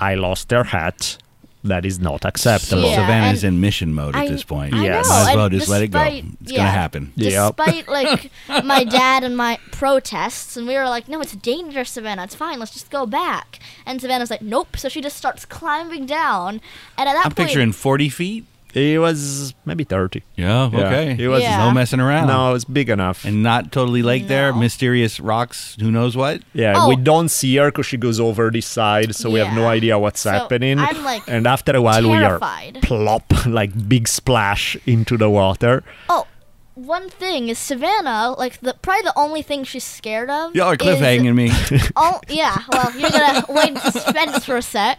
I 0.01 0.15
lost 0.15 0.51
her 0.53 0.65
hat. 0.65 1.19
That 1.65 1.87
is 1.87 1.99
not 1.99 2.27
acceptable. 2.27 2.83
Yeah, 2.83 2.97
Savannah's 2.97 3.43
and 3.43 3.55
in 3.55 3.61
mission 3.63 3.95
mode 3.95 4.15
at 4.15 4.29
this 4.29 4.45
point. 4.45 4.75
I 4.75 4.85
Yes. 4.85 5.09
know, 5.09 5.15
Might 5.15 5.21
as 5.31 5.37
well 5.37 5.45
and 5.47 5.55
just 5.55 5.69
let 5.71 5.83
it 5.83 5.89
go. 5.89 6.03
It's 6.03 6.53
yeah, 6.53 6.59
gonna 6.59 6.71
happen. 6.71 7.13
Yep. 7.17 7.57
Despite 7.57 7.89
like 7.89 8.31
my 8.65 8.85
dad 8.85 9.25
and 9.25 9.35
my 9.35 9.59
protests, 9.73 10.59
and 10.59 10.67
we 10.69 10.75
were 10.75 10.85
like, 10.85 11.09
"No, 11.09 11.21
it's 11.23 11.35
dangerous, 11.37 11.91
Savannah. 11.91 12.25
It's 12.25 12.35
fine. 12.35 12.59
Let's 12.59 12.73
just 12.73 12.91
go 12.91 13.07
back." 13.07 13.61
And 13.87 13.99
Savannah's 14.01 14.31
like, 14.31 14.43
"Nope." 14.43 14.77
So 14.77 14.89
she 14.91 15.01
just 15.01 15.17
starts 15.17 15.47
climbing 15.47 16.05
down, 16.05 16.61
and 16.99 17.09
at 17.09 17.15
that 17.15 17.25
I'm 17.27 17.33
point, 17.33 17.49
picturing 17.49 17.73
40 17.73 18.09
feet. 18.11 18.45
It 18.75 18.99
was 18.99 19.55
maybe 19.65 19.85
30. 19.85 20.23
Yeah, 20.37 20.69
Yeah, 20.73 20.79
okay. 20.87 21.17
it 21.19 21.29
was- 21.29 21.43
Yeah. 21.43 21.59
no 21.59 21.71
messing 21.71 22.01
around. 22.01 22.27
No, 22.27 22.51
it 22.51 22.53
was 22.53 22.65
big 22.65 22.91
enough. 22.91 23.25
And 23.25 23.43
not 23.43 23.71
totally 23.73 24.03
lake 24.03 24.27
there. 24.27 24.53
No. 24.53 24.59
Mysterious 24.59 25.21
rocks. 25.21 25.77
Who 25.81 25.91
knows 25.91 26.17
what? 26.17 26.43
yeah, 26.53 26.75
Oh. 26.77 26.89
we 26.89 26.97
don't 26.97 27.29
see 27.31 27.55
her 27.57 27.71
because 27.71 27.87
she 27.87 27.97
goes 27.97 28.19
over 28.19 28.51
this 28.51 28.67
side, 28.67 29.15
so 29.15 29.31
we 29.31 29.39
have 29.39 29.55
no 29.55 29.63
Yeah. 29.63 29.69
idea 29.79 29.99
what's 29.99 30.21
So 30.23 30.31
happening. 30.33 30.79
I'm, 30.79 31.05
like, 31.05 31.23
and 31.29 31.47
after 31.47 31.75
a 31.77 31.81
while, 31.83 32.03
terrified. 32.03 32.75
we 32.75 32.79
are 32.81 32.83
plop, 32.83 33.33
like 33.47 33.89
big 33.89 34.09
splash 34.09 34.77
into 34.87 35.17
the 35.17 35.31
water. 35.31 35.85
Oh, 36.09 36.27
one 36.75 37.09
thing 37.09 37.49
is 37.51 37.59
Savannah. 37.61 38.35
Like 38.37 38.61
the 38.61 38.75
probably 38.83 39.03
the 39.03 39.13
only 39.17 39.43
thing 39.43 39.63
she's 39.63 39.85
scared 39.85 40.29
of. 40.31 40.57
Y'all 40.57 40.71
are 40.73 40.77
cliffhanging 40.77 41.35
me. 41.35 41.53
Oh 41.97 42.21
yeah. 42.29 42.59
Well, 42.73 42.91
you're 42.99 43.11
gonna 43.11 43.45
wait 43.49 43.69
in 43.69 43.77
suspense 43.79 44.45
for 44.45 44.57
a 44.57 44.63
sec. 44.63 44.99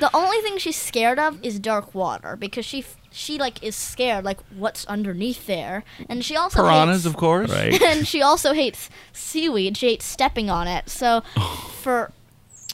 The 0.00 0.10
only 0.12 0.38
thing 0.38 0.58
she's 0.58 0.76
scared 0.76 1.20
of 1.20 1.38
is 1.44 1.60
dark 1.60 1.94
water 1.94 2.34
because 2.36 2.64
she 2.64 2.80
f- 2.80 2.96
she 3.14 3.38
like 3.38 3.62
is 3.62 3.76
scared 3.76 4.24
like 4.24 4.40
what's 4.56 4.84
underneath 4.86 5.46
there, 5.46 5.84
and 6.08 6.24
she 6.24 6.36
also 6.36 6.62
Piranhas, 6.62 6.96
hates, 6.96 7.06
of 7.06 7.16
course. 7.16 7.50
Right. 7.50 7.80
and 7.90 8.06
she 8.06 8.20
also 8.20 8.52
hates 8.52 8.90
seaweed. 9.12 9.76
She 9.76 9.88
hates 9.88 10.04
stepping 10.04 10.50
on 10.50 10.66
it. 10.66 10.90
So 10.90 11.22
for 11.80 12.10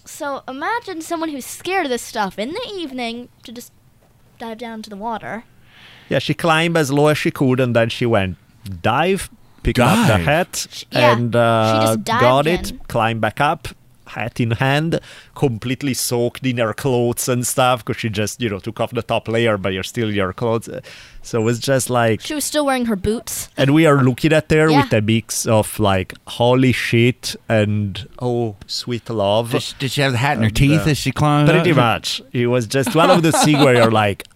so 0.07 0.43
imagine 0.49 1.03
someone 1.03 1.28
who's 1.28 1.45
scared 1.47 1.86
of 1.86 1.91
this 1.91 2.03
stuff 2.03 2.38
in 2.38 2.51
the 2.53 2.72
evening 2.74 3.28
to 3.45 3.53
just 3.53 3.70
dive 4.38 4.59
down 4.59 4.82
to 4.82 4.91
the 4.91 4.97
water. 4.97 5.45
Yeah, 6.09 6.18
she 6.18 6.34
climbed 6.34 6.76
as 6.76 6.91
low 6.91 7.09
as 7.09 7.18
she 7.18 7.30
could, 7.30 7.61
and 7.61 7.76
then 7.76 7.91
she 7.91 8.07
went 8.07 8.36
dive, 8.82 9.30
picked 9.62 9.78
up 9.78 10.07
the 10.07 10.14
Dive? 10.14 10.24
hat, 10.24 10.86
yeah, 10.91 11.12
and 11.12 11.32
she 11.34 11.38
uh, 11.38 11.82
just 11.82 12.05
dived 12.05 12.20
got 12.20 12.47
it, 12.47 12.72
climbed 12.88 13.20
back 13.20 13.41
up. 13.41 13.68
Hat 14.14 14.40
in 14.40 14.52
hand, 14.52 15.00
completely 15.34 15.94
soaked 15.94 16.44
in 16.46 16.58
her 16.58 16.72
clothes 16.74 17.28
and 17.28 17.46
stuff 17.46 17.84
because 17.84 18.00
she 18.00 18.08
just, 18.08 18.40
you 18.40 18.48
know, 18.50 18.58
took 18.58 18.78
off 18.80 18.90
the 18.92 19.02
top 19.02 19.28
layer, 19.28 19.56
but 19.58 19.72
you're 19.72 19.82
still 19.82 20.08
in 20.08 20.14
your 20.14 20.32
clothes. 20.32 20.68
So 21.22 21.40
it 21.40 21.44
was 21.44 21.58
just 21.58 21.90
like, 21.90 22.20
She 22.22 22.34
was 22.34 22.44
still 22.44 22.64
wearing 22.66 22.86
her 22.86 22.96
boots. 22.96 23.48
and 23.56 23.74
we 23.74 23.86
are 23.86 24.02
looking 24.02 24.32
at 24.32 24.50
her 24.50 24.68
Yeah. 24.70 24.82
with 24.84 24.92
a 24.92 25.00
mix 25.00 25.46
of 25.46 25.78
like, 25.78 26.14
holy 26.26 26.72
shit 26.72 27.36
and 27.48 28.08
oh, 28.20 28.56
sweet 28.66 29.08
love. 29.11 29.50
Did 29.52 29.62
she, 29.62 29.74
did 29.78 29.90
she 29.90 30.00
have 30.00 30.12
the 30.12 30.18
hat 30.18 30.36
in 30.36 30.42
her 30.42 30.46
And, 30.48 30.56
teeth 30.56 30.86
uh, 30.86 30.90
as 30.90 30.98
she 30.98 31.12
climbed? 31.12 31.48
Pretty 31.50 31.70
up? 31.72 31.76
much. 31.76 32.22
It 32.32 32.46
was 32.46 32.66
just 32.66 32.94
one 32.94 33.11
of 33.11 33.22
the 33.22 33.32
scenes 33.32 33.62
where 33.64 33.74
you're 33.74 33.90
like, 33.90 34.26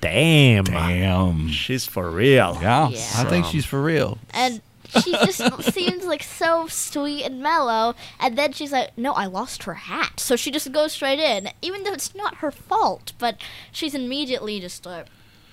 damn, 0.00 0.64
Damn. 0.64 1.48
she's 1.48 1.84
for 1.86 2.10
real. 2.10 2.58
Yeah, 2.60 2.88
Yeah. 2.88 2.98
I 3.16 3.24
think 3.24 3.46
she's 3.46 3.64
for 3.64 3.82
real. 3.82 4.18
And 4.32 4.60
she 5.02 5.12
just 5.12 5.40
seems 5.72 6.04
like 6.04 6.22
so 6.22 6.66
sweet 6.68 7.24
and 7.24 7.40
mellow. 7.42 7.94
And 8.20 8.36
then 8.38 8.52
she's 8.52 8.72
like, 8.72 8.96
no, 8.96 9.12
I 9.12 9.26
lost 9.26 9.64
her 9.64 9.74
hat. 9.74 10.20
So 10.20 10.36
she 10.36 10.50
just 10.50 10.70
goes 10.72 10.92
straight 10.92 11.18
in, 11.18 11.50
even 11.62 11.82
though 11.84 11.92
it's 11.92 12.14
not 12.14 12.36
her 12.36 12.50
fault. 12.50 13.12
But 13.18 13.36
she's 13.72 13.94
immediately 13.94 14.60
just 14.60 14.84
like, 14.86 15.06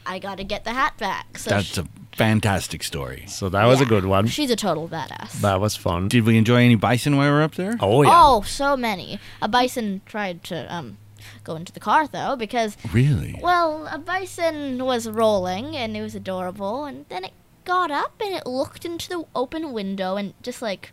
I 0.05 0.19
gotta 0.19 0.43
get 0.43 0.63
the 0.63 0.71
hat 0.73 0.97
back. 0.97 1.37
So 1.37 1.49
That's 1.51 1.65
she- 1.75 1.81
a 1.81 1.85
fantastic 2.15 2.83
story. 2.83 3.25
So 3.27 3.49
that 3.49 3.65
was 3.65 3.81
a 3.81 3.85
good 3.85 4.05
one. 4.05 4.27
She's 4.27 4.49
a 4.51 4.55
total 4.55 4.87
badass. 4.89 5.41
That 5.41 5.61
was 5.61 5.75
fun. 5.75 6.07
Did 6.07 6.25
we 6.25 6.37
enjoy 6.37 6.57
any 6.63 6.75
bison 6.75 7.15
while 7.17 7.27
we 7.27 7.33
were 7.33 7.41
up 7.41 7.55
there? 7.55 7.75
Oh, 7.79 8.01
yeah. 8.03 8.09
Oh, 8.13 8.41
so 8.41 8.75
many. 8.75 9.19
A 9.41 9.47
bison 9.47 10.01
tried 10.05 10.43
to 10.45 10.73
um 10.73 10.97
go 11.43 11.55
into 11.55 11.71
the 11.71 11.79
car 11.79 12.07
though 12.07 12.35
because 12.35 12.75
Really? 12.91 13.39
well, 13.41 13.87
a 13.91 13.97
bison 13.99 14.83
was 14.83 15.07
rolling 15.07 15.75
and 15.77 15.95
it 15.95 16.01
was 16.01 16.15
adorable 16.15 16.85
and 16.85 17.05
then 17.09 17.23
it 17.25 17.31
got 17.65 17.91
up 17.91 18.13
and 18.23 18.33
it 18.33 18.45
looked 18.45 18.85
into 18.85 19.09
the 19.09 19.23
open 19.35 19.71
window 19.73 20.15
and 20.15 20.33
just 20.41 20.61
like 20.61 20.91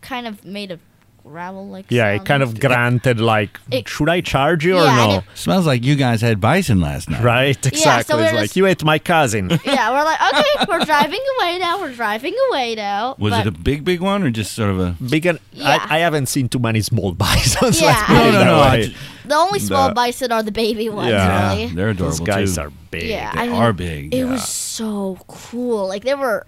kind 0.00 0.26
of 0.26 0.44
made 0.44 0.70
a 0.70 0.78
growl 1.24 1.66
like 1.68 1.86
Yeah, 1.88 2.10
it 2.10 2.24
kind 2.24 2.42
of 2.42 2.60
granted, 2.60 3.18
like, 3.18 3.58
It- 3.70 3.88
should 3.88 4.08
I 4.08 4.20
charge 4.20 4.64
you 4.64 4.76
or 4.78 4.84
Yeah, 4.84 5.00
and 5.02 5.10
no? 5.12 5.18
it- 5.18 5.24
Smells 5.34 5.66
like 5.66 5.82
you 5.82 5.96
guys 5.96 6.20
had 6.20 6.40
bison 6.40 6.80
last 6.80 7.08
night. 7.10 7.22
Right, 7.22 7.66
exactly. 7.66 8.16
we're 8.16 8.24
it's 8.24 8.32
like, 8.34 8.56
you 8.56 8.66
ate 8.66 8.84
my 8.84 8.98
cousin. 8.98 9.48
yeah, 9.64 9.90
we're 9.90 10.04
like, 10.04 10.20
okay, 10.34 10.64
we're 10.68 10.84
driving 10.84 11.20
away 11.38 11.58
now. 11.58 11.80
We're 11.80 11.92
driving 11.94 12.34
away 12.50 12.74
now. 12.74 13.16
Was 13.18 13.32
but 13.32 13.46
it 13.46 13.48
a 13.48 13.52
big, 13.58 13.84
big 13.84 14.00
one 14.00 14.22
or 14.22 14.30
just 14.30 14.52
sort 14.54 14.70
of 14.70 14.78
a? 14.80 14.96
Big 15.08 15.26
and 15.26 15.38
Yeah. 15.52 15.78
I, 15.88 15.96
I 15.96 15.98
haven't 16.00 16.26
seen 16.26 16.48
too 16.48 16.58
many 16.58 16.80
small 16.82 17.12
bisons. 17.24 17.80
Yeah, 17.80 17.88
let's 17.88 18.10
I 18.10 18.28
it 18.28 18.32
No, 18.32 18.38
that 18.38 18.44
no, 18.44 18.60
I 18.60 18.94
the 19.26 19.34
only 19.34 19.58
small 19.58 19.88
The- 19.88 19.94
bison 19.94 20.30
are 20.32 20.42
the 20.42 20.52
baby 20.52 20.90
ones, 20.90 21.08
Yeah. 21.10 21.50
really. 21.54 21.66
They're 21.74 21.94
Those 21.94 22.20
adorable 22.20 22.26
guys 22.26 22.54
too. 22.56 22.60
are 22.60 22.70
big. 22.90 23.08
Yeah, 23.08 23.32
They 23.32 23.40
I 23.40 23.46
mean, 23.48 23.56
are 23.56 23.72
big. 23.72 24.14
It 24.14 24.18
yeah. 24.18 24.24
was 24.30 24.46
so 24.46 25.18
cool. 25.26 25.88
Like 25.88 26.04
there 26.04 26.18
were 26.18 26.46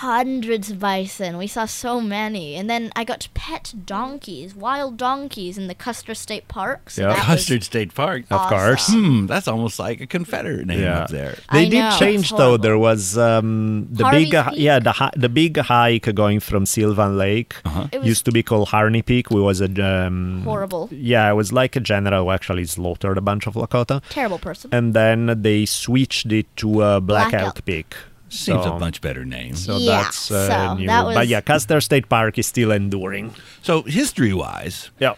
hundreds 0.00 0.70
of 0.70 0.78
bison. 0.78 1.38
We 1.38 1.46
saw 1.46 1.64
so 1.64 2.00
many, 2.00 2.54
and 2.54 2.68
then 2.68 2.92
I 2.94 3.02
got 3.04 3.20
to 3.20 3.30
pet 3.30 3.72
donkeys, 3.86 4.54
wild 4.54 4.96
donkeys, 4.98 5.56
in 5.56 5.68
the 5.68 5.74
Custer 5.74 6.14
State 6.14 6.48
Park. 6.48 6.90
So 6.90 7.02
Yeah. 7.08 7.16
Custer 7.24 7.60
State 7.60 7.94
Park. 7.94 8.24
Of 8.30 8.32
awesome. 8.40 8.58
course. 8.58 8.86
Hmm, 8.92 9.26
that's 9.26 9.48
almost 9.48 9.78
like 9.78 10.00
a 10.02 10.06
Confederate 10.06 10.66
name 10.66 10.80
Yeah. 10.82 11.00
up 11.04 11.10
there. 11.10 11.36
They 11.52 11.66
I 11.66 11.68
did 11.68 11.78
know, 11.80 11.96
change 11.98 12.30
though. 12.30 12.56
There 12.58 12.78
was 12.78 13.16
um, 13.16 13.88
the 13.90 14.04
Harney's 14.04 14.24
big, 14.26 14.34
uh, 14.34 14.50
Peak? 14.50 14.58
yeah, 14.58 14.78
the 14.78 14.92
hi- 14.92 15.12
the 15.16 15.28
big 15.30 15.56
hike 15.58 16.14
going 16.14 16.40
from 16.40 16.66
Sylvan 16.66 17.16
Lake 17.16 17.54
It 17.92 17.98
was 18.00 18.06
used 18.06 18.24
to 18.26 18.32
be 18.32 18.42
called 18.42 18.68
Harney 18.68 19.02
Peak. 19.02 19.30
We 19.30 19.40
was 19.40 19.60
a 19.62 19.70
um, 19.82 20.42
horrible. 20.44 20.88
Yeah, 20.92 21.30
it 21.30 21.34
was 21.34 21.52
like 21.52 21.74
a 21.76 21.80
general 21.80 22.24
who 22.24 22.30
actually 22.32 22.66
slaughtered 22.66 23.16
a 23.16 23.22
bunch 23.22 23.46
of 23.46 23.54
Lakota, 23.54 24.02
Terrible 24.10 24.38
person. 24.38 24.68
and 24.72 24.92
then 24.94 25.18
they 25.42 25.64
switched 25.64 26.30
it 26.32 26.46
to 26.58 26.82
uh, 26.82 27.00
Black, 27.00 27.30
Black 27.30 27.42
Elk 27.42 27.56
Elk. 27.56 27.64
Peak. 27.64 27.94
Seems 28.28 28.64
so, 28.64 28.72
a 28.74 28.78
much 28.80 29.00
better 29.00 29.24
name. 29.24 29.54
So 29.54 29.76
Yeah, 29.78 30.02
that's 30.02 30.30
uh, 30.30 30.48
so 30.48 30.74
new. 30.74 30.86
that 30.88 31.14
But 31.14 31.28
yeah, 31.28 31.40
Custer 31.40 31.80
State 31.80 32.08
Park 32.08 32.38
is 32.38 32.46
still 32.46 32.72
enduring. 32.72 33.32
So 33.62 33.82
history-wise, 33.82 34.90
Yeah. 34.98 35.14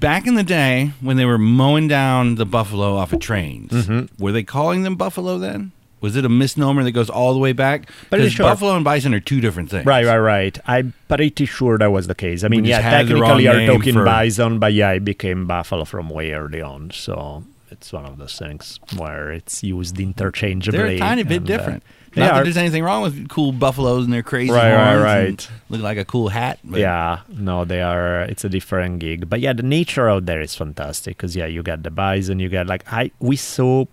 back 0.00 0.26
in 0.26 0.34
the 0.34 0.42
day 0.44 0.92
when 1.00 1.16
they 1.16 1.24
were 1.24 1.38
mowing 1.38 1.88
down 1.88 2.36
the 2.36 2.46
buffalo 2.46 2.96
off 2.96 3.12
of 3.12 3.20
trains, 3.20 3.72
Mm-hmm. 3.72 4.22
were 4.22 4.32
they 4.32 4.42
calling 4.42 4.82
them 4.82 4.94
buffalo 4.96 5.38
then? 5.38 5.72
Was 6.00 6.14
it 6.14 6.24
a 6.24 6.28
misnomer 6.28 6.84
that 6.84 6.92
goes 6.92 7.08
all 7.10 7.32
the 7.32 7.38
way 7.40 7.52
back? 7.52 7.88
Pretty 8.10 8.24
Because 8.24 8.32
sure. 8.34 8.44
buffalo 8.46 8.76
and 8.76 8.84
bison 8.84 9.14
are 9.14 9.18
two 9.20 9.40
different 9.40 9.70
things. 9.70 9.86
Right, 9.86 10.04
right, 10.04 10.18
right. 10.18 10.58
I'm 10.66 10.92
pretty 11.08 11.46
sure 11.46 11.78
that 11.78 11.90
was 11.90 12.06
the 12.06 12.14
case. 12.14 12.44
I 12.44 12.48
mean, 12.48 12.64
yeah, 12.64 12.76
just 12.78 12.84
had 12.84 13.08
the 13.08 13.14
wrong 13.16 13.38
technically 13.40 13.64
you're 13.64 13.74
talking 13.78 13.94
for- 13.94 14.04
bison, 14.04 14.58
but 14.58 14.72
yeah, 14.74 14.90
it 14.92 15.04
became 15.04 15.46
buffalo 15.46 15.84
from 15.84 16.10
way 16.10 16.32
early 16.32 16.60
on. 16.60 16.90
So 16.92 17.44
it's 17.70 17.92
one 17.92 18.04
of 18.04 18.18
those 18.18 18.38
things 18.38 18.78
where 18.96 19.32
it's 19.32 19.64
used 19.64 19.98
interchangeably. 19.98 20.78
They're 20.78 20.86
a 20.88 20.98
tiny 20.98 21.22
bit 21.24 21.38
and, 21.38 21.50
uh, 21.50 21.56
different. 21.56 21.82
they 21.82 21.88
Not 22.16 22.34
that 22.34 22.42
there's 22.44 22.56
anything 22.56 22.82
wrong 22.82 23.02
with 23.02 23.28
cool 23.28 23.52
buffaloes 23.52 24.04
and 24.04 24.12
their 24.12 24.22
crazy 24.22 24.50
Right, 24.50 24.72
right, 24.72 24.94
horns 24.94 24.94
and 24.94 25.04
right. 25.04 25.50
Look 25.68 25.82
like 25.82 25.98
a 25.98 26.04
cool 26.04 26.28
hat. 26.28 26.58
But 26.64 26.80
yeah, 26.80 27.20
no, 27.28 27.64
they 27.64 27.82
are. 27.82 28.22
It's 28.22 28.44
a 28.44 28.48
different 28.48 29.00
gig, 29.00 29.28
but 29.28 29.40
yeah, 29.40 29.52
the 29.52 29.62
nature 29.62 30.08
out 30.08 30.26
there 30.26 30.40
is 30.40 30.54
fantastic 30.54 31.16
because 31.16 31.36
yeah, 31.36 31.46
you 31.46 31.62
got 31.62 31.82
the 31.82 31.90
bison, 31.90 32.40
you 32.40 32.48
got 32.48 32.66
like 32.66 32.90
I 32.90 33.10
we 33.20 33.36
saw, 33.36 33.84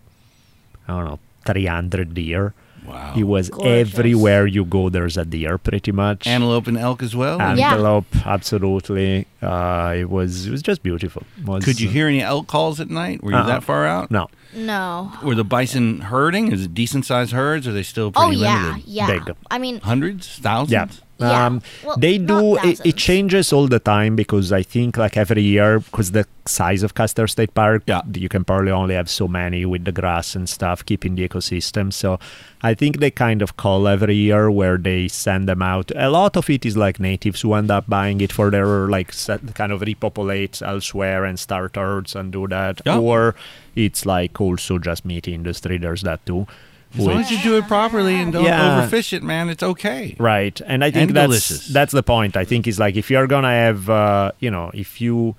I 0.87 0.93
don't 0.93 1.05
know, 1.05 1.19
three 1.45 1.65
hundred 1.65 2.13
deer. 2.13 2.53
Wow. 2.87 3.13
It 3.15 3.23
was 3.23 3.49
Gorgeous. 3.49 3.93
everywhere 3.97 4.45
you 4.47 4.65
go. 4.65 4.89
There's 4.89 5.17
a 5.17 5.25
deer, 5.25 5.57
pretty 5.57 5.91
much. 5.91 6.27
Antelope 6.27 6.67
and 6.67 6.77
elk 6.77 7.01
as 7.03 7.15
well. 7.15 7.37
Yeah. 7.57 7.71
Antelope, 7.71 8.05
absolutely. 8.25 9.27
Uh, 9.41 9.93
it 9.97 10.09
was 10.09 10.47
it 10.47 10.51
was 10.51 10.61
just 10.61 10.83
beautiful. 10.83 11.23
Was, 11.45 11.65
Could 11.65 11.79
you 11.79 11.89
hear 11.89 12.07
any 12.07 12.21
elk 12.21 12.47
calls 12.47 12.79
at 12.79 12.89
night? 12.89 13.23
Were 13.23 13.31
you 13.31 13.37
Uh-uh. 13.37 13.47
that 13.47 13.63
far 13.63 13.85
out? 13.85 14.11
No, 14.11 14.27
no. 14.55 15.11
Were 15.23 15.35
the 15.35 15.43
bison 15.43 16.01
herding? 16.01 16.51
Is 16.51 16.65
it 16.65 16.73
decent 16.73 17.05
sized 17.05 17.31
herds? 17.31 17.67
Or 17.67 17.71
are 17.71 17.73
they 17.73 17.83
still 17.83 18.11
pretty 18.11 18.27
Oh 18.27 18.31
yeah, 18.31 18.63
limited? 18.67 18.87
yeah. 18.87 19.07
Big. 19.07 19.35
I 19.51 19.57
mean, 19.59 19.79
Hundreds? 19.81 20.27
Thousands? 20.39 20.71
Yeah. 20.71 20.87
Yeah. 21.19 21.45
Um, 21.45 21.61
Well, 21.85 21.95
they 21.97 22.17
do. 22.17 22.57
It, 22.57 22.81
it 22.85 22.95
changes 22.97 23.53
all 23.53 23.67
the 23.67 23.79
time 23.79 24.15
because 24.15 24.51
I 24.51 24.63
think 24.63 24.97
like 24.97 25.15
every 25.15 25.43
year 25.43 25.79
because 25.79 26.11
the 26.11 26.25
size 26.45 26.83
of 26.83 26.95
Custer 26.95 27.27
State 27.27 27.53
Park, 27.53 27.83
Yeah. 27.85 28.01
you 28.13 28.27
can 28.29 28.43
probably 28.43 28.71
only 28.71 28.95
have 28.95 29.09
so 29.09 29.27
many 29.27 29.63
with 29.65 29.85
the 29.85 29.91
grass 29.91 30.35
and 30.35 30.49
stuff, 30.49 30.83
keeping 30.85 31.15
the 31.15 31.27
ecosystem. 31.29 31.93
So 31.93 32.19
I 32.63 32.73
think 32.73 32.99
they 32.99 33.11
kind 33.11 33.41
of 33.41 33.55
call 33.57 33.87
every 33.87 34.15
year 34.15 34.49
where 34.51 34.77
they 34.77 35.07
send 35.07 35.47
them 35.47 35.61
out. 35.61 35.91
A 35.95 36.09
lot 36.09 36.35
of 36.35 36.49
it 36.49 36.65
is 36.65 36.75
like 36.75 36.99
natives 36.99 37.41
who 37.41 37.53
end 37.53 37.69
up 37.71 37.85
buying 37.87 38.19
it 38.19 38.31
for 38.33 38.49
their 38.49 38.87
like 38.89 39.13
set, 39.13 39.53
kind 39.55 39.71
of 39.71 39.81
repopulate 39.81 40.61
elsewhere 40.61 41.23
and 41.25 41.39
start 41.39 41.75
herds 41.75 42.15
and 42.15 42.31
do 42.33 42.47
that, 42.47 42.81
Yeah. 42.85 42.97
or 42.97 43.35
it's 43.75 44.05
like 44.05 44.41
also 44.41 44.79
just 44.79 45.05
meat 45.05 45.27
industry. 45.27 45.77
There's 45.77 46.01
that 46.01 46.25
too. 46.25 46.47
As 46.95 46.99
long 47.05 47.19
as 47.21 47.31
you 47.31 47.39
do 47.39 47.57
it 47.57 47.67
properly 47.67 48.15
and 48.15 48.31
don't 48.31 48.43
Yeah. 48.45 48.87
overfish 48.87 49.13
it, 49.13 49.23
man, 49.23 49.49
it's 49.49 49.63
okay. 49.63 50.15
Right, 50.19 50.59
and 50.65 50.83
I 50.83 50.91
think 50.91 51.09
And 51.09 51.17
that's 51.17 51.27
delicious. 51.27 51.67
that's 51.67 51.91
the 51.91 52.03
point. 52.03 52.37
I 52.37 52.45
think 52.45 52.67
is 52.67 52.79
like 52.79 52.95
if 52.95 53.09
you're 53.09 53.27
gonna 53.27 53.49
have, 53.49 53.89
uh, 53.89 54.31
you 54.39 54.51
know, 54.51 54.69
if 54.73 55.01
you, 55.01 55.35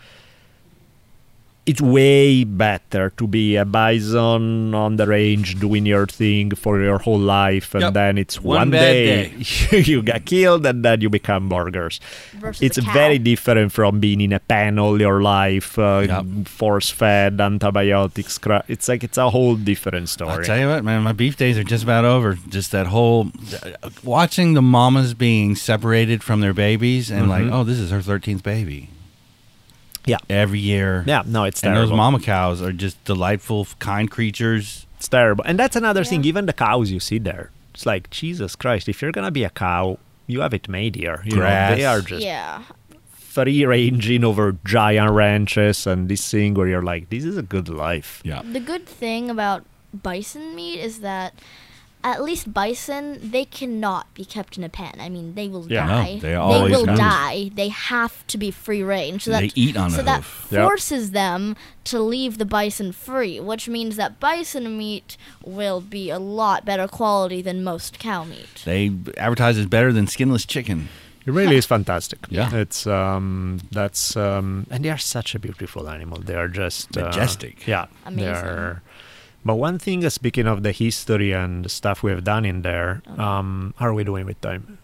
it's 1.67 1.81
way 1.81 2.45
better 2.45 3.09
to 3.17 3.27
be 3.27 3.57
a 3.57 3.65
bison 3.65 4.75
on 4.75 4.97
the 4.97 5.07
range 5.07 5.59
doing 5.59 5.87
your 5.87 6.07
thing 6.07 6.51
for 6.55 6.81
your 6.81 6.99
whole 6.99 7.19
life, 7.19 7.75
and 7.75 7.83
Yep. 7.83 7.95
then 7.95 8.19
it's 8.19 8.37
One 8.43 8.57
one, 8.59 8.71
bad 8.71 8.93
day, 8.93 9.33
you 9.85 10.03
get 10.03 10.27
killed, 10.27 10.67
and 10.67 10.85
then 10.85 11.01
you 11.01 11.09
become 11.09 11.49
burgers. 11.49 12.01
versus 12.39 12.61
It's 12.63 12.77
very 12.79 13.19
different 13.19 13.73
from 13.73 13.99
being 14.01 14.21
in 14.21 14.33
a 14.35 14.41
pen 14.41 14.79
all 14.79 15.01
your 15.01 15.23
life, 15.23 15.79
uh, 15.79 16.05
Yep. 16.07 16.49
force 16.49 16.91
fed 16.91 17.41
antibiotics. 17.41 18.37
Cra- 18.39 18.65
it's 18.69 18.87
like 18.89 19.03
it's 19.03 19.17
a 19.17 19.31
whole 19.31 19.57
different 19.57 20.09
story. 20.11 20.31
I'll 20.31 20.43
tell 20.45 20.59
you 20.59 20.69
what, 20.69 20.85
man, 20.85 21.03
my 21.03 21.13
beef 21.13 21.37
days 21.37 21.57
are 21.57 21.65
just 21.65 21.85
about 21.85 22.05
over. 22.05 22.37
Just 22.49 22.73
that 22.73 22.89
whole 22.89 23.31
watching 24.03 24.55
the 24.55 24.63
mamas 24.63 25.15
being 25.15 25.55
separated 25.57 26.23
from 26.23 26.41
their 26.41 26.53
babies 26.55 27.11
and 27.11 27.29
like, 27.29 27.45
Mhm. 27.45 27.53
oh, 27.53 27.65
this 27.65 27.79
is 27.79 27.91
her 27.91 28.01
13th 28.03 28.43
baby. 28.43 28.91
Yeah. 30.07 30.19
Every 30.29 30.59
year. 30.61 31.03
yeah, 31.07 31.23
no, 31.27 31.45
it's 31.45 31.61
terrible. 31.61 31.83
And 31.83 31.91
those 31.91 31.97
mama 31.97 32.21
cows 32.21 32.61
are 32.63 32.73
just 32.73 33.03
delightful, 33.05 33.67
kind 33.79 34.11
creatures. 34.11 34.87
It's 34.97 35.09
terrible. 35.09 35.45
And 35.47 35.59
that's 35.59 35.77
another 35.77 36.05
thing. 36.05 36.25
Even 36.25 36.47
the 36.47 36.53
cows 36.53 36.91
you 36.91 37.01
see 37.01 37.19
there, 37.19 37.51
it's 37.75 37.87
like 37.87 38.11
Jesus 38.11 38.55
Christ. 38.57 38.89
If 38.89 39.01
you're 39.03 39.13
gonna 39.13 39.31
be 39.31 39.45
a 39.45 39.51
cow, 39.51 39.99
you 40.27 40.41
have 40.41 40.53
it 40.55 40.69
made 40.69 40.95
here. 40.97 41.23
You 41.25 41.33
know, 41.37 41.43
Grass. 41.43 41.77
they 41.79 41.85
are 41.85 42.01
just 42.01 42.25
Yeah. 42.25 42.63
free 43.13 43.65
ranging 43.65 44.25
over 44.25 44.57
giant 44.65 45.11
ranches 45.11 45.87
and 45.87 46.09
this 46.09 46.31
thing 46.31 46.55
where 46.55 46.69
you're 46.69 46.83
like, 46.83 47.11
this 47.11 47.25
is 47.25 47.37
a 47.37 47.43
good 47.43 47.69
life. 47.69 48.21
Yeah. 48.25 48.43
The 48.45 48.61
good 48.61 48.87
thing 48.87 49.29
about 49.31 49.65
bison 49.93 50.55
meat 50.55 50.81
is 50.81 51.01
that 51.01 51.35
at 52.05 52.23
least 52.23 52.53
bison 52.53 53.19
they 53.31 53.45
cannot 53.47 54.13
be 54.15 54.25
kept 54.25 54.57
in 54.59 54.63
a 54.63 54.69
pen. 54.69 54.95
I 55.01 55.09
mean, 55.09 55.35
they 55.35 55.49
will 55.49 55.67
Yeah. 55.71 55.87
No, 55.87 55.93
die. 55.95 56.19
they 56.21 56.35
always 56.35 56.71
will 56.71 56.87
move. 56.87 56.99
die. 56.99 57.51
They 57.55 57.69
have 57.71 58.27
to 58.29 58.37
be 58.39 58.51
free 58.51 58.83
range. 58.83 59.25
So 59.25 59.31
that 59.31 59.41
They 59.41 59.53
eat 59.55 59.77
on 59.77 59.91
so 59.91 60.01
a 60.01 60.03
that 60.05 60.23
hoof. 60.23 60.49
Yep. 60.53 60.63
forces 60.69 61.11
them 61.13 61.57
to 61.85 61.99
leave 62.01 62.37
the 62.39 62.45
bison 62.45 62.93
free, 62.93 63.41
which 63.41 63.69
means 63.69 63.97
that 63.97 64.21
bison 64.21 64.77
meat 64.79 65.17
will 65.43 65.81
be 65.81 66.11
a 66.11 66.19
lot 66.19 66.65
better 66.65 66.87
quality 66.87 67.41
than 67.43 67.65
most 67.65 67.99
cow 67.99 68.23
meat. 68.25 68.63
They 68.65 68.93
advertise 69.17 69.57
as 69.59 69.67
better 69.67 69.91
than 69.93 70.07
skinless 70.07 70.45
chicken. 70.45 70.89
It 71.27 71.31
really 71.33 71.57
is 71.57 71.65
fantastic. 71.65 72.19
Yeah. 72.29 72.55
It's 72.55 72.87
um 72.87 73.61
that's 73.73 74.15
um 74.15 74.67
and 74.71 74.85
they 74.85 74.91
are 74.91 74.99
such 74.99 75.35
a 75.35 75.39
beautiful 75.39 75.89
animal. 75.89 76.19
They 76.21 76.35
are 76.35 76.49
just 76.49 76.99
uh, 76.99 77.07
Majestic. 77.07 77.67
yeah. 77.67 77.87
Amazing. 78.05 78.25
They're 78.45 78.83
but 79.45 79.57
one 79.57 79.79
thing, 79.79 80.05
uh, 80.05 80.11
speaking 80.11 80.47
of 80.47 80.63
the 80.63 80.73
history 80.73 81.33
and 81.33 81.65
the 81.65 81.69
stuff 81.69 82.03
we 82.03 82.11
have 82.11 82.25
done 82.25 82.45
in 82.45 82.63
there, 82.63 83.03
um, 83.19 83.75
how 83.79 83.87
are 83.89 83.95
we 83.95 84.05
doing 84.05 84.27
with 84.27 84.41
time? 84.41 84.79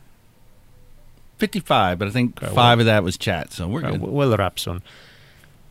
55, 1.38 1.98
but 1.98 2.08
I 2.08 2.10
think 2.10 2.42
Okay, 2.42 2.54
five 2.54 2.78
of 2.80 2.86
that 2.86 3.02
was 3.02 3.16
chat, 3.16 3.52
so 3.52 3.66
we're 3.66 3.80
good. 3.80 3.92
w- 4.00 4.12
we'll 4.12 4.36
wrap 4.36 4.58
soon. 4.58 4.82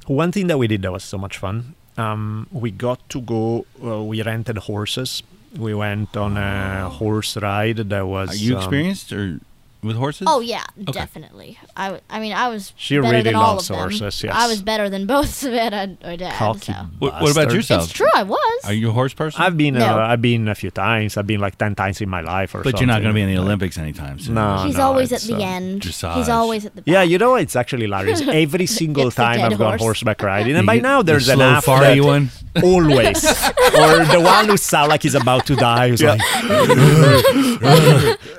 One 0.07 0.31
thing 0.31 0.47
that 0.47 0.57
we 0.57 0.65
did 0.67 0.81
that 0.81 0.91
was 0.91 1.03
so 1.03 1.17
much 1.17 1.37
fun. 1.37 1.75
Um, 1.97 2.47
we 2.51 2.71
got 2.71 3.07
to 3.09 3.21
go. 3.21 3.65
Uh, 3.83 4.01
we 4.03 4.23
rented 4.23 4.57
horses. 4.57 5.21
We 5.55 5.73
went 5.75 6.15
on 6.17 6.37
a 6.37 6.89
horse 6.89 7.37
ride. 7.37 7.77
That 7.77 8.07
was. 8.07 8.31
Are 8.31 8.35
you 8.35 8.55
um, 8.55 8.61
experienced 8.61 9.13
or 9.13 9.39
with 9.81 9.95
horses? 9.95 10.27
Oh 10.29 10.39
yeah, 10.41 10.63
definitely. 10.91 11.57
I, 11.75 11.85
w- 11.85 12.01
I 12.09 12.19
mean, 12.19 12.33
I 12.33 12.49
was 12.49 12.73
She 12.75 12.97
better 12.97 13.09
really 13.11 13.23
than 13.23 13.35
all 13.35 13.55
loves 13.55 13.69
of 13.69 13.75
them. 13.77 13.89
horses, 13.91 14.23
yes. 14.23 14.33
I 14.35 14.47
was 14.47 14.61
better 14.61 14.89
than 14.89 15.05
both 15.07 15.29
Savannah 15.29 15.77
and 15.77 15.97
my 16.03 16.15
dad. 16.15 16.33
Cocky 16.33 16.73
so. 16.73 16.87
What, 16.99 17.13
what 17.13 17.31
about 17.31 17.35
bastard. 17.35 17.53
yourself? 17.53 17.83
It's 17.85 17.93
true, 17.93 18.09
I 18.13 18.23
was. 18.23 18.61
Are 18.65 18.73
you 18.73 18.89
a 18.89 18.91
horse 18.91 19.13
person? 19.13 19.41
I've 19.41 19.55
been. 19.57 19.75
No. 19.75 19.85
Uh, 19.99 20.07
I've 20.07 20.21
been 20.21 20.47
a 20.47 20.55
few 20.55 20.71
times. 20.71 21.15
I've 21.17 21.27
been 21.27 21.39
like 21.39 21.57
ten 21.57 21.75
times 21.75 22.01
in 22.01 22.09
my 22.09 22.21
life, 22.21 22.53
or 22.55 22.61
but 22.63 22.79
you're 22.79 22.87
not 22.87 23.01
going 23.01 23.13
to 23.13 23.17
be 23.17 23.21
in 23.21 23.29
the. 23.33 23.39
Olympics 23.39 23.77
anytime 23.77 24.19
soon. 24.19 24.35
No. 24.35 24.63
He's 24.65 24.75
no, 24.77 24.83
always 24.83 25.13
at 25.13 25.21
the 25.21 25.35
uh, 25.35 25.39
end. 25.55 25.81
dressage. 25.81 26.15
He's 26.17 26.29
always 26.29 26.65
at 26.65 26.75
the 26.75 26.81
back. 26.81 26.91
Yeah, 26.91 27.03
you 27.03 27.17
know 27.17 27.35
it's 27.35 27.55
actually 27.55 27.83
hilarious. 27.83 28.21
Every 28.27 28.65
single 28.65 29.11
time 29.11 29.41
I've 29.41 29.57
gone 29.57 29.69
horse. 29.79 29.81
horseback 29.81 30.21
riding, 30.31 30.55
and 30.55 30.65
by 30.67 30.75
get 30.75 30.83
now 30.83 31.01
the 31.01 31.13
there's 31.13 31.25
slow 31.25 31.35
enough 31.35 31.65
farty 31.65 31.95
that- 31.97 32.03
one. 32.05 32.29
always, 32.63 33.23
or 33.23 34.03
the 34.05 34.19
one 34.23 34.49
who 34.49 34.57
sounds 34.57 34.89
like 34.89 35.03
he's 35.03 35.13
about 35.15 35.45
to 35.45 35.55
die, 35.55 35.87
who's 35.89 36.01
like, 36.01 36.19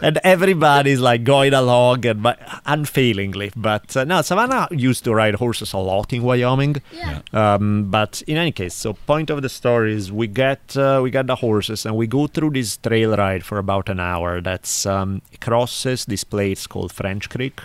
and 0.02 0.18
everybody's 0.24 1.00
like 1.00 1.22
going 1.30 1.54
along 1.54 2.06
and 2.10 2.22
but 2.26 2.38
unfailingly. 2.66 3.48
But 3.56 3.96
uh, 3.96 4.04
no, 4.04 4.22
Savannah 4.22 4.68
used 4.70 5.02
to 5.04 5.14
ride 5.14 5.36
horses 5.36 5.72
a 5.72 5.78
lot 5.78 6.12
in 6.12 6.22
Wyoming. 6.22 6.76
Yeah. 6.92 7.20
Um, 7.32 7.66
but 7.96 8.22
in 8.26 8.36
any 8.36 8.52
case, 8.52 8.74
so 8.74 8.94
point 9.12 9.30
of 9.30 9.42
the 9.42 9.48
story 9.48 9.94
is 9.94 10.04
we 10.22 10.26
get 10.26 10.76
uh, 10.76 11.00
we 11.04 11.10
get 11.10 11.26
the 11.26 11.36
horses 11.36 11.86
and 11.86 11.96
we 11.96 12.06
go 12.06 12.26
through 12.26 12.52
this 12.58 12.76
trail 12.76 13.16
ride 13.16 13.44
for 13.44 13.58
about 13.58 13.88
an 13.88 14.00
hour. 14.00 14.40
That's 14.40 14.86
um, 14.86 15.22
crosses 15.40 16.04
this 16.04 16.24
place 16.24 16.66
called 16.66 16.92
French 16.92 17.28
Creek. 17.34 17.60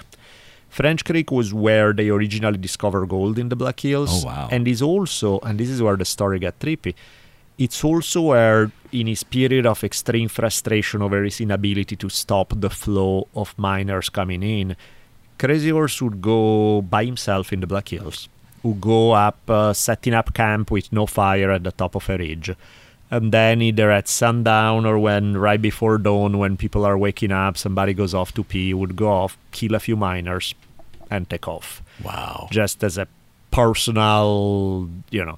French 0.70 1.06
Creek 1.06 1.32
was 1.32 1.54
where 1.54 1.94
they 1.94 2.10
originally 2.10 2.58
discovered 2.58 3.08
gold 3.08 3.40
in 3.40 3.48
the 3.48 3.56
Black 3.56 3.80
Hills. 3.80 4.26
Oh, 4.26 4.28
wow. 4.28 4.50
And 4.52 4.68
is 4.68 4.82
also, 4.82 5.40
and 5.40 5.58
this 5.58 5.70
is 5.70 5.82
where 5.82 5.96
the 5.96 6.04
story 6.04 6.38
got 6.38 6.60
trippy. 6.60 6.94
It's 7.58 7.84
also 7.84 8.22
where, 8.22 8.72
in 8.92 9.08
his 9.08 9.24
period 9.24 9.66
of 9.66 9.84
extreme 9.84 10.28
frustration 10.28 11.02
over 11.02 11.24
his 11.24 11.40
inability 11.40 11.96
to 11.96 12.10
stop 12.10 12.54
the 12.56 12.70
flow 12.70 13.28
of 13.34 13.58
miners 13.58 14.10
coming 14.10 14.44
in, 14.44 14.76
Crazy 15.40 15.70
Horse 15.70 16.02
would 16.02 16.22
go 16.22 16.82
by 16.82 17.06
himself 17.06 17.54
in 17.54 17.62
the 17.62 17.68
Black 17.68 17.90
Hills, 17.90 18.28
would 18.64 18.82
go 18.82 19.12
up, 19.12 19.38
uh, 19.50 19.74
setting 19.74 20.14
up 20.14 20.34
camp 20.34 20.70
with 20.72 20.92
no 20.92 21.06
fire 21.06 21.52
at 21.52 21.64
the 21.64 21.72
top 21.72 21.96
of 21.96 22.10
a 22.10 22.18
ridge. 22.18 22.52
And 23.12 23.32
then 23.32 23.62
either 23.62 23.92
at 23.92 24.08
sundown 24.08 24.86
or 24.86 24.98
when 25.00 25.38
right 25.38 25.62
before 25.62 25.98
dawn, 25.98 26.38
when 26.38 26.58
people 26.58 26.84
are 26.86 26.98
waking 26.98 27.32
up, 27.32 27.58
somebody 27.58 27.94
goes 27.94 28.14
off 28.14 28.34
to 28.34 28.44
pee, 28.44 28.74
would 28.74 28.96
go 28.96 29.10
off, 29.10 29.38
kill 29.52 29.76
a 29.76 29.80
few 29.80 29.96
miners, 29.96 30.56
and 31.10 31.30
take 31.30 31.48
off 31.48 31.82
Wow. 32.04 32.48
just 32.52 32.84
as 32.84 32.98
a 32.98 33.08
personal, 33.52 34.90
you 35.12 35.24
know. 35.24 35.38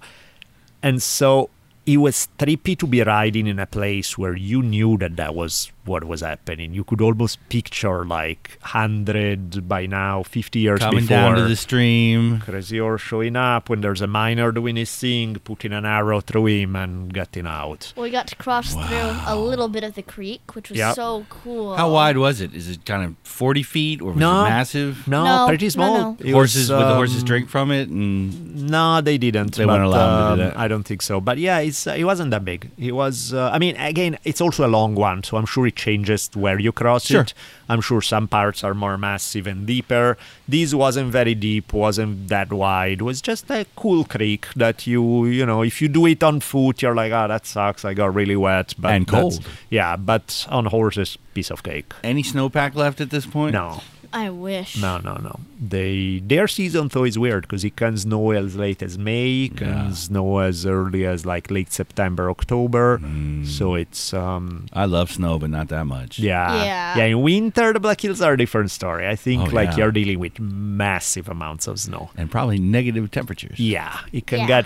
And 0.81 1.01
so 1.03 1.49
it 1.87 1.97
was 1.97 2.27
trippy 2.37 2.77
to 2.77 2.85
be 2.85 3.01
riding 3.01 3.47
in 3.47 3.59
a 3.59 3.65
place 3.65 4.17
where 4.17 4.35
you 4.35 4.61
knew 4.61 4.97
that 4.97 5.15
that 5.15 5.33
was 5.33 5.71
what 5.87 6.03
was 6.03 6.21
happening. 6.21 6.73
You 6.73 6.83
could 6.83 7.01
almost 7.01 7.37
picture 7.49 8.05
like 8.05 8.57
100 8.61 9.67
by 9.67 9.85
now, 9.85 10.23
50 10.23 10.59
years 10.59 10.79
Coming 10.79 11.01
before. 11.01 11.17
down 11.17 11.35
to 11.35 11.43
the 11.43 11.55
stream. 11.55 12.39
Crazy 12.41 12.77
Horse 12.79 13.01
showing 13.01 13.35
up 13.35 13.69
when 13.69 13.81
there's 13.81 14.01
a 14.01 14.07
miner 14.07 14.51
doing 14.51 14.75
his 14.75 14.93
thing, 14.95 15.35
putting 15.43 15.73
an 15.73 15.85
arrow 15.85 16.21
through 16.21 16.47
him 16.47 16.75
and 16.75 17.13
getting 17.13 17.47
out. 17.47 17.93
We 17.95 18.09
got 18.09 18.27
to 18.27 18.35
cross 18.35 18.73
through 18.73 19.11
a 19.25 19.35
little 19.35 19.67
bit 19.67 19.83
of 19.83 19.95
the 19.95 20.03
creek, 20.03 20.55
which 20.55 20.69
was 20.69 20.77
Yep. 20.77 20.95
so 20.95 21.25
cool. 21.29 21.75
How 21.75 21.91
wide 21.91 22.17
was 22.17 22.41
it? 22.41 22.53
Is 22.53 22.69
it 22.69 22.85
kind 22.85 23.03
of 23.03 23.15
40 23.23 23.63
feet 23.63 24.01
or 24.01 24.11
was 24.11 24.17
No. 24.17 24.41
it 24.45 24.49
massive? 24.49 25.07
No, 25.07 25.23
No, 25.23 25.47
pretty 25.47 25.69
small. 25.69 25.97
no. 25.97 26.17
It 26.19 26.31
horses, 26.31 26.69
was, 26.69 26.77
would 26.79 26.87
the 26.89 26.95
horses 26.95 27.21
um, 27.21 27.27
drink 27.27 27.49
from 27.49 27.71
it? 27.71 27.89
And 27.89 28.69
No, 28.69 29.01
they 29.01 29.17
didn't. 29.17 29.55
They 29.55 29.65
but, 29.65 29.73
weren't 29.73 29.85
allowed 29.85 30.29
to 30.31 30.35
do 30.37 30.41
um, 30.43 30.49
that. 30.49 30.57
I 30.57 30.67
don't 30.67 30.83
think 30.83 31.01
so. 31.01 31.21
But 31.21 31.37
yeah, 31.37 31.59
it's 31.59 31.87
uh, 31.87 31.91
it 31.97 32.03
wasn't 32.03 32.31
that 32.31 32.43
big. 32.45 32.71
It 32.77 32.91
was. 32.93 33.33
Uh, 33.33 33.49
I 33.53 33.59
mean, 33.59 33.75
again, 33.77 34.17
it's 34.23 34.41
also 34.41 34.65
a 34.65 34.71
long 34.77 34.95
one, 34.95 35.23
so 35.23 35.37
I'm 35.37 35.45
sure 35.45 35.65
it 35.67 35.76
changes 35.77 36.29
where 36.33 36.59
you 36.59 36.71
cross 36.73 37.05
Sure. 37.05 37.21
it. 37.21 37.33
I'm 37.69 37.79
sure 37.81 38.01
some 38.01 38.27
parts 38.27 38.63
are 38.63 38.73
more 38.73 38.97
massive 38.97 39.47
and 39.47 39.65
deeper. 39.65 40.17
This 40.47 40.73
wasn't 40.73 41.11
very 41.11 41.35
deep, 41.35 41.71
wasn't 41.73 42.27
that 42.29 42.51
wide. 42.51 42.99
It 42.99 43.03
was 43.03 43.21
just 43.21 43.49
a 43.51 43.65
cool 43.75 44.03
creek 44.03 44.47
that 44.55 44.85
you, 44.87 45.25
you 45.27 45.45
know, 45.45 45.61
if 45.63 45.81
you 45.81 45.87
do 45.87 46.05
it 46.07 46.23
on 46.23 46.39
foot, 46.41 46.81
you're 46.81 46.95
like, 46.95 47.11
oh, 47.13 47.27
that 47.27 47.45
sucks. 47.45 47.85
I 47.85 47.93
got 47.93 48.13
really 48.13 48.35
wet, 48.35 48.73
but 48.77 48.91
And 48.91 49.07
cold. 49.07 49.39
Yeah, 49.69 49.95
but 49.95 50.45
on 50.49 50.65
horses, 50.65 51.17
piece 51.33 51.51
of 51.51 51.61
cake. 51.63 51.93
any 52.03 52.23
snowpack 52.23 52.73
left 52.75 52.99
at 52.99 53.09
this 53.11 53.25
point? 53.25 53.53
No, 53.53 53.81
I 54.13 54.29
wish. 54.29 54.81
no, 54.81 54.97
no, 54.99 55.15
no. 55.15 55.39
They 55.59 56.19
their 56.25 56.47
season 56.47 56.87
though 56.89 57.03
is 57.03 57.17
weird 57.17 57.43
because 57.43 57.63
it 57.63 57.75
can 57.75 57.97
snow 57.97 58.31
as 58.31 58.55
late 58.55 58.81
as 58.83 58.97
May, 58.97 59.45
it 59.45 59.57
can 59.57 59.67
Yeah. 59.67 59.91
snow 59.91 60.39
as 60.39 60.65
early 60.65 61.05
as 61.05 61.25
like 61.25 61.49
late 61.51 61.71
September, 61.73 62.29
October. 62.29 62.99
Mm. 62.99 63.45
So 63.45 63.75
it's 63.75 64.13
um 64.13 64.67
I 64.73 64.85
love 64.85 65.11
snow, 65.11 65.39
but 65.39 65.49
not 65.49 65.67
that 65.69 65.85
much. 65.85 66.19
yeah, 66.19 66.63
Yeah. 66.63 66.97
yeah. 66.97 67.05
In 67.05 67.21
winter, 67.21 67.73
the 67.73 67.79
Black 67.79 67.99
Hills 68.01 68.21
are 68.21 68.33
a 68.33 68.37
different 68.37 68.71
story. 68.71 69.07
I 69.07 69.15
think 69.15 69.41
Oh, 69.49 69.55
like 69.55 69.69
yeah. 69.71 69.77
you're 69.77 69.91
dealing 69.91 70.19
with 70.19 70.39
massive 70.39 71.27
amounts 71.29 71.67
of 71.67 71.79
snow. 71.79 72.09
And 72.15 72.29
probably 72.31 72.59
negative 72.59 73.09
temperatures. 73.11 73.59
Yeah, 73.59 73.97
it 74.13 74.27
can 74.27 74.39
Yeah. 74.39 74.47
get 74.47 74.65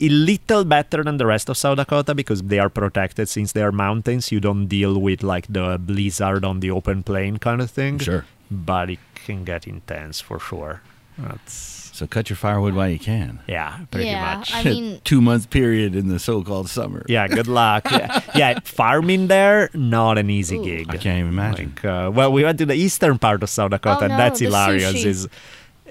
a 0.00 0.08
little 0.08 0.64
better 0.64 1.02
than 1.02 1.16
the 1.16 1.26
rest 1.26 1.48
of 1.48 1.56
South 1.56 1.76
Dakota 1.76 2.14
because 2.14 2.40
they 2.42 2.60
are 2.60 2.68
protected 2.68 3.28
since 3.28 3.50
they 3.50 3.62
are 3.62 3.72
mountains. 3.72 4.30
You 4.30 4.38
don't 4.38 4.66
deal 4.68 4.96
with 5.00 5.24
like 5.24 5.46
the 5.48 5.76
blizzard 5.80 6.44
on 6.44 6.60
the 6.60 6.70
open 6.70 7.02
plain 7.02 7.38
kind 7.38 7.60
of 7.60 7.68
thing. 7.70 7.98
Sure. 7.98 8.24
But 8.50 8.90
it 8.90 8.98
can 9.14 9.44
get 9.44 9.66
intense 9.66 10.20
for 10.20 10.38
sure. 10.40 10.80
That's 11.18 11.90
So 11.92 12.06
cut 12.06 12.30
your 12.30 12.36
firewood 12.36 12.74
while 12.74 12.88
you 12.88 12.98
can. 12.98 13.40
yeah, 13.48 13.80
pretty 13.90 14.06
yeah, 14.08 14.36
much. 14.36 14.54
I 14.54 14.62
mean, 14.70 15.00
Two 15.04 15.20
month 15.20 15.50
period 15.50 15.96
in 15.96 16.08
the 16.08 16.18
so 16.20 16.42
called 16.42 16.68
summer. 16.70 17.04
yeah, 17.08 17.26
good 17.26 17.48
luck. 17.48 17.90
yeah. 17.90 18.20
yeah, 18.36 18.58
farming 18.64 19.26
there 19.26 19.68
not 19.74 20.16
an 20.16 20.30
easy 20.30 20.56
Ooh. 20.56 20.64
gig. 20.64 20.86
I 20.90 20.96
can't 20.96 21.18
even 21.18 21.32
imagine. 21.32 21.72
Like, 21.76 21.84
uh, 21.84 22.10
well, 22.14 22.32
we 22.32 22.44
went 22.44 22.58
to 22.58 22.66
the 22.66 22.74
eastern 22.74 23.18
part 23.18 23.42
of 23.42 23.50
South 23.50 23.70
Dakota, 23.72 23.98
Oh, 24.00 24.04
and 24.04 24.10
no, 24.12 24.16
that's 24.16 24.38
the 24.38 24.44
hilarious. 24.46 24.92
sushi. 24.94 25.04
Is 25.06 25.28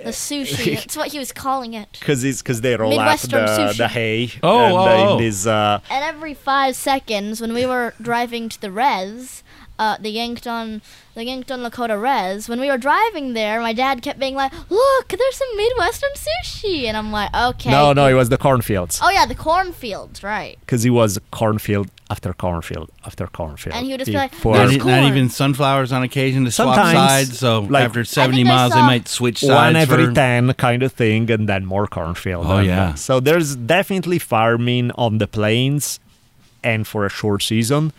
the 0.04 0.12
sushi. 0.12 0.76
That's 0.80 0.96
what 0.96 1.08
he 1.12 1.18
was 1.18 1.32
calling 1.32 1.74
it. 1.74 1.90
because 2.00 2.24
it's 2.24 2.44
because 2.44 2.62
they 2.62 2.76
roll 2.78 2.92
Midwestern 2.92 3.44
up 3.44 3.72
the, 3.72 3.78
the 3.80 3.88
hay. 3.88 4.32
Oh, 4.44 4.60
and, 4.60 4.74
uh, 4.76 4.80
oh, 4.80 4.88
oh. 5.10 5.18
in 5.18 5.24
this 5.24 5.46
uh, 5.48 5.80
And 5.90 6.04
every 6.06 6.36
five 6.36 6.76
seconds, 6.76 7.42
when 7.42 7.52
we 7.52 7.66
were 7.66 7.96
driving 8.00 8.48
to 8.50 8.62
the 8.62 8.72
res, 8.72 9.42
uh, 9.80 9.98
the 10.00 10.10
Yankton, 10.10 10.82
the 11.16 11.24
Yankton 11.24 11.60
Lakota 11.62 12.02
res, 12.02 12.50
when 12.50 12.60
we 12.60 12.68
were 12.70 12.78
driving 12.78 13.34
there, 13.34 13.62
my 13.62 13.74
dad 13.74 14.02
kept 14.02 14.20
being 14.20 14.36
like, 14.36 14.52
"Look, 14.70 15.08
there's 15.10 15.36
some 15.36 15.48
Midwestern 15.56 16.10
sushi," 16.16 16.86
and 16.86 16.98
I'm 16.98 17.12
like, 17.12 17.30
"Okay." 17.36 17.70
no, 17.70 17.94
no, 17.94 18.08
it 18.08 18.14
was 18.14 18.30
the 18.30 18.38
cornfields 18.38 19.00
Oh 19.04 19.10
yeah, 19.10 19.26
the 19.26 19.36
cornfields, 19.36 20.24
right? 20.24 20.58
because 20.62 20.84
it 20.86 20.90
was 20.92 21.20
cornfield 21.32 21.90
after 22.10 22.34
cornfield 22.34 22.90
after 23.06 23.28
cornfield. 23.28 23.76
And 23.76 23.86
he 23.86 23.92
would 23.92 24.00
just 24.00 24.10
It- 24.10 24.14
be 24.14 24.18
like, 24.18 24.34
for- 24.34 24.56
Not, 24.56 24.70
There's 24.70 24.86
not 24.86 25.04
even 25.04 25.30
sunflowers 25.30 25.92
on 25.92 26.04
occasion 26.04 26.46
to 26.46 26.52
swap 26.52 26.76
Sometimes, 26.76 26.98
sides. 27.28 27.40
So 27.40 27.62
like- 27.70 27.84
after 27.86 28.06
70 28.06 28.46
miles, 28.46 28.72
they 28.74 28.82
might 28.82 29.08
switch 29.10 29.40
sides. 29.40 29.52
one 29.54 29.76
every 29.76 30.06
for, 30.06 30.14
10 30.14 30.54
kind 30.54 30.84
of 30.84 30.94
thing 30.94 31.30
and 31.30 31.50
then 31.50 31.66
more 31.66 31.86
cornfield 31.86 32.46
Oh, 32.48 32.60
yeah. 32.60 32.90
uh, 32.92 32.96
so 32.96 33.20
there's 33.20 33.56
definitely 33.58 34.20
farming 34.20 34.92
on 34.96 35.18
the 35.18 35.28
plains 35.28 36.00
and 36.64 36.88
for 36.88 37.06
a 37.06 37.10
short 37.10 37.44
season 37.44 37.92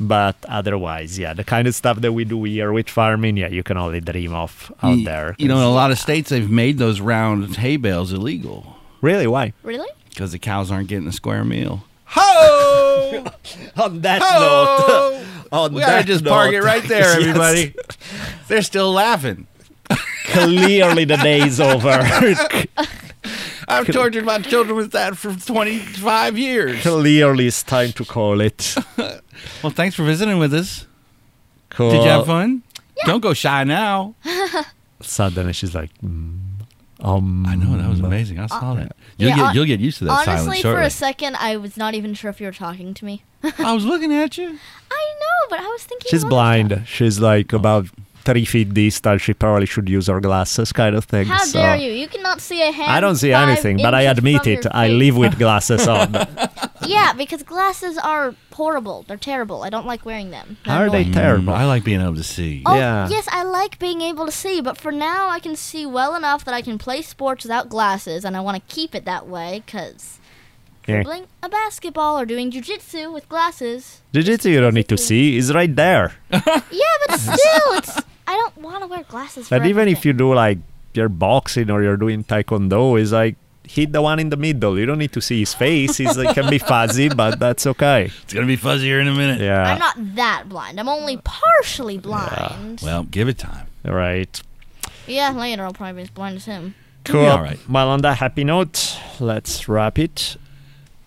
but 0.00 0.36
otherwise 0.48 1.18
yeah 1.18 1.32
the 1.32 1.44
kind 1.44 1.68
of 1.68 1.74
stuff 1.74 2.00
that 2.00 2.12
we 2.12 2.24
do 2.24 2.42
here 2.44 2.72
with 2.72 2.88
farming 2.88 3.36
yeah 3.36 3.48
you 3.48 3.62
can 3.62 3.76
only 3.76 4.00
dream 4.00 4.32
of 4.34 4.72
out 4.82 4.98
You- 4.98 5.04
there 5.04 5.36
You 5.38 5.48
know, 5.48 5.58
in 5.58 5.62
a 5.64 5.70
lot 5.70 5.90
of 5.90 5.98
states, 5.98 6.30
they've 6.30 6.50
made 6.50 6.78
those 6.78 7.00
round 7.00 7.56
hay 7.56 7.76
bales 7.76 8.12
illegal 8.12 8.76
really 9.00 9.26
why 9.26 9.52
Really? 9.62 9.88
because 10.10 10.32
the 10.32 10.38
cows 10.38 10.70
aren't 10.70 10.88
getting 10.88 11.06
a 11.08 11.12
square 11.12 11.44
meal. 11.44 11.84
ho 12.06 13.24
on 13.76 14.00
that 14.02 14.20
note 14.20 15.24
on 15.52 15.74
We 15.74 15.80
gotta 15.80 15.92
that 15.98 16.06
just 16.06 16.24
park 16.24 16.52
it 16.52 16.62
right 16.62 16.82
there, 16.84 17.00
yes, 17.20 17.28
everybody. 17.28 17.74
They're 18.48 18.62
still 18.62 18.92
laughing. 18.92 19.46
Clearly 20.26 21.04
the 21.04 21.16
day's 21.16 21.60
over 21.60 21.90
I've 23.68 23.86
tortured 23.86 24.24
my 24.24 24.38
children 24.40 24.76
with 24.76 24.92
that 24.92 25.16
for 25.16 25.34
25 25.34 26.36
years. 26.38 26.82
clearly 26.82 27.46
it's 27.46 27.62
time 27.62 27.92
to 27.92 28.04
call 28.04 28.40
it 28.40 28.74
Well, 29.62 29.70
thanks 29.72 29.94
for 29.96 30.04
visiting 30.04 30.38
with 30.38 30.54
us. 30.54 30.86
cool. 31.70 31.90
Did 31.90 32.02
you 32.02 32.08
have 32.08 32.26
fun? 32.26 32.62
Don't 33.04 33.20
go 33.20 33.34
shy 33.34 33.64
now. 33.64 34.14
suddenly 35.00 35.52
she's 35.52 35.74
like 35.74 35.90
mm, 36.02 36.38
um 37.00 37.44
I 37.46 37.54
know 37.56 37.76
that 37.76 37.88
was 37.88 38.00
amazing. 38.00 38.38
I 38.38 38.46
saw 38.46 38.74
that. 38.74 38.96
You'll 39.18 39.30
Yeah, 39.30 39.36
get 39.36 39.44
hon- 39.46 39.54
you'll 39.54 39.64
get 39.66 39.80
used 39.80 39.98
to 39.98 40.04
that 40.06 40.24
silence 40.24 40.46
Honestly, 40.48 40.62
for 40.62 40.80
a 40.80 40.90
second, 40.90 41.36
I 41.36 41.56
was 41.56 41.76
not 41.76 41.94
even 41.94 42.14
sure 42.14 42.30
if 42.30 42.40
you 42.40 42.46
were 42.46 42.52
talking 42.52 42.94
to 42.94 43.04
me. 43.04 43.22
I 43.58 43.72
was 43.74 43.84
looking 43.84 44.12
at 44.12 44.38
you. 44.38 44.46
I 44.90 45.14
know, 45.20 45.48
but 45.50 45.60
I 45.60 45.66
was 45.66 45.84
thinking. 45.84 46.08
She's 46.10 46.24
blind. 46.24 46.70
stuff. 46.72 46.86
She's 46.88 47.20
like 47.20 47.52
about 47.52 47.86
three 48.24 48.44
feet 48.44 48.72
distant. 48.74 49.20
She 49.20 49.34
probably 49.34 49.66
should 49.66 49.88
use 49.88 50.06
her 50.08 50.20
glasses, 50.20 50.72
kind 50.72 50.94
of 50.96 51.04
thing. 51.04 51.26
How 51.26 51.38
so- 51.44 51.58
dare 51.58 51.76
you? 51.76 51.92
You 51.92 52.08
cannot 52.08 52.40
see 52.40 52.62
a 52.62 52.72
hand. 52.72 52.90
I 52.90 53.00
don't 53.00 53.16
see 53.16 53.32
five 53.32 53.48
anything, 53.48 53.76
but 53.78 53.94
I 53.94 54.02
admit 54.02 54.46
it. 54.46 54.64
your 54.64 54.76
I 54.76 54.88
live 54.88 55.16
with 55.16 55.38
glasses 55.38 55.86
on. 55.86 56.12
yeah, 56.86 57.12
because 57.12 57.42
glasses 57.42 57.96
are 57.98 58.34
horrible. 58.52 59.04
They're 59.06 59.16
terrible. 59.16 59.62
I 59.62 59.70
don't 59.70 59.86
like 59.86 60.04
wearing 60.04 60.30
them. 60.30 60.56
They're 60.64 60.74
How 60.74 60.82
are 60.82 60.90
they 60.90 61.04
terrible? 61.10 61.52
Mm, 61.52 61.56
I 61.56 61.64
like 61.66 61.84
being 61.84 62.00
able 62.00 62.14
to 62.16 62.22
see. 62.24 62.62
Oh, 62.66 62.74
Yeah. 62.76 63.08
yes, 63.08 63.26
I 63.30 63.42
like 63.42 63.78
being 63.78 64.00
able 64.00 64.26
to 64.26 64.32
see, 64.32 64.60
but 64.60 64.76
for 64.78 64.92
now 64.92 65.28
I 65.28 65.38
can 65.40 65.56
see 65.56 65.84
well 65.86 66.14
enough 66.14 66.44
that 66.44 66.54
I 66.54 66.62
can 66.62 66.78
play 66.78 67.02
sports 67.02 67.44
without 67.44 67.68
glasses, 67.68 68.24
and 68.24 68.36
I 68.36 68.40
want 68.40 68.56
to 68.56 68.74
keep 68.74 68.94
it 68.94 69.04
that 69.06 69.26
way 69.26 69.62
because 69.64 70.18
Yeah. 70.86 70.96
dribbling 71.02 71.26
a 71.42 71.48
basketball 71.48 72.18
or 72.18 72.26
doing 72.26 72.50
jujitsu 72.52 73.12
with 73.12 73.28
glasses. 73.28 74.02
Jiu-jitsu 74.12 74.50
you 74.50 74.60
don't 74.60 74.74
need 74.74 74.88
to 74.88 74.98
see. 74.98 75.36
It's 75.38 75.50
right 75.52 75.74
there. 75.74 76.12
Yeah, 76.30 76.94
but 77.08 77.18
still, 77.18 77.68
it's 77.80 78.00
I 78.26 78.36
don't 78.36 78.58
want 78.58 78.82
to 78.82 78.86
wear 78.86 79.02
glasses. 79.04 79.48
For 79.48 79.58
But 79.58 79.66
even 79.66 79.88
if 79.88 80.04
you 80.04 80.12
do 80.12 80.34
like 80.34 80.58
you're 80.94 81.08
boxing 81.08 81.70
or 81.70 81.82
you're 81.82 81.96
doing 81.96 82.24
taekwondo, 82.24 83.00
it's 83.00 83.12
like 83.12 83.36
hit 83.64 83.92
the 83.92 84.02
one 84.02 84.18
in 84.18 84.30
the 84.30 84.36
middle. 84.36 84.78
You 84.78 84.86
don't 84.86 84.98
need 84.98 85.12
to 85.12 85.20
see 85.20 85.40
his 85.40 85.54
face. 85.54 85.98
It's, 86.00 86.16
it 86.16 86.34
can 86.34 86.48
be 86.50 86.58
fuzzy, 86.58 87.08
but 87.08 87.38
that's 87.38 87.66
okay. 87.66 88.10
It's 88.22 88.32
gonna 88.32 88.46
be 88.46 88.56
fuzzier 88.56 89.00
in 89.00 89.08
a 89.08 89.14
minute. 89.14 89.40
Yeah. 89.40 89.62
I'm 89.72 89.78
not 89.78 89.96
that 90.16 90.44
blind. 90.48 90.78
I'm 90.78 90.88
only 90.88 91.16
partially 91.18 91.98
blind. 91.98 92.80
Yeah, 92.82 92.86
Well, 92.86 93.02
give 93.04 93.28
it 93.28 93.38
time. 93.38 93.66
Right. 93.84 94.40
Yeah, 95.06 95.30
later 95.32 95.64
I'll 95.64 95.72
probably 95.72 95.96
be 95.96 96.02
as 96.02 96.10
blind 96.10 96.36
as 96.36 96.44
him. 96.46 96.74
It'll 97.06 97.20
Cool. 97.20 97.26
all 97.30 97.42
right. 97.42 97.58
Well, 97.68 97.88
on 97.90 98.00
that 98.02 98.18
happy 98.18 98.44
note, 98.44 98.98
let's 99.20 99.68
wrap 99.68 99.98
it. 99.98 100.36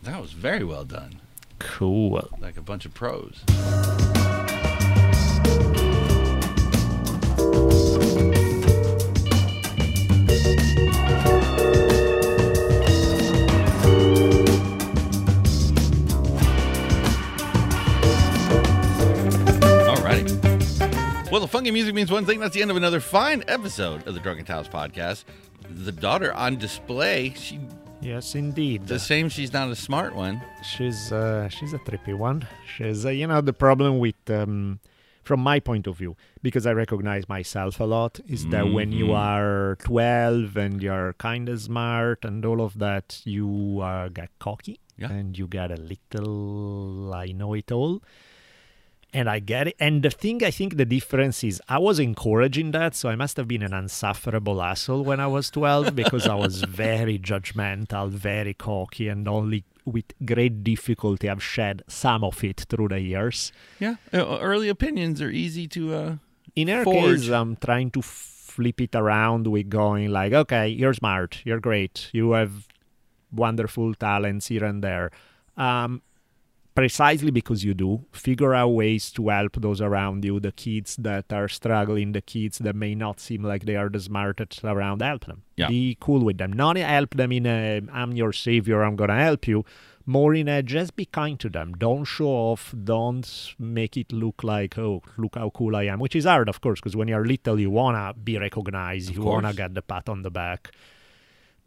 That 0.03 0.21
was 0.21 0.31
very 0.33 0.63
well 0.63 0.83
done. 0.85 1.19
Cool. 1.59 2.29
Like 2.39 2.57
a 2.57 2.61
bunch 2.61 2.85
of 2.85 2.93
pros. 2.93 3.43
Well, 21.29 21.41
the 21.41 21.47
funky 21.49 21.71
music 21.71 21.93
means 21.93 22.09
one 22.09 22.25
thing. 22.25 22.39
That's 22.39 22.55
the 22.55 22.61
end 22.61 22.71
of 22.71 22.77
another 22.77 23.01
fine 23.01 23.43
episode 23.49 24.07
of 24.07 24.13
the 24.13 24.19
Drunken 24.21 24.45
Taoist 24.45 24.71
podcast. 24.71 25.25
The 25.69 25.91
daughter 25.91 26.33
on 26.33 26.55
display, 26.55 27.33
she 27.35 27.59
Yes, 28.01 28.33
indeed. 28.33 28.87
the 28.87 28.97
same. 28.97 29.27
She's 29.27 29.51
not 29.51 29.69
a 29.69 29.75
smart 29.75 30.15
one. 30.15 30.41
She's 30.63 31.11
uh, 31.11 31.49
she's 31.49 31.73
a 31.73 31.79
trippy 31.79 32.17
one. 32.17 32.47
She's 32.77 33.05
uh, 33.05 33.09
you 33.09 33.27
know 33.27 33.41
the 33.41 33.51
problem 33.53 33.99
with 33.99 34.15
um, 34.29 34.79
from 35.27 35.39
my 35.51 35.59
point 35.69 35.85
of 35.91 35.95
view 36.01 36.15
because 36.47 36.65
I 36.65 36.73
recognize 36.83 37.23
myself 37.37 37.79
a 37.79 37.83
lot 37.95 38.13
is 38.35 38.41
that 38.53 38.65
when 38.77 38.89
you 38.99 39.07
Mhm. 39.07 39.17
are 39.31 39.75
12 39.83 40.55
and 40.63 40.81
you're 40.85 41.13
kind 41.29 41.49
of 41.53 41.57
smart 41.69 42.19
and 42.29 42.45
all 42.49 42.61
of 42.67 42.73
that 42.85 43.07
you 43.35 43.47
uh, 43.89 44.07
get 44.19 44.29
cocky 44.47 44.75
Yeah. 45.03 45.11
and 45.17 45.37
you 45.39 45.47
get 45.59 45.69
a 45.71 45.79
little 45.91 47.13
I 47.13 47.27
know 47.39 47.53
it 47.61 47.71
all 47.79 48.01
and 49.17 49.27
I 49.29 49.39
get 49.39 49.67
it. 49.69 49.75
And 49.79 50.03
the 50.03 50.11
thing 50.23 50.43
I 50.43 50.51
think 50.51 50.77
the 50.77 50.85
difference 50.85 51.43
is 51.43 51.55
I 51.67 51.79
was 51.79 51.97
encouraging 51.99 52.69
that, 52.77 52.93
so 52.95 53.09
I 53.09 53.15
must 53.15 53.35
have 53.37 53.47
been 53.47 53.63
an 53.63 53.73
unsufferable 53.73 54.61
asshole 54.61 55.03
when 55.03 55.19
I 55.19 55.27
was 55.27 55.49
12 55.49 55.95
because 55.95 56.27
I 56.27 56.35
was 56.35 56.61
very 56.85 57.17
judgmental, 57.17 58.09
very 58.09 58.53
cocky, 58.53 59.07
and 59.07 59.27
only 59.27 59.63
with 59.85 60.05
great 60.23 60.63
difficulty 60.63 61.29
I've 61.29 61.43
shed 61.43 61.81
some 61.87 62.23
of 62.23 62.43
it 62.43 62.65
through 62.69 62.89
the 62.89 62.99
years. 62.99 63.51
Yeah. 63.79 63.95
Uh, 64.13 64.37
Early 64.39 64.69
opinions 64.69 65.21
are 65.21 65.31
easy 65.31 65.67
to. 65.69 65.81
uh 66.01 66.15
In 66.55 66.69
our 66.69 66.83
Forge. 66.83 67.21
case, 67.21 67.29
I'm 67.29 67.55
trying 67.55 67.89
to 67.91 68.01
flip 68.01 68.79
it 68.81 68.93
around 68.95 69.47
with 69.47 69.67
going 69.69 70.11
like, 70.19 70.33
okay, 70.43 70.67
you're 70.67 70.93
smart, 70.93 71.41
you're 71.45 71.59
great, 71.69 72.09
you 72.13 72.31
have 72.33 72.67
wonderful 73.31 73.93
talents 73.95 74.47
here 74.47 74.65
and 74.65 74.83
there. 74.83 75.09
Um, 75.55 76.01
precisely 76.77 77.31
because 77.31 77.63
you 77.63 77.73
do, 77.73 78.05
figure 78.11 78.53
out 78.53 78.67
ways 78.67 79.09
to 79.11 79.29
help 79.29 79.53
those 79.53 79.81
around 79.81 80.23
you, 80.23 80.39
the 80.39 80.51
kids 80.51 80.95
that 80.97 81.33
are 81.33 81.47
struggling, 81.47 82.11
the 82.11 82.21
kids 82.21 82.59
that 82.59 82.75
may 82.75 82.93
not 82.93 83.19
seem 83.19 83.41
like 83.41 83.65
they 83.65 83.75
are 83.75 83.89
the 83.89 83.99
smartest 83.99 84.63
around, 84.63 85.01
help 85.01 85.25
them. 85.25 85.41
Yeah. 85.55 85.69
Be 85.69 85.97
cool 85.99 86.23
with 86.23 86.37
them. 86.37 86.53
Not 86.53 86.77
help 86.77 87.15
them 87.15 87.31
in 87.31 87.47
a, 87.47 87.81
I'm 87.91 88.11
your 88.11 88.31
savior, 88.31 88.83
I'm 88.83 88.95
going 88.95 89.09
to 89.09 89.15
help 89.15 89.47
you. 89.47 89.65
More 90.05 90.35
in 90.35 90.47
a, 90.47 90.61
just 90.61 90.95
be 90.95 91.05
kind 91.05 91.39
to 91.39 91.49
them. 91.49 91.73
Don't 91.73 92.05
show 92.05 92.27
off. 92.27 92.75
Don't 92.83 93.55
make 93.57 93.97
it 93.97 94.13
look 94.13 94.43
like, 94.43 94.77
oh, 94.77 95.01
look 95.17 95.33
how 95.33 95.49
cool 95.49 95.75
I 95.75 95.85
am, 95.85 95.97
which 95.97 96.15
is 96.15 96.25
hard, 96.25 96.47
of 96.47 96.61
course, 96.61 96.79
because 96.79 96.95
when 96.95 97.07
you're 97.07 97.25
little, 97.25 97.59
you 97.59 97.71
want 97.71 97.97
to 97.97 98.21
be 98.21 98.37
recognized, 98.37 99.15
you 99.15 99.23
want 99.23 99.47
to 99.47 99.53
get 99.53 99.73
the 99.73 99.81
pat 99.81 100.09
on 100.09 100.21
the 100.21 100.29
back. 100.29 100.69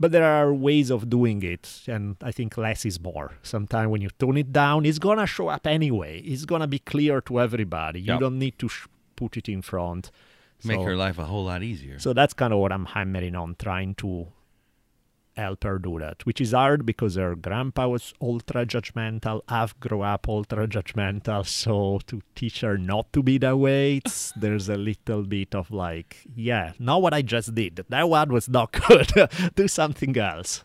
But 0.01 0.13
there 0.13 0.25
are 0.25 0.53
ways 0.55 0.89
of 0.91 1.11
doing 1.11 1.43
it, 1.43 1.83
and 1.87 2.17
I 2.23 2.33
think 2.33 2.57
less 2.57 2.87
is 2.87 2.99
more. 2.99 3.33
Sometimes 3.43 3.89
when 3.91 4.01
you 4.01 4.09
tone 4.19 4.39
it 4.39 4.51
down, 4.51 4.87
it's 4.87 4.99
gonna 4.99 5.27
show 5.27 5.49
up 5.49 5.67
anyway. 5.67 6.21
It's 6.21 6.47
gonna 6.47 6.67
be 6.67 6.79
clear 6.79 7.21
to 7.29 7.39
everybody. 7.39 8.01
You 8.01 8.13
Yep. 8.15 8.21
don't 8.21 8.39
need 8.39 8.59
to 8.61 8.69
sh- 8.69 8.87
put 9.15 9.37
it 9.37 9.49
in 9.49 9.61
front. 9.63 10.11
make 10.63 10.77
So- 10.77 10.83
her 10.85 10.95
life 10.97 11.19
a 11.19 11.25
whole 11.25 11.45
lot 11.47 11.63
easier. 11.63 11.99
So 11.99 12.13
that's 12.13 12.35
kind 12.35 12.53
of 12.53 12.59
what 12.59 12.71
I'm 12.71 12.85
hammering 12.85 13.35
on, 13.35 13.57
trying 13.59 13.95
to 13.97 14.27
help 15.41 15.65
her 15.65 15.79
do 15.79 15.99
that, 15.99 16.25
which 16.27 16.41
is 16.41 16.53
hard 16.53 16.85
because 16.85 17.15
her 17.17 17.35
grandpa 17.35 17.89
was 17.89 18.13
ultra 18.21 18.65
judgmental. 18.67 19.41
I've 19.49 19.79
grown 19.81 20.05
up 20.05 20.29
ultra 20.29 20.67
judgmental, 20.69 21.47
so 21.63 22.01
to 22.09 22.21
teach 22.35 22.61
her 22.61 22.77
not 22.79 23.13
to 23.15 23.23
be 23.23 23.39
that 23.39 23.57
way, 23.57 23.97
it's, 24.05 24.33
there's 24.37 24.69
a 24.69 24.77
little 24.77 25.23
bit 25.25 25.55
of 25.55 25.71
like, 25.71 26.11
yeah, 26.35 26.73
not 26.79 27.03
what 27.03 27.15
I 27.15 27.23
just 27.23 27.55
did. 27.55 27.85
That 27.89 28.09
one 28.09 28.31
was 28.33 28.49
not 28.49 28.73
good. 28.89 29.11
do 29.55 29.67
something 29.69 30.17
else. 30.17 30.63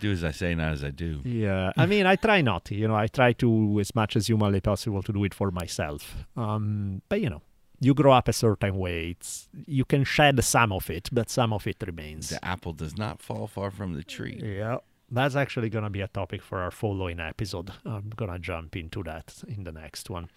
do 0.00 0.12
as 0.12 0.22
I 0.22 0.30
say, 0.30 0.54
not 0.54 0.72
as 0.72 0.84
I 0.84 0.90
do. 0.90 1.20
Yeah, 1.24 1.72
I 1.76 1.84
mean, 1.86 2.06
I 2.06 2.16
try 2.16 2.40
not. 2.42 2.70
You 2.70 2.86
know, 2.88 2.94
I 2.94 3.06
try 3.08 3.32
to, 3.42 3.78
as 3.80 3.94
much 3.94 4.16
as 4.16 4.28
humanly 4.28 4.60
possible, 4.60 5.02
to 5.02 5.12
do 5.12 5.24
it 5.24 5.34
for 5.34 5.50
myself. 5.50 6.02
Um, 6.36 7.02
but 7.08 7.20
you 7.20 7.30
know, 7.30 7.42
you 7.80 7.94
grow 7.94 8.12
up 8.12 8.28
a 8.28 8.32
certain 8.32 8.76
way. 8.76 9.10
It's 9.10 9.48
you 9.66 9.84
can 9.84 10.04
shed 10.04 10.42
some 10.44 10.72
of 10.72 10.90
it, 10.90 11.08
but 11.12 11.30
some 11.30 11.52
of 11.52 11.66
it 11.66 11.76
remains. 11.86 12.30
The 12.30 12.44
apple 12.44 12.72
does 12.72 12.96
not 12.96 13.22
fall 13.22 13.46
far 13.46 13.70
from 13.70 13.94
the 13.94 14.02
tree. 14.02 14.40
Yeah, 14.42 14.78
that's 15.10 15.36
actually 15.36 15.70
gonna 15.70 15.90
be 15.90 16.00
a 16.00 16.08
topic 16.08 16.42
for 16.42 16.58
our 16.58 16.70
following 16.70 17.20
episode. 17.20 17.70
I'm 17.84 18.10
gonna 18.16 18.38
jump 18.38 18.76
into 18.76 19.02
that 19.04 19.42
in 19.46 19.64
the 19.64 19.72
next 19.72 20.10
one. 20.10 20.28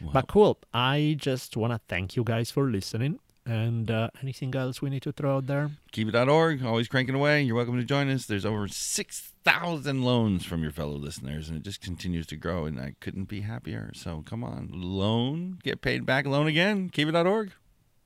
But 0.00 0.28
cool. 0.28 0.58
I 0.74 1.16
just 1.18 1.56
wanna 1.56 1.80
thank 1.88 2.16
you 2.16 2.24
guys 2.24 2.50
for 2.50 2.64
listening. 2.70 3.18
And 3.46 3.88
uh, 3.92 4.08
anything 4.22 4.54
else 4.56 4.82
we 4.82 4.90
need 4.90 5.02
to 5.02 5.12
throw 5.12 5.36
out 5.36 5.46
there? 5.46 5.70
Kiva.org, 5.92 6.64
always 6.64 6.88
cranking 6.88 7.14
away. 7.14 7.42
You're 7.42 7.54
welcome 7.54 7.76
to 7.76 7.84
join 7.84 8.10
us. 8.10 8.26
There's 8.26 8.44
over 8.44 8.66
6,000 8.66 10.02
loans 10.02 10.44
from 10.44 10.62
your 10.62 10.72
fellow 10.72 10.96
listeners, 10.96 11.48
and 11.48 11.56
it 11.56 11.62
just 11.62 11.80
continues 11.80 12.26
to 12.26 12.36
grow, 12.36 12.64
and 12.66 12.80
I 12.80 12.96
couldn't 12.98 13.28
be 13.28 13.42
happier. 13.42 13.92
So 13.94 14.24
come 14.26 14.42
on, 14.42 14.70
loan, 14.72 15.60
get 15.62 15.80
paid 15.80 16.04
back, 16.04 16.26
loan 16.26 16.48
again. 16.48 16.88
Kiva.org. 16.88 17.52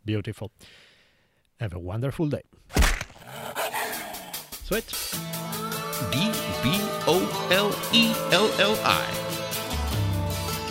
Beautiful. 0.04 0.52
Have 1.58 1.72
a 1.72 1.78
wonderful 1.78 2.28
day. 2.28 2.42
Sweet. 4.64 4.86
D 6.12 6.18
B 6.62 6.70
O 7.06 7.48
L 7.50 7.74
E 7.94 8.12
L 8.32 8.50
L 8.60 8.78
I. 8.84 9.06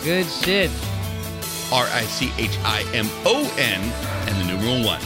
Good 0.04 0.26
shit. 0.26 0.70
R 1.72 1.86
I 1.86 2.02
C 2.02 2.32
H 2.38 2.58
I 2.64 2.84
M 2.94 3.08
O 3.24 3.42
N, 3.58 3.80
and 4.28 4.36
the 4.40 4.52
numeral 4.52 4.84
one. 4.84 5.00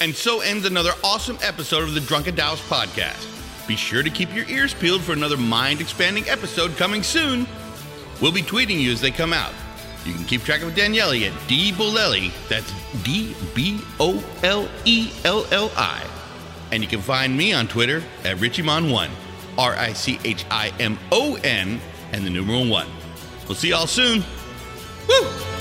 And 0.00 0.14
so 0.14 0.40
ends 0.40 0.66
another 0.66 0.92
awesome 1.02 1.38
episode 1.42 1.82
of 1.82 1.94
the 1.94 2.00
Drunken 2.00 2.36
Taoist 2.36 2.62
podcast. 2.68 3.26
Be 3.66 3.74
sure 3.74 4.04
to 4.04 4.10
keep 4.10 4.32
your 4.32 4.44
ears 4.48 4.72
peeled 4.72 5.02
for 5.02 5.12
another 5.12 5.36
mind 5.36 5.80
expanding 5.80 6.28
episode 6.28 6.76
coming 6.76 7.02
soon. 7.02 7.46
We'll 8.22 8.30
be 8.30 8.42
tweeting 8.42 8.78
you 8.78 8.92
as 8.92 9.00
they 9.00 9.10
come 9.10 9.32
out. 9.32 9.52
You 10.06 10.14
can 10.14 10.24
keep 10.24 10.42
track 10.42 10.62
of 10.62 10.74
Daniele 10.74 11.26
at 11.26 11.48
D 11.48 11.72
Bolelli. 11.72 12.30
That's 12.48 12.72
D 13.02 13.34
B 13.54 13.80
O 13.98 14.22
L 14.44 14.68
E 14.84 15.10
L 15.24 15.44
L 15.50 15.70
I. 15.76 16.06
And 16.70 16.82
you 16.82 16.88
can 16.88 17.00
find 17.00 17.36
me 17.36 17.52
on 17.52 17.66
Twitter 17.66 18.02
at 18.24 18.36
Richimon1. 18.36 19.10
R 19.58 19.74
I 19.74 19.92
C 19.92 20.20
H 20.24 20.44
I 20.50 20.72
M 20.78 20.98
O 21.10 21.36
N 21.42 21.80
and 22.12 22.24
the 22.24 22.30
numeral 22.30 22.68
one. 22.68 22.88
We'll 23.48 23.56
see 23.56 23.70
y'all 23.70 23.86
soon. 23.86 24.22
Woo! 25.08 25.55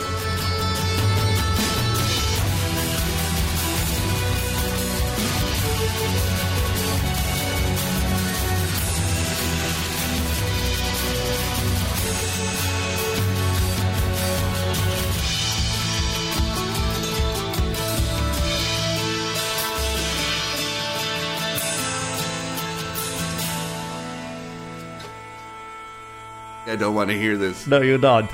I 26.75 26.77
don't 26.77 26.93
want 26.93 27.09
to 27.09 27.17
hear 27.17 27.37
this. 27.37 27.65
No, 27.67 27.79
you 27.81 27.97
don't. 27.97 28.29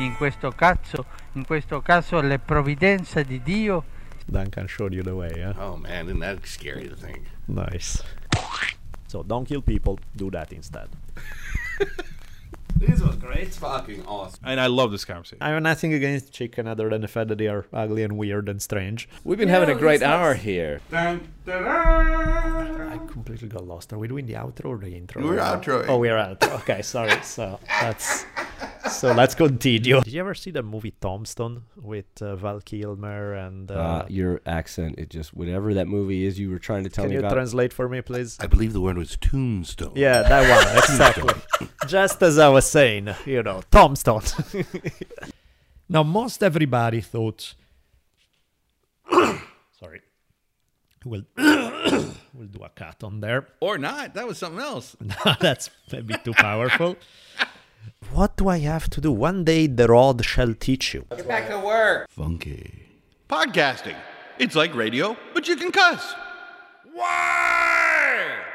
in 0.00 0.16
questo 0.16 0.50
caso, 0.50 1.06
in 1.36 1.44
questo 1.44 1.80
caso 1.80 2.20
la 2.20 2.36
provvidenza 2.36 3.22
di 3.22 3.40
Dio 3.40 3.84
Duncan 4.26 4.66
showed 4.66 4.92
you 4.92 5.04
the 5.04 5.14
way, 5.14 5.30
yeah? 5.36 5.54
Oh 5.56 5.76
man, 5.76 6.06
isn't 6.06 6.18
that 6.18 6.44
scary 6.44 6.88
to 6.88 6.96
think? 6.96 7.22
Nice. 7.46 8.02
So 9.06 9.22
don't 9.22 9.46
kill 9.46 9.62
people, 9.62 10.00
do 10.16 10.30
that 10.30 10.52
instead. 10.52 10.88
This 12.82 13.00
was 13.00 13.14
great. 13.14 13.46
It's 13.46 13.58
fucking 13.58 14.04
awesome. 14.06 14.40
And 14.42 14.58
I 14.58 14.66
love 14.66 14.90
this 14.90 15.04
conversation. 15.04 15.38
I 15.40 15.50
have 15.50 15.62
nothing 15.62 15.94
against 15.94 16.32
chicken 16.32 16.66
other 16.66 16.88
than 16.90 17.00
the 17.00 17.06
fact 17.06 17.28
that 17.28 17.38
they 17.38 17.46
are 17.46 17.64
ugly 17.72 18.02
and 18.02 18.18
weird 18.18 18.48
and 18.48 18.60
strange. 18.60 19.08
We've 19.22 19.38
been 19.38 19.48
having 19.48 19.70
a 19.70 19.78
great 19.78 20.02
hour 20.02 20.34
here. 20.34 20.80
I 21.46 23.00
completely 23.08 23.48
got 23.48 23.66
lost. 23.66 23.92
Are 23.92 23.98
we 23.98 24.06
doing 24.08 24.26
the 24.26 24.34
outro 24.34 24.66
or 24.66 24.78
the 24.78 24.94
intro? 24.94 25.22
We're 25.24 25.38
outroing. 25.38 25.86
Oh, 25.88 25.98
we're 25.98 26.16
outro. 26.16 26.52
Okay, 26.60 26.82
sorry. 26.82 27.20
So 27.22 27.58
that's 27.80 28.24
so 28.90 29.12
let's 29.12 29.34
continue. 29.34 30.00
Did 30.02 30.12
you 30.12 30.20
ever 30.20 30.34
see 30.34 30.50
the 30.52 30.62
movie 30.62 30.92
Tombstone 31.00 31.64
with 31.76 32.06
uh, 32.20 32.36
Val 32.36 32.60
Kilmer 32.60 33.34
and? 33.34 33.70
Uh, 33.70 33.74
Uh, 33.74 34.06
your 34.08 34.40
accent, 34.46 34.94
it 34.98 35.10
just 35.10 35.34
whatever 35.34 35.74
that 35.74 35.88
movie 35.88 36.24
is 36.24 36.38
you 36.38 36.48
were 36.50 36.58
trying 36.60 36.84
to 36.84 36.90
tell 36.90 37.04
me? 37.04 37.10
can 37.10 37.12
you 37.14 37.18
about. 37.20 37.32
translate 37.34 37.72
for 37.72 37.88
me, 37.88 38.00
please? 38.02 38.38
I 38.40 38.46
believe 38.46 38.72
the 38.72 38.80
word 38.80 38.96
was 38.96 39.16
tombstone. 39.20 39.92
Yeah, 39.96 40.22
that 40.22 40.42
one 40.48 40.76
exactly. 40.84 41.68
Just 41.88 42.22
as 42.22 42.38
I 42.38 42.48
was 42.48 42.66
saying, 42.70 43.08
you 43.26 43.42
know, 43.42 43.62
Tombstone. 43.70 44.22
now, 45.88 46.02
most 46.04 46.42
everybody 46.42 47.00
thought. 47.00 47.54
Sorry. 51.02 51.10
We'll 51.10 51.24
we'll 52.34 52.46
do 52.48 52.62
a 52.62 52.68
cut 52.70 53.02
on 53.04 53.20
there. 53.20 53.46
Or 53.60 53.78
not. 53.78 54.14
That 54.14 54.26
was 54.26 54.38
something 54.38 54.60
else. 54.60 54.96
That's 55.40 55.70
maybe 55.90 56.14
too 56.24 56.32
powerful. 56.34 56.96
What 58.12 58.36
do 58.36 58.48
I 58.48 58.58
have 58.58 58.90
to 58.90 59.00
do? 59.00 59.10
One 59.10 59.44
day 59.44 59.66
the 59.66 59.86
rod 59.88 60.24
shall 60.24 60.54
teach 60.54 60.92
you. 60.92 61.06
Get 61.10 61.26
back 61.26 61.48
to 61.48 61.58
work. 61.58 62.10
Funky. 62.10 62.86
Podcasting. 63.28 63.96
It's 64.38 64.54
like 64.54 64.74
radio, 64.74 65.16
but 65.34 65.48
you 65.48 65.56
can 65.56 65.72
cuss. 65.72 66.14
What? 66.92 68.51